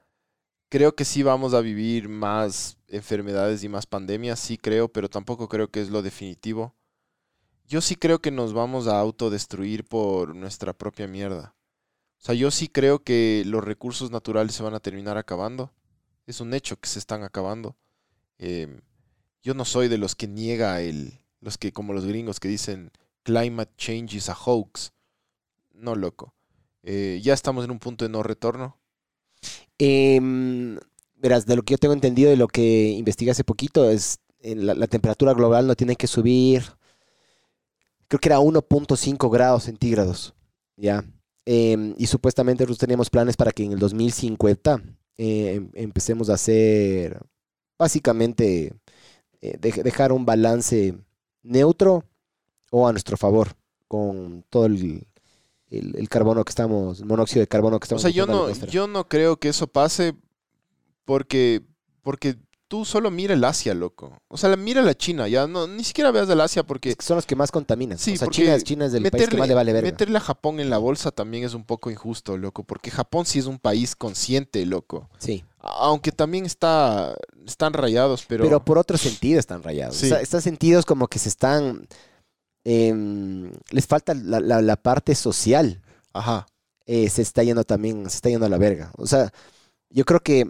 Creo 0.69 0.95
que 0.95 1.05
sí 1.05 1.21
vamos 1.21 1.53
a 1.53 1.61
vivir 1.61 2.09
más 2.09 2.77
enfermedades 2.87 3.63
y 3.63 3.69
más 3.69 3.85
pandemias, 3.85 4.39
sí 4.39 4.57
creo, 4.57 4.87
pero 4.87 5.07
tampoco 5.07 5.47
creo 5.47 5.69
que 5.69 5.81
es 5.81 5.89
lo 5.89 6.01
definitivo. 6.01 6.73
Yo 7.67 7.79
sí 7.81 7.95
creo 7.95 8.19
que 8.19 8.31
nos 8.31 8.53
vamos 8.53 8.87
a 8.87 8.99
autodestruir 8.99 9.85
por 9.85 10.35
nuestra 10.35 10.73
propia 10.73 11.07
mierda. 11.07 11.55
O 12.23 12.25
sea, 12.25 12.35
yo 12.35 12.51
sí 12.51 12.69
creo 12.69 13.03
que 13.03 13.43
los 13.45 13.61
recursos 13.61 14.09
naturales 14.09 14.55
se 14.55 14.63
van 14.63 14.73
a 14.73 14.79
terminar 14.79 15.17
acabando. 15.17 15.73
Es 16.25 16.39
un 16.39 16.53
hecho 16.53 16.79
que 16.79 16.87
se 16.87 16.97
están 16.97 17.21
acabando. 17.21 17.75
Em, 18.37 18.79
yo 19.41 19.53
no 19.53 19.65
soy 19.65 19.89
de 19.89 19.97
los 19.97 20.15
que 20.15 20.29
niega 20.29 20.79
el, 20.79 21.19
los 21.41 21.57
que 21.57 21.73
como 21.73 21.91
los 21.91 22.05
gringos 22.05 22.39
que 22.39 22.47
dicen 22.47 22.91
climate 23.23 23.73
change 23.75 24.13
is 24.13 24.29
a 24.29 24.35
hoax. 24.35 24.93
No, 25.73 25.95
loco. 25.95 26.33
Eh, 26.83 27.19
ya 27.21 27.33
estamos 27.33 27.65
en 27.65 27.71
un 27.71 27.79
punto 27.79 28.05
de 28.05 28.09
no 28.09 28.23
retorno. 28.23 28.77
Em, 29.77 30.79
verás, 31.17 31.45
de 31.45 31.57
lo 31.57 31.63
que 31.63 31.73
yo 31.73 31.77
tengo 31.77 31.93
entendido 31.93 32.31
y 32.31 32.37
lo 32.37 32.47
que 32.47 32.91
investigué 32.91 33.31
hace 33.31 33.43
poquito 33.43 33.89
es 33.89 34.19
en 34.39 34.65
la, 34.65 34.75
la 34.75 34.87
temperatura 34.87 35.33
global 35.33 35.67
no 35.67 35.75
tiene 35.75 35.97
que 35.97 36.07
subir, 36.07 36.63
creo 38.07 38.19
que 38.21 38.29
era 38.29 38.39
1.5 38.39 39.29
grados 39.29 39.63
centígrados, 39.63 40.33
¿ya? 40.77 41.03
Em, 41.45 41.93
y 41.97 42.07
supuestamente 42.07 42.63
nosotros 42.63 42.79
teníamos 42.79 43.09
planes 43.09 43.35
para 43.37 43.51
que 43.51 43.63
en 43.63 43.73
el 43.73 43.79
2050 43.79 44.81
eh, 45.17 45.55
em- 45.55 45.69
empecemos 45.73 46.29
a 46.29 46.33
hacer, 46.35 47.19
básicamente, 47.77 48.73
eh, 49.41 49.57
dej- 49.59 49.83
dejar 49.83 50.11
un 50.11 50.25
balance 50.25 50.97
neutro 51.43 52.03
o 52.71 52.87
a 52.87 52.91
nuestro 52.91 53.17
favor 53.17 53.49
con 53.87 54.43
todo 54.49 54.65
el, 54.65 55.05
el- 55.69 55.95
el 55.97 56.09
carbono 56.09 56.43
que 56.43 56.49
estamos, 56.49 56.99
el 56.99 57.05
monóxido 57.05 57.41
de 57.41 57.47
carbono 57.47 57.79
que 57.79 57.83
O 57.83 57.85
estamos 57.85 58.01
sea, 58.01 58.11
yo 58.11 58.25
no, 58.25 58.47
yo 58.71 58.87
no 58.87 59.07
creo 59.07 59.37
que 59.37 59.49
eso 59.49 59.67
pase 59.67 60.15
porque, 61.05 61.61
porque 62.01 62.35
tú 62.73 62.85
solo 62.85 63.11
mira 63.11 63.35
el 63.35 63.43
Asia, 63.43 63.75
loco. 63.75 64.17
O 64.29 64.35
sea, 64.35 64.55
mira 64.57 64.81
la 64.81 64.95
China, 64.97 65.27
ya 65.27 65.45
no, 65.45 65.67
ni 65.67 65.83
siquiera 65.83 66.09
veas 66.09 66.27
el 66.27 66.41
Asia 66.41 66.63
porque 66.63 66.89
Es 66.89 66.95
que 66.95 67.05
son 67.05 67.17
los 67.17 67.27
que 67.27 67.35
más 67.35 67.51
contaminan. 67.51 67.99
Sí, 67.99 68.13
o 68.13 68.17
sea, 68.17 68.27
China, 68.29 68.55
es- 68.55 68.63
China 68.63 68.85
es 68.87 68.95
el 68.95 69.11
país 69.11 69.29
que 69.29 69.37
más 69.37 69.47
le 69.47 69.53
vale 69.53 69.73
verga. 69.73 69.91
meterle 69.91 70.17
a 70.17 70.21
Japón 70.21 70.59
en 70.59 70.71
la 70.71 70.79
bolsa 70.79 71.11
también 71.11 71.43
es 71.43 71.53
un 71.53 71.65
poco 71.65 71.91
injusto, 71.91 72.35
loco, 72.35 72.63
porque 72.63 72.89
Japón 72.89 73.27
sí 73.27 73.37
es 73.37 73.45
un 73.45 73.59
país 73.59 73.95
consciente, 73.95 74.65
loco. 74.65 75.07
Sí. 75.19 75.45
Aunque 75.59 76.11
también 76.11 76.47
está, 76.47 77.15
están 77.45 77.73
rayados, 77.73 78.25
pero... 78.27 78.43
Pero, 78.43 78.65
por 78.65 78.79
otro 78.79 78.97
sentido 78.97 79.39
están 79.39 79.61
rayados. 79.61 79.95
Sí. 79.95 80.07
O 80.07 80.09
sea, 80.09 80.19
están 80.21 80.41
sentidos 80.41 80.83
como 80.83 81.07
que 81.07 81.19
se 81.19 81.29
están... 81.29 81.87
em, 82.63 83.51
les 83.69 83.85
falta 83.85 84.15
la, 84.15 84.39
la- 84.39 84.61
la 84.63 84.75
parte 84.77 85.13
social. 85.15 85.79
Ajá. 86.13 86.47
eh, 86.87 87.07
se 87.09 87.21
está 87.21 87.43
yendo 87.43 87.63
también, 87.63 88.09
se 88.09 88.15
está 88.17 88.29
yendo 88.29 88.47
a 88.47 88.49
la 88.49 88.57
verga. 88.57 88.91
O 88.97 89.05
sea, 89.05 89.31
yo 89.91 90.05
creo 90.05 90.19
que, 90.21 90.49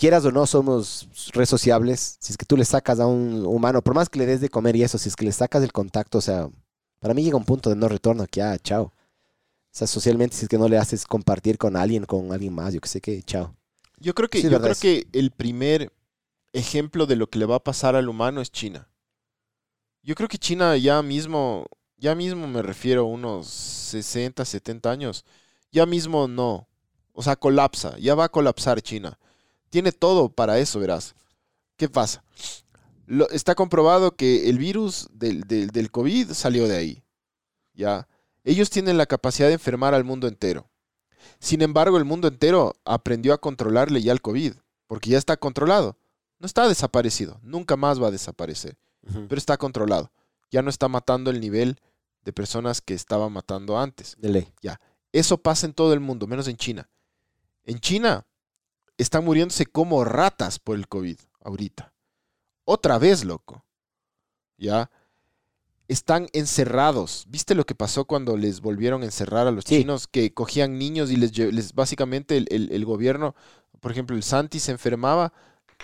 quieras 0.00 0.24
o 0.24 0.32
no, 0.32 0.46
somos 0.46 1.08
re 1.34 1.44
sociables. 1.44 2.16
Si 2.20 2.32
es 2.32 2.38
que 2.38 2.46
tú 2.46 2.56
le 2.56 2.64
sacas 2.64 3.00
a 3.00 3.06
un 3.06 3.44
humano, 3.44 3.82
por 3.82 3.94
más 3.94 4.08
que 4.08 4.18
le 4.18 4.24
des 4.26 4.40
de 4.40 4.48
comer 4.48 4.74
y 4.74 4.82
eso, 4.82 4.96
si 4.96 5.10
es 5.10 5.14
que 5.14 5.26
le 5.26 5.32
sacas 5.32 5.62
el 5.62 5.72
contacto, 5.72 6.18
o 6.18 6.20
sea, 6.22 6.48
para 7.00 7.12
mí 7.12 7.22
llega 7.22 7.36
un 7.36 7.44
punto 7.44 7.68
de 7.68 7.76
no 7.76 7.86
retorno 7.86 8.26
que 8.26 8.38
ya, 8.40 8.58
chao. 8.58 8.84
O 8.84 8.92
sea, 9.72 9.86
socialmente, 9.86 10.34
si 10.34 10.46
es 10.46 10.48
que 10.48 10.56
no 10.56 10.68
le 10.68 10.78
haces 10.78 11.04
compartir 11.06 11.58
con 11.58 11.76
alguien, 11.76 12.06
con 12.06 12.32
alguien 12.32 12.54
más, 12.54 12.72
yo 12.72 12.80
que 12.80 12.88
sé 12.88 13.02
que, 13.02 13.22
chao. 13.22 13.54
Yo 13.98 14.14
creo 14.14 14.28
que, 14.30 14.40
Sí, 14.40 14.48
yo 14.48 14.58
creo 14.58 14.72
es. 14.72 14.80
que 14.80 15.06
el 15.12 15.30
primer 15.32 15.92
ejemplo 16.54 17.04
de 17.06 17.16
lo 17.16 17.28
que 17.28 17.38
le 17.38 17.44
va 17.44 17.56
a 17.56 17.62
pasar 17.64 17.94
al 17.94 18.08
humano 18.08 18.40
es 18.40 18.50
China. 18.50 18.88
Yo 20.02 20.14
creo 20.14 20.28
que 20.28 20.38
China 20.38 20.78
ya 20.78 21.02
mismo, 21.02 21.66
ya 21.98 22.14
mismo 22.14 22.48
me 22.48 22.62
refiero 22.62 23.02
a 23.02 23.04
unos 23.04 23.48
60, 23.48 24.46
70 24.46 24.90
años, 24.90 25.26
ya 25.70 25.84
mismo 25.84 26.26
no. 26.26 26.66
O 27.12 27.22
sea, 27.22 27.36
colapsa, 27.36 27.98
ya 27.98 28.14
va 28.14 28.24
a 28.24 28.28
colapsar 28.30 28.80
China. 28.80 29.18
Tiene 29.70 29.92
todo 29.92 30.28
para 30.28 30.58
eso, 30.58 30.78
verás. 30.80 31.14
¿Qué 31.76 31.88
pasa? 31.88 32.22
Lo- 33.06 33.28
está 33.30 33.54
comprobado 33.54 34.14
que 34.16 34.48
el 34.50 34.58
virus 34.58 35.08
del, 35.12 35.42
del, 35.42 35.68
del 35.70 35.90
COVID 35.90 36.32
salió 36.32 36.68
de 36.68 36.76
ahí. 36.76 37.02
Ya. 37.74 38.06
Ellos 38.44 38.70
tienen 38.70 38.98
la 38.98 39.06
capacidad 39.06 39.48
de 39.48 39.54
enfermar 39.54 39.94
al 39.94 40.04
mundo 40.04 40.28
entero. 40.28 40.68
Sin 41.38 41.62
embargo, 41.62 41.98
el 41.98 42.04
mundo 42.04 42.28
entero 42.28 42.74
aprendió 42.84 43.32
a 43.32 43.38
controlarle 43.40 44.02
ya 44.02 44.12
el 44.12 44.20
COVID, 44.22 44.54
porque 44.86 45.10
ya 45.10 45.18
está 45.18 45.36
controlado. 45.36 45.96
No 46.38 46.46
está 46.46 46.66
desaparecido, 46.66 47.38
nunca 47.42 47.76
más 47.76 48.02
va 48.02 48.08
a 48.08 48.10
desaparecer, 48.10 48.78
pero 49.28 49.38
está 49.38 49.58
controlado. 49.58 50.10
Ya 50.50 50.62
no 50.62 50.70
está 50.70 50.88
matando 50.88 51.30
el 51.30 51.38
nivel 51.38 51.78
de 52.24 52.32
personas 52.32 52.80
que 52.80 52.94
estaba 52.94 53.28
matando 53.28 53.78
antes. 53.78 54.16
De 54.18 54.30
ley. 54.30 54.52
Eso 55.12 55.36
pasa 55.38 55.66
en 55.66 55.74
todo 55.74 55.92
el 55.92 56.00
mundo, 56.00 56.26
menos 56.26 56.48
en 56.48 56.56
China. 56.56 56.88
En 57.64 57.78
China 57.78 58.26
están 59.02 59.24
muriéndose 59.24 59.66
como 59.66 60.04
ratas 60.04 60.58
por 60.58 60.76
el 60.76 60.88
COVID 60.88 61.18
ahorita. 61.42 61.92
Otra 62.64 62.98
vez, 62.98 63.24
loco. 63.24 63.64
¿Ya? 64.58 64.90
Están 65.88 66.28
encerrados. 66.32 67.24
¿Viste 67.28 67.54
lo 67.54 67.64
que 67.66 67.74
pasó 67.74 68.04
cuando 68.04 68.36
les 68.36 68.60
volvieron 68.60 69.02
a 69.02 69.06
encerrar 69.06 69.46
a 69.46 69.50
los 69.50 69.64
Sí. 69.64 69.78
chinos? 69.80 70.06
Que 70.06 70.32
cogían 70.32 70.78
niños 70.78 71.10
y 71.10 71.16
les, 71.16 71.36
les 71.36 71.72
básicamente 71.74 72.36
el, 72.36 72.46
el- 72.50 72.70
el 72.72 72.84
gobierno, 72.84 73.34
por 73.80 73.90
ejemplo, 73.90 74.14
el 74.14 74.22
Santi 74.22 74.60
se 74.60 74.70
enfermaba, 74.72 75.32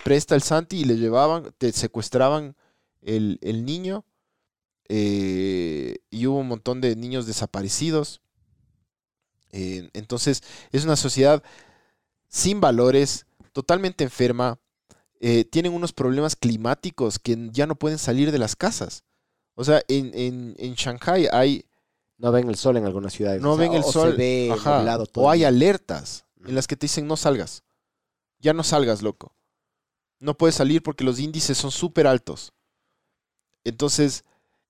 presta 0.03 0.35
el 0.35 0.43
Santi 0.43 0.77
y 0.81 0.85
le 0.85 0.95
llevaban, 0.97 1.51
te 1.57 1.71
secuestraban 1.73 2.55
el, 3.01 3.39
el 3.41 3.65
niño. 3.65 4.05
eh, 4.89 5.97
y 6.09 6.27
hubo 6.27 6.39
un 6.39 6.47
montón 6.47 6.79
de 6.79 6.95
niños 6.95 7.25
desaparecidos. 7.25 8.21
Eh, 9.51 9.89
entonces, 9.93 10.43
es 10.71 10.85
una 10.85 10.95
sociedad 10.95 11.43
sin 12.27 12.59
valores, 12.61 13.25
totalmente 13.53 14.03
enferma. 14.03 14.59
eh, 15.19 15.45
tienen 15.45 15.73
unos 15.73 15.93
problemas 15.93 16.35
climáticos 16.35 17.17
que 17.19 17.49
ya 17.51 17.65
no 17.65 17.75
pueden 17.75 17.97
salir 17.97 18.31
de 18.31 18.37
las 18.37 18.55
casas. 18.55 19.03
O 19.55 19.63
sea, 19.63 19.81
en, 19.87 20.11
en, 20.13 20.55
en 20.59 20.75
Shanghai 20.75 21.27
hay, 21.31 21.65
No 22.17 22.31
ven 22.31 22.47
el 22.49 22.55
sol 22.55 22.77
en 22.77 22.85
algunas 22.85 23.13
ciudades. 23.13 23.41
no 23.41 23.53
o 23.53 23.55
sea, 23.57 23.65
ven 23.65 23.73
el 23.73 23.83
o 23.83 23.91
sol, 23.91 24.11
Se 24.11 24.17
ve 24.17 24.51
ajá, 24.51 25.05
todo 25.07 25.25
o 25.25 25.29
hay 25.29 25.43
alertas 25.43 26.25
en 26.45 26.53
las 26.55 26.67
que 26.67 26.75
te 26.75 26.85
dicen 26.85 27.07
no 27.07 27.17
salgas. 27.17 27.63
Ya 28.39 28.53
no 28.53 28.63
salgas, 28.63 29.01
loco. 29.01 29.35
No 30.19 30.37
puedes 30.37 30.55
salir 30.55 30.83
porque 30.83 31.03
los 31.03 31.19
índices 31.19 31.57
son 31.57 31.71
súper 31.71 32.05
altos. 32.07 32.53
Entonces, 33.63 34.23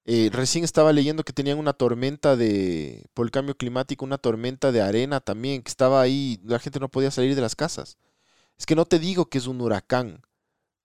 eh, 0.08 0.30
recién 0.32 0.64
estaba 0.64 0.94
leyendo 0.94 1.24
que 1.24 1.34
tenían 1.34 1.60
una 1.60 1.74
tormenta 1.74 2.36
de, 2.36 3.06
por 3.14 3.26
el 3.28 3.32
cambio 3.32 3.56
climático, 3.56 4.06
una 4.06 4.18
tormenta 4.18 4.72
de 4.72 4.82
arena 4.82 5.20
también, 5.20 5.62
que 5.62 5.70
estaba 5.70 6.02
ahí, 6.02 6.40
la 6.46 6.60
gente 6.60 6.80
no 6.80 6.90
podía 6.90 7.12
salir 7.12 7.36
de 7.36 7.42
las 7.42 7.56
casas. 7.56 7.98
Es 8.58 8.66
que 8.66 8.76
no 8.76 8.86
te 8.86 8.98
digo 9.00 9.26
que 9.30 9.38
es 9.38 9.46
un 9.48 9.62
huracán 9.62 10.22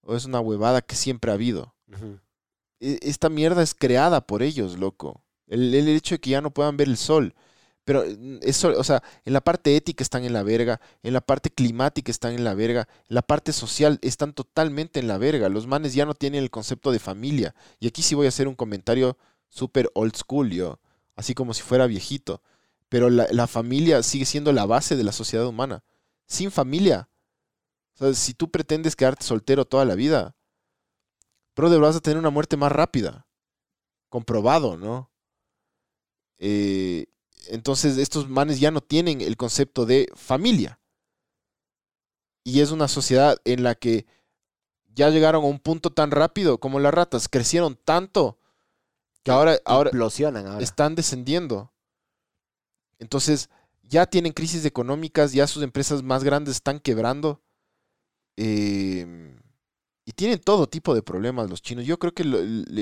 o 0.02 0.14
es 0.16 0.24
una 0.26 0.40
huevada 0.40 0.82
que 0.82 0.96
siempre 0.96 1.30
ha 1.30 1.34
habido. 1.34 1.74
E- 2.80 2.98
Esta 3.02 3.28
mierda 3.28 3.62
es 3.62 3.74
creada 3.74 4.26
por 4.26 4.42
ellos, 4.42 4.78
loco. 4.78 5.22
El, 5.46 5.74
el 5.74 5.88
hecho 5.88 6.16
de 6.16 6.20
que 6.20 6.30
ya 6.30 6.40
no 6.40 6.50
puedan 6.52 6.76
ver 6.76 6.88
el 6.88 6.96
sol. 6.96 7.34
Pero 7.84 8.04
mm, 8.04 8.38
eso, 8.42 8.68
o 8.78 8.84
sea, 8.84 9.02
en 9.24 9.32
la 9.32 9.40
parte 9.40 9.76
ética 9.76 10.02
están 10.02 10.24
en 10.24 10.32
la 10.32 10.42
verga, 10.42 10.80
en 11.02 11.12
la 11.12 11.20
parte 11.20 11.50
climática 11.50 12.10
están 12.10 12.34
en 12.34 12.44
la 12.44 12.54
verga, 12.54 12.88
en 13.08 13.14
la 13.14 13.22
parte 13.22 13.52
social 13.52 13.98
están 14.02 14.32
totalmente 14.32 15.00
en 15.00 15.08
la 15.08 15.18
verga. 15.18 15.48
Los 15.48 15.66
manes 15.66 15.94
ya 15.94 16.06
no 16.06 16.14
tienen 16.14 16.42
el 16.42 16.50
concepto 16.50 16.92
de 16.92 16.98
familia. 16.98 17.54
Y 17.80 17.88
aquí 17.88 18.02
sí 18.02 18.14
voy 18.14 18.26
a 18.26 18.30
hacer 18.30 18.48
un 18.48 18.54
comentario 18.54 19.18
súper 19.48 19.90
old 19.94 20.16
school, 20.16 20.50
yo, 20.50 20.80
así 21.16 21.34
como 21.34 21.54
si 21.54 21.62
fuera 21.62 21.86
viejito. 21.86 22.42
Pero 22.88 23.10
la, 23.10 23.26
la 23.30 23.46
familia 23.46 24.02
sigue 24.02 24.26
siendo 24.26 24.52
la 24.52 24.66
base 24.66 24.96
de 24.96 25.04
la 25.04 25.12
sociedad 25.12 25.46
humana. 25.46 25.82
Sin 26.26 26.50
familia. 26.50 27.08
O 27.94 27.98
sea, 27.98 28.14
si 28.14 28.34
tú 28.34 28.50
pretendes 28.50 28.96
quedarte 28.96 29.24
soltero 29.24 29.64
toda 29.64 29.84
la 29.84 29.94
vida, 29.94 30.36
brother, 31.56 31.80
vas 31.80 31.96
a 31.96 32.00
tener 32.00 32.18
una 32.18 32.30
muerte 32.30 32.56
más 32.56 32.72
rápida. 32.72 33.26
Comprobado, 34.08 34.76
¿no? 34.76 35.10
Eh, 36.38 37.06
entonces, 37.48 37.98
estos 37.98 38.28
manes 38.28 38.60
ya 38.60 38.70
no 38.70 38.80
tienen 38.80 39.20
el 39.20 39.36
concepto 39.36 39.86
de 39.86 40.08
familia. 40.14 40.80
Y 42.44 42.60
es 42.60 42.70
una 42.70 42.88
sociedad 42.88 43.36
en 43.44 43.62
la 43.62 43.74
que 43.74 44.06
ya 44.94 45.10
llegaron 45.10 45.44
a 45.44 45.48
un 45.48 45.58
punto 45.58 45.90
tan 45.90 46.10
rápido 46.10 46.58
como 46.58 46.80
las 46.80 46.92
ratas, 46.92 47.28
crecieron 47.28 47.78
tanto 47.84 48.38
que 49.22 49.30
ahora, 49.30 49.58
ahora 49.64 49.90
están 50.60 50.94
descendiendo. 50.94 51.72
Entonces, 52.98 53.48
ya 53.82 54.06
tienen 54.06 54.32
crisis 54.32 54.64
económicas, 54.64 55.32
ya 55.32 55.46
sus 55.46 55.62
empresas 55.62 56.02
más 56.02 56.24
grandes 56.24 56.56
están 56.56 56.80
quebrando. 56.80 57.40
eh, 58.36 59.36
y 60.04 60.12
tienen 60.12 60.40
todo 60.40 60.66
tipo 60.68 60.94
de 60.94 61.02
problemas 61.02 61.48
los 61.50 61.62
chinos. 61.62 61.84
Yo 61.86 61.98
creo 61.98 62.12
que 62.12 62.24
lo- 62.24 62.38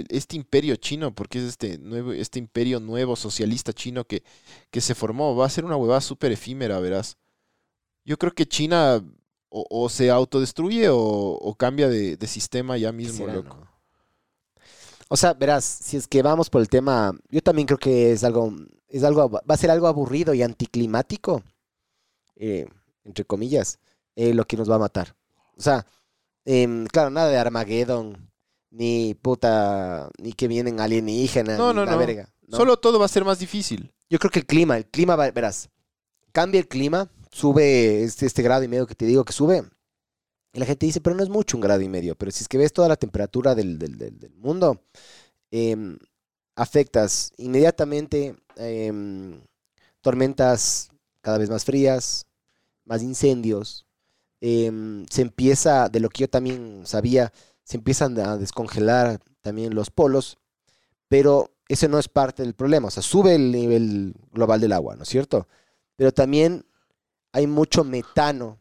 este 0.08 0.36
imperio 0.36 0.76
chino, 0.76 1.14
porque 1.14 1.38
es 1.38 1.44
este, 1.44 1.78
nuevo, 1.78 2.12
este 2.12 2.38
imperio 2.38 2.80
nuevo 2.80 3.16
socialista 3.16 3.72
chino 3.72 4.04
que, 4.04 4.22
que 4.70 4.80
se 4.80 4.94
formó, 4.94 5.36
va 5.36 5.46
a 5.46 5.50
ser 5.50 5.64
una 5.64 5.76
huevada 5.76 6.00
súper 6.00 6.32
efímera, 6.32 6.80
verás. 6.80 7.16
Yo 8.04 8.18
creo 8.18 8.32
que 8.32 8.46
China 8.46 9.04
o, 9.50 9.66
o 9.70 9.88
se 9.88 10.10
autodestruye 10.10 10.88
o, 10.90 10.98
o 10.98 11.54
cambia 11.56 11.88
de, 11.88 12.16
de 12.16 12.26
sistema 12.26 12.76
ya 12.78 12.90
¿Qué 12.90 12.96
mismo, 12.96 13.18
será, 13.18 13.34
loco. 13.34 13.56
no? 13.56 13.70
O 15.08 15.16
sea, 15.16 15.34
verás, 15.34 15.64
si 15.64 15.96
es 15.96 16.06
que 16.06 16.22
vamos 16.22 16.48
por 16.50 16.60
el 16.60 16.68
tema, 16.68 17.12
yo 17.30 17.40
también 17.42 17.66
creo 17.66 17.78
que 17.78 18.12
es 18.12 18.22
algo, 18.24 18.52
es 18.88 19.02
algo, 19.02 19.28
va 19.30 19.42
a 19.48 19.56
ser 19.56 19.70
algo 19.70 19.86
aburrido 19.88 20.34
y 20.34 20.42
anticlimático, 20.42 21.42
eh, 22.36 22.68
entre 23.04 23.24
comillas, 23.24 23.78
eh, 24.16 24.34
lo 24.34 24.44
que 24.46 24.56
nos 24.56 24.70
va 24.70 24.76
a 24.76 24.80
matar. 24.80 25.16
O 25.56 25.62
sea, 25.62 25.86
em, 26.44 26.86
claro, 26.86 27.10
nada 27.10 27.28
de 27.28 27.36
Armageddon, 27.38 28.30
ni 28.70 29.14
puta, 29.14 30.10
ni 30.18 30.32
que 30.32 30.48
vienen 30.48 30.80
alienígenas, 30.80 31.58
No, 31.58 31.70
ni 31.72 31.76
no, 31.76 31.84
la 31.84 31.92
no. 31.92 31.98
verga, 31.98 32.32
¿no? 32.46 32.56
Solo 32.56 32.78
todo 32.78 32.98
va 32.98 33.06
a 33.06 33.08
ser 33.08 33.24
más 33.24 33.38
difícil. 33.38 33.92
Yo 34.08 34.18
creo 34.18 34.30
que 34.30 34.40
el 34.40 34.46
clima, 34.46 34.76
el 34.76 34.86
clima, 34.86 35.16
va- 35.16 35.30
verás, 35.30 35.68
cambia 36.32 36.60
el 36.60 36.68
clima, 36.68 37.08
sube 37.30 38.02
este, 38.02 38.26
este 38.26 38.42
grado 38.42 38.62
y 38.64 38.68
medio 38.68 38.86
que 38.86 38.94
te 38.94 39.04
digo 39.06 39.24
que 39.24 39.32
sube. 39.32 39.62
Y 40.52 40.58
la 40.58 40.66
gente 40.66 40.84
dice, 40.86 41.00
pero 41.00 41.14
no 41.14 41.22
es 41.22 41.28
mucho 41.28 41.56
un 41.56 41.60
grado 41.60 41.80
y 41.80 41.88
medio. 41.88 42.16
Pero 42.16 42.32
si 42.32 42.42
es 42.42 42.48
que 42.48 42.58
ves 42.58 42.72
toda 42.72 42.88
la 42.88 42.96
temperatura 42.96 43.54
del, 43.54 43.78
del- 43.78 43.96
del- 43.98 44.18
del 44.18 44.34
mundo, 44.34 44.82
em, 45.52 45.96
afectas 46.56 47.32
inmediatamente 47.38 48.34
em, 48.56 49.40
tormentas 50.00 50.90
cada 51.22 51.38
vez 51.38 51.50
más 51.50 51.64
frías, 51.64 52.26
más 52.84 53.02
incendios. 53.02 53.86
Em, 54.40 55.06
se 55.10 55.22
empieza, 55.22 55.88
de 55.88 56.00
lo 56.00 56.08
que 56.08 56.22
yo 56.22 56.28
también 56.28 56.82
sabía, 56.84 57.32
se 57.62 57.76
empiezan 57.76 58.18
a 58.18 58.36
descongelar 58.36 59.20
también 59.40 59.74
los 59.74 59.90
polos. 59.90 60.38
Pero 61.08 61.50
eso 61.68 61.88
no 61.88 61.98
es 61.98 62.08
parte 62.08 62.42
del 62.42 62.54
problema. 62.54 62.88
O 62.88 62.90
sea, 62.90 63.02
sube 63.02 63.34
el 63.34 63.52
nivel 63.52 64.14
global 64.32 64.60
del 64.60 64.72
agua, 64.72 64.96
¿no 64.96 65.02
es 65.02 65.08
cierto? 65.08 65.46
Pero 65.96 66.12
también 66.12 66.64
hay 67.32 67.46
mucho 67.46 67.84
metano 67.84 68.58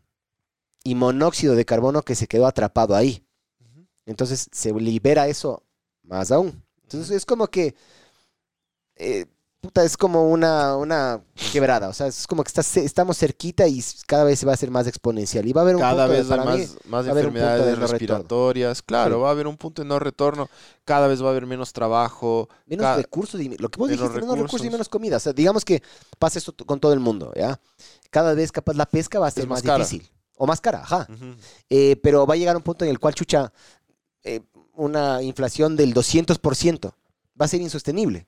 y 0.83 0.95
monóxido 0.95 1.55
de 1.55 1.65
carbono 1.65 2.03
que 2.03 2.15
se 2.15 2.27
quedó 2.27 2.45
atrapado 2.45 2.95
ahí. 2.95 3.23
Entonces 4.05 4.47
se 4.51 4.73
libera 4.73 5.27
eso 5.27 5.63
más 6.03 6.31
aún. 6.31 6.63
Entonces 6.83 7.15
es 7.15 7.25
como 7.25 7.47
que, 7.47 7.75
eh, 8.95 9.25
puta, 9.61 9.83
es 9.83 9.97
como 9.97 10.29
una, 10.29 10.75
una 10.77 11.21
quebrada. 11.51 11.89
O 11.89 11.93
sea, 11.93 12.07
es 12.07 12.25
como 12.27 12.43
que 12.43 12.47
está 12.47 12.61
estamos 12.81 13.17
cerquita 13.17 13.67
y 13.67 13.83
cada 14.07 14.23
vez 14.23 14.39
se 14.39 14.45
va 14.45 14.53
a 14.53 14.55
hacer 14.55 14.71
más 14.71 14.87
exponencial. 14.87 15.45
Y 15.47 15.53
va 15.53 15.61
a 15.61 15.63
haber 15.63 15.75
un 15.75 15.81
Cada 15.81 16.05
punto 16.07 16.11
de- 16.13 16.17
vez 16.19 16.31
hay 16.31 16.37
para 16.37 16.51
mí, 16.51 16.59
más, 16.61 16.69
más 16.69 16.75
un 16.77 16.89
punto 16.89 17.09
enfermedades 17.19 17.59
de 17.65 17.71
no 17.71 17.75
retorno. 17.75 17.87
respiratorias. 17.87 18.81
Claro, 18.81 19.15
Sí. 19.17 19.21
va 19.21 19.27
a 19.27 19.31
haber 19.31 19.47
un 19.47 19.57
punto 19.57 19.81
de 19.81 19.87
no 19.87 19.99
retorno. 19.99 20.49
Cada 20.85 21.07
vez 21.07 21.21
va 21.21 21.27
a 21.27 21.31
haber 21.31 21.45
menos 21.45 21.73
trabajo. 21.73 22.49
menos 22.65 22.95
recursos. 22.95 23.39
Y, 23.41 23.49
lo 23.57 23.69
que 23.69 23.79
vos 23.79 23.89
menos 23.89 24.01
dijiste, 24.03 24.21
menos 24.21 24.37
recursos 24.37 24.65
y 24.65 24.69
menos 24.69 24.89
comida. 24.89 25.17
O 25.17 25.19
sea, 25.19 25.33
digamos 25.33 25.65
que 25.65 25.83
pasa 26.17 26.39
esto 26.39 26.51
t- 26.53 26.65
con 26.65 26.79
todo 26.79 26.93
el 26.93 26.99
mundo, 26.99 27.31
¿ya? 27.35 27.59
Cada 28.09 28.33
vez 28.33 28.51
capaz 28.51 28.75
la 28.75 28.85
pesca 28.85 29.19
va 29.19 29.27
a 29.27 29.31
ser 29.31 29.47
más, 29.47 29.63
más 29.63 29.77
difícil. 29.89 30.09
O 30.37 30.47
más 30.47 30.61
cara, 30.61 30.79
ajá. 30.81 31.05
Eh, 31.69 31.97
pero 32.01 32.25
va 32.25 32.35
a 32.35 32.37
llegar 32.37 32.55
un 32.55 32.63
punto 32.63 32.85
en 32.85 32.91
el 32.91 32.97
cual, 32.99 33.13
chucha, 33.13 33.51
eh, 34.23 34.39
una 34.73 35.21
inflación 35.21 35.75
del 35.75 35.93
200% 35.93 36.93
va 37.39 37.45
a 37.45 37.47
ser 37.49 37.59
insostenible. 37.61 38.25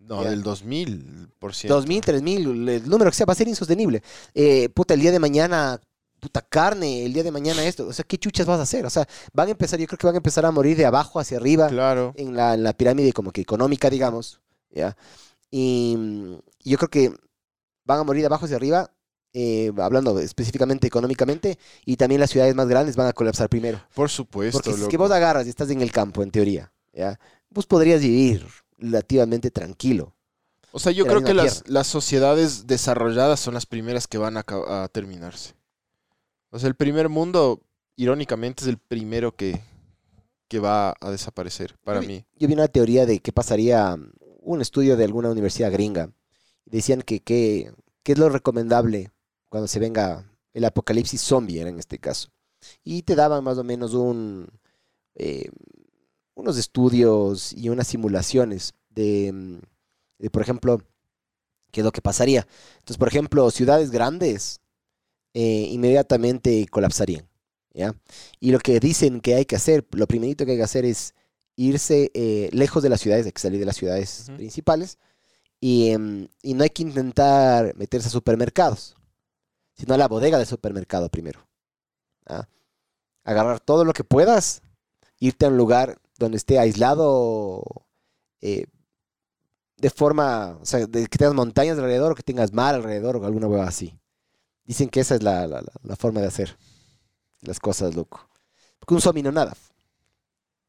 No, 0.00 0.22
Ya. 0.24 0.30
del 0.30 0.42
2000%. 0.42 1.68
2000, 1.68 2.00
3000, 2.00 2.68
el 2.68 2.88
número 2.88 3.10
que 3.10 3.16
sea, 3.16 3.26
va 3.26 3.32
a 3.32 3.36
ser 3.36 3.48
insostenible. 3.48 4.02
Eh, 4.34 4.68
puta, 4.70 4.94
el 4.94 5.00
día 5.00 5.12
de 5.12 5.18
mañana, 5.20 5.80
puta 6.18 6.42
carne, 6.42 7.04
el 7.04 7.12
día 7.12 7.22
de 7.22 7.30
mañana 7.30 7.64
esto. 7.64 7.86
O 7.86 7.92
sea, 7.92 8.04
¿qué 8.04 8.18
chuchas 8.18 8.46
vas 8.46 8.58
a 8.58 8.62
hacer? 8.62 8.84
O 8.86 8.90
sea, 8.90 9.06
van 9.32 9.48
a 9.48 9.50
empezar, 9.52 9.78
yo 9.78 9.86
creo 9.86 9.98
que 9.98 10.06
van 10.06 10.14
a 10.16 10.18
empezar 10.18 10.44
a 10.46 10.50
morir 10.50 10.76
de 10.76 10.86
abajo 10.86 11.20
hacia 11.20 11.36
arriba 11.36 11.68
Claro. 11.68 12.12
en 12.16 12.34
la, 12.34 12.54
en 12.54 12.62
la 12.64 12.72
pirámide 12.72 13.12
como 13.12 13.30
que 13.30 13.40
económica, 13.42 13.88
digamos. 13.90 14.40
¿ya? 14.70 14.96
Y 15.50 15.96
yo 16.64 16.78
creo 16.78 16.88
que 16.90 17.12
van 17.84 18.00
a 18.00 18.04
morir 18.04 18.22
de 18.22 18.26
abajo 18.26 18.44
hacia 18.46 18.56
arriba, 18.56 18.90
eh, 19.32 19.70
hablando 19.78 20.18
específicamente 20.18 20.86
económicamente, 20.86 21.58
y 21.84 21.96
también 21.96 22.20
las 22.20 22.30
ciudades 22.30 22.54
más 22.54 22.68
grandes 22.68 22.96
van 22.96 23.06
a 23.08 23.12
colapsar 23.12 23.48
primero. 23.48 23.80
Por 23.94 24.10
supuesto. 24.10 24.58
Porque 24.60 24.76
si 24.76 24.82
es 24.82 24.88
que 24.88 24.96
vos 24.96 25.10
agarras 25.10 25.46
y 25.46 25.50
estás 25.50 25.70
en 25.70 25.80
el 25.82 25.92
campo, 25.92 26.22
en 26.22 26.30
teoría, 26.30 26.72
¿ya? 26.92 27.18
vos 27.50 27.66
podrías 27.66 28.00
vivir 28.00 28.46
relativamente 28.80 29.50
tranquilo. 29.50 30.14
O 30.72 30.78
sea, 30.78 30.92
yo 30.92 31.04
la 31.04 31.10
creo 31.12 31.24
que 31.24 31.34
las, 31.34 31.68
las 31.68 31.86
sociedades 31.86 32.66
desarrolladas 32.66 33.40
son 33.40 33.54
las 33.54 33.66
primeras 33.66 34.06
que 34.06 34.18
van 34.18 34.36
a, 34.36 34.88
terminarse. 34.88 35.54
O 36.50 36.58
sea, 36.58 36.68
el 36.68 36.74
primer 36.74 37.08
mundo, 37.08 37.60
irónicamente, 37.96 38.62
es 38.64 38.68
el 38.68 38.78
primero 38.78 39.34
que, 39.34 39.60
que 40.48 40.58
va 40.58 40.94
a 41.00 41.10
desaparecer, 41.10 41.76
para 41.84 42.00
Yo 42.00 42.02
vi- 42.02 42.14
mí. 42.14 42.24
Yo 42.36 42.48
vi 42.48 42.54
una 42.54 42.68
teoría 42.68 43.06
de 43.06 43.20
qué 43.20 43.32
pasaría, 43.32 43.96
mm, 43.96 44.12
un 44.42 44.60
estudio 44.60 44.96
de 44.96 45.04
alguna 45.04 45.30
universidad 45.30 45.72
gringa. 45.72 46.10
Decían 46.64 47.02
que 47.02 47.20
qué 47.20 47.72
qué 48.02 48.12
es 48.12 48.18
lo 48.18 48.28
recomendable 48.28 49.10
cuando 49.48 49.68
se 49.68 49.78
venga 49.78 50.24
el 50.52 50.64
apocalipsis 50.64 51.20
zombie, 51.20 51.60
era 51.60 51.70
en 51.70 51.78
este 51.78 51.98
caso. 51.98 52.30
Y 52.84 53.02
te 53.02 53.14
daban 53.14 53.44
más 53.44 53.58
o 53.58 53.64
menos 53.64 53.94
un, 53.94 54.48
eh, 55.14 55.50
unos 56.34 56.56
estudios 56.56 57.52
y 57.52 57.68
unas 57.68 57.88
simulaciones 57.88 58.74
de, 58.90 59.32
mm, 59.32 59.58
de, 60.18 60.30
por 60.30 60.42
ejemplo, 60.42 60.80
qué 61.70 61.80
es 61.80 61.84
lo 61.84 61.92
que 61.92 62.02
pasaría. 62.02 62.46
Entonces, 62.78 62.98
por 62.98 63.08
ejemplo, 63.08 63.50
ciudades 63.50 63.90
grandes 63.90 64.60
eh, 65.34 65.68
inmediatamente 65.70 66.66
colapsarían. 66.70 67.28
¿ya? 67.72 67.94
Y 68.40 68.50
lo 68.52 68.58
que 68.58 68.80
dicen 68.80 69.20
que 69.20 69.34
hay 69.34 69.44
que 69.44 69.56
hacer, 69.56 69.86
lo 69.92 70.06
primerito 70.06 70.44
que 70.44 70.52
hay 70.52 70.56
que 70.58 70.64
hacer 70.64 70.84
es 70.84 71.14
irse 71.56 72.10
eh, 72.14 72.48
lejos 72.52 72.82
de 72.82 72.88
las 72.88 73.00
ciudades, 73.00 73.26
hay 73.26 73.32
que 73.32 73.40
salir 73.40 73.60
de 73.60 73.66
las 73.66 73.76
ciudades 73.76 74.30
principales. 74.36 74.98
Y, 75.60 75.90
em, 75.90 76.28
y 76.42 76.54
no 76.54 76.64
hay 76.64 76.70
que 76.70 76.82
intentar 76.82 77.74
meterse 77.76 78.08
a 78.08 78.10
supermercados, 78.10 78.96
sino 79.74 79.94
a 79.94 79.98
la 79.98 80.08
bodega 80.08 80.38
del 80.38 80.46
supermercado 80.46 81.08
primero. 81.10 81.46
Agarrar 83.24 83.60
todo 83.60 83.84
lo 83.84 83.92
que 83.92 84.04
puedas, 84.04 84.62
irte 85.18 85.44
a 85.44 85.48
un 85.48 85.56
lugar 85.56 86.00
donde 86.20 86.36
esté 86.36 86.58
aislado 86.60 87.64
eh, 88.42 88.66
de 89.78 89.90
forma, 89.90 90.58
o 90.60 90.66
sea, 90.66 90.86
de 90.86 91.06
que 91.06 91.18
tengas 91.18 91.34
montañas 91.34 91.78
alrededor 91.78 92.12
o 92.12 92.14
que 92.14 92.22
tengas 92.22 92.52
mar 92.52 92.74
alrededor 92.74 93.16
o 93.16 93.24
alguna 93.24 93.48
hueva 93.48 93.66
así. 93.66 93.98
Dicen 94.64 94.88
que 94.90 95.00
esa 95.00 95.16
es 95.16 95.22
la, 95.22 95.46
la- 95.46 95.96
forma 95.96 96.20
de 96.20 96.28
hacer 96.28 96.56
las 97.40 97.58
cosas, 97.60 97.94
loco. 97.96 98.28
Porque 98.78 98.94
un 98.94 99.00
zombie 99.00 99.22
no 99.22 99.32
nada. 99.32 99.54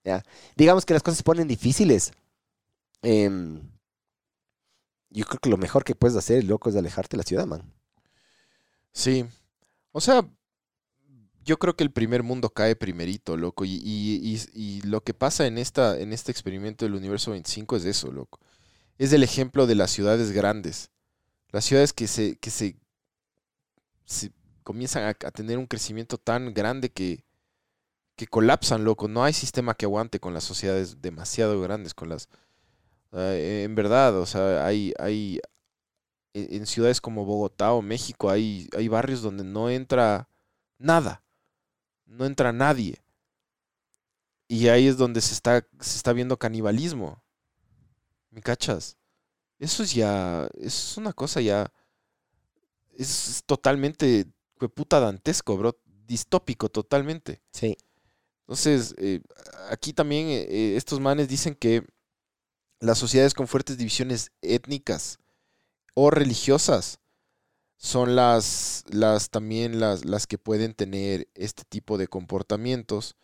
¿ya? 0.04 0.24
Digamos 0.56 0.86
que 0.86 0.94
las 0.94 1.04
cosas 1.04 1.18
se 1.20 1.24
ponen 1.24 1.48
difíciles. 1.48 2.12
em, 3.04 3.62
yo 5.10 5.26
creo 5.26 5.40
que 5.40 5.50
lo 5.50 5.58
mejor 5.58 5.84
que 5.84 5.96
puedes 5.96 6.16
hacer, 6.18 6.44
loco, 6.46 6.70
es 6.70 6.76
alejarte 6.76 7.18
de 7.18 7.24
la 7.24 7.28
ciudad, 7.28 7.46
man. 7.46 7.62
Sí. 8.94 9.26
O 9.92 10.02
sea, 10.02 10.28
yo 11.44 11.58
creo 11.60 11.76
que 11.76 11.84
el 11.84 11.92
primer 11.92 12.24
mundo 12.24 12.50
cae 12.50 12.76
primerito, 12.76 13.38
loco. 13.38 13.66
Y, 13.66 13.76
y- 13.84 14.22
y- 14.54 14.78
y 14.78 14.82
lo 14.84 15.02
que 15.04 15.14
pasa 15.14 15.48
en, 15.48 15.58
esta, 15.58 16.00
en 16.00 16.14
este 16.14 16.32
experimento 16.32 16.86
del 16.86 16.96
universo 16.96 17.32
25 17.32 17.76
es 17.78 17.86
eso, 17.86 18.12
loco. 18.12 18.40
Es 19.00 19.14
el 19.14 19.24
ejemplo 19.24 19.68
de 19.68 19.76
las 19.76 19.92
ciudades 19.92 20.32
grandes. 20.32 20.92
Las 21.52 21.66
ciudades 21.66 21.94
que 21.94 22.08
se, 22.08 22.38
que 22.38 22.52
se, 22.52 22.78
comienzan 24.64 25.04
a, 25.04 25.14
tener 25.32 25.58
un 25.58 25.68
crecimiento 25.68 26.18
tan 26.18 26.54
grande 26.54 26.90
que, 26.92 27.24
que 28.16 28.28
colapsan, 28.28 28.84
loco. 28.84 29.08
No 29.08 29.24
hay 29.24 29.34
sistema 29.34 29.76
que 29.76 29.86
aguante 29.86 30.20
con 30.20 30.34
las 30.34 30.44
sociedades 30.44 31.02
demasiado 31.02 31.60
grandes, 31.62 31.94
con 31.94 32.10
las... 32.10 32.30
ah, 33.14 33.34
en 33.36 33.76
verdad, 33.76 34.18
o 34.20 34.26
sea, 34.26 34.66
hay, 34.66 34.94
hay, 35.00 35.42
en 36.34 36.54
en 36.62 36.66
ciudades 36.68 37.02
como 37.02 37.26
Bogotá 37.26 37.74
o 37.74 37.82
México 37.82 38.30
hay, 38.30 38.70
hay 38.78 38.88
barrios 38.88 39.22
donde 39.22 39.44
no 39.44 39.70
entra 39.70 40.30
nada, 40.80 41.24
no 42.12 42.26
entra 42.26 42.52
nadie. 42.52 43.02
Y 44.48 44.68
ahí 44.68 44.88
es 44.88 44.98
donde 44.98 45.22
se 45.22 45.34
está, 45.34 45.66
se 45.80 45.98
está 45.98 46.14
viendo 46.14 46.38
canibalismo. 46.38 47.24
¿Me 48.30 48.42
cachas? 48.42 48.98
Eso 49.60 49.84
es 49.84 49.94
ya, 49.94 50.48
eso 50.56 50.92
es 50.92 50.98
una 50.98 51.14
cosa 51.14 51.40
ya, 51.42 51.72
es, 52.94 53.30
es 53.30 53.44
totalmente, 53.46 54.26
puta 54.74 55.00
dantesco, 55.00 55.58
bro, 55.58 55.80
distópico 56.08 56.70
totalmente. 56.70 57.42
Sí. 57.52 57.78
Entonces, 58.42 58.96
eh, 58.98 59.22
aquí 59.70 59.94
también 59.94 60.28
eh, 60.28 60.48
eh, 60.50 60.76
estos 60.76 61.00
manes 61.00 61.28
dicen 61.28 61.56
que 61.56 61.86
las 62.80 62.98
sociedades 62.98 63.34
con 63.34 63.48
fuertes 63.48 63.78
divisiones 63.78 64.32
étnicas 64.42 65.20
o 65.94 66.10
religiosas 66.10 67.00
son 67.82 68.16
las, 68.16 68.86
las 68.92 69.32
también 69.32 69.80
las, 69.80 70.06
las 70.06 70.28
que 70.28 70.38
pueden 70.38 70.76
tener 70.76 71.28
este 71.34 71.64
tipo 71.64 71.98
de 71.98 72.08
comportamientos 72.08 73.16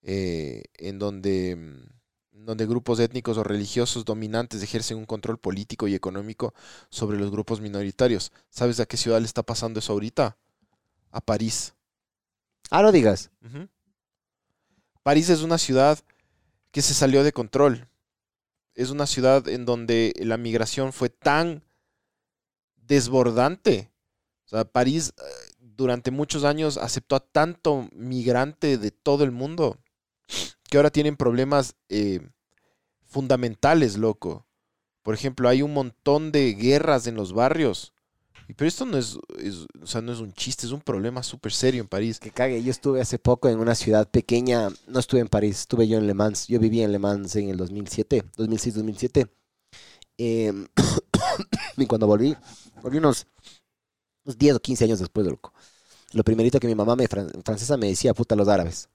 eh, 0.00 0.62
en 0.78 0.98
donde, 0.98 1.54
mm, 1.54 2.46
donde 2.46 2.64
grupos 2.64 2.98
étnicos 2.98 3.36
o 3.36 3.44
religiosos 3.44 4.06
dominantes 4.06 4.62
ejercen 4.62 4.96
un 4.96 5.04
control 5.04 5.36
político 5.36 5.86
y 5.86 5.94
económico 5.94 6.54
sobre 6.88 7.18
los 7.18 7.30
grupos 7.30 7.60
minoritarios. 7.60 8.32
¿Sabes 8.48 8.80
a 8.80 8.86
qué 8.86 8.96
ciudad 8.96 9.20
le 9.20 9.26
está 9.26 9.42
pasando 9.42 9.80
eso 9.80 9.92
ahorita? 9.92 10.38
A 11.10 11.20
París. 11.20 11.74
Ah, 12.70 12.80
no 12.80 12.92
digas. 12.92 13.30
París 15.02 15.28
es 15.28 15.42
una 15.42 15.58
ciudad 15.58 15.98
que 16.70 16.80
se 16.80 16.94
salió 16.94 17.22
de 17.22 17.34
control. 17.34 17.86
Es 18.74 18.88
una 18.88 19.06
ciudad 19.06 19.46
en 19.46 19.66
donde 19.66 20.14
la 20.16 20.38
migración 20.38 20.94
fue 20.94 21.10
tan 21.10 21.62
desbordante. 22.90 23.88
O 24.46 24.48
sea, 24.48 24.64
París 24.64 25.14
eh, 25.16 25.22
durante 25.60 26.10
muchos 26.10 26.44
años 26.44 26.76
aceptó 26.76 27.14
a 27.16 27.20
tanto 27.20 27.88
migrante 27.92 28.76
de 28.78 28.90
todo 28.90 29.22
el 29.22 29.30
mundo 29.30 29.78
que 30.68 30.76
ahora 30.76 30.90
tienen 30.90 31.16
problemas 31.16 31.76
eh, 31.88 32.20
fundamentales, 33.06 33.96
loco. 33.96 34.44
Por 35.02 35.14
ejemplo, 35.14 35.48
hay 35.48 35.62
un 35.62 35.72
montón 35.72 36.32
de 36.32 36.52
guerras 36.54 37.06
en 37.06 37.14
los 37.14 37.32
barrios. 37.32 37.94
Pero 38.56 38.66
esto 38.66 38.84
no 38.84 38.98
es, 38.98 39.16
o 39.80 39.86
sea, 39.86 40.00
no 40.00 40.12
es 40.12 40.18
un 40.18 40.32
chiste, 40.32 40.66
es 40.66 40.72
un 40.72 40.80
problema 40.80 41.22
súper 41.22 41.52
serio 41.52 41.80
en 41.80 41.86
París. 41.86 42.18
Que 42.18 42.32
cague. 42.32 42.60
Yo 42.60 42.72
estuve 42.72 43.00
hace 43.00 43.20
poco 43.20 43.48
en 43.48 43.60
una 43.60 43.76
ciudad 43.76 44.10
pequeña. 44.10 44.68
No 44.88 44.98
estuve 44.98 45.20
en 45.20 45.28
París, 45.28 45.60
estuve 45.60 45.86
yo 45.86 45.98
en 45.98 46.08
Le 46.08 46.14
Mans. 46.14 46.48
Yo 46.48 46.58
viví 46.58 46.82
en 46.82 46.90
Le 46.90 46.98
Mans 46.98 47.36
en 47.36 47.50
el 47.50 47.56
2007, 47.56 48.24
2006-2007. 48.36 49.28
Em, 50.18 50.66
y 51.76 51.86
cuando 51.86 52.06
volví, 52.06 52.36
volví 52.82 52.98
unos, 52.98 53.26
unos 54.24 54.38
10 54.38 54.56
o 54.56 54.60
15 54.60 54.84
años 54.84 54.98
después, 54.98 55.26
loco. 55.26 55.52
Lo 56.12 56.24
primerito 56.24 56.58
que 56.60 56.66
mi 56.66 56.74
mamá 56.74 56.96
me, 56.96 57.08
fran- 57.08 57.30
francesa 57.44 57.76
me 57.76 57.88
decía, 57.88 58.14
puta, 58.14 58.34
los 58.36 58.48
árabes. 58.48 58.88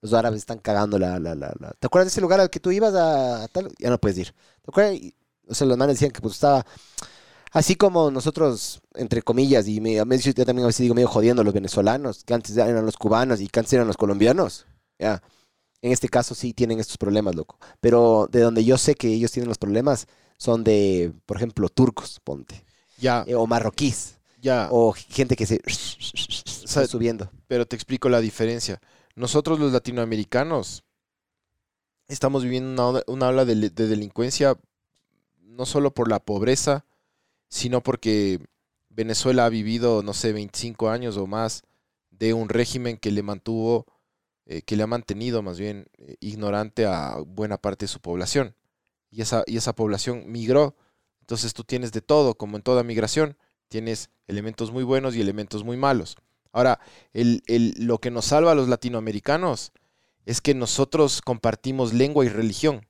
Los 0.00 0.12
árabes 0.12 0.38
están 0.40 0.58
cagando 0.58 0.98
la, 0.98 1.18
la, 1.18 1.34
la, 1.34 1.52
la- 1.58 1.72
¿Te 1.78 1.86
acuerdas 1.86 2.06
de 2.06 2.10
ese 2.10 2.20
lugar 2.20 2.40
al 2.40 2.50
que 2.50 2.60
tú 2.60 2.70
ibas 2.70 2.94
a, 2.94 3.44
a 3.44 3.48
tal? 3.48 3.72
Ya 3.78 3.90
no 3.90 3.98
puedes 3.98 4.18
ir. 4.18 4.32
¿Te 4.62 4.70
acuerdas? 4.70 4.94
Y- 4.94 5.14
O 5.48 5.54
sea, 5.54 5.66
los 5.66 5.78
manes 5.78 5.96
decían 5.96 6.10
que 6.12 6.20
pues 6.20 6.34
estaba... 6.34 6.64
Así 7.52 7.76
como 7.76 8.10
nosotros, 8.10 8.82
entre 8.94 9.22
comillas, 9.22 9.66
y 9.68 9.80
me, 9.80 9.94
yo 9.94 10.04
también 10.44 10.64
a 10.64 10.66
veces 10.66 10.80
digo 10.82 10.94
medio 10.94 11.08
jodiendo 11.08 11.42
los 11.42 11.54
venezolanos, 11.54 12.22
que 12.24 12.34
antes 12.34 12.54
eran 12.58 12.84
los 12.84 12.98
cubanos 12.98 13.40
y 13.40 13.48
que 13.48 13.58
antes 13.60 13.72
eran 13.72 13.86
los 13.86 13.96
colombianos. 13.96 14.66
Ya. 14.98 15.22
en 15.80 15.92
este 15.92 16.08
caso 16.10 16.34
sí 16.34 16.52
tienen 16.52 16.78
estos 16.78 16.98
problemas, 16.98 17.34
loco. 17.34 17.58
Pero 17.80 18.28
de 18.30 18.40
donde 18.40 18.64
yo 18.66 18.76
sé 18.76 18.94
que 18.96 19.08
ellos 19.08 19.32
tienen 19.32 19.48
los 19.48 19.56
problemas 19.58 20.06
son 20.38 20.64
de, 20.64 21.12
por 21.26 21.36
ejemplo, 21.38 21.68
turcos, 21.68 22.20
ponte. 22.24 22.64
Ya, 22.96 23.24
eh, 23.26 23.34
o 23.34 23.46
marroquíes. 23.46 24.18
ya. 24.40 24.68
O 24.70 24.92
gente 24.92 25.36
que 25.36 25.46
se... 25.46 25.60
sea, 25.66 26.84
está 26.84 26.86
subiendo. 26.86 27.30
pero 27.46 27.66
te 27.66 27.76
explico 27.76 28.08
la 28.08 28.20
diferencia. 28.20 28.80
Nosotros 29.16 29.58
los 29.58 29.72
latinoamericanos 29.72 30.84
estamos 32.08 32.42
viviendo 32.42 32.70
una, 32.70 32.86
ola- 32.88 33.04
una 33.06 33.28
ola 33.28 33.44
de 33.44 33.56
delincuencia 33.70 34.56
no 35.42 35.66
solo 35.66 35.92
por 35.92 36.08
la 36.08 36.20
pobreza, 36.20 36.84
sino 37.48 37.82
porque 37.82 38.40
Venezuela 38.90 39.46
ha 39.46 39.50
vivido, 39.50 40.02
no 40.02 40.14
sé, 40.14 40.32
25 40.32 40.90
años 40.90 41.16
o 41.18 41.26
más 41.26 41.62
de 42.10 42.34
un 42.34 42.48
régimen 42.48 42.96
que 42.98 43.12
le 43.12 43.22
mantuvo, 43.22 43.86
eh, 44.46 44.62
que 44.62 44.76
le 44.76 44.84
ha 44.84 44.88
mantenido 44.88 45.42
más 45.42 45.58
bien 45.58 45.86
eh, 45.98 46.16
ignorante 46.20 46.86
a 46.86 47.18
buena 47.26 47.58
parte 47.58 47.84
de 47.86 47.88
su 47.88 48.00
población. 48.00 48.54
Y 49.10 49.22
esa, 49.22 49.42
y 49.46 49.56
esa 49.56 49.74
población 49.74 50.24
migró. 50.26 50.76
Entonces 51.20 51.52
tú 51.54 51.64
tienes 51.64 51.92
de 51.92 52.00
todo, 52.00 52.34
como 52.36 52.56
en 52.56 52.62
toda 52.62 52.82
migración, 52.82 53.36
tienes 53.68 54.10
elementos 54.26 54.70
muy 54.70 54.84
buenos 54.84 55.14
y 55.14 55.20
elementos 55.20 55.64
muy 55.64 55.76
malos. 55.76 56.16
Ahora, 56.52 56.80
el- 57.12 57.42
el- 57.46 57.74
lo 57.78 57.98
que 57.98 58.10
nos 58.10 58.26
salva 58.26 58.52
a 58.52 58.54
los 58.54 58.68
latinoamericanos 58.68 59.72
es 60.26 60.40
que 60.40 60.54
nosotros 60.54 61.20
compartimos 61.22 61.92
lengua 61.92 62.24
y 62.24 62.28
religión. 62.28 62.86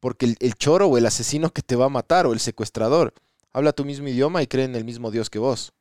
Porque 0.00 0.26
el, 0.26 0.36
el 0.40 0.54
choro 0.54 0.86
o 0.88 0.98
el 0.98 1.06
asesino 1.06 1.50
que 1.52 1.62
te 1.62 1.76
va 1.76 1.86
a 1.86 1.90
matar 1.90 2.26
o 2.26 2.32
el 2.32 2.40
secuestrador 2.40 3.14
habla 3.52 3.72
tu 3.72 3.84
mismo 3.84 4.08
idioma 4.08 4.42
y 4.42 4.46
cree 4.46 4.66
en 4.66 4.74
el 4.74 4.84
mismo 4.84 5.10
Dios 5.10 5.30
que 5.30 5.38
vos. 5.38 5.72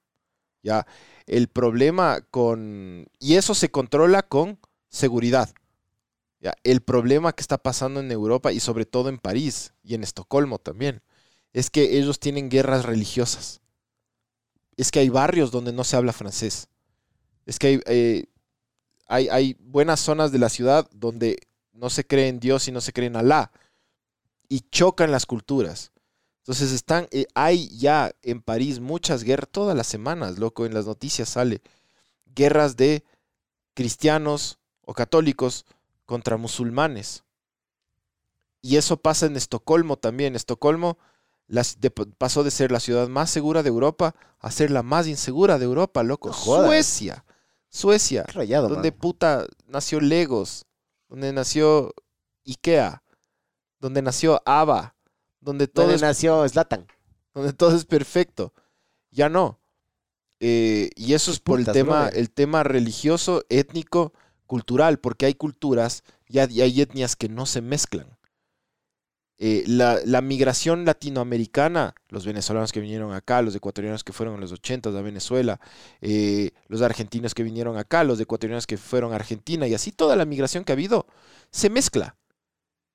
Ya, 0.63 0.87
el 1.27 1.47
problema 1.47 2.21
con... 2.31 3.07
Y 3.19 3.35
eso 3.35 3.53
se 3.53 3.69
controla 3.69 4.23
con 4.23 4.59
seguridad. 4.89 5.53
El 6.63 6.81
problema 6.81 7.33
que 7.33 7.41
está 7.41 7.57
pasando 7.57 7.99
en 7.99 8.11
Europa 8.11 8.51
y 8.51 8.59
sobre 8.59 8.85
todo 8.85 9.09
en 9.09 9.17
París 9.17 9.73
y 9.83 9.95
en 9.95 10.03
Estocolmo 10.03 10.59
también 10.59 11.01
es 11.53 11.69
que 11.69 11.97
ellos 11.97 12.19
tienen 12.19 12.49
guerras 12.49 12.85
religiosas. 12.85 13.61
Es 14.77 14.91
que 14.91 14.99
hay 14.99 15.09
barrios 15.09 15.51
donde 15.51 15.73
no 15.73 15.83
se 15.83 15.95
habla 15.95 16.13
francés. 16.13 16.67
Es 17.45 17.59
que 17.59 17.67
hay, 17.67 17.81
eh, 17.85 18.25
hay 19.07 19.55
buenas 19.59 19.99
zonas 19.99 20.31
de 20.31 20.39
la 20.39 20.49
ciudad 20.49 20.89
donde 20.91 21.37
no 21.73 21.89
se 21.89 22.05
cree 22.05 22.27
en 22.27 22.39
Dios 22.39 22.67
y 22.67 22.71
no 22.71 22.81
se 22.81 22.93
cree 22.93 23.07
en 23.07 23.15
Alá. 23.15 23.51
Y 24.49 24.61
chocan 24.69 25.11
las 25.11 25.25
culturas. 25.25 25.91
Entonces 26.39 26.71
están, 26.73 27.07
eh, 27.09 27.25
hay 27.33 27.69
ya 27.75 28.11
en 28.21 28.41
París 28.41 28.79
muchas 28.79 29.23
guerras, 29.23 29.49
todas 29.51 29.75
las 29.75 29.87
semanas, 29.87 30.37
loco, 30.37 30.67
en 30.67 30.75
las 30.75 30.85
noticias 30.85 31.29
sale, 31.29 31.61
guerras 32.35 32.77
de 32.77 33.03
cristianos 33.73 34.59
o 34.81 34.93
católicos 34.93 35.65
contra 36.05 36.37
musulmanes. 36.37 37.23
Y 38.61 38.77
eso 38.77 38.97
pasa 38.97 39.25
en 39.27 39.35
Estocolmo 39.35 39.97
también. 39.97 40.35
Estocolmo 40.35 40.97
las- 41.47 41.79
de- 41.79 41.91
pasó 41.91 42.43
de 42.43 42.51
ser 42.51 42.71
la 42.71 42.79
ciudad 42.79 43.07
más 43.07 43.29
segura 43.29 43.61
de 43.63 43.69
Europa 43.69 44.15
a 44.39 44.51
ser 44.51 44.71
la 44.71 44.81
más 44.83 45.07
insegura 45.07 45.59
de 45.59 45.65
Europa, 45.65 46.01
loco. 46.03 46.29
No. 46.29 46.33
Suecia. 46.33 47.25
Suecia. 47.69 48.23
Qué 48.23 48.31
rayado, 48.33 48.69
Donde 48.69 48.91
man. 48.91 48.99
puta 48.99 49.45
nació 49.67 49.99
Legos. 50.01 50.65
Donde 51.09 51.31
nació 51.33 51.93
Ikea. 52.45 53.03
Donde 53.79 54.01
nació 54.01 54.41
ABBA. 54.45 54.95
Donde 55.39 55.67
todo, 55.67 55.83
Donde 55.85 55.95
es, 55.97 56.01
nació 56.01 56.47
Zlatan. 56.49 56.87
donde 57.35 57.53
todo 57.53 57.75
es 57.75 57.85
perfecto. 57.85 58.53
Ya 59.11 59.29
no. 59.29 59.59
Eh, 60.39 60.89
y 60.95 61.13
eso 61.13 61.31
es 61.31 61.39
por 61.39 61.59
el 61.59 61.65
tema, 61.67 62.07
el 62.09 62.29
tema 62.31 62.63
religioso, 62.63 63.43
étnico, 63.49 64.13
cultural, 64.47 64.99
porque 64.99 65.25
hay 65.25 65.33
culturas 65.33 66.03
y 66.27 66.39
hay, 66.39 66.81
etnias 66.81 67.15
que 67.15 67.29
no 67.29 67.45
se 67.45 67.61
mezclan. 67.61 68.07
Eh, 69.37 69.65
la, 69.67 69.99
la 70.05 70.21
migración 70.21 70.85
latinoamericana, 70.85 71.93
los 72.07 72.25
venezolanos 72.25 72.71
que 72.71 72.79
vinieron 72.79 73.13
acá, 73.13 73.41
los 73.41 73.53
ecuatorianos 73.53 74.03
que 74.03 74.13
fueron 74.13 74.35
en 74.35 74.41
los 74.41 74.53
80 74.53 74.89
a 74.89 75.01
Venezuela, 75.01 75.59
eh, 75.99 76.51
los 76.67 76.81
argentinos 76.81 77.33
que 77.33 77.43
vinieron 77.43 77.77
acá, 77.77 78.05
los 78.05 78.19
ecuatorianos 78.19 78.65
que 78.65 78.77
fueron 78.77 79.11
a 79.11 79.17
Argentina 79.17 79.67
y 79.67 79.73
así 79.73 79.91
toda 79.91 80.15
la 80.15 80.25
migración 80.25 80.63
que 80.63 80.71
ha 80.71 80.75
habido, 80.75 81.05
se 81.51 81.69
mezcla. 81.69 82.15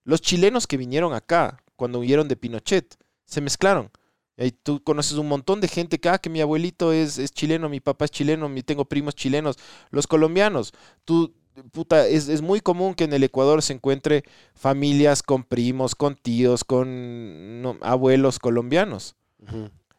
Los 0.04 0.22
chilenos 0.22 0.66
que 0.66 0.78
vinieron 0.78 1.12
acá 1.12 1.62
cuando 1.80 1.98
huyeron 1.98 2.28
de 2.28 2.36
Pinochet, 2.36 2.94
se 3.24 3.40
mezclaron. 3.40 3.90
Y 4.36 4.52
tú 4.52 4.82
conoces 4.82 5.16
un 5.16 5.28
montón 5.28 5.62
de 5.62 5.68
gente 5.68 5.98
que, 5.98 6.10
ah, 6.10 6.18
que 6.18 6.28
mi 6.28 6.42
abuelito 6.42 6.92
es, 6.92 7.18
es 7.18 7.30
chileno, 7.32 7.70
mi 7.70 7.80
papá 7.80 8.04
es 8.04 8.10
chileno, 8.10 8.50
tengo 8.64 8.84
primos 8.84 9.14
chilenos. 9.14 9.56
Los 9.90 10.06
colombianos, 10.06 10.72
tú, 11.06 11.34
puta, 11.72 12.06
es, 12.06 12.28
es 12.28 12.42
muy 12.42 12.60
común 12.60 12.94
que 12.94 13.04
en 13.04 13.12
el 13.12 13.22
Ecuador 13.22 13.62
se 13.62 13.72
encuentre 13.72 14.24
familias 14.54 15.22
con 15.22 15.44
primos, 15.44 15.94
con 15.94 16.14
tíos, 16.16 16.64
con 16.64 17.62
no, 17.62 17.76
abuelos 17.82 18.38
colombianos. 18.38 19.16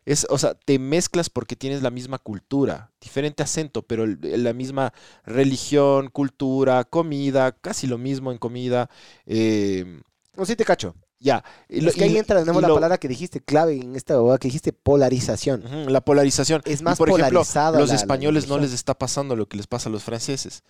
Es, 0.05 0.25
o 0.29 0.37
sea, 0.39 0.55
te 0.55 0.79
mezclas 0.79 1.29
porque 1.29 1.55
tienes 1.55 1.83
la 1.83 1.91
misma 1.91 2.17
cultura, 2.17 2.91
diferente 2.99 3.43
acento, 3.43 3.83
pero 3.83 4.03
el- 4.05 4.19
la 4.43 4.51
misma 4.53 4.93
religión, 5.25 6.09
cultura, 6.09 6.83
comida, 6.85 7.51
casi 7.51 7.87
lo 7.87 7.97
mismo 7.97 8.31
en 8.31 8.37
comida. 8.37 8.89
eh, 9.25 10.01
No, 10.35 10.45
sí 10.45 10.55
te 10.55 10.65
cacho. 10.65 10.95
ya. 11.19 11.43
y 11.69 11.81
lo- 11.81 11.89
es 11.89 11.95
que 11.95 12.03
ahí 12.05 12.17
entra 12.17 12.39
de 12.39 12.45
nuevo 12.45 12.59
y 12.59 12.63
la 12.63 12.67
lo- 12.69 12.73
palabra 12.75 12.97
que 12.97 13.07
dijiste 13.07 13.41
clave 13.41 13.75
en 13.75 13.95
esta 13.95 14.17
bobada 14.17 14.39
que 14.39 14.47
dijiste 14.47 14.73
polarización. 14.73 15.63
La 15.93 16.01
polarización. 16.01 16.61
Es 16.65 16.81
Y, 16.81 16.83
más 16.83 16.97
por 16.97 17.09
ejemplo, 17.09 17.29
polarizada 17.29 17.79
los 17.79 17.89
la- 17.89 17.93
la 17.95 18.01
españoles 18.01 18.47
no 18.47 18.57
les 18.57 18.73
está 18.73 18.95
pasando 18.97 19.35
lo 19.35 19.47
que 19.47 19.55
les 19.57 19.67
pasa 19.67 19.89
a 19.89 19.91
los 19.91 20.01
franceses. 20.03 20.63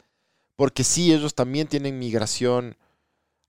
Porque 0.56 0.84
sí, 0.84 1.14
ellos 1.14 1.34
también 1.34 1.68
tienen 1.68 1.98
migración 2.00 2.78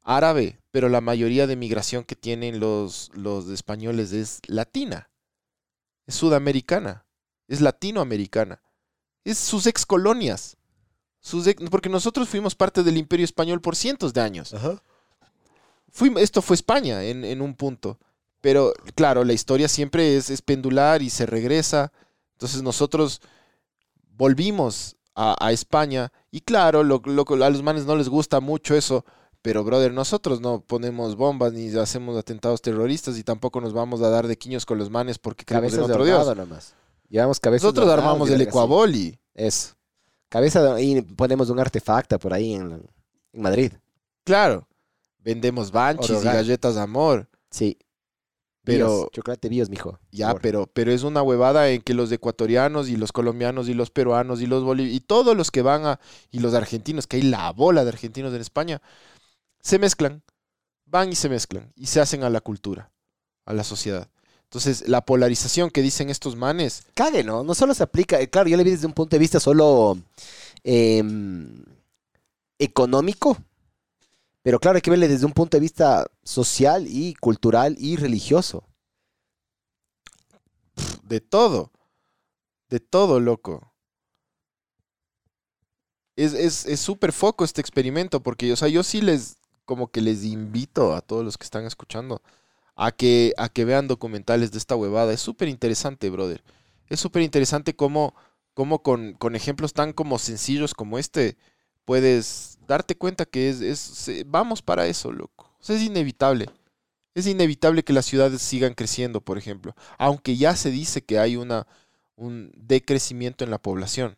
árabe, 0.03 0.59
pero 0.71 0.89
la 0.89 1.01
mayoría 1.01 1.47
de 1.47 1.57
migración 1.57 2.05
que 2.05 2.17
tienen 2.17 2.59
los, 2.59 3.11
los 3.15 3.49
españoles 3.49 4.13
es 4.13 4.41
latina. 4.47 5.11
Es 6.07 6.15
sudamericana. 6.17 7.05
Es 7.49 7.61
latinoamericana. 7.61 8.63
Es 9.25 9.39
sus 9.39 9.67
ex 9.67 9.87
colonias. 9.87 10.57
Sus 11.21 11.47
ex- 11.47 11.63
porque 11.71 11.89
nosotros 11.89 12.29
fuimos 12.29 12.55
parte 12.55 12.83
del 12.83 12.97
imperio 12.97 13.25
español 13.25 13.61
por 13.61 13.77
cientos 13.77 14.13
de 14.13 14.21
años. 14.23 14.55
Esto 16.17 16.43
fue 16.43 16.57
España 16.57 17.05
en, 17.05 17.25
en 17.25 17.41
un 17.43 17.55
punto. 17.55 17.99
Pero 18.41 18.73
claro, 18.97 19.23
la 19.25 19.35
historia 19.35 19.69
siempre 19.69 20.17
es, 20.17 20.31
es 20.31 20.43
pendular 20.43 21.03
y 21.03 21.11
se 21.11 21.27
regresa. 21.27 21.93
Entonces 22.33 22.63
nosotros 22.63 23.21
volvimos 24.17 24.97
a, 25.15 25.37
a 25.39 25.53
España 25.53 26.11
y 26.33 26.41
claro, 26.41 26.83
lo, 26.83 27.01
lo- 27.05 27.45
a 27.45 27.51
los 27.51 27.63
manes 27.63 27.87
no 27.87 27.95
les 27.95 28.09
gusta 28.09 28.41
mucho 28.41 28.75
eso. 28.75 29.05
Pero, 29.43 29.65
brother, 29.65 29.93
nosotros 29.93 30.41
no 30.41 30.61
ponemos 30.61 31.17
bombas 31.17 31.53
ni 31.53 31.69
hacemos 31.77 32.17
atentados 32.17 32.63
terroristas 32.63 33.19
y 33.19 33.25
tampoco 33.25 33.61
nos 33.61 33.73
vamos 33.73 34.01
a 34.01 34.09
dar 34.09 34.29
de 34.29 34.39
quiños 34.39 34.65
con 34.65 34.79
los 34.79 34.89
manes 34.89 35.19
porque 35.19 35.45
creemos 35.45 35.73
en 35.73 35.81
Cabezas 35.81 35.89
de 35.89 35.93
otro 35.93 36.05
Dios. 36.05 36.37
nomás. 36.37 36.75
Llevamos 37.09 37.41
cabezas 37.41 37.65
Nosotros 37.65 37.87
de 37.89 37.93
armamos 37.93 38.31
el. 38.31 38.41
Ecuaboli. 38.41 39.19
Eso. 39.35 39.75
Cabeza 40.29 40.63
de- 40.75 40.83
y 40.83 41.03
ponemos 41.03 41.51
un 41.51 41.59
artefacto 41.59 42.19
por 42.21 42.33
ahí 42.33 42.55
en, 42.55 42.89
en 43.33 43.43
Madrid. 43.43 43.73
Claro. 44.25 44.67
Vendemos 45.19 45.71
banchis 45.73 46.21
y 46.23 46.25
galletas 46.25 46.77
de 46.77 46.81
amor. 46.81 47.29
Sí. 47.51 47.77
Pero- 48.65 49.09
chocolate 49.13 49.51
mijo. 49.51 49.99
Ya, 50.13 50.35
pero, 50.35 50.69
pero 50.73 50.93
es 50.93 51.03
una 51.03 51.23
huevada 51.23 51.69
en 51.71 51.83
que 51.83 51.95
los 51.95 52.13
ecuatorianos 52.13 52.89
y 52.89 52.97
los 52.97 53.11
colombianos 53.11 53.69
y 53.69 53.75
los 53.75 53.91
peruanos 53.91 54.41
y 54.41 54.47
los 54.47 54.63
bolivianos 54.63 54.97
y 54.97 55.01
todos 55.01 55.37
los 55.37 55.51
que 55.51 55.63
van 55.63 55.85
a, 55.85 56.01
y 56.31 56.39
los 56.39 56.55
argentinos, 56.55 57.07
que 57.07 57.17
hay 57.17 57.23
la 57.23 57.51
bola 57.51 57.83
de 57.83 57.91
argentinos 57.91 58.33
en 58.33 58.41
España, 58.41 58.81
se 59.61 59.79
mezclan, 59.79 60.23
van 60.87 61.11
y 61.11 61.17
se 61.17 61.29
mezclan 61.29 61.73
y 61.75 61.87
se 61.87 62.01
hacen 62.01 62.23
a 62.23 62.31
la 62.31 62.41
cultura, 62.41 62.93
a 63.47 63.53
la 63.53 63.65
sociedad. 63.65 64.09
Entonces, 64.45 64.87
la 64.87 65.01
polarización 65.01 65.71
que 65.71 65.83
dicen 65.83 66.11
estos 66.11 66.37
manes, 66.37 66.85
Cague, 66.95 67.25
¿no? 67.25 67.43
No 67.43 67.55
solo 67.55 67.73
se 67.75 67.83
aplica, 67.83 68.21
eh, 68.21 68.29
claro, 68.29 68.49
yo 68.49 68.57
le 68.57 68.65
vi 68.65 68.71
desde 68.71 68.87
un 68.87 68.93
punto 68.93 69.17
de 69.17 69.21
vista 69.21 69.41
solo 69.41 69.97
em, 70.63 71.65
económico, 72.59 73.39
pero 74.43 74.61
claro, 74.61 74.77
hay 74.77 74.83
que 74.83 74.91
verle 74.91 75.09
desde 75.09 75.27
un 75.27 75.33
punto 75.33 75.57
de 75.57 75.61
vista 75.63 76.07
social 76.25 76.87
y 76.89 77.15
cultural 77.15 77.77
y 77.79 77.97
religioso. 77.97 78.65
de 81.05 81.21
todo, 81.21 81.71
de 82.71 82.81
todo, 82.81 83.21
loco. 83.21 83.75
Es 86.17 86.35
es- 86.35 86.67
es 86.67 86.81
súper 86.81 87.13
foco 87.13 87.45
este 87.45 87.61
experimento, 87.61 88.23
porque, 88.23 88.53
o 88.53 88.57
sea, 88.57 88.69
yo 88.69 88.83
sí 88.83 89.01
les, 89.01 89.39
como 89.65 89.91
que 89.91 90.01
les 90.01 90.25
invito 90.25 90.95
a 90.95 91.01
todos 91.01 91.25
los 91.25 91.39
que 91.39 91.45
están 91.45 91.65
escuchando 91.67 92.23
a 92.77 92.93
que, 92.93 93.35
a 93.39 93.51
que 93.51 93.65
vean 93.67 93.89
documentales 93.89 94.53
de 94.53 94.59
esta 94.59 94.77
huevada. 94.77 95.13
Es 95.15 95.21
súper 95.23 95.49
interesante, 95.49 96.11
brother. 96.11 96.43
Es 96.89 97.01
súper 97.01 97.23
interesante 97.23 97.77
cómo, 97.77 98.15
cómo 98.55 98.83
con, 98.83 99.15
con 99.15 99.37
ejemplos 99.37 99.75
tan 99.75 99.93
como 99.95 100.19
sencillos 100.19 100.75
como 100.75 100.99
este 100.99 101.37
puedes 101.87 102.52
darte 102.67 102.97
cuenta 102.97 103.25
que 103.27 103.49
es, 103.51 103.61
es 103.61 104.25
vamos 104.27 104.63
para 104.63 104.87
eso, 104.87 105.13
loco. 105.13 105.51
O 105.61 105.65
sea, 105.65 105.77
es 105.77 105.83
inevitable. 105.83 106.49
Es 107.15 107.27
inevitable 107.27 107.83
que 107.85 107.93
las 107.93 108.07
ciudades 108.07 108.41
sigan 108.43 108.75
creciendo, 108.75 109.21
por 109.21 109.37
ejemplo. 109.39 109.75
Aunque 109.99 110.37
ya 110.37 110.57
se 110.57 110.71
dice 110.71 111.03
que 111.03 111.19
hay 111.19 111.37
una, 111.37 111.67
un 112.17 112.51
decrecimiento 112.57 113.45
en 113.45 113.51
la 113.51 113.59
población 113.59 114.17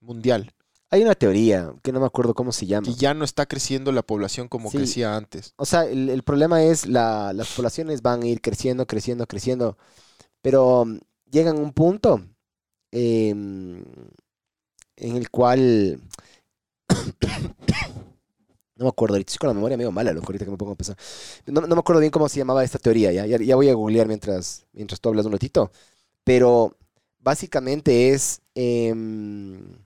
mundial. 0.00 0.52
Hay 0.88 1.02
una 1.02 1.14
teoría 1.14 1.74
que 1.82 1.92
no 1.92 2.00
me 2.00 2.06
acuerdo 2.06 2.32
cómo 2.32 2.52
se 2.52 2.64
llama. 2.66 2.86
Que 2.86 2.94
ya 2.94 3.12
no 3.12 3.24
está 3.24 3.44
creciendo 3.46 3.90
la 3.92 4.02
población 4.02 4.48
como 4.48 4.70
Sí. 4.70 4.78
crecía 4.78 5.16
antes. 5.16 5.52
O 5.56 5.66
sea, 5.66 5.84
el, 5.84 6.08
el 6.08 6.22
problema 6.22 6.62
es 6.62 6.86
la, 6.86 7.32
las 7.32 7.52
poblaciones 7.52 8.02
van 8.02 8.22
a 8.22 8.26
ir 8.26 8.40
creciendo, 8.40 8.86
creciendo, 8.86 9.26
creciendo, 9.26 9.76
pero 10.40 10.84
mm, 10.86 10.98
llegan 11.30 11.56
a 11.56 11.60
un 11.60 11.72
punto 11.72 12.20
em, 12.92 13.84
en 14.96 15.16
el 15.16 15.28
cual... 15.30 16.00
No 18.76 18.84
me 18.84 18.88
acuerdo, 18.90 19.14
ahorita 19.14 19.30
estoy 19.30 19.38
con 19.38 19.48
la 19.48 19.54
memoria 19.54 19.76
medio 19.76 19.90
mala, 19.90 20.12
loco, 20.12 20.26
ahorita 20.26 20.44
que 20.44 20.50
me 20.50 20.56
pongo 20.58 20.72
a 20.72 20.76
pensar. 20.76 20.96
No, 21.46 21.62
me 21.62 21.78
acuerdo 21.78 22.00
bien 22.00 22.10
cómo 22.10 22.28
se 22.28 22.38
llamaba 22.38 22.62
esta 22.62 22.78
teoría, 22.78 23.10
ya, 23.12 23.56
voy 23.56 23.68
a 23.70 23.74
googlear 23.74 24.06
mientras, 24.06 24.66
mientras 24.72 25.00
tú 25.00 25.08
hablas 25.08 25.26
un 25.26 25.32
ratito. 25.32 25.70
Pero 26.24 26.76
básicamente 27.18 28.10
es... 28.10 28.40
em, 28.54 29.78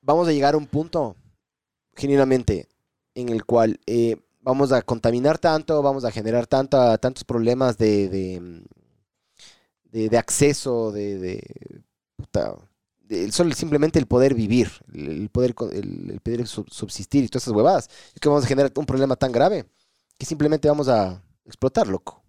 vamos 0.00 0.28
a 0.28 0.32
llegar 0.32 0.54
a 0.54 0.56
un 0.58 0.66
punto, 0.66 1.16
genuinamente, 1.94 2.68
en 3.14 3.28
el 3.28 3.44
cual 3.44 3.80
eh, 3.86 4.16
vamos 4.40 4.72
a 4.72 4.82
contaminar 4.82 5.38
tanto, 5.38 5.82
vamos 5.82 6.04
a 6.04 6.10
generar 6.10 6.46
tanta, 6.46 6.98
tantos 6.98 7.24
problemas 7.24 7.78
de, 7.78 8.08
de, 9.92 10.18
acceso, 10.18 10.92
de, 10.92 11.18
de, 11.18 11.82
puta, 12.16 12.56
solo 13.32 13.54
simplemente 13.54 13.98
el 13.98 14.06
poder 14.06 14.34
vivir, 14.34 14.70
el, 14.94 15.28
poder, 15.30 15.54
el, 15.72 16.20
poder 16.22 16.46
sub- 16.46 16.70
subsistir 16.70 17.24
y 17.24 17.28
todas 17.28 17.44
esas 17.44 17.54
huevadas, 17.54 17.90
es 18.14 18.20
que 18.20 18.28
vamos 18.28 18.44
a 18.44 18.48
generar 18.48 18.72
un 18.76 18.86
problema 18.86 19.16
tan 19.16 19.32
grave 19.32 19.66
que 20.18 20.26
simplemente 20.26 20.68
vamos 20.68 20.88
a 20.88 21.22
explotar, 21.46 21.86
loco. 21.88 22.22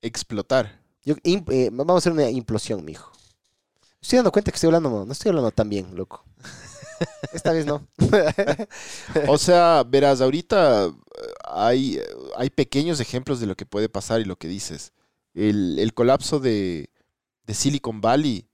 Explotar. 0.00 0.80
Yo- 1.04 1.14
eh, 1.24 1.70
vamos 1.72 1.94
a 1.94 1.98
hacer 1.98 2.12
una 2.12 2.28
implosión, 2.30 2.84
mijo. 2.84 3.12
Estoy 4.00 4.18
dando 4.18 4.32
cuenta 4.32 4.50
que 4.50 4.56
estoy 4.56 4.68
hablando, 4.68 5.04
no 5.06 5.12
estoy 5.12 5.30
hablando 5.30 5.50
tan 5.52 5.68
bien, 5.68 5.94
loco. 5.96 6.24
Esta 7.32 7.52
vez 7.52 7.66
no. 7.66 7.86
O 9.28 9.38
sea, 9.38 9.84
verás, 9.86 10.20
ahorita 10.20 10.86
eh, 10.86 10.92
hay, 11.44 11.96
eh, 11.98 12.04
hay 12.36 12.50
pequeños 12.50 13.00
ejemplos 13.00 13.40
de 13.40 13.46
lo 13.46 13.56
que 13.56 13.66
puede 13.66 13.88
pasar 13.88 14.20
y 14.20 14.24
lo 14.24 14.36
que 14.36 14.48
dices. 14.48 14.92
El, 15.34 15.78
el 15.78 15.94
colapso 15.94 16.40
de, 16.40 16.90
de 17.46 17.54
Silicon 17.54 18.00
Valley 18.00 18.48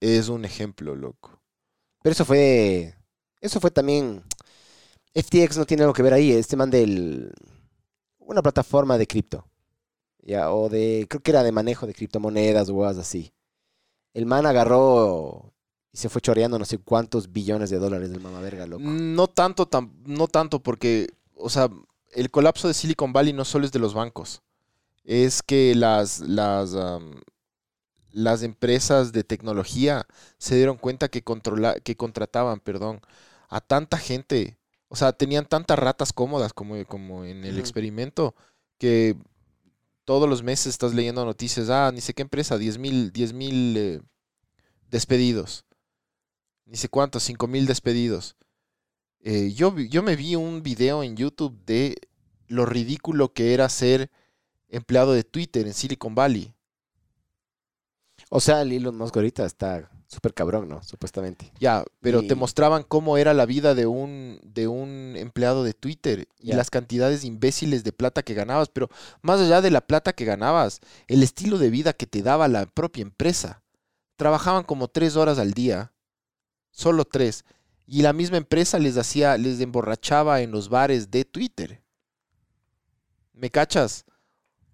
es 0.00 0.28
un 0.28 0.44
ejemplo, 0.44 0.94
loco. 0.94 1.40
Pero 2.02 2.12
eso 2.12 2.24
fue. 2.24 2.94
Eso 3.40 3.60
fue 3.60 3.70
también. 3.70 4.22
FTX 5.14 5.56
no 5.56 5.66
tiene 5.66 5.84
algo 5.84 5.94
que 5.94 6.02
ver 6.02 6.12
ahí. 6.12 6.32
Este 6.32 6.56
man 6.56 6.70
del. 6.70 7.32
Una 8.18 8.42
plataforma 8.42 8.98
de 8.98 9.06
cripto. 9.06 9.46
Ya, 10.18 10.52
o 10.52 10.68
de. 10.68 11.06
Creo 11.08 11.22
que 11.22 11.30
era 11.30 11.42
de 11.42 11.52
manejo 11.52 11.86
de 11.86 11.94
criptomonedas 11.94 12.68
o 12.68 12.84
algo 12.84 13.00
así. 13.00 13.32
El 14.12 14.26
man 14.26 14.46
agarró 14.46 15.54
y 15.94 15.96
se 15.96 16.08
fue 16.08 16.20
choreando 16.20 16.58
no 16.58 16.64
sé 16.64 16.78
cuántos 16.78 17.30
billones 17.30 17.70
de 17.70 17.78
dólares 17.78 18.10
del 18.10 18.20
mamá 18.20 18.40
verga, 18.40 18.66
loco. 18.66 18.82
No 18.82 19.28
tanto, 19.28 19.68
no 20.06 20.26
tanto 20.26 20.60
porque, 20.60 21.08
o 21.36 21.48
sea, 21.48 21.70
el 22.10 22.32
colapso 22.32 22.66
de 22.66 22.74
Silicon 22.74 23.12
Valley 23.12 23.32
no 23.32 23.44
solo 23.44 23.64
es 23.64 23.70
de 23.70 23.78
los 23.78 23.94
bancos. 23.94 24.42
Es 25.04 25.40
que 25.40 25.72
las, 25.76 26.18
las, 26.18 26.74
las 28.14 28.44
empresas 28.44 29.12
de 29.12 29.24
tecnología 29.24 30.06
se 30.38 30.54
dieron 30.54 30.76
cuenta 30.76 31.08
que, 31.08 31.22
controla, 31.22 31.80
que 31.80 31.96
contrataban, 31.96 32.60
perdón, 32.60 33.00
a 33.48 33.60
tanta 33.60 33.98
gente. 33.98 34.56
O 34.88 34.94
sea, 34.96 35.12
tenían 35.12 35.46
tantas 35.46 35.78
ratas 35.78 36.12
cómodas 36.12 36.52
como, 36.52 36.82
como 36.86 37.24
en 37.24 37.44
el 37.44 37.58
experimento 37.58 38.36
que 38.78 39.16
todos 40.04 40.28
los 40.28 40.44
meses 40.44 40.68
estás 40.68 40.94
leyendo 40.94 41.24
noticias, 41.24 41.70
ah, 41.70 41.90
ni 41.92 42.00
sé 42.00 42.14
qué 42.14 42.22
empresa, 42.22 42.56
10 42.56 42.78
mil, 42.78 43.12
10 43.12 43.32
mil 43.32 43.76
eh, 43.76 44.00
despedidos. 44.90 45.64
Ni 46.66 46.76
sé 46.76 46.88
cuántos, 46.88 47.24
5 47.24 47.48
mil 47.48 47.66
despedidos. 47.66 48.36
Eh, 49.20 49.52
yo, 49.54 49.76
yo 49.76 50.04
me 50.04 50.14
vi 50.14 50.36
un 50.36 50.62
video 50.62 51.02
en 51.02 51.16
YouTube 51.16 51.58
de 51.66 51.96
lo 52.46 52.64
ridículo 52.64 53.32
que 53.32 53.54
era 53.54 53.68
ser 53.68 54.08
empleado 54.68 55.14
de 55.14 55.24
Twitter 55.24 55.66
en 55.66 55.74
Silicon 55.74 56.14
Valley. 56.14 56.54
O 58.36 58.40
sea, 58.40 58.62
el 58.62 58.72
Elon 58.72 58.98
Musk 58.98 59.14
ahorita 59.14 59.46
está 59.46 59.88
súper 60.08 60.34
cabrón, 60.34 60.68
¿no? 60.68 60.82
Supuestamente. 60.82 61.52
Ya, 61.60 61.84
pero 62.00 62.20
te 62.26 62.34
mostraban 62.34 62.82
cómo 62.82 63.16
era 63.16 63.32
la 63.32 63.46
vida 63.46 63.76
de 63.76 63.86
un, 63.86 64.40
de 64.42 64.66
un 64.66 65.14
empleado 65.16 65.62
de 65.62 65.72
Twitter 65.72 66.26
y 66.40 66.52
las 66.52 66.68
cantidades 66.68 67.22
imbéciles 67.22 67.84
de 67.84 67.92
plata 67.92 68.24
que 68.24 68.34
ganabas. 68.34 68.70
Pero 68.70 68.90
más 69.22 69.38
allá 69.38 69.60
de 69.60 69.70
la 69.70 69.86
plata 69.86 70.14
que 70.14 70.24
ganabas, 70.24 70.80
el 71.06 71.22
estilo 71.22 71.58
de 71.58 71.70
vida 71.70 71.92
que 71.92 72.08
te 72.08 72.22
daba 72.22 72.48
la 72.48 72.66
propia 72.66 73.02
empresa. 73.02 73.62
Trabajaban 74.16 74.64
como 74.64 74.88
tres 74.88 75.14
horas 75.14 75.38
al 75.38 75.52
día, 75.52 75.92
solo 76.72 77.04
tres, 77.04 77.44
y 77.86 78.02
la 78.02 78.12
misma 78.12 78.38
empresa 78.38 78.80
les 78.80 78.96
hacía, 78.96 79.38
les 79.38 79.60
emborrachaba 79.60 80.40
en 80.40 80.50
los 80.50 80.68
bares 80.68 81.12
de 81.12 81.24
Twitter. 81.24 81.84
¿Me 83.32 83.48
cachas? 83.48 84.04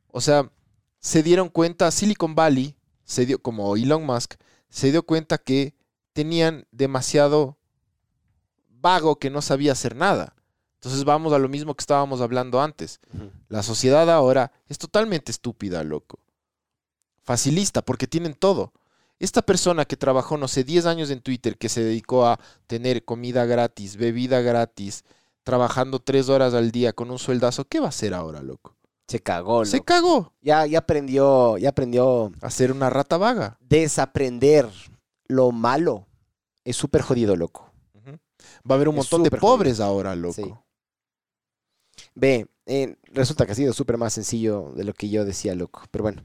O 0.07 0.23
sea, 0.23 0.51
se 0.99 1.23
dieron 1.23 1.51
cuenta, 1.51 1.91
Silicon 1.91 2.35
Valley, 2.35 2.75
se 3.11 3.27
dio, 3.27 3.43
como 3.43 3.77
Elon 3.77 4.07
Musk, 4.07 4.35
se 4.69 4.93
dio 4.93 5.03
cuenta 5.03 5.37
que 5.37 5.75
tenían 6.13 6.69
demasiado 6.71 7.59
vago 8.69 9.19
que 9.19 9.31
no 9.31 9.43
sabía 9.43 9.73
hacer 9.73 9.97
nada. 9.97 10.37
Entonces 10.75 11.03
vamos 11.03 11.33
a 11.33 11.41
lo 11.41 11.49
mismo 11.49 11.75
que 11.75 11.83
estábamos 11.83 12.21
hablando 12.21 12.63
antes. 12.63 13.01
La 13.49 13.65
sociedad 13.65 14.09
ahora 14.09 14.53
es 14.69 14.79
totalmente 14.79 15.33
estúpida, 15.33 15.83
loco. 15.83 16.21
Facilista, 17.25 17.83
porque 17.83 18.07
tienen 18.07 18.35
todo. 18.35 18.73
Esta 19.19 19.43
persona 19.43 19.87
que 19.87 19.97
trabajó, 19.97 20.39
no 20.39 20.47
sé, 20.47 20.63
10 20.63 20.87
años 20.87 21.11
en 21.11 21.21
Twitter, 21.21 21.59
que 21.59 21.69
se 21.69 21.83
dedicó 21.83 22.27
a 22.27 22.39
tener 22.69 23.05
comida 23.05 23.45
gratis, 23.45 23.97
bebida 23.97 24.41
gratis, 24.41 25.05
trabajando 25.43 25.99
3 25.99 26.29
horas 26.29 26.55
al 26.55 26.71
día 26.71 26.93
con 26.93 27.11
un 27.11 27.19
sueldazo, 27.19 27.65
¿qué 27.65 27.81
va 27.81 27.87
a 27.87 27.89
hacer 27.89 28.15
ahora, 28.15 28.41
loco? 28.41 28.77
Se 29.11 29.21
cagó, 29.21 29.65
Se 29.65 29.79
loco. 29.79 29.87
cagó 29.87 30.33
Ya, 30.41 30.67
ya 30.67 30.79
aprendió, 30.79 31.59
ya 31.59 31.71
aprendió 31.71 32.33
a 32.41 32.51
ser 32.51 32.71
una 32.73 32.91
rata 32.91 33.17
vaga. 33.19 33.59
desaprender 33.61 34.69
lo 35.27 35.51
malo. 35.53 36.07
Es 36.65 36.77
súper 36.77 37.03
jodido, 37.03 37.37
loco. 37.37 37.73
Va 38.69 38.75
a 38.75 38.77
haber 38.77 38.89
un 38.89 38.95
Es 38.95 38.99
montón 38.99 39.23
de 39.23 39.31
jodido. 39.31 39.41
pobres 39.41 39.81
ahora, 39.81 40.15
loco. 40.15 40.35
Sí. 40.35 40.55
Ve, 42.15 42.47
eh, 42.67 42.97
resulta 43.13 43.47
que 43.47 43.53
ha 43.53 43.55
sido 43.55 43.73
súper 43.73 43.99
más 43.99 44.13
sencillo 44.13 44.73
de 44.77 44.85
lo 44.85 44.95
que 44.95 45.09
yo 45.09 45.25
decía, 45.25 45.55
loco. 45.55 45.83
Pero 45.91 46.03
bueno, 46.05 46.25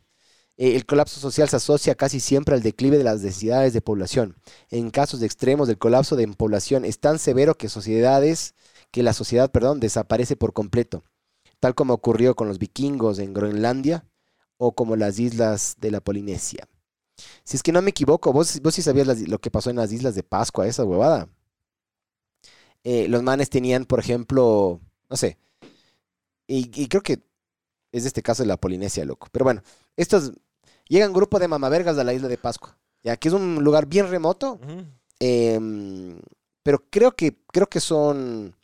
Eh, 0.57 0.75
el 0.77 0.85
colapso 0.85 1.19
social 1.19 1.49
se 1.49 1.57
asocia 1.57 1.95
casi 1.95 2.21
siempre 2.21 2.55
al 2.55 2.61
declive 2.63 2.97
de 2.97 3.03
las 3.03 3.21
densidades 3.21 3.73
de 3.73 3.81
población. 3.81 4.37
En 4.69 4.89
casos 4.89 5.19
de 5.19 5.25
extremos, 5.25 5.67
el 5.69 5.77
colapso 5.77 6.15
de 6.15 6.27
población 6.29 6.85
es 6.85 6.99
tan 6.99 7.19
severo 7.19 7.55
que 7.55 7.67
sociedades, 7.69 8.55
que 8.91 9.03
la 9.03 9.11
sociedad, 9.13 9.51
perdón, 9.51 9.81
desaparece 9.81 10.37
por 10.37 10.53
completo, 10.53 11.03
tal 11.59 11.75
como 11.75 11.93
ocurrió 11.93 12.35
con 12.35 12.47
los 12.47 12.59
vikingos 12.59 13.19
en 13.19 13.33
Groenlandia 13.33 14.05
o 14.57 14.73
como 14.73 14.95
las 14.95 15.19
islas 15.19 15.75
de 15.79 15.91
la 15.91 16.01
Polinesia. 16.01 16.67
Si 17.43 17.55
es 17.57 17.63
que 17.63 17.71
no 17.71 17.81
me 17.81 17.91
equivoco, 17.91 18.33
vos, 18.33 18.59
vos 18.61 18.75
sí 18.75 18.81
sabías 18.81 19.07
las- 19.07 19.27
lo 19.27 19.39
que 19.39 19.51
pasó 19.51 19.69
en 19.69 19.77
las 19.77 19.91
islas 19.91 20.15
de 20.15 20.23
Pascua, 20.23 20.67
esa 20.67 20.83
huevada. 20.83 21.29
Eh, 22.83 23.07
los 23.07 23.23
manes 23.23 23.49
tenían, 23.49 23.85
por 23.85 23.99
ejemplo, 23.99 24.79
no 25.09 25.17
sé, 25.17 25.37
y, 26.47 26.69
y 26.79 26.87
creo 26.87 27.01
que 27.01 27.23
es 27.91 28.05
este 28.05 28.21
caso 28.21 28.43
de 28.43 28.47
la 28.47 28.57
Polinesia, 28.57 29.05
loco. 29.05 29.27
Pero 29.31 29.45
bueno, 29.45 29.63
estos 29.97 30.33
llegan 30.87 31.13
grupo 31.13 31.39
de 31.39 31.47
mamavergas 31.47 31.97
a 31.97 32.03
la 32.03 32.13
isla 32.13 32.27
de 32.27 32.37
Pascua, 32.37 32.77
ya 33.03 33.17
que 33.17 33.29
es 33.29 33.33
un 33.33 33.63
lugar 33.63 33.87
bien 33.87 34.07
remoto, 34.09 34.59
em, 35.19 36.19
pero 36.61 36.83
creo 36.91 37.15
que 37.15 37.35
creo 37.51 37.67
que 37.67 37.79
son 37.79 38.55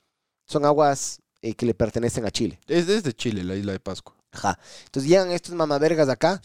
son 0.46 0.66
aguas 0.66 1.20
eh, 1.42 1.54
que 1.56 1.66
le 1.66 1.74
pertenecen 1.74 2.26
a 2.26 2.32
Chile. 2.32 2.60
Es 2.68 2.88
desde 2.88 3.14
Chile, 3.14 3.44
la 3.44 3.56
isla 3.56 3.72
de 3.74 3.80
Pascua. 3.80 4.16
Ajá. 4.32 4.60
Entonces 4.86 5.10
llegan 5.10 5.32
estos 5.32 5.54
mamavergas 5.56 6.08
acá, 6.10 6.42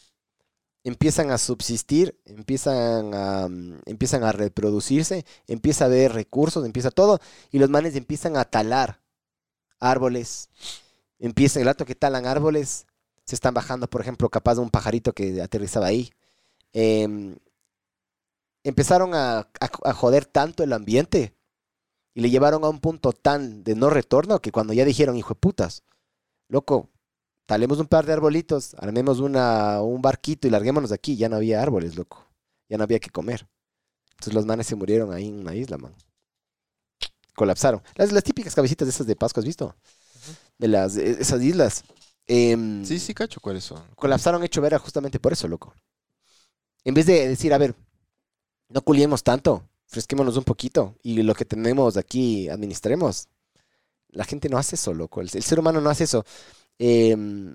empiezan 0.85 1.31
a 1.31 1.39
subsistir, 1.39 2.18
empiezan 2.24 3.14
a, 3.14 3.48
mm, 3.48 3.81
empiezan 3.86 4.24
a 4.24 4.32
reproducirse, 4.32 5.24
empieza 5.47 5.85
a 5.85 5.89
haber 5.89 6.12
recursos, 6.12 6.64
empieza 6.64 6.90
todo, 6.90 7.20
y 7.51 7.59
los 7.59 7.70
manes 7.70 7.94
empiezan 7.97 8.36
a 8.36 8.44
talar 8.44 9.01
árboles, 9.81 10.48
empiezan, 11.18 11.62
el 11.62 11.66
rato 11.68 11.85
que 11.85 11.94
talan 11.94 12.27
árboles, 12.27 12.86
se 13.24 13.35
están 13.35 13.55
bajando, 13.55 13.89
por 13.90 14.01
ejemplo, 14.01 14.28
capaz 14.31 14.55
de 14.56 14.60
un 14.62 14.70
pajarito 14.70 15.12
que 15.12 15.43
aterrizaba 15.43 15.86
ahí. 15.86 16.10
Em, 16.73 17.36
empezaron 18.64 19.14
a, 19.14 19.39
a- 19.39 19.70
a 19.85 19.93
joder 19.93 20.24
tanto 20.27 20.62
el 20.62 20.73
ambiente 20.73 21.35
y 22.16 22.22
le 22.22 22.30
llevaron 22.30 22.64
a 22.64 22.70
un 22.70 22.80
punto 22.80 23.12
tan 23.12 23.62
de 23.62 23.74
no 23.74 23.90
retorno 23.90 24.40
que 24.40 24.51
cuando 24.51 24.72
ya 24.72 24.86
dijeron, 24.86 25.18
hijo 25.18 25.34
de 25.34 25.38
putas, 25.40 25.82
loco, 26.48 26.88
talemos 27.44 27.78
un 27.78 27.88
par 27.88 28.06
de 28.06 28.14
arbolitos, 28.14 28.74
armemos 28.78 29.20
una, 29.20 29.82
un 29.82 30.01
barquito 30.01 30.48
y 30.48 30.51
larguémonos 30.51 30.88
de 30.88 30.94
aquí. 30.94 31.18
Ya 31.18 31.28
no 31.28 31.36
había 31.36 31.60
árboles, 31.60 31.94
loco. 31.94 32.24
Ya 32.70 32.78
no 32.78 32.84
había 32.84 33.01
que 33.01 33.10
comer. 33.10 33.47
Entonces 34.12 34.32
los 34.32 34.47
manes 34.47 34.66
se 34.66 34.76
murieron 34.76 35.12
ahí 35.12 35.28
en 35.28 35.40
una 35.40 35.55
isla, 35.55 35.76
man. 35.76 35.94
Colapsaron. 37.34 37.82
Las, 37.97 38.12
las 38.12 38.24
típicas 38.24 38.55
cabecitas 38.55 38.86
de 38.86 38.93
esas 38.93 39.06
de 39.06 39.14
Pascua, 39.14 39.43
¿has 39.43 39.47
visto? 39.47 39.76
De 40.56 40.68
las, 40.68 40.94
de 40.94 41.10
esas 41.20 41.43
islas. 41.43 41.84
Em, 42.26 42.82
Sí, 42.82 42.98
sí, 42.98 43.12
cacho, 43.12 43.43
¿cuáles 43.43 43.64
son? 43.64 43.82
colapsaron 43.94 44.43
hecho 44.43 44.62
vera 44.62 44.78
justamente 44.78 45.20
por 45.20 45.34
eso, 45.34 45.48
loco. 45.48 45.74
En 46.82 46.94
vez 46.94 47.05
de 47.05 47.28
decir, 47.28 47.52
a 47.52 47.59
ver, 47.59 47.74
no 48.70 48.80
culiemos 48.80 49.22
tanto, 49.22 49.62
fresquémonos 49.87 50.37
un 50.37 50.45
poquito 50.45 50.97
y 51.03 51.23
lo 51.23 51.35
que 51.35 51.45
tenemos 51.45 51.97
aquí 51.97 52.49
administremos. 52.49 53.29
La 54.11 54.25
gente 54.25 54.49
no 54.49 54.59
hace 54.59 54.77
eso, 54.77 54.95
loco. 54.95 55.21
El, 55.21 55.29
ser 55.31 55.59
humano 55.59 55.81
no 55.81 55.91
hace 55.91 56.05
eso. 56.05 56.25
Em, 56.79 57.55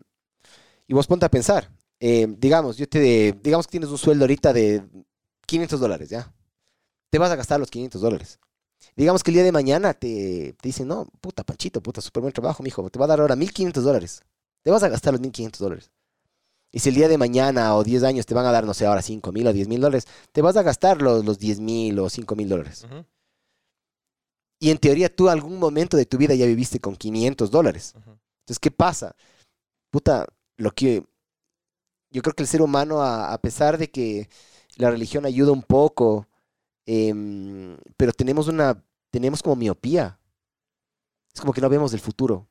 y 0.87 0.93
vos 0.93 1.07
ponte 1.07 1.25
a 1.25 1.29
pensar. 1.29 1.71
em, 1.99 2.35
digamos, 2.39 2.77
yo 2.77 2.87
te, 2.89 3.33
digamos 3.43 3.67
que 3.67 3.71
tienes 3.71 3.89
un 3.89 3.97
sueldo 3.97 4.23
ahorita 4.25 4.53
de 4.53 4.83
500 5.45 5.79
dólares, 5.79 6.09
¿ya? 6.09 6.33
Te 7.09 7.19
vas 7.19 7.31
a 7.31 7.35
gastar 7.35 7.59
los 7.59 7.69
500 7.69 8.01
dólares. 8.01 8.39
Digamos 8.95 9.23
que 9.23 9.31
el 9.31 9.35
día 9.35 9.43
de 9.43 9.51
mañana 9.51 9.93
te, 9.93 10.53
te 10.59 10.69
dicen, 10.69 10.87
no, 10.87 11.07
puta, 11.21 11.43
Panchito, 11.43 11.81
puta, 11.81 12.01
súper 12.01 12.21
buen 12.21 12.33
trabajo, 12.33 12.63
mijo. 12.63 12.89
Te 12.89 12.99
va 12.99 13.05
a 13.05 13.07
dar 13.09 13.21
ahora 13.21 13.35
1500 13.35 13.83
dólares. 13.83 14.23
Te 14.63 14.71
vas 14.71 14.83
a 14.83 14.89
gastar 14.89 15.13
los 15.13 15.21
1500 15.21 15.59
dólares. 15.59 15.91
Y 16.71 16.79
si 16.79 16.89
el 16.89 16.95
día 16.95 17.07
de 17.07 17.17
mañana 17.17 17.75
o 17.75 17.83
10 17.83 18.03
años 18.03 18.25
te 18.25 18.33
van 18.33 18.45
a 18.45 18.51
dar, 18.51 18.65
no 18.65 18.73
sé, 18.73 18.85
ahora 18.85 19.01
5 19.01 19.31
mil 19.31 19.45
o 19.47 19.53
10 19.53 19.67
mil 19.67 19.81
dólares, 19.81 20.07
te 20.31 20.41
vas 20.41 20.55
a 20.55 20.63
gastar 20.63 21.01
los, 21.01 21.25
los 21.25 21.37
10 21.37 21.59
mil 21.59 21.99
o 21.99 22.09
5 22.09 22.35
mil 22.35 22.47
dólares. 22.47 22.85
Y 24.59 24.69
en 24.69 24.77
teoría 24.77 25.13
tú 25.13 25.27
algún 25.27 25.57
momento 25.59 25.97
de 25.97 26.05
tu 26.05 26.17
vida 26.17 26.35
ya 26.35 26.45
viviste 26.45 26.79
con 26.79 26.95
500 26.95 27.51
dólares. 27.51 27.93
Entonces, 27.95 28.59
¿qué 28.59 28.71
pasa? 28.71 29.15
Puta, 29.89 30.27
lo 30.57 30.71
que 30.71 31.03
yo 32.11 32.21
creo 32.21 32.35
que 32.35 32.43
el 32.43 32.47
ser 32.47 32.61
humano, 32.61 33.01
a, 33.01 33.33
a 33.33 33.37
pesar 33.39 33.77
de 33.77 33.89
que 33.89 34.29
la 34.75 34.91
religión 34.91 35.25
ayuda 35.25 35.51
un 35.51 35.63
poco, 35.63 36.27
em, 36.85 37.77
pero 37.97 38.11
tenemos 38.11 38.47
una, 38.47 38.83
tenemos 39.09 39.41
como 39.41 39.55
miopía. 39.55 40.19
Es 41.33 41.39
como 41.39 41.53
que 41.53 41.61
no 41.61 41.69
vemos 41.69 41.93
el 41.93 41.99
futuro. 41.99 42.47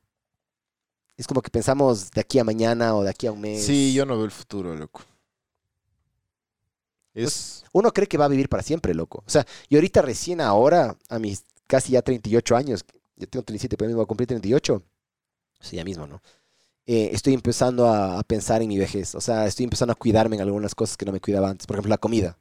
Es 1.21 1.27
como 1.27 1.43
que 1.43 1.51
pensamos 1.51 2.09
de 2.09 2.19
aquí 2.19 2.39
a 2.39 2.43
mañana 2.43 2.95
o 2.95 3.03
de 3.03 3.11
aquí 3.11 3.27
a 3.27 3.31
un 3.31 3.41
mes. 3.41 3.63
Sí, 3.63 3.93
yo 3.93 4.07
no 4.07 4.15
veo 4.15 4.25
el 4.25 4.31
futuro, 4.31 4.75
loco. 4.75 5.03
Es. 7.13 7.63
Uno 7.73 7.91
cree 7.91 8.07
que 8.07 8.17
va 8.17 8.25
a 8.25 8.27
vivir 8.27 8.49
para 8.49 8.63
siempre, 8.63 8.95
loco. 8.95 9.23
O 9.27 9.29
sea, 9.29 9.45
yo 9.69 9.77
ahorita 9.77 10.01
recién 10.01 10.41
ahora, 10.41 10.97
a 11.09 11.19
mis 11.19 11.43
casi 11.67 11.91
ya 11.91 12.01
38 12.01 12.55
años, 12.55 12.83
yo 13.17 13.27
tengo 13.27 13.43
37, 13.43 13.77
pero 13.77 13.89
me 13.89 13.93
voy 13.93 14.03
a 14.03 14.07
cumplir 14.07 14.29
38. 14.29 14.81
Sí, 15.59 15.75
ya 15.75 15.83
mismo, 15.83 16.07
¿no? 16.07 16.23
Eh, 16.87 17.11
estoy 17.13 17.35
empezando 17.35 17.85
a, 17.85 18.17
a 18.17 18.23
pensar 18.23 18.63
en 18.63 18.69
mi 18.69 18.79
vejez. 18.79 19.13
O 19.13 19.21
sea, 19.21 19.45
estoy 19.45 19.65
empezando 19.65 19.91
a 19.91 19.95
cuidarme 19.95 20.37
en 20.37 20.41
algunas 20.41 20.73
cosas 20.73 20.97
que 20.97 21.05
no 21.05 21.11
me 21.11 21.21
cuidaba 21.21 21.51
antes. 21.51 21.67
Por 21.67 21.75
ejemplo, 21.75 21.91
la 21.91 21.99
comida. 21.99 22.39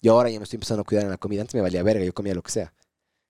Yo 0.00 0.12
ahora 0.12 0.30
ya 0.30 0.38
me 0.38 0.44
estoy 0.44 0.58
empezando 0.58 0.82
a 0.82 0.84
cuidar 0.84 1.02
en 1.02 1.10
la 1.10 1.18
comida. 1.18 1.40
Antes 1.40 1.56
me 1.56 1.62
valía 1.62 1.82
verga, 1.82 2.04
yo 2.04 2.14
comía 2.14 2.32
lo 2.32 2.42
que 2.42 2.52
sea. 2.52 2.72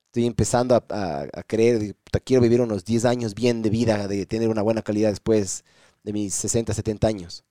Estoy 0.08 0.26
empezando 0.26 0.74
a, 0.74 0.84
a, 0.88 1.22
a 1.32 1.42
creer, 1.42 1.94
quiero 2.24 2.42
vivir 2.42 2.60
unos 2.60 2.84
10 2.84 3.04
años 3.04 3.34
bien 3.34 3.60
de 3.62 3.70
vida, 3.70 4.08
de 4.08 4.24
tener 4.26 4.48
una 4.48 4.62
buena 4.62 4.82
calidad 4.82 5.10
después 5.10 5.64
de 6.02 6.12
mis 6.12 6.34
60, 6.34 6.72
70 6.72 7.06
años. 7.06 7.44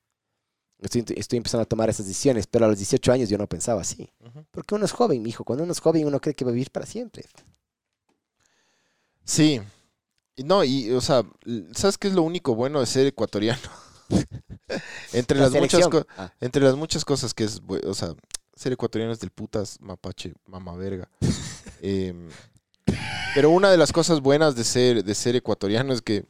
Estoy, 0.80 1.06
estoy 1.16 1.38
empezando 1.38 1.64
a 1.64 1.66
tomar 1.66 1.90
esas 1.90 2.06
decisiones, 2.08 2.48
pero 2.48 2.66
a 2.66 2.68
los 2.70 2.78
18 2.78 3.12
años 3.12 3.30
yo 3.30 3.38
no 3.38 3.48
pensaba 3.48 3.82
así. 3.82 4.10
Porque 4.52 4.76
uno 4.76 4.86
es 4.86 4.92
joven, 4.92 5.22
mijo. 5.22 5.44
Cuando 5.44 5.64
uno 5.64 5.72
es 5.72 5.80
joven, 5.80 6.06
uno 6.06 6.20
cree 6.20 6.36
que 6.36 6.46
va 6.46 6.52
a 6.52 6.54
vivir 6.54 6.72
para 6.72 6.86
siempre. 6.86 7.26
Sí. 9.24 9.62
No, 10.38 10.64
y, 10.64 10.92
o 10.92 11.02
sea, 11.02 11.24
¿sabes 11.74 11.98
qué 11.98 12.08
es 12.08 12.14
lo 12.14 12.22
único 12.22 12.56
bueno 12.56 12.80
de 12.80 12.86
ser 12.86 13.08
ecuatoriano? 13.08 13.60
entre, 15.14 15.38
La 15.38 15.50
las 15.50 15.54
muchas 15.54 15.90
Ah, 16.16 16.32
entre 16.40 16.64
las 16.64 16.76
muchas 16.76 17.04
cosas 17.04 17.34
que 17.34 17.44
es, 17.44 17.62
o 17.68 17.94
sea, 17.94 18.16
ser 18.56 18.74
ecuatoriano 18.74 19.14
es 19.14 19.20
del 19.20 19.32
putas, 19.32 19.80
mapache, 19.82 20.34
mamá 20.46 20.76
Em, 21.82 22.30
pero 23.36 23.50
una 23.52 23.70
de 23.70 23.78
las 23.78 23.92
cosas 23.92 24.22
buenas 24.22 24.56
de 24.56 24.64
ser, 24.64 25.04
de 25.04 25.16
ser 25.16 25.36
ecuatoriano 25.36 25.94
es 25.94 26.02
que, 26.02 26.26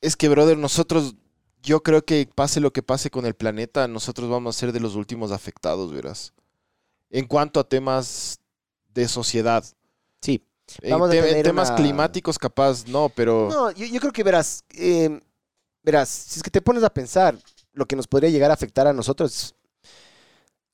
es 0.00 0.16
que, 0.16 0.28
brother, 0.28 0.56
nosotros, 0.58 1.14
yo 1.62 1.82
creo 1.82 2.04
que 2.04 2.28
pase 2.32 2.60
lo 2.60 2.72
que 2.72 2.82
pase 2.82 3.10
con 3.10 3.26
el 3.26 3.34
planeta, 3.34 3.88
nosotros 3.88 4.28
vamos 4.30 4.56
a 4.56 4.58
ser 4.58 4.72
de 4.72 4.80
los 4.80 4.94
últimos 4.94 5.32
afectados, 5.32 5.92
verás. 5.92 6.32
En 7.10 7.26
cuanto 7.26 7.58
a 7.60 7.68
temas 7.68 8.40
de 8.94 9.08
sociedad. 9.08 9.64
sí. 10.20 10.42
En, 10.82 10.92
a 11.02 11.08
temas 11.42 11.68
una- 11.70 11.76
climáticos, 11.76 12.38
capaz, 12.38 12.86
no, 12.86 13.08
pero. 13.08 13.48
No, 13.50 13.70
yo, 13.70 13.86
yo 13.86 13.98
creo 14.00 14.12
que 14.12 14.22
verás, 14.22 14.62
eh, 14.74 15.18
verás, 15.82 16.10
si 16.10 16.38
es 16.38 16.42
que 16.42 16.50
te 16.50 16.60
pones 16.60 16.84
a 16.84 16.92
pensar 16.92 17.38
lo 17.72 17.86
que 17.86 17.96
nos 17.96 18.06
podría 18.06 18.28
llegar 18.28 18.50
a 18.50 18.54
afectar 18.54 18.86
a 18.86 18.92
nosotros, 18.92 19.54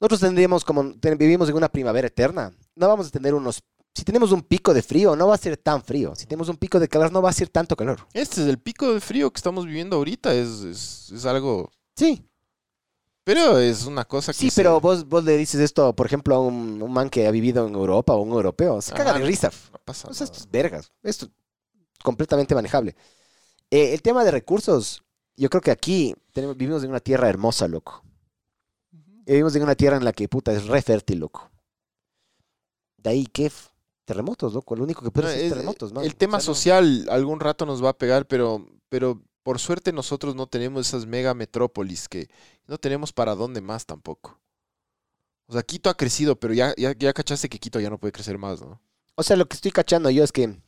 nosotros 0.01 0.21
tendríamos 0.21 0.65
como, 0.65 0.95
ten- 0.99 1.17
vivimos 1.19 1.49
en 1.49 1.57
una 1.57 1.69
primavera 1.69 2.07
eterna, 2.09 2.53
no 2.75 2.89
vamos 2.89 3.09
a 3.09 3.11
tener 3.11 3.35
unos, 3.35 3.63
si 3.95 4.05
tenemos 4.05 4.33
un 4.33 4.43
pico 4.43 4.75
de 4.75 4.83
frío, 4.83 5.15
no 5.17 5.29
va 5.29 5.35
a 5.35 5.39
ser 5.39 5.57
tan 5.57 5.83
frío, 5.83 6.15
si 6.17 6.27
tenemos 6.27 6.49
un 6.49 6.57
pico 6.57 6.79
de 6.81 6.89
calor, 6.89 7.13
no 7.13 7.23
va 7.23 7.31
a 7.31 7.33
ser 7.33 7.49
tanto 7.49 7.77
calor. 7.77 8.01
Este 8.13 8.43
es 8.43 8.49
el 8.49 8.59
pico 8.59 8.93
de 8.93 9.01
frío 9.01 9.31
que 9.33 9.39
estamos 9.39 9.67
viviendo 9.67 9.97
ahorita. 9.97 10.35
Es, 10.35 10.49
es, 10.63 11.13
es 11.15 11.25
algo. 11.27 11.71
Sí, 11.97 12.27
Pero 13.23 13.59
es 13.59 13.87
una 13.87 14.05
cosa 14.05 14.33
que. 14.33 14.39
sí, 14.39 14.51
se- 14.51 14.61
pero 14.61 14.81
vos, 14.81 15.09
vos 15.09 15.25
le 15.25 15.37
dices 15.39 15.61
esto, 15.61 15.95
por 15.95 16.07
ejemplo, 16.07 16.35
a 16.35 16.41
un, 16.41 16.83
un 16.83 16.93
man 16.93 17.09
que 17.09 17.27
ha 17.27 17.31
vivido 17.31 17.67
en 17.67 17.75
Europa 17.75 18.13
o 18.15 18.21
un 18.23 18.33
europeo, 18.33 18.83
se 18.83 18.93
caga 18.93 19.11
Ajá, 19.13 19.19
de 19.21 19.25
risa. 19.27 19.51
No 19.73 19.79
pasa 19.85 20.09
O 20.11 20.13
sea, 20.15 20.27
nada. 20.27 20.35
estos 20.37 20.51
vergas. 20.51 20.91
Esto 21.03 21.27
es 21.27 21.33
completamente 22.03 22.55
manejable. 22.55 22.95
Eh, 23.71 23.95
el 23.95 24.03
tema 24.03 24.25
de 24.25 24.31
recursos, 24.33 25.03
yo 25.37 25.49
creo 25.49 25.63
que 25.63 25.71
aquí 25.71 26.15
tenemos, 26.33 26.57
vivimos 26.57 26.85
en 26.85 26.91
una 26.91 27.01
tierra 27.01 27.29
hermosa, 27.31 27.67
loco. 27.67 28.04
Eh, 29.27 29.33
Vivimos 29.33 29.55
en 29.57 29.63
una 29.63 29.75
tierra 29.75 29.97
en 29.97 30.05
la 30.05 30.13
que, 30.13 30.29
puta, 30.29 30.53
es 30.53 30.67
re 30.67 30.83
fértil, 30.83 31.21
loco. 31.21 31.51
De 32.99 33.11
ahí, 33.11 33.27
¿qué? 33.27 33.51
Terremotos, 34.05 34.53
loco. 34.55 34.77
Lo 34.77 34.85
único 34.85 35.03
que 35.03 35.11
puede 35.11 35.29
No, 35.29 35.33
ser 35.35 35.43
es- 35.45 35.53
terremotos, 35.53 35.93
¿no? 35.93 36.03
El 36.03 36.17
tema 36.17 36.39
O 36.39 36.41
sea, 36.41 36.49
no- 36.51 36.55
social 36.55 37.07
algún 37.11 37.41
rato 37.41 37.65
nos 37.67 37.83
va 37.83 37.91
a 37.91 37.99
pegar, 37.99 38.27
pero, 38.27 38.67
pero 38.89 39.23
por 39.43 39.59
suerte 39.59 39.93
nosotros 39.93 40.35
no 40.35 40.47
tenemos 40.47 40.87
esas 40.87 41.07
mega 41.07 41.35
metrópolis 41.35 42.09
que 42.09 42.29
no 42.67 42.79
tenemos 42.79 43.13
para 43.13 43.35
dónde 43.35 43.61
más 43.61 43.87
tampoco. 43.87 44.41
O 45.47 45.53
sea, 45.53 45.63
Quito 45.63 45.91
ha 45.91 45.97
crecido, 45.97 46.37
pero 46.39 46.55
ya, 46.55 46.75
ya, 46.77 46.93
ya 46.97 47.13
cachaste 47.13 47.49
que 47.49 47.59
Quito 47.59 47.79
ya 47.81 47.91
no 47.91 47.99
puede 47.99 48.13
crecer 48.13 48.39
más, 48.39 48.61
¿no? 48.63 48.81
O 49.17 49.23
sea, 49.23 49.37
lo 49.37 49.47
que 49.47 49.55
estoy 49.57 49.71
cachando 49.71 50.11
yo 50.11 50.25
es 50.25 50.33
que 50.33 50.59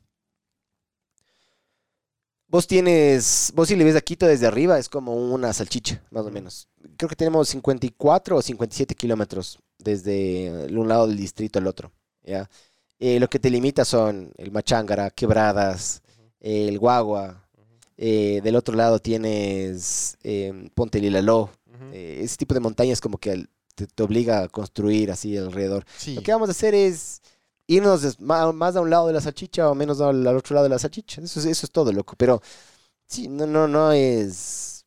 vos 2.49 2.67
tienes, 2.67 3.53
vos 3.55 3.69
si 3.69 3.77
le 3.77 3.85
ves 3.85 3.97
a 3.97 4.01
Quito 4.01 4.27
desde 4.27 4.47
arriba 4.47 4.79
es 4.79 4.89
como 4.89 5.15
una 5.15 5.53
salchicha, 5.53 6.03
más 6.11 6.25
o 6.27 6.31
menos. 6.31 6.69
Creo 6.97 7.09
que 7.09 7.17
tenemos 7.17 7.49
54 7.49 8.37
o 8.37 8.43
57 8.43 8.95
kilómetros 8.95 9.59
desde 9.79 10.65
el 10.67 10.79
un 10.79 10.89
lado 10.89 11.07
del 11.07 11.17
distrito 11.17 11.59
al 11.59 11.67
otro, 11.67 11.93
¿ya? 12.23 12.49
Eh, 12.99 13.21
lo 13.21 13.29
que 13.29 13.39
te 13.39 13.51
limita 13.51 13.85
son 13.85 14.33
el 14.39 14.51
Machángara, 14.51 15.11
Quebradas, 15.11 16.03
el 16.41 16.79
Guagua. 16.79 17.43
eh, 17.99 18.41
del 18.43 18.57
otro 18.57 18.75
lado 18.75 18.99
tienes 18.99 20.17
eh, 20.23 20.71
Ponte 20.75 21.01
Lilaló. 21.01 21.51
Eh, 21.93 22.21
ese 22.23 22.37
tipo 22.39 22.55
de 22.55 22.61
montañas 22.61 23.03
como 23.03 23.19
que 23.19 23.47
te, 23.75 23.87
te 23.87 24.03
obliga 24.03 24.43
a 24.43 24.49
construir 24.49 25.11
así 25.11 25.37
alrededor. 25.37 25.85
Sí. 25.99 26.15
Lo 26.15 26.23
que 26.23 26.33
vamos 26.33 26.49
a 26.49 26.53
hacer 26.53 26.75
es 26.75 27.21
irnos 27.67 28.21
más 28.21 28.77
a 28.77 28.81
un 28.81 28.91
lado 28.91 29.07
de 29.09 29.13
la 29.15 29.21
salchicha 29.21 29.71
o 29.71 29.75
menos 29.75 30.01
al, 30.01 30.27
al 30.27 30.37
otro 30.37 30.55
lado 30.55 30.65
de 30.65 30.71
la 30.71 30.79
salchicha. 30.79 31.21
Eso, 31.23 31.41
es- 31.41 31.47
eso 31.47 31.67
es 31.67 31.73
todo, 31.73 31.93
loco. 31.93 32.15
Pero 32.17 32.41
sí, 33.07 33.29
no, 33.29 33.47
no, 33.47 33.69
no 33.69 33.93
es. 33.93 34.85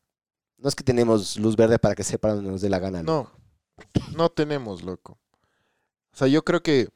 No 0.57 0.69
es 0.69 0.75
que 0.75 0.83
tenemos 0.83 1.37
luz 1.37 1.55
verde 1.55 1.79
para 1.79 1.95
que 1.95 2.03
sepa 2.03 2.33
donde 2.33 2.51
nos 2.51 2.61
dé 2.61 2.69
la 2.69 2.79
gana. 2.79 3.03
loco. 3.03 3.31
No, 4.11 4.17
no 4.17 4.29
tenemos, 4.29 4.83
loco. 4.83 5.17
O 6.13 6.17
sea, 6.17 6.27
yo 6.27 6.43
creo 6.43 6.61
que 6.63 6.89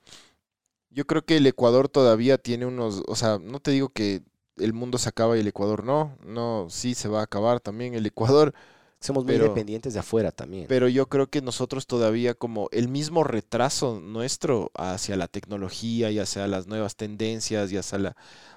yo 0.90 1.06
creo 1.08 1.26
que 1.26 1.38
el 1.38 1.48
Ecuador 1.48 1.90
todavía 1.90 2.38
tiene 2.38 2.66
unos, 2.66 3.04
o 3.08 3.16
sea, 3.16 3.40
no 3.40 3.60
te 3.60 3.72
digo 3.72 3.90
que 3.90 4.24
el 4.58 4.74
mundo 4.74 4.98
se 4.98 5.10
acaba 5.10 5.36
y 5.38 5.40
el 5.42 5.48
Ecuador 5.48 5.84
no, 5.84 6.18
no, 6.24 6.68
sí 6.70 6.94
se 6.94 7.08
va 7.10 7.22
a 7.22 7.24
acabar 7.24 7.60
también 7.60 7.96
el 7.96 8.06
Ecuador, 8.06 8.54
Somos 9.04 9.26
muy 9.26 9.34
pero- 9.34 9.50
dependientes 9.50 9.94
de 9.94 10.00
afuera 10.00 10.32
también. 10.32 10.66
pero 10.68 10.88
yo 10.88 11.08
creo 11.10 11.28
que 11.28 11.42
nosotros 11.42 11.88
todavía 11.88 12.34
como 12.36 12.70
el 12.72 12.88
mismo 12.88 13.24
retraso 13.24 14.00
nuestro 14.00 14.72
hacia 14.76 15.18
la 15.18 15.28
tecnología 15.28 16.10
y 16.10 16.20
hacia 16.20 16.48
las 16.48 16.68
nuevas 16.68 16.96
tendencias 16.96 17.72
y 17.72 17.78
hacia 17.78 18.00
la 18.00 18.16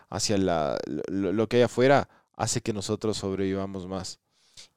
hacia 0.08 0.38
la 0.38 0.78
lo, 1.08 1.32
lo 1.32 1.48
que 1.48 1.56
hay 1.56 1.62
afuera 1.64 2.08
hace 2.36 2.60
que 2.60 2.72
nosotros 2.72 3.16
sobrevivamos 3.16 3.88
más. 3.88 4.20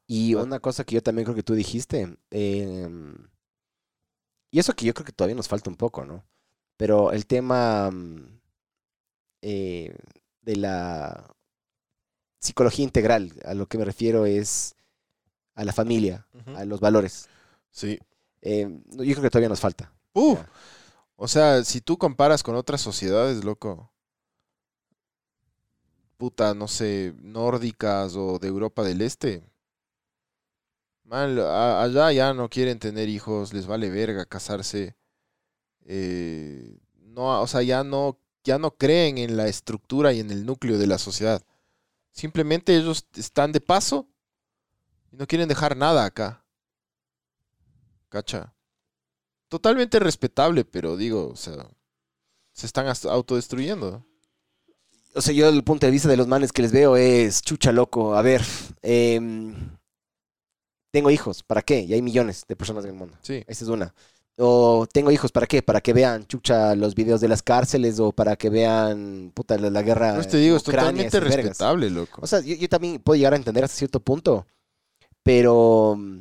Y 0.07 0.33
una 0.33 0.59
cosa 0.59 0.83
que 0.85 0.95
yo 0.95 1.03
también 1.03 1.25
creo 1.25 1.35
que 1.35 1.43
tú 1.43 1.53
dijiste, 1.53 2.17
em, 2.31 3.27
y 4.51 4.57
eso 4.57 4.73
que 4.73 4.85
yo 4.85 4.93
creo 4.95 5.05
que 5.05 5.11
todavía 5.11 5.35
nos 5.35 5.47
falta 5.47 5.69
un 5.69 5.75
poco, 5.75 6.03
¿no? 6.03 6.25
Pero 6.77 7.11
el 7.11 7.27
tema 7.27 7.91
mm, 7.91 8.39
eh, 9.43 9.95
de 10.41 10.55
la 10.55 11.35
psicología 12.41 12.85
integral, 12.85 13.33
a 13.45 13.53
lo 13.53 13.67
que 13.67 13.77
me 13.77 13.85
refiero 13.85 14.25
es 14.25 14.75
a 15.60 15.65
la 15.65 15.73
familia, 15.73 16.26
a 16.56 16.64
los 16.64 16.80
valores. 16.80 17.27
Sí. 17.69 17.99
Em, 18.41 18.81
yo 18.91 19.03
creo 19.03 19.22
que 19.23 19.30
todavía 19.30 19.49
nos 19.49 19.60
falta. 19.60 19.91
Uh. 20.14 20.38
O 21.18 21.27
sea, 21.27 21.65
si 21.65 21.81
tú 21.81 21.98
comparas 21.98 22.44
con 22.44 22.56
otras 22.56 22.80
sociedades, 22.80 23.44
loco, 23.44 23.91
puta, 26.15 26.53
no 26.53 26.69
sé, 26.69 27.14
nórdicas 27.22 28.15
o 28.15 28.40
de 28.40 28.48
Europa 28.48 28.84
del 28.84 29.02
Este, 29.02 29.44
man, 31.03 31.38
allá 31.38 32.14
ya 32.14 32.34
no 32.34 32.49
quieren 32.49 32.80
tener 32.80 33.10
hijos, 33.10 33.53
les 33.53 33.68
vale 33.68 33.90
verga 33.90 34.26
casarse, 34.26 34.95
eh, 35.84 36.77
no, 36.95 37.41
o 37.41 37.48
sea, 37.48 37.64
ya 37.64 37.84
no, 37.84 38.18
ya 38.45 38.60
no 38.60 38.72
creen 38.72 39.18
en 39.18 39.36
la 39.36 39.49
estructura 39.49 40.14
y 40.14 40.22
en 40.22 40.31
el 40.31 40.45
núcleo 40.45 40.77
de 40.77 40.88
la 40.88 40.99
sociedad. 40.99 41.41
Simplemente 42.14 42.77
ellos 42.77 43.06
están 43.15 43.52
de 43.52 43.60
paso 43.60 44.07
y 45.11 45.18
no 45.18 45.27
quieren 45.27 45.48
dejar 45.48 45.76
nada 45.76 46.06
acá. 46.06 46.44
¿Cacha? 48.10 48.53
totalmente 49.49 49.99
respetable, 49.99 50.64
pero 50.64 50.95
digo, 50.95 51.27
o 51.27 51.36
sea, 51.36 51.68
se 52.53 52.68
están 52.68 52.88
autodestruyendo. 53.10 54.06
O 55.15 55.22
sea, 55.22 55.34
yo 55.34 55.49
el 55.49 55.64
punto 55.64 55.88
de 55.88 55.91
vista 55.91 56.07
de 56.07 56.15
los 56.15 56.27
manes 56.27 56.53
que 56.53 56.61
les 56.61 56.72
veo 56.72 56.95
es 56.95 57.41
chucha 57.41 57.72
loco. 57.72 58.15
A 58.15 58.22
ver, 58.22 58.44
em, 58.84 59.76
tengo 60.91 61.10
hijos, 61.10 61.44
¿para 61.44 61.64
qué? 61.64 61.81
Y 61.81 61.94
hay 61.94 62.02
millones 62.02 62.45
de 62.48 62.56
personas 62.56 62.86
en 62.86 62.91
el 62.91 62.95
mundo. 62.95 63.18
Sí. 63.22 63.44
Esa 63.48 63.65
es 63.65 63.69
una. 63.69 63.94
O 64.38 64.88
tengo 64.91 65.11
hijos, 65.11 65.31
¿para 65.31 65.48
qué? 65.48 65.61
Para 65.61 65.81
que 65.81 65.91
vean, 65.91 66.26
chucha, 66.26 66.73
los 66.76 66.95
videos 66.95 67.19
de 67.19 67.27
las 67.27 67.41
cárceles 67.41 67.99
o 67.99 68.14
para 68.14 68.38
que 68.38 68.49
vean, 68.49 69.31
puta, 69.34 69.57
la, 69.57 69.69
la 69.69 69.81
guerra. 69.81 70.14
Pues 70.15 70.30
te 70.30 70.38
digo, 70.38 70.56
es 70.56 70.64
totalmente 70.64 71.19
vergas. 71.19 71.36
respetable, 71.36 71.90
loco. 71.90 72.22
O 72.22 72.27
sea, 72.27 72.40
yo, 72.40 72.56
yo 72.56 72.69
también 72.69 73.02
puedo 73.02 73.18
llegar 73.18 73.34
a 73.34 73.38
entender 73.38 73.64
hasta 73.64 73.76
cierto 73.76 73.99
punto, 73.99 74.45
pero 75.23 75.95
mm, 75.97 76.19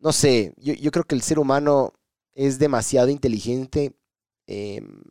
no 0.00 0.12
sé, 0.12 0.54
yo, 0.56 0.74
yo 0.74 0.90
creo 0.90 1.04
que 1.04 1.14
el 1.14 1.22
ser 1.22 1.38
humano 1.38 1.92
es 2.34 2.58
demasiado 2.58 3.10
inteligente 3.10 3.94
em, 4.46 5.02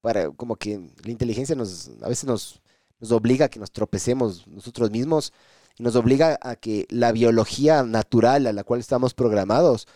para, 0.00 0.30
como 0.30 0.56
que 0.56 0.90
la 1.02 1.10
inteligencia 1.10 1.56
nos, 1.56 1.90
a 2.02 2.08
veces 2.08 2.24
nos, 2.24 2.62
nos 3.00 3.12
obliga 3.12 3.46
a 3.46 3.48
que 3.48 3.58
nos 3.60 3.72
tropecemos 3.72 4.46
nosotros 4.46 4.90
mismos 4.90 5.32
y 5.78 5.82
nos 5.82 5.96
obliga 5.96 6.38
a 6.42 6.56
que 6.56 6.86
la 6.90 7.12
biología 7.12 7.82
natural 7.82 8.46
a 8.46 8.52
la 8.52 8.64
cual 8.64 8.80
estamos 8.80 9.14
programados, 9.14 9.88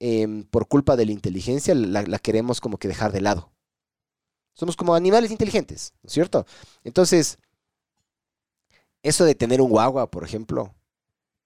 em, 0.00 0.44
por 0.44 0.68
culpa 0.68 0.96
de 0.96 1.06
la 1.06 1.12
inteligencia, 1.12 1.74
la, 1.74 2.02
la 2.02 2.18
queremos 2.18 2.60
como 2.60 2.78
que 2.78 2.88
dejar 2.88 3.12
de 3.12 3.20
lado. 3.20 3.52
Somos 4.54 4.76
como 4.76 4.94
animales 4.94 5.30
inteligentes, 5.30 5.94
¿no 6.02 6.08
es 6.08 6.12
cierto? 6.12 6.46
Entonces, 6.82 7.38
eso 9.02 9.24
de 9.24 9.34
tener 9.34 9.60
un 9.60 9.70
guagua, 9.70 10.10
por 10.10 10.24
ejemplo, 10.24 10.74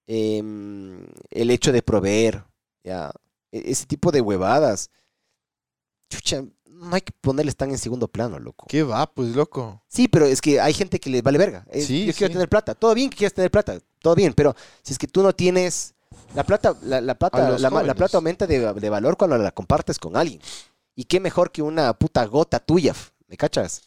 em, 0.07 1.05
el 1.29 1.49
hecho 1.51 1.71
de 1.71 1.81
proveer, 1.81 2.43
ya, 2.83 3.11
e- 3.51 3.71
ese 3.71 3.85
tipo 3.85 4.11
de 4.11 4.21
huevadas, 4.21 4.89
chucha, 6.09 6.43
no 6.65 6.95
hay 6.95 7.01
que 7.01 7.13
ponerles 7.21 7.55
tan 7.55 7.71
en 7.71 7.77
segundo 7.77 8.07
plano, 8.07 8.39
loco. 8.39 8.65
¿Qué 8.67 8.83
va, 8.83 9.05
pues, 9.11 9.29
loco? 9.35 9.81
Sí, 9.87 10.07
pero 10.07 10.25
es 10.25 10.41
que 10.41 10.59
hay 10.59 10.73
gente 10.73 10.99
que 10.99 11.09
les 11.09 11.23
vale 11.23 11.37
verga. 11.37 11.65
Es, 11.71 11.85
Sí, 11.87 12.05
yo 12.05 12.13
quiero 12.13 12.27
sí. 12.27 12.33
tener 12.33 12.49
plata. 12.49 12.75
Todo 12.75 12.93
bien 12.93 13.09
que 13.09 13.17
quieras 13.17 13.33
tener 13.33 13.49
plata. 13.51 13.79
Todo 13.99 14.15
bien, 14.15 14.33
pero 14.33 14.55
si 14.81 14.91
es 14.93 14.99
que 14.99 15.07
tú 15.07 15.23
no 15.23 15.33
tienes... 15.33 15.95
La 16.35 16.43
plata, 16.43 16.75
la, 16.83 16.99
la 17.01 17.15
plata, 17.15 17.57
la, 17.57 17.95
plata 17.95 18.17
aumenta 18.17 18.45
de, 18.45 18.73
de 18.73 18.89
valor 18.89 19.17
cuando 19.17 19.37
la 19.37 19.51
compartes 19.51 19.97
con 19.97 20.15
alguien. 20.17 20.41
Y 20.95 21.05
qué 21.05 21.19
mejor 21.19 21.51
que 21.51 21.61
una 21.63 21.93
puta 21.93 22.25
gota 22.25 22.59
tuya, 22.59 22.93
¿me 23.27 23.35
cachas? 23.37 23.81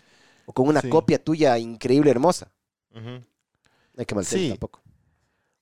O 0.47 0.53
con 0.53 0.67
una 0.67 0.81
Sí. 0.81 0.89
copia 0.89 1.23
tuya 1.23 1.57
increíble, 1.59 2.11
hermosa. 2.11 2.51
No 2.93 3.23
hay 3.97 4.07
que 4.07 4.15
maltratar 4.15 4.41
Sí. 4.41 4.49
tampoco. 4.51 4.81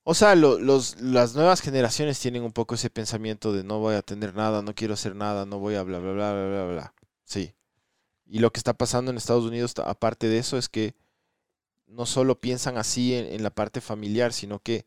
O 0.05 0.15
sea, 0.15 0.35
lo- 0.35 0.59
los, 0.59 1.01
las 1.01 1.35
nuevas 1.35 1.61
generaciones 1.63 2.21
tienen 2.21 2.43
un 2.43 2.53
poco 2.53 2.75
ese 2.75 2.91
pensamiento 2.91 3.53
de 3.53 3.65
no 3.65 3.79
voy 3.79 3.95
a 3.95 4.03
tener 4.03 4.35
nada, 4.35 4.63
no 4.63 4.75
quiero 4.75 4.95
hacer 4.95 5.17
nada, 5.17 5.47
no 5.47 5.59
voy 5.59 5.75
a 5.77 5.83
bla, 5.83 5.99
bla, 5.99 6.13
bla, 6.13 6.33
bla, 6.33 6.47
bla, 6.49 6.65
bla. 6.67 6.95
Sí. 7.25 7.55
Y 8.27 8.41
lo 8.41 8.53
que 8.53 8.59
está 8.61 8.75
pasando 8.75 9.11
en 9.11 9.17
Estados 9.19 9.45
Unidos, 9.45 9.75
aparte 9.85 10.29
de 10.29 10.39
eso, 10.39 10.59
es 10.59 10.69
que 10.69 10.95
no 11.87 12.07
solo 12.07 12.41
piensan 12.41 12.79
así 12.79 13.15
en, 13.15 13.27
en 13.27 13.43
la 13.43 13.51
parte 13.51 13.81
familiar, 13.81 14.33
sino 14.33 14.61
que 14.61 14.87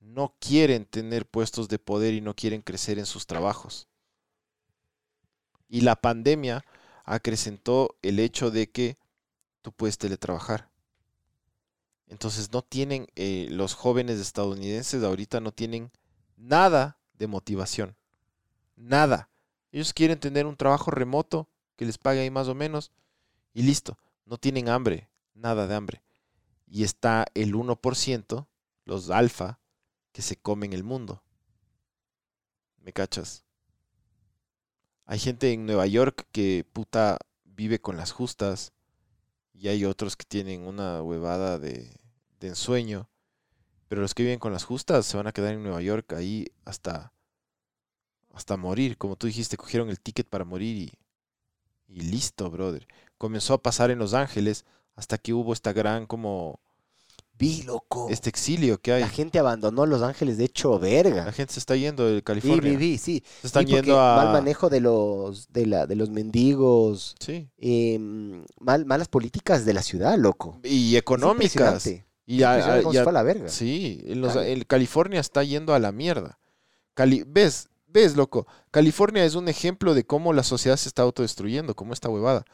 no 0.00 0.34
quieren 0.40 0.86
tener 0.86 1.26
puestos 1.26 1.68
de 1.68 1.78
poder 1.80 2.14
y 2.14 2.20
no 2.22 2.34
quieren 2.34 2.62
crecer 2.62 2.98
en 2.98 3.06
sus 3.06 3.26
trabajos. 3.26 3.88
Y 5.68 5.80
la 5.82 5.96
pandemia 5.96 6.64
acrecentó 7.04 7.96
el 8.02 8.18
hecho 8.18 8.50
de 8.50 8.70
que 8.70 8.98
tú 9.62 9.72
puedes 9.72 9.98
teletrabajar. 9.98 10.68
Entonces 12.08 12.52
no 12.52 12.62
tienen, 12.62 13.06
eh, 13.16 13.46
los 13.50 13.74
jóvenes 13.74 14.18
estadounidenses 14.18 15.02
ahorita 15.02 15.40
no 15.40 15.52
tienen 15.52 15.90
nada 16.36 16.98
de 17.12 17.26
motivación. 17.26 17.96
Nada. 18.76 19.28
Ellos 19.72 19.92
quieren 19.92 20.18
tener 20.18 20.46
un 20.46 20.56
trabajo 20.56 20.90
remoto 20.90 21.48
que 21.76 21.84
les 21.84 21.98
pague 21.98 22.20
ahí 22.20 22.30
más 22.30 22.48
o 22.48 22.54
menos 22.54 22.92
y 23.52 23.62
listo. 23.62 23.98
No 24.24 24.38
tienen 24.38 24.68
hambre, 24.68 25.08
nada 25.34 25.66
de 25.66 25.74
hambre. 25.74 26.02
Y 26.66 26.84
está 26.84 27.26
el 27.34 27.54
1%, 27.54 28.46
los 28.84 29.10
alfa, 29.10 29.58
que 30.12 30.22
se 30.22 30.36
comen 30.36 30.72
el 30.72 30.84
mundo. 30.84 31.22
¿Me 32.78 32.92
cachas? 32.92 33.44
Hay 35.04 35.18
gente 35.18 35.52
en 35.52 35.66
Nueva 35.66 35.86
York 35.86 36.26
que 36.32 36.66
puta 36.72 37.18
vive 37.44 37.80
con 37.80 37.96
las 37.96 38.12
justas 38.12 38.72
y 39.58 39.68
hay 39.68 39.84
otros 39.84 40.16
que 40.16 40.24
tienen 40.24 40.66
una 40.66 41.02
huevada 41.02 41.58
de, 41.58 41.90
de 42.38 42.48
ensueño. 42.48 43.08
Pero 43.88 44.02
los 44.02 44.14
que 44.14 44.22
viven 44.22 44.38
con 44.38 44.52
las 44.52 44.64
justas 44.64 45.06
se 45.06 45.16
van 45.16 45.26
a 45.26 45.32
quedar 45.32 45.54
en 45.54 45.62
Nueva 45.62 45.82
York 45.82 46.12
ahí 46.12 46.46
hasta, 46.64 47.12
hasta 48.32 48.56
morir. 48.56 48.96
Como 48.98 49.16
tú 49.16 49.26
dijiste, 49.26 49.56
cogieron 49.56 49.88
el 49.88 50.00
ticket 50.00 50.28
para 50.28 50.44
morir 50.44 50.76
y, 50.76 50.92
y 51.88 52.02
listo, 52.02 52.50
brother. 52.50 52.86
Comenzó 53.16 53.54
a 53.54 53.62
pasar 53.62 53.90
en 53.90 53.98
Los 53.98 54.14
Ángeles 54.14 54.64
hasta 54.94 55.18
que 55.18 55.32
hubo 55.32 55.52
esta 55.52 55.72
gran 55.72 56.06
como 56.06 56.60
Vi, 57.38 57.62
loco. 57.62 58.08
este 58.10 58.28
exilio 58.28 58.80
que 58.80 58.92
hay. 58.94 59.00
La 59.02 59.08
gente 59.08 59.38
abandonó 59.38 59.86
Los 59.86 60.02
Ángeles 60.02 60.38
de 60.38 60.44
hecho 60.44 60.78
verga. 60.78 61.24
La 61.24 61.32
gente 61.32 61.52
se 61.54 61.60
está 61.60 61.76
yendo 61.76 62.04
de 62.06 62.22
California. 62.22 62.70
vi, 62.72 62.76
vi, 62.76 62.98
sí. 62.98 63.22
Se 63.40 63.46
están 63.46 63.66
Sí, 63.66 63.72
yendo 63.74 64.00
a 64.00 64.16
Mal 64.16 64.32
manejo 64.32 64.68
de 64.68 64.80
los, 64.80 65.52
de 65.52 65.66
la, 65.66 65.86
de 65.86 65.94
los 65.96 66.10
mendigos. 66.10 67.14
Sí. 67.20 67.48
em, 67.58 68.44
mal, 68.60 68.84
malas 68.86 69.08
políticas 69.08 69.64
de 69.64 69.74
la 69.74 69.82
ciudad, 69.82 70.18
loco. 70.18 70.58
Y 70.64 70.96
económicas. 70.96 71.86
Y 72.26 72.42
a- 72.42 72.52
a- 72.52 72.82
y 72.92 72.96
a- 72.96 73.04
la 73.12 73.22
verga. 73.22 73.48
Sí, 73.48 74.02
en 74.06 74.20
los- 74.20 74.36
California 74.66 75.20
está 75.20 75.42
yendo 75.44 75.74
a 75.74 75.78
la 75.78 75.92
mierda. 75.92 76.38
Cali- 76.94 77.24
¿Ves? 77.26 77.68
¿Ves, 77.86 78.16
loco? 78.16 78.46
California 78.70 79.24
es 79.24 79.34
un 79.34 79.48
ejemplo 79.48 79.94
de 79.94 80.04
cómo 80.04 80.32
la 80.34 80.42
sociedad 80.42 80.76
se 80.76 80.88
está 80.88 81.02
autodestruyendo, 81.02 81.74
cómo 81.74 81.94
esta 81.94 82.10
huevada. 82.10 82.44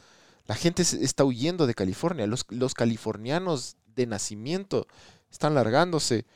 La 0.47 0.55
gente 0.55 0.83
está 0.83 1.25
huyendo 1.25 1.67
de 1.67 1.75
California. 1.75 2.27
Los, 2.27 2.45
los 2.51 2.75
californianos 2.75 3.77
de 3.95 4.07
nacimiento 4.07 4.87
están 5.31 5.55
largándose 5.55 6.27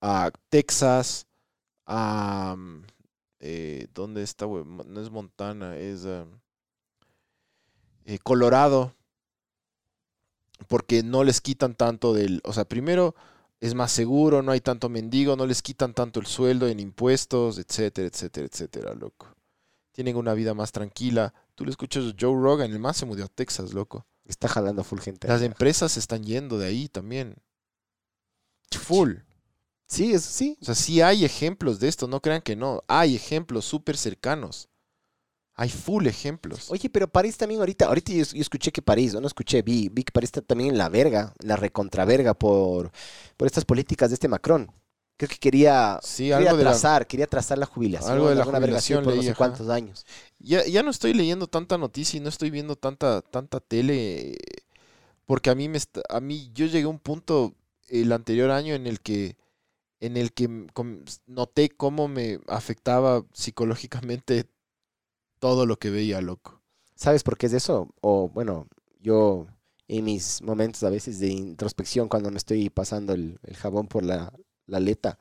a 0.00 0.30
Texas, 0.48 1.26
a... 1.86 2.54
mm, 2.56 2.82
eh, 3.40 3.86
¿Dónde 3.94 4.22
está? 4.22 4.46
No 4.46 5.00
es 5.00 5.10
Montana, 5.10 5.76
es 5.76 6.04
um, 6.04 6.28
eh, 8.04 8.18
Colorado. 8.18 8.94
Porque 10.66 11.04
no 11.04 11.22
les 11.22 11.40
quitan 11.40 11.76
tanto 11.76 12.12
del... 12.12 12.40
O 12.44 12.52
sea, 12.52 12.64
primero 12.64 13.14
es 13.60 13.74
más 13.74 13.92
seguro, 13.92 14.42
no 14.42 14.50
hay 14.50 14.60
tanto 14.60 14.88
mendigo, 14.88 15.36
no 15.36 15.46
les 15.46 15.62
quitan 15.62 15.94
tanto 15.94 16.18
el 16.18 16.26
sueldo 16.26 16.66
en 16.66 16.80
impuestos, 16.80 17.58
etcétera, 17.58 18.08
etcétera, 18.08 18.46
etcétera, 18.46 18.94
loco. 18.94 19.28
Tienen 19.92 20.16
una 20.16 20.34
vida 20.34 20.54
más 20.54 20.72
tranquila. 20.72 21.32
Tú 21.54 21.64
le 21.64 21.70
escuchas 21.70 22.04
a 22.04 22.16
Joe 22.18 22.34
Rogan, 22.34 22.72
el 22.72 22.80
más 22.80 22.96
se 22.96 23.06
mudó 23.06 23.24
a 23.24 23.28
Texas, 23.28 23.72
loco. 23.72 24.04
Está 24.28 24.46
jalando 24.46 24.84
full 24.84 25.00
gente. 25.00 25.26
Las 25.26 25.42
empresas 25.42 25.92
se 25.92 26.00
están 26.00 26.22
yendo 26.22 26.58
de 26.58 26.66
ahí 26.66 26.88
también. 26.88 27.34
Full. 28.70 29.14
Sí, 29.86 30.12
es, 30.12 30.22
sí. 30.22 30.58
O 30.60 30.64
sea, 30.66 30.74
sí 30.74 31.00
hay 31.00 31.24
ejemplos 31.24 31.80
de 31.80 31.88
esto, 31.88 32.06
no 32.06 32.20
crean 32.20 32.42
que 32.42 32.54
no. 32.54 32.84
Hay 32.88 33.16
ejemplos 33.16 33.64
súper 33.64 33.96
cercanos. 33.96 34.68
Hay 35.54 35.70
full 35.70 36.06
ejemplos. 36.06 36.70
Oye, 36.70 36.88
pero 36.90 37.08
París 37.08 37.36
también 37.36 37.60
ahorita, 37.60 37.86
ahorita 37.86 38.12
yo, 38.12 38.22
yo 38.22 38.40
escuché 38.40 38.70
que 38.70 38.82
París, 38.82 39.14
o 39.14 39.20
no 39.20 39.26
escuché, 39.26 39.62
vi, 39.62 39.88
vi 39.88 40.04
que 40.04 40.12
París 40.12 40.28
está 40.28 40.42
también 40.42 40.70
en 40.70 40.78
la 40.78 40.88
verga, 40.88 41.34
en 41.40 41.48
la 41.48 41.56
recontraverga 41.56 42.34
por, 42.34 42.92
por 43.36 43.46
estas 43.46 43.64
políticas 43.64 44.10
de 44.10 44.14
este 44.14 44.28
Macron. 44.28 44.70
Creo 45.18 45.28
que 45.28 45.36
quería, 45.36 45.98
Sí, 46.02 46.24
quería 46.24 46.36
algo 46.38 46.56
de 46.56 46.64
la- 46.64 46.70
trazar, 46.70 47.06
quería 47.06 47.26
trazar 47.26 47.58
la 47.58 47.66
jubilación. 47.66 48.12
algo 48.12 48.28
de 48.30 48.36
la 48.36 48.44
jubilación 48.44 49.04
por 49.04 49.12
no 49.14 49.16
leí, 49.16 49.24
sé 49.26 49.32
ajá. 49.32 49.38
cuántos 49.38 49.68
años. 49.68 50.06
Ya, 50.38 50.64
ya 50.66 50.82
no 50.82 50.90
estoy 50.90 51.12
leyendo 51.12 51.46
tanta 51.48 51.76
noticia 51.76 52.16
y 52.16 52.20
no 52.20 52.28
estoy 52.30 52.50
viendo 52.50 52.76
tanta, 52.76 53.20
tanta 53.22 53.60
tele. 53.60 54.36
Porque 55.26 55.50
a 55.50 55.54
mí 55.54 55.68
me 55.68 55.76
está- 55.78 56.02
a 56.08 56.20
mí 56.20 56.50
yo 56.54 56.66
llegué 56.66 56.84
a 56.84 56.88
un 56.88 57.00
punto 57.00 57.54
el 57.88 58.12
anterior 58.12 58.50
año 58.50 58.74
en 58.74 58.86
el 58.86 59.00
que 59.00 59.36
en 60.00 60.16
el 60.16 60.32
que 60.32 60.48
noté 61.26 61.70
cómo 61.70 62.08
me 62.08 62.40
afectaba 62.48 63.24
psicológicamente 63.32 64.46
todo 65.40 65.66
lo 65.66 65.78
que 65.78 65.90
veía, 65.90 66.20
loco. 66.20 66.60
¿Sabes 66.94 67.22
por 67.22 67.36
qué 67.38 67.46
es 67.46 67.52
eso? 67.52 67.94
O 68.00 68.28
bueno, 68.28 68.68
yo 69.00 69.46
en 69.88 70.04
mis 70.04 70.42
momentos 70.42 70.82
a 70.84 70.90
veces 70.90 71.18
de 71.20 71.28
introspección 71.28 72.08
cuando 72.08 72.30
me 72.30 72.38
estoy 72.38 72.70
pasando 72.70 73.12
el, 73.14 73.38
el 73.44 73.56
jabón 73.56 73.88
por 73.88 74.04
la, 74.04 74.32
la 74.68 74.76
aleta, 74.76 75.18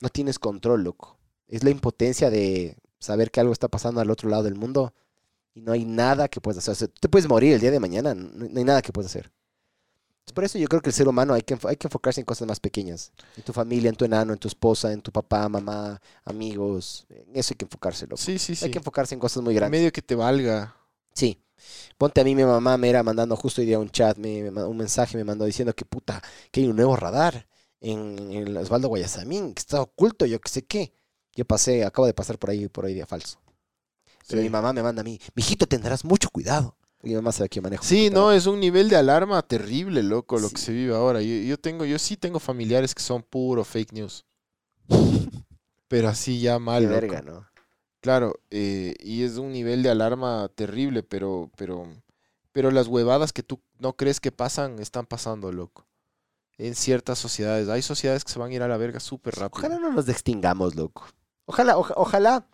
no 0.00 0.08
tienes 0.08 0.38
control, 0.38 0.82
loco. 0.82 1.18
Es 1.46 1.64
la 1.64 1.70
impotencia 1.70 2.30
de 2.30 2.76
saber 2.98 3.30
que 3.30 3.40
algo 3.40 3.52
está 3.52 3.68
pasando 3.68 4.00
al 4.00 4.10
otro 4.10 4.28
lado 4.28 4.42
del 4.42 4.54
mundo 4.54 4.92
y 5.54 5.60
no 5.60 5.72
hay 5.72 5.84
nada 5.84 6.28
que 6.28 6.40
puedas 6.40 6.58
hacer. 6.58 6.72
O 6.72 6.74
sea, 6.74 6.88
tú 6.88 7.00
te 7.00 7.08
puedes 7.08 7.28
morir 7.28 7.54
el 7.54 7.60
día 7.60 7.70
de 7.70 7.80
mañana, 7.80 8.14
no, 8.14 8.44
hay 8.44 8.64
nada 8.64 8.82
que 8.82 8.92
puedas 8.92 9.10
hacer. 9.10 9.30
Por 10.34 10.44
eso 10.44 10.58
yo 10.58 10.68
creo 10.68 10.82
que 10.82 10.90
el 10.90 10.94
ser 10.94 11.08
humano 11.08 11.32
hay 11.32 11.40
que, 11.40 11.58
hay 11.66 11.76
que 11.76 11.86
enfocarse 11.86 12.20
en 12.20 12.26
cosas 12.26 12.46
más 12.46 12.60
pequeñas. 12.60 13.12
En 13.36 13.42
tu 13.44 13.54
familia, 13.54 13.88
en 13.88 13.96
tu 13.96 14.04
enano, 14.04 14.34
en 14.34 14.38
tu 14.38 14.46
esposa, 14.46 14.92
en 14.92 15.00
tu 15.00 15.10
papá, 15.10 15.48
mamá, 15.48 16.00
amigos. 16.24 17.06
En 17.08 17.34
eso 17.34 17.54
hay 17.54 17.56
que 17.56 17.64
enfocarse, 17.64 18.06
loco. 18.06 18.18
Sí, 18.18 18.38
sí, 18.38 18.54
sí. 18.54 18.66
Hay 18.66 18.70
que 18.70 18.78
enfocarse 18.78 19.14
en 19.14 19.20
cosas 19.20 19.42
muy 19.42 19.54
En 19.54 19.56
grandes. 19.56 19.80
medio 19.80 19.90
que 19.90 20.02
te 20.02 20.14
valga. 20.14 20.76
Sí. 21.14 21.40
Ponte 21.96 22.20
a 22.20 22.24
mí, 22.24 22.34
mi 22.34 22.44
mamá 22.44 22.76
me 22.76 22.90
era 22.90 23.02
mandando 23.02 23.36
justo 23.36 23.62
hoy 23.62 23.66
día 23.66 23.78
un 23.78 23.88
chat, 23.90 24.18
me, 24.18 24.50
un 24.50 24.76
mensaje, 24.76 25.16
me 25.16 25.24
mandó 25.24 25.46
diciendo 25.46 25.74
que 25.74 25.86
puta, 25.86 26.22
que 26.50 26.60
hay 26.60 26.66
un 26.66 26.76
nuevo 26.76 26.94
radar 26.94 27.48
en, 27.80 28.32
en 28.32 28.56
Osvaldo 28.56 28.88
Guayasamín, 28.88 29.54
que 29.54 29.60
está 29.60 29.80
oculto, 29.82 30.26
yo 30.26 30.40
que 30.40 30.48
sé 30.48 30.64
qué. 30.64 30.92
Yo 31.34 31.44
pasé, 31.44 31.84
acabo 31.84 32.06
de 32.06 32.14
pasar 32.14 32.38
por 32.38 32.50
ahí, 32.50 32.68
por 32.68 32.84
ahí 32.86 32.94
día 32.94 33.06
falso. 33.06 33.38
Pero 34.26 34.40
Sí. 34.40 34.44
mi 34.44 34.50
mamá 34.50 34.72
me 34.72 34.82
manda 34.82 35.00
a 35.00 35.04
mí, 35.04 35.20
mijito, 35.34 35.66
tendrás 35.66 36.04
mucho 36.04 36.28
cuidado. 36.30 36.74
Mi 37.02 37.14
mamá 37.14 37.30
sabe 37.30 37.48
que 37.48 37.60
manejo. 37.60 37.84
Sí, 37.84 38.10
no, 38.10 38.32
es 38.32 38.46
un 38.46 38.58
nivel 38.58 38.88
de 38.88 38.96
alarma 38.96 39.40
terrible, 39.42 40.02
loco, 40.02 40.38
lo 40.40 40.50
que 40.50 40.58
se 40.58 40.72
vive 40.72 40.94
ahora. 40.94 41.22
Yo, 41.22 41.28
yo 41.44 41.56
tengo, 41.56 41.84
yo 41.84 41.98
sí 41.98 42.16
tengo 42.16 42.40
familiares 42.40 42.92
que 42.94 43.02
son 43.02 43.22
puro 43.22 43.64
fake 43.64 43.92
news. 43.92 44.24
Pero 45.88 46.08
así 46.08 46.40
ya 46.40 46.58
mal, 46.58 46.82
Qué 46.82 46.88
loco. 46.88 47.00
verga, 47.00 47.22
¿no? 47.22 47.46
Claro, 48.00 48.34
eh, 48.50 48.94
y 49.00 49.22
es 49.22 49.36
un 49.38 49.52
nivel 49.52 49.82
de 49.82 49.90
alarma 49.90 50.48
terrible, 50.54 51.02
pero, 51.02 51.50
pero, 51.56 51.88
pero 52.52 52.70
las 52.70 52.86
huevadas 52.86 53.32
que 53.32 53.42
tú 53.42 53.60
no 53.80 53.94
crees 53.96 54.20
que 54.20 54.30
pasan, 54.30 54.78
están 54.78 55.04
pasando, 55.06 55.50
loco. 55.50 55.84
En 56.58 56.74
ciertas 56.74 57.18
sociedades. 57.18 57.68
Hay 57.68 57.82
sociedades 57.82 58.24
que 58.24 58.32
se 58.32 58.38
van 58.38 58.50
a 58.50 58.54
ir 58.54 58.62
a 58.62 58.68
la 58.68 58.76
verga 58.76 59.00
súper 59.00 59.34
rápido. 59.36 59.58
Ojalá 59.68 59.78
no 59.78 59.92
nos 59.92 60.08
extingamos, 60.08 60.74
loco. 60.74 61.06
Ojalá, 61.46 61.78
oja- 61.78 61.94
ojalá, 61.96 62.46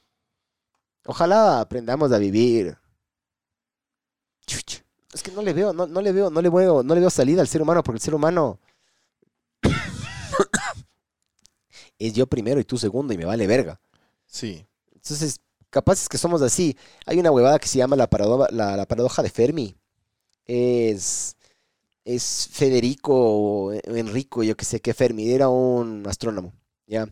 ojalá 1.07 1.61
aprendamos 1.61 2.13
a 2.13 2.19
vivir. 2.19 2.77
Es 5.13 5.23
que 5.23 5.33
no 5.33 5.43
le 5.43 5.53
veo, 5.53 5.73
no, 5.73 5.87
no 5.87 6.01
le 6.01 6.13
veo, 6.13 6.31
no 6.31 6.43
le 6.43 6.51
veo, 6.51 6.83
no 6.83 6.95
le 6.95 7.01
veo 7.01 7.11
salida 7.11 7.41
al 7.41 7.49
ser 7.49 7.63
humano, 7.63 7.83
porque 7.83 7.97
el 7.97 8.03
ser 8.03 8.15
humano 8.15 8.59
es 11.99 12.13
yo 12.13 12.27
primero 12.27 12.61
y 12.61 12.65
tú 12.65 12.77
segundo 12.77 13.15
y 13.15 13.19
me 13.19 13.25
vale 13.25 13.47
verga. 13.47 13.81
Sí. 14.27 14.67
Entonces, 14.93 15.41
capaz 15.71 16.03
es 16.03 16.09
que 16.09 16.19
somos 16.19 16.43
así. 16.43 16.77
Hay 17.07 17.19
una 17.19 17.31
huevada 17.31 17.59
que 17.59 17.69
se 17.69 17.79
llama 17.79 17.97
la, 17.97 18.09
paradoja, 18.09 18.49
la, 18.51 18.77
la 18.77 18.87
paradoja 18.87 19.23
de 19.23 19.31
Fermi. 19.31 19.77
Es, 20.47 21.37
es 22.05 22.49
Federico 22.51 23.15
o 23.15 23.73
Enrico, 23.73 24.43
yo 24.43 24.57
que 24.57 24.65
sé 24.65 24.81
qué 24.81 24.95
Fermi, 24.95 25.31
era 25.31 25.49
un 25.49 26.07
astrónomo, 26.07 26.53
¿ya? 26.87 27.09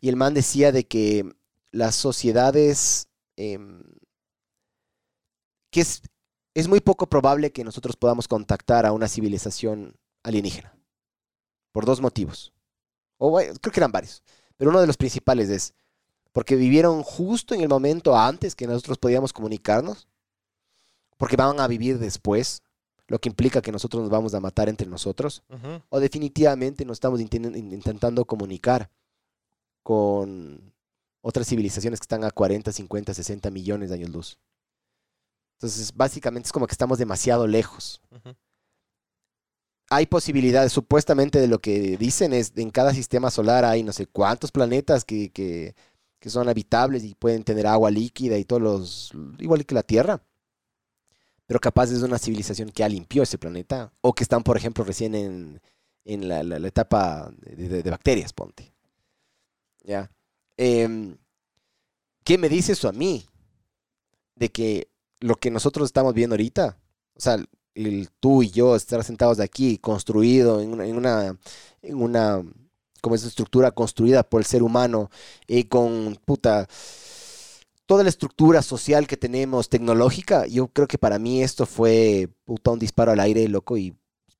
Y 0.00 0.08
el 0.08 0.16
man 0.16 0.34
decía 0.34 0.72
de 0.72 0.84
que 0.84 1.32
las 1.70 1.94
sociedades, 1.94 3.08
em, 3.36 3.82
que 5.70 5.80
es, 5.80 6.02
es 6.54 6.68
muy 6.68 6.80
poco 6.80 7.08
probable 7.08 7.52
que 7.52 7.64
nosotros 7.64 7.96
podamos 7.96 8.28
contactar 8.28 8.84
a 8.84 8.92
una 8.92 9.08
civilización 9.08 9.96
alienígena, 10.22 10.76
por 11.72 11.86
dos 11.86 12.00
motivos. 12.00 12.52
O 13.18 13.36
creo 13.36 13.72
que 13.72 13.80
eran 13.80 13.92
varios, 13.92 14.22
pero 14.56 14.70
uno 14.70 14.80
de 14.80 14.86
los 14.86 14.96
principales 14.96 15.48
es 15.48 15.74
porque 16.32 16.56
vivieron 16.56 17.02
justo 17.02 17.54
en 17.54 17.60
el 17.60 17.68
momento 17.68 18.16
antes 18.16 18.54
que 18.54 18.66
nosotros 18.66 18.98
podíamos 18.98 19.32
comunicarnos, 19.32 20.08
porque 21.18 21.36
van 21.36 21.60
a 21.60 21.68
vivir 21.68 21.98
después, 21.98 22.62
lo 23.08 23.18
que 23.18 23.28
implica 23.28 23.60
que 23.62 23.72
nosotros 23.72 24.00
nos 24.02 24.10
vamos 24.10 24.32
a 24.34 24.40
matar 24.40 24.68
entre 24.68 24.86
nosotros, 24.86 25.42
o 25.90 26.00
definitivamente 26.00 26.84
nos 26.84 26.96
estamos 26.96 27.20
inten- 27.20 27.56
in- 27.56 27.72
intentando 27.72 28.24
comunicar 28.24 28.90
con 29.82 30.72
otras 31.20 31.46
civilizaciones 31.46 32.00
que 32.00 32.04
están 32.04 32.24
a 32.24 32.30
40, 32.30 32.72
50, 32.72 33.14
60 33.14 33.50
millones 33.50 33.88
de 33.90 33.94
años 33.96 34.10
luz. 34.10 34.38
Entonces, 35.58 35.92
básicamente 35.94 36.46
es 36.48 36.52
como 36.52 36.66
que 36.66 36.72
estamos 36.72 36.98
demasiado 36.98 37.46
lejos. 37.46 38.00
Hay 39.90 40.06
posibilidades, 40.06 40.72
supuestamente 40.72 41.38
de 41.38 41.48
lo 41.48 41.58
que 41.60 41.96
dicen 41.98 42.32
es, 42.32 42.52
en 42.56 42.70
cada 42.70 42.94
sistema 42.94 43.30
solar 43.30 43.64
hay 43.64 43.82
no 43.82 43.92
sé 43.92 44.06
cuántos 44.06 44.50
planetas 44.50 45.04
que, 45.04 45.30
que, 45.30 45.74
que 46.18 46.30
son 46.30 46.48
habitables 46.48 47.04
y 47.04 47.14
pueden 47.14 47.44
tener 47.44 47.66
agua 47.66 47.90
líquida 47.90 48.38
y 48.38 48.44
todos 48.44 48.62
los, 48.62 49.12
igual 49.38 49.66
que 49.66 49.74
la 49.74 49.82
Tierra. 49.82 50.22
Pero 51.52 51.60
capaz 51.60 51.90
es 51.90 52.00
una 52.00 52.18
civilización 52.18 52.70
que 52.70 52.80
ya 52.80 52.88
limpió 52.88 53.24
ese 53.24 53.36
planeta 53.36 53.92
o 54.00 54.14
que 54.14 54.22
están, 54.22 54.42
por 54.42 54.56
ejemplo, 54.56 54.84
recién 54.84 55.14
en, 55.14 55.60
en 56.06 56.26
la, 56.26 56.56
etapa 56.66 57.30
de, 57.42 57.82
bacterias, 57.90 58.32
ponte. 58.32 58.72
¿Ya? 59.84 60.10
Em, 60.56 61.18
¿Qué 62.24 62.38
me 62.38 62.48
dice 62.48 62.72
eso 62.72 62.88
a 62.88 62.92
mí? 62.92 63.26
De 64.34 64.48
que 64.48 64.88
lo 65.20 65.34
que 65.34 65.50
nosotros 65.50 65.84
estamos 65.84 66.14
viendo 66.14 66.32
ahorita, 66.32 66.78
o 67.14 67.20
sea, 67.20 67.36
el, 67.74 68.08
tú 68.18 68.42
y 68.42 68.48
yo 68.48 68.74
estar 68.74 69.04
sentados 69.04 69.38
aquí, 69.38 69.76
construido 69.76 70.58
en 70.62 70.72
una, 70.72 70.86
en 70.86 70.96
una, 70.96 71.38
una 71.82 72.42
como 73.02 73.14
esa 73.14 73.28
estructura 73.28 73.72
construida 73.72 74.22
por 74.22 74.40
el 74.40 74.46
ser 74.46 74.62
humano, 74.62 75.10
y 75.46 75.64
con 75.64 76.18
puta, 76.24 76.66
toda 77.92 78.04
la 78.04 78.08
estructura 78.08 78.62
social 78.62 79.06
que 79.06 79.18
tenemos, 79.18 79.68
tecnológica, 79.68 80.46
yo 80.46 80.68
creo 80.68 80.88
que 80.88 80.96
para 80.96 81.18
mí 81.18 81.42
esto 81.42 81.66
fue 81.66 82.26
puta 82.46 82.70
un 82.70 82.78
disparo 82.78 83.12
al 83.12 83.20
aire, 83.20 83.46
loco, 83.48 83.76
y 83.76 83.94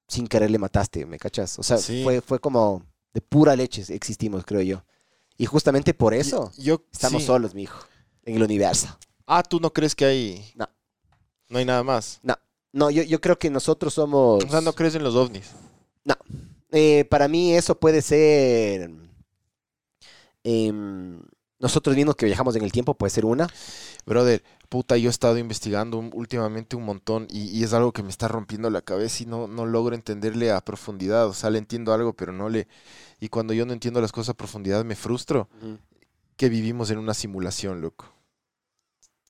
sin 0.08 0.26
querer 0.26 0.50
le 0.50 0.56
mataste, 0.56 1.04
¿me 1.04 1.18
cachas? 1.18 1.58
O 1.58 1.62
sea, 1.62 1.76
Sí. 1.76 2.02
fue, 2.02 2.22
fue 2.22 2.38
como 2.38 2.82
de 3.12 3.20
pura 3.20 3.54
leche 3.54 3.84
existimos, 3.94 4.42
creo 4.46 4.62
yo. 4.62 4.82
Y 5.36 5.44
justamente 5.44 5.92
por 5.92 6.14
eso 6.14 6.50
Yo, 6.56 6.82
estamos 6.90 7.20
sí. 7.20 7.26
solos, 7.26 7.54
mi 7.54 7.64
hijo, 7.64 7.78
en 8.24 8.36
el 8.36 8.42
universo. 8.42 8.86
Ah, 9.26 9.42
¿tú 9.42 9.60
no 9.60 9.70
crees 9.70 9.94
que 9.94 10.06
hay...? 10.06 10.50
No. 10.54 10.66
No 11.50 11.58
hay 11.58 11.66
nada 11.66 11.82
más. 11.82 12.20
No, 12.72 12.90
yo, 12.90 13.02
yo 13.02 13.20
creo 13.20 13.38
que 13.38 13.50
nosotros 13.50 13.92
somos... 13.92 14.42
O 14.42 14.48
sea, 14.48 14.62
¿no 14.62 14.72
crees 14.72 14.94
en 14.94 15.04
los 15.04 15.14
ovnis? 15.14 15.50
Eh, 16.70 17.04
para 17.10 17.28
mí 17.28 17.52
eso 17.54 17.78
puede 17.78 18.00
ser... 18.00 18.90
em, 20.42 21.20
nosotros 21.62 21.96
mismos 21.96 22.16
que 22.16 22.26
viajamos 22.26 22.54
en 22.56 22.62
el 22.64 22.72
tiempo 22.72 22.92
puede 22.94 23.10
ser 23.10 23.24
una. 23.24 23.48
Brother, 24.04 24.42
puta, 24.68 24.96
yo 24.98 25.08
he 25.08 25.10
estado 25.10 25.38
investigando 25.38 25.96
un- 25.96 26.10
últimamente 26.12 26.76
un 26.76 26.84
montón 26.84 27.26
y, 27.30 27.44
y 27.56 27.62
es 27.64 27.72
algo 27.72 27.92
que 27.92 28.02
me 28.02 28.10
está 28.10 28.28
rompiendo 28.28 28.68
la 28.68 28.82
cabeza 28.82 29.22
y 29.22 29.26
no, 29.26 29.46
no 29.48 29.64
logro 29.64 29.94
entenderle 29.94 30.50
a 30.50 30.60
profundidad. 30.60 31.26
O 31.28 31.32
sea, 31.34 31.48
le 31.50 31.58
entiendo 31.58 31.94
algo, 31.94 32.12
pero 32.12 32.32
no 32.32 32.48
le... 32.50 32.68
Y 33.20 33.28
cuando 33.28 33.54
yo 33.54 33.64
no 33.64 33.72
entiendo 33.72 34.00
las 34.00 34.12
cosas 34.12 34.30
a 34.30 34.34
profundidad 34.34 34.84
me 34.84 34.96
frustro 34.96 35.48
que 36.36 36.48
vivimos 36.48 36.90
en 36.90 36.98
una 36.98 37.14
simulación, 37.14 37.80
loco. 37.80 38.06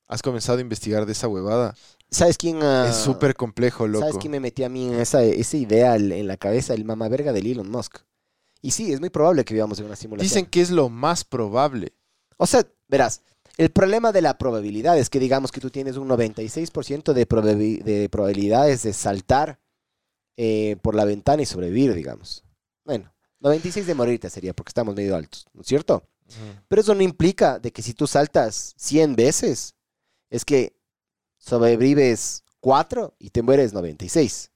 ¿Has 0.09 0.22
comenzado 0.22 0.59
a 0.59 0.62
investigar 0.62 1.06
de 1.06 1.12
esa 1.12 1.28
huevada? 1.28 1.74
¿Sabes 2.10 2.36
quién? 2.36 2.62
ah, 2.62 2.88
es 2.90 2.96
súper 2.96 3.34
complejo, 3.34 3.86
loco. 3.86 4.00
¿Sabes 4.06 4.18
quién 4.18 4.32
me 4.32 4.40
metía 4.40 4.66
a 4.66 4.68
mí 4.68 4.88
en 4.88 5.00
esa, 5.00 5.22
esa 5.22 5.56
idea 5.56 5.96
en 5.96 6.26
la 6.26 6.36
cabeza? 6.36 6.74
El 6.74 6.84
mamá 6.84 7.09
verga 7.09 7.32
del 7.32 7.46
Elon 7.46 7.70
Musk. 7.70 7.98
Y 8.60 8.70
sí, 8.72 8.92
es 8.92 9.00
muy 9.00 9.10
probable 9.10 9.44
que 9.44 9.54
vivamos 9.54 9.78
en 9.78 9.86
una 9.86 9.96
simulación. 9.96 10.28
Dicen 10.28 10.46
que 10.46 10.60
es 10.60 10.70
lo 10.70 10.88
más 10.88 11.24
probable. 11.24 11.94
O 12.36 12.46
sea, 12.46 12.66
verás, 12.88 13.22
el 13.56 13.70
problema 13.70 14.12
de 14.12 14.22
la 14.22 14.38
probabilidad 14.38 14.98
es 14.98 15.10
que 15.10 15.18
digamos 15.18 15.52
que 15.52 15.60
tú 15.60 15.70
tienes 15.70 15.96
un 15.96 16.09
96% 16.09 17.12
de, 17.12 17.82
de 17.82 18.09
probabilidades 18.09 18.82
de 18.82 18.92
saltar 18.92 19.59
eh, 20.36 20.76
por 20.82 20.94
la 20.94 21.04
ventana 21.04 21.42
y 21.42 21.46
sobrevivir, 21.46 21.94
digamos. 21.94 22.42
Bueno, 22.84 23.12
96 23.40 23.86
de 23.86 23.94
morirte 23.94 24.30
sería 24.30 24.54
porque 24.54 24.70
estamos 24.70 24.94
medio 24.94 25.14
altos, 25.14 25.46
¿no 25.52 25.60
es 25.60 25.66
cierto? 25.66 26.06
Pero 26.68 26.80
eso 26.80 26.94
no 26.94 27.02
implica 27.02 27.59
de 27.59 27.72
que 27.72 27.82
si 27.82 27.92
tú 27.92 28.06
saltas 28.06 28.72
100 28.78 29.16
veces, 29.16 29.74
es 30.30 30.46
que 30.46 30.74
sobrevives 31.36 32.42
4 32.60 33.14
y 33.18 33.28
te 33.28 33.42
mueres 33.42 33.74
96. 33.74 34.50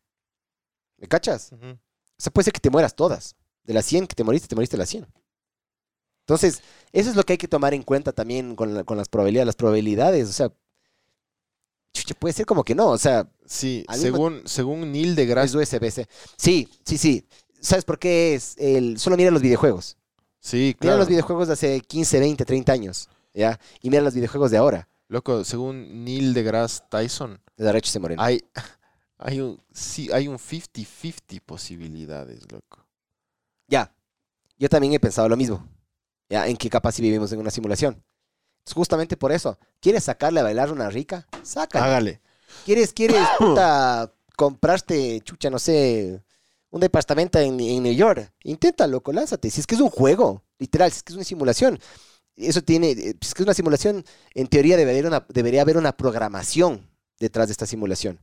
¿Me 0.96 1.06
cachas? 1.06 1.52
Ujú. 1.52 1.72
O 1.72 1.78
sea, 2.16 2.32
puede 2.32 2.44
ser 2.44 2.54
que 2.54 2.60
te 2.60 2.70
mueras 2.70 2.96
todas. 2.96 3.36
De 3.64 3.74
las 3.74 3.84
100 3.84 4.06
que 4.06 4.14
te 4.14 4.24
moriste, 4.24 4.48
te 4.48 4.54
moriste 4.54 4.78
las 4.78 4.88
100. 4.88 5.06
Entonces, 6.26 6.60
eso 6.92 7.08
es 7.10 7.16
lo 7.16 7.22
que 7.22 7.34
hay 7.34 7.38
que 7.38 7.46
tomar 7.48 7.72
en 7.72 7.82
cuenta 7.84 8.12
también 8.12 8.56
con, 8.56 8.74
la- 8.74 8.82
con 8.84 8.96
las 8.98 9.08
probabilidades. 9.08 9.46
Las 9.46 9.56
probabilidades, 9.56 10.28
o 10.28 10.32
sea, 10.32 10.52
chucha, 11.92 12.14
puede 12.14 12.32
ser 12.34 12.46
como 12.46 12.64
que 12.64 12.74
no, 12.74 12.88
o 12.88 12.98
sea, 12.98 13.28
Sí, 13.46 13.84
según, 13.94 14.42
según 14.44 14.90
Neil 14.90 15.10
es 15.10 15.16
deGrasse... 15.16 15.56
USB-C. 15.56 16.08
Sí, 16.36 16.68
sí, 16.84 16.98
sí. 16.98 17.24
¿Sabes 17.60 17.84
por 17.84 17.98
qué 18.00 18.34
es? 18.34 18.56
El, 18.58 18.98
solo 18.98 19.16
mira 19.16 19.30
los 19.30 19.40
videojuegos. 19.40 19.96
Sí, 20.40 20.74
Mira 20.78 20.78
claro. 20.80 20.98
los 20.98 21.08
videojuegos 21.08 21.46
de 21.46 21.54
hace 21.54 21.80
15, 21.80 22.18
20, 22.20 22.44
30 22.44 22.72
años, 22.72 23.08
¿ya? 23.32 23.58
Y 23.80 23.90
mira 23.90 24.02
los 24.02 24.14
videojuegos 24.14 24.50
de 24.50 24.56
ahora. 24.58 24.88
Loco, 25.08 25.44
según 25.44 26.04
Neil 26.04 26.34
deGrasse 26.34 26.82
Tyson, 26.90 27.40
De 27.56 27.64
derecho 27.64 27.90
se 27.90 28.00
moreno. 28.00 28.20
hay, 28.22 28.42
hay 29.18 29.40
un 29.40 29.60
sí, 29.72 30.10
hay 30.12 30.26
un 30.28 30.38
50-50 30.38 31.40
posibilidades, 31.46 32.50
loco. 32.50 32.84
Ya. 33.68 33.92
Yo 34.58 34.68
también 34.68 34.92
he 34.92 35.00
pensado 35.00 35.28
lo 35.28 35.36
mismo. 35.36 35.64
Ya, 36.28 36.46
en 36.46 36.56
que 36.56 36.68
capaz 36.68 36.92
si 36.92 37.02
vivimos 37.02 37.32
en 37.32 37.40
una 37.40 37.50
simulación. 37.50 38.02
Es 38.66 38.72
justamente 38.72 39.16
por 39.16 39.30
eso. 39.32 39.58
¿Quieres 39.80 40.04
sacarle 40.04 40.40
a 40.40 40.42
bailar 40.42 40.72
una 40.72 40.90
rica? 40.90 41.26
Sácala. 41.42 41.84
Hágale. 41.84 42.20
¿Quieres, 42.64 42.92
quieres, 42.92 43.26
puta, 43.38 44.12
comprarte, 44.36 45.20
chucha, 45.20 45.50
no 45.50 45.58
sé, 45.58 46.20
un 46.70 46.80
departamento 46.80 47.38
en, 47.38 47.58
en 47.60 47.82
New 47.82 47.94
York? 47.94 48.32
Inténtalo, 48.42 48.94
loco, 48.94 49.12
lánzate. 49.12 49.50
Si 49.50 49.60
es 49.60 49.66
que 49.66 49.76
es 49.76 49.80
un 49.80 49.90
juego, 49.90 50.42
literal, 50.58 50.90
si 50.90 50.98
es 50.98 51.02
que 51.02 51.12
es 51.12 51.16
una 51.16 51.24
simulación. 51.24 51.78
Eso 52.34 52.62
tiene, 52.62 52.90
eh, 52.90 53.16
si 53.20 53.28
es 53.28 53.34
que 53.34 53.42
es 53.42 53.46
una 53.46 53.54
simulación, 53.54 54.04
en 54.34 54.46
teoría 54.48 54.76
debería, 54.76 55.00
haber 55.00 55.06
una, 55.06 55.26
debería 55.28 55.62
haber 55.62 55.76
una 55.76 55.96
programación 55.96 56.90
detrás 57.18 57.48
de 57.48 57.52
esta 57.52 57.66
simulación. 57.66 58.20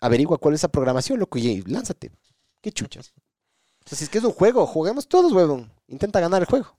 Averigua 0.00 0.38
cuál 0.38 0.54
es 0.54 0.60
esa 0.60 0.68
programación, 0.68 1.18
loco, 1.18 1.38
y 1.38 1.62
lánzate. 1.62 2.12
Qué 2.60 2.72
chuchas. 2.72 3.12
O 3.84 3.88
sea, 3.88 3.98
si 3.98 4.04
es 4.04 4.10
que 4.10 4.18
es 4.18 4.24
un 4.24 4.32
juego, 4.32 4.66
juguemos 4.66 5.08
todos, 5.08 5.32
huevón. 5.32 5.70
Intenta 5.88 6.20
ganar 6.20 6.42
el 6.42 6.48
juego. 6.48 6.76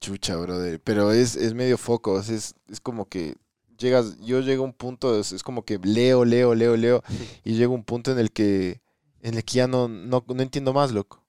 Chucha, 0.00 0.36
brother. 0.36 0.80
Pero 0.82 1.12
es, 1.12 1.36
es 1.36 1.54
medio 1.54 1.76
foco. 1.76 2.18
Es, 2.20 2.54
es, 2.68 2.80
como 2.80 3.08
que 3.08 3.36
llegas, 3.78 4.18
yo 4.20 4.40
llego 4.40 4.62
a 4.64 4.66
un 4.66 4.72
punto, 4.72 5.18
es, 5.18 5.32
es 5.32 5.42
como 5.42 5.64
que 5.64 5.78
leo, 5.78 6.24
leo, 6.24 6.54
leo, 6.54 6.76
leo. 6.76 7.02
Y 7.44 7.54
llego 7.54 7.72
a 7.74 7.76
un 7.76 7.84
punto 7.84 8.12
en 8.12 8.18
el 8.18 8.30
que, 8.32 8.80
en 9.20 9.34
el 9.34 9.44
que 9.44 9.54
ya 9.54 9.66
no, 9.66 9.88
no, 9.88 10.24
no 10.26 10.42
entiendo 10.42 10.72
más, 10.72 10.92
loco. 10.92 11.22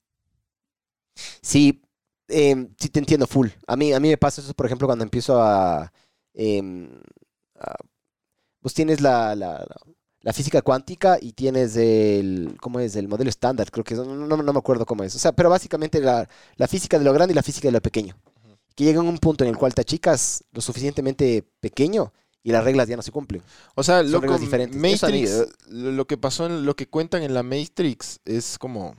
Sí, 1.42 1.82
eh, 2.28 2.68
sí 2.78 2.88
te 2.88 2.98
entiendo 2.98 3.26
full. 3.26 3.48
A 3.66 3.76
mí, 3.76 3.92
a 3.92 4.00
mí 4.00 4.08
me 4.08 4.16
pasa 4.16 4.40
eso, 4.40 4.54
por 4.54 4.66
ejemplo, 4.66 4.86
cuando 4.88 5.04
empiezo 5.04 5.42
a, 5.42 5.92
em, 6.34 6.88
ah, 7.56 7.76
vos 8.62 8.74
tienes 8.74 9.00
la, 9.00 9.34
la- 9.36 9.58
la- 9.58 9.76
la 10.22 10.32
física 10.32 10.62
cuántica 10.62 11.18
y 11.20 11.32
tienes 11.32 11.76
el, 11.76 12.56
¿cómo 12.60 12.78
es? 12.80 12.96
El 12.96 13.08
modelo 13.08 13.28
estándar, 13.28 13.70
creo 13.70 13.84
que 13.84 13.94
es, 13.94 14.00
no, 14.00 14.14
no- 14.14 14.36
no 14.42 14.52
me 14.52 14.58
acuerdo 14.58 14.86
cómo 14.86 15.02
es. 15.04 15.14
O 15.14 15.18
sea, 15.18 15.32
pero 15.32 15.50
básicamente 15.50 16.00
la, 16.00 16.28
la 16.56 16.68
física 16.68 16.98
de 16.98 17.04
lo 17.04 17.12
grande 17.12 17.32
y 17.32 17.34
la 17.34 17.42
física 17.42 17.68
de 17.68 17.72
lo 17.72 17.80
pequeño. 17.82 18.16
Que 18.74 18.84
llega 18.84 19.00
a 19.00 19.02
un 19.02 19.18
punto 19.18 19.44
en 19.44 19.50
el 19.50 19.56
cual 19.58 19.74
te 19.74 19.82
achicas 19.82 20.44
lo 20.52 20.60
suficientemente 20.62 21.44
pequeño 21.60 22.12
y 22.42 22.52
las 22.52 22.64
reglas 22.64 22.88
ya 22.88 22.96
no 22.96 23.02
se 23.02 23.10
cumplen. 23.12 23.42
O 23.74 23.82
sea, 23.82 23.98
Son 24.02 24.10
loco, 24.12 24.38
diferentes. 24.38 24.80
Matrix, 24.80 25.30
eh, 25.30 25.46
lo 25.68 26.06
que 26.06 26.16
pasó 26.16 26.46
en 26.46 26.64
lo 26.64 26.74
que 26.74 26.88
cuentan 26.88 27.22
en 27.22 27.34
la 27.34 27.42
Matrix 27.42 28.20
es 28.24 28.58
como 28.58 28.94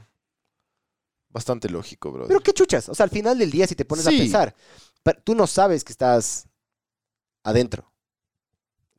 bastante 1.30 1.70
lógico, 1.70 2.12
bro. 2.12 2.28
Pero 2.28 2.40
qué 2.42 2.54
chuchas. 2.54 2.90
O 2.90 2.96
sea, 2.96 3.06
al 3.06 3.10
final 3.10 3.38
del 3.40 3.50
día, 3.50 3.66
si 3.66 3.76
te 3.76 3.86
pones 3.86 4.06
a 4.06 4.12
pensar, 4.12 4.56
tú 5.24 5.34
no 5.36 5.48
sabes 5.48 5.84
que 5.84 5.92
estás 5.92 6.48
adentro. 7.44 7.92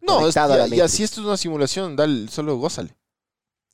No, 0.07 0.29
es, 0.29 0.35
ya, 0.35 0.67
ya, 0.67 0.89
si 0.89 1.03
esto 1.03 1.21
es 1.21 1.27
una 1.27 1.37
simulación, 1.37 1.97
dale, 1.97 2.29
solo 2.29 2.57
gózale. 2.57 2.97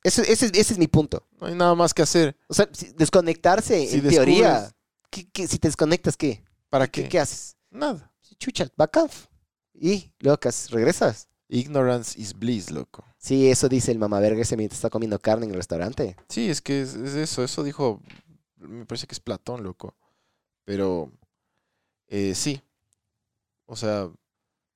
Ese, 0.03 0.21
ese, 0.31 0.47
ese 0.47 0.73
es 0.73 0.77
mi 0.79 0.87
punto. 0.87 1.27
No 1.39 1.47
hay 1.47 1.55
nada 1.55 1.75
más 1.75 1.93
que 1.93 2.01
hacer. 2.01 2.35
O 2.47 2.53
sea, 2.53 2.67
desconectarse, 2.95 3.87
Si 3.87 3.97
en 3.97 4.09
teoría. 4.09 4.73
¿qué- 5.09 5.29
qué- 5.29 5.47
si 5.47 5.59
te 5.59 5.67
desconectas, 5.67 6.17
¿qué? 6.17 6.43
¿Para 6.69 6.87
¿Qué, 6.87 7.03
qué? 7.03 7.09
qué 7.09 7.19
haces? 7.19 7.55
Nada. 7.69 8.11
Chucha, 8.39 8.67
bacán. 8.75 9.07
Y, 9.73 10.11
locas, 10.19 10.71
regresas. 10.71 11.27
Ignorance 11.49 12.19
is 12.19 12.33
bliss, 12.33 12.71
loco. 12.71 13.03
Sí, 13.17 13.49
eso 13.51 13.67
dice 13.69 13.91
el 13.91 13.99
mamaverga 13.99 14.41
ese 14.41 14.57
mientras 14.57 14.77
está 14.79 14.89
comiendo 14.89 15.19
carne 15.19 15.45
en 15.45 15.51
el 15.51 15.57
restaurante. 15.57 16.15
Sí, 16.29 16.49
es 16.49 16.61
que 16.61 16.81
es, 16.81 16.95
es 16.95 17.13
eso. 17.13 17.43
Eso 17.43 17.61
dijo, 17.63 18.01
me 18.57 18.85
parece 18.85 19.05
que 19.05 19.13
es 19.13 19.19
Platón, 19.19 19.61
loco. 19.63 19.93
Pero, 20.65 21.11
eh, 22.07 22.33
sí. 22.35 22.61
O 23.65 23.75
sea, 23.75 24.09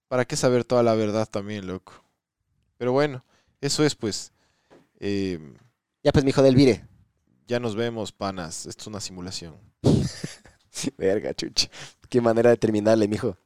¿para 0.08 0.26
qué 0.26 0.36
saber 0.36 0.64
toda 0.66 0.84
la 0.84 0.96
verdad 0.96 1.28
también, 1.30 1.68
loco? 1.68 1.94
Pero 2.78 2.92
bueno, 2.92 3.24
eso 3.62 3.84
es 3.84 3.96
pues. 3.96 4.32
Eh, 5.00 5.40
Ya 6.04 6.12
pues, 6.12 6.24
mi 6.26 6.30
hijo 6.32 6.42
del 6.44 6.56
vire. 6.56 6.86
ya 7.48 7.60
nos 7.60 7.76
vemos, 7.76 8.12
panas. 8.12 8.66
Esto 8.66 8.84
es 8.84 8.88
una 8.88 9.00
simulación. 9.02 9.56
Verga, 10.98 11.34
chucha. 11.34 11.70
Qué 12.10 12.22
manera 12.22 12.50
de 12.50 12.58
terminarle, 12.58 13.08
mijo. 13.08 13.38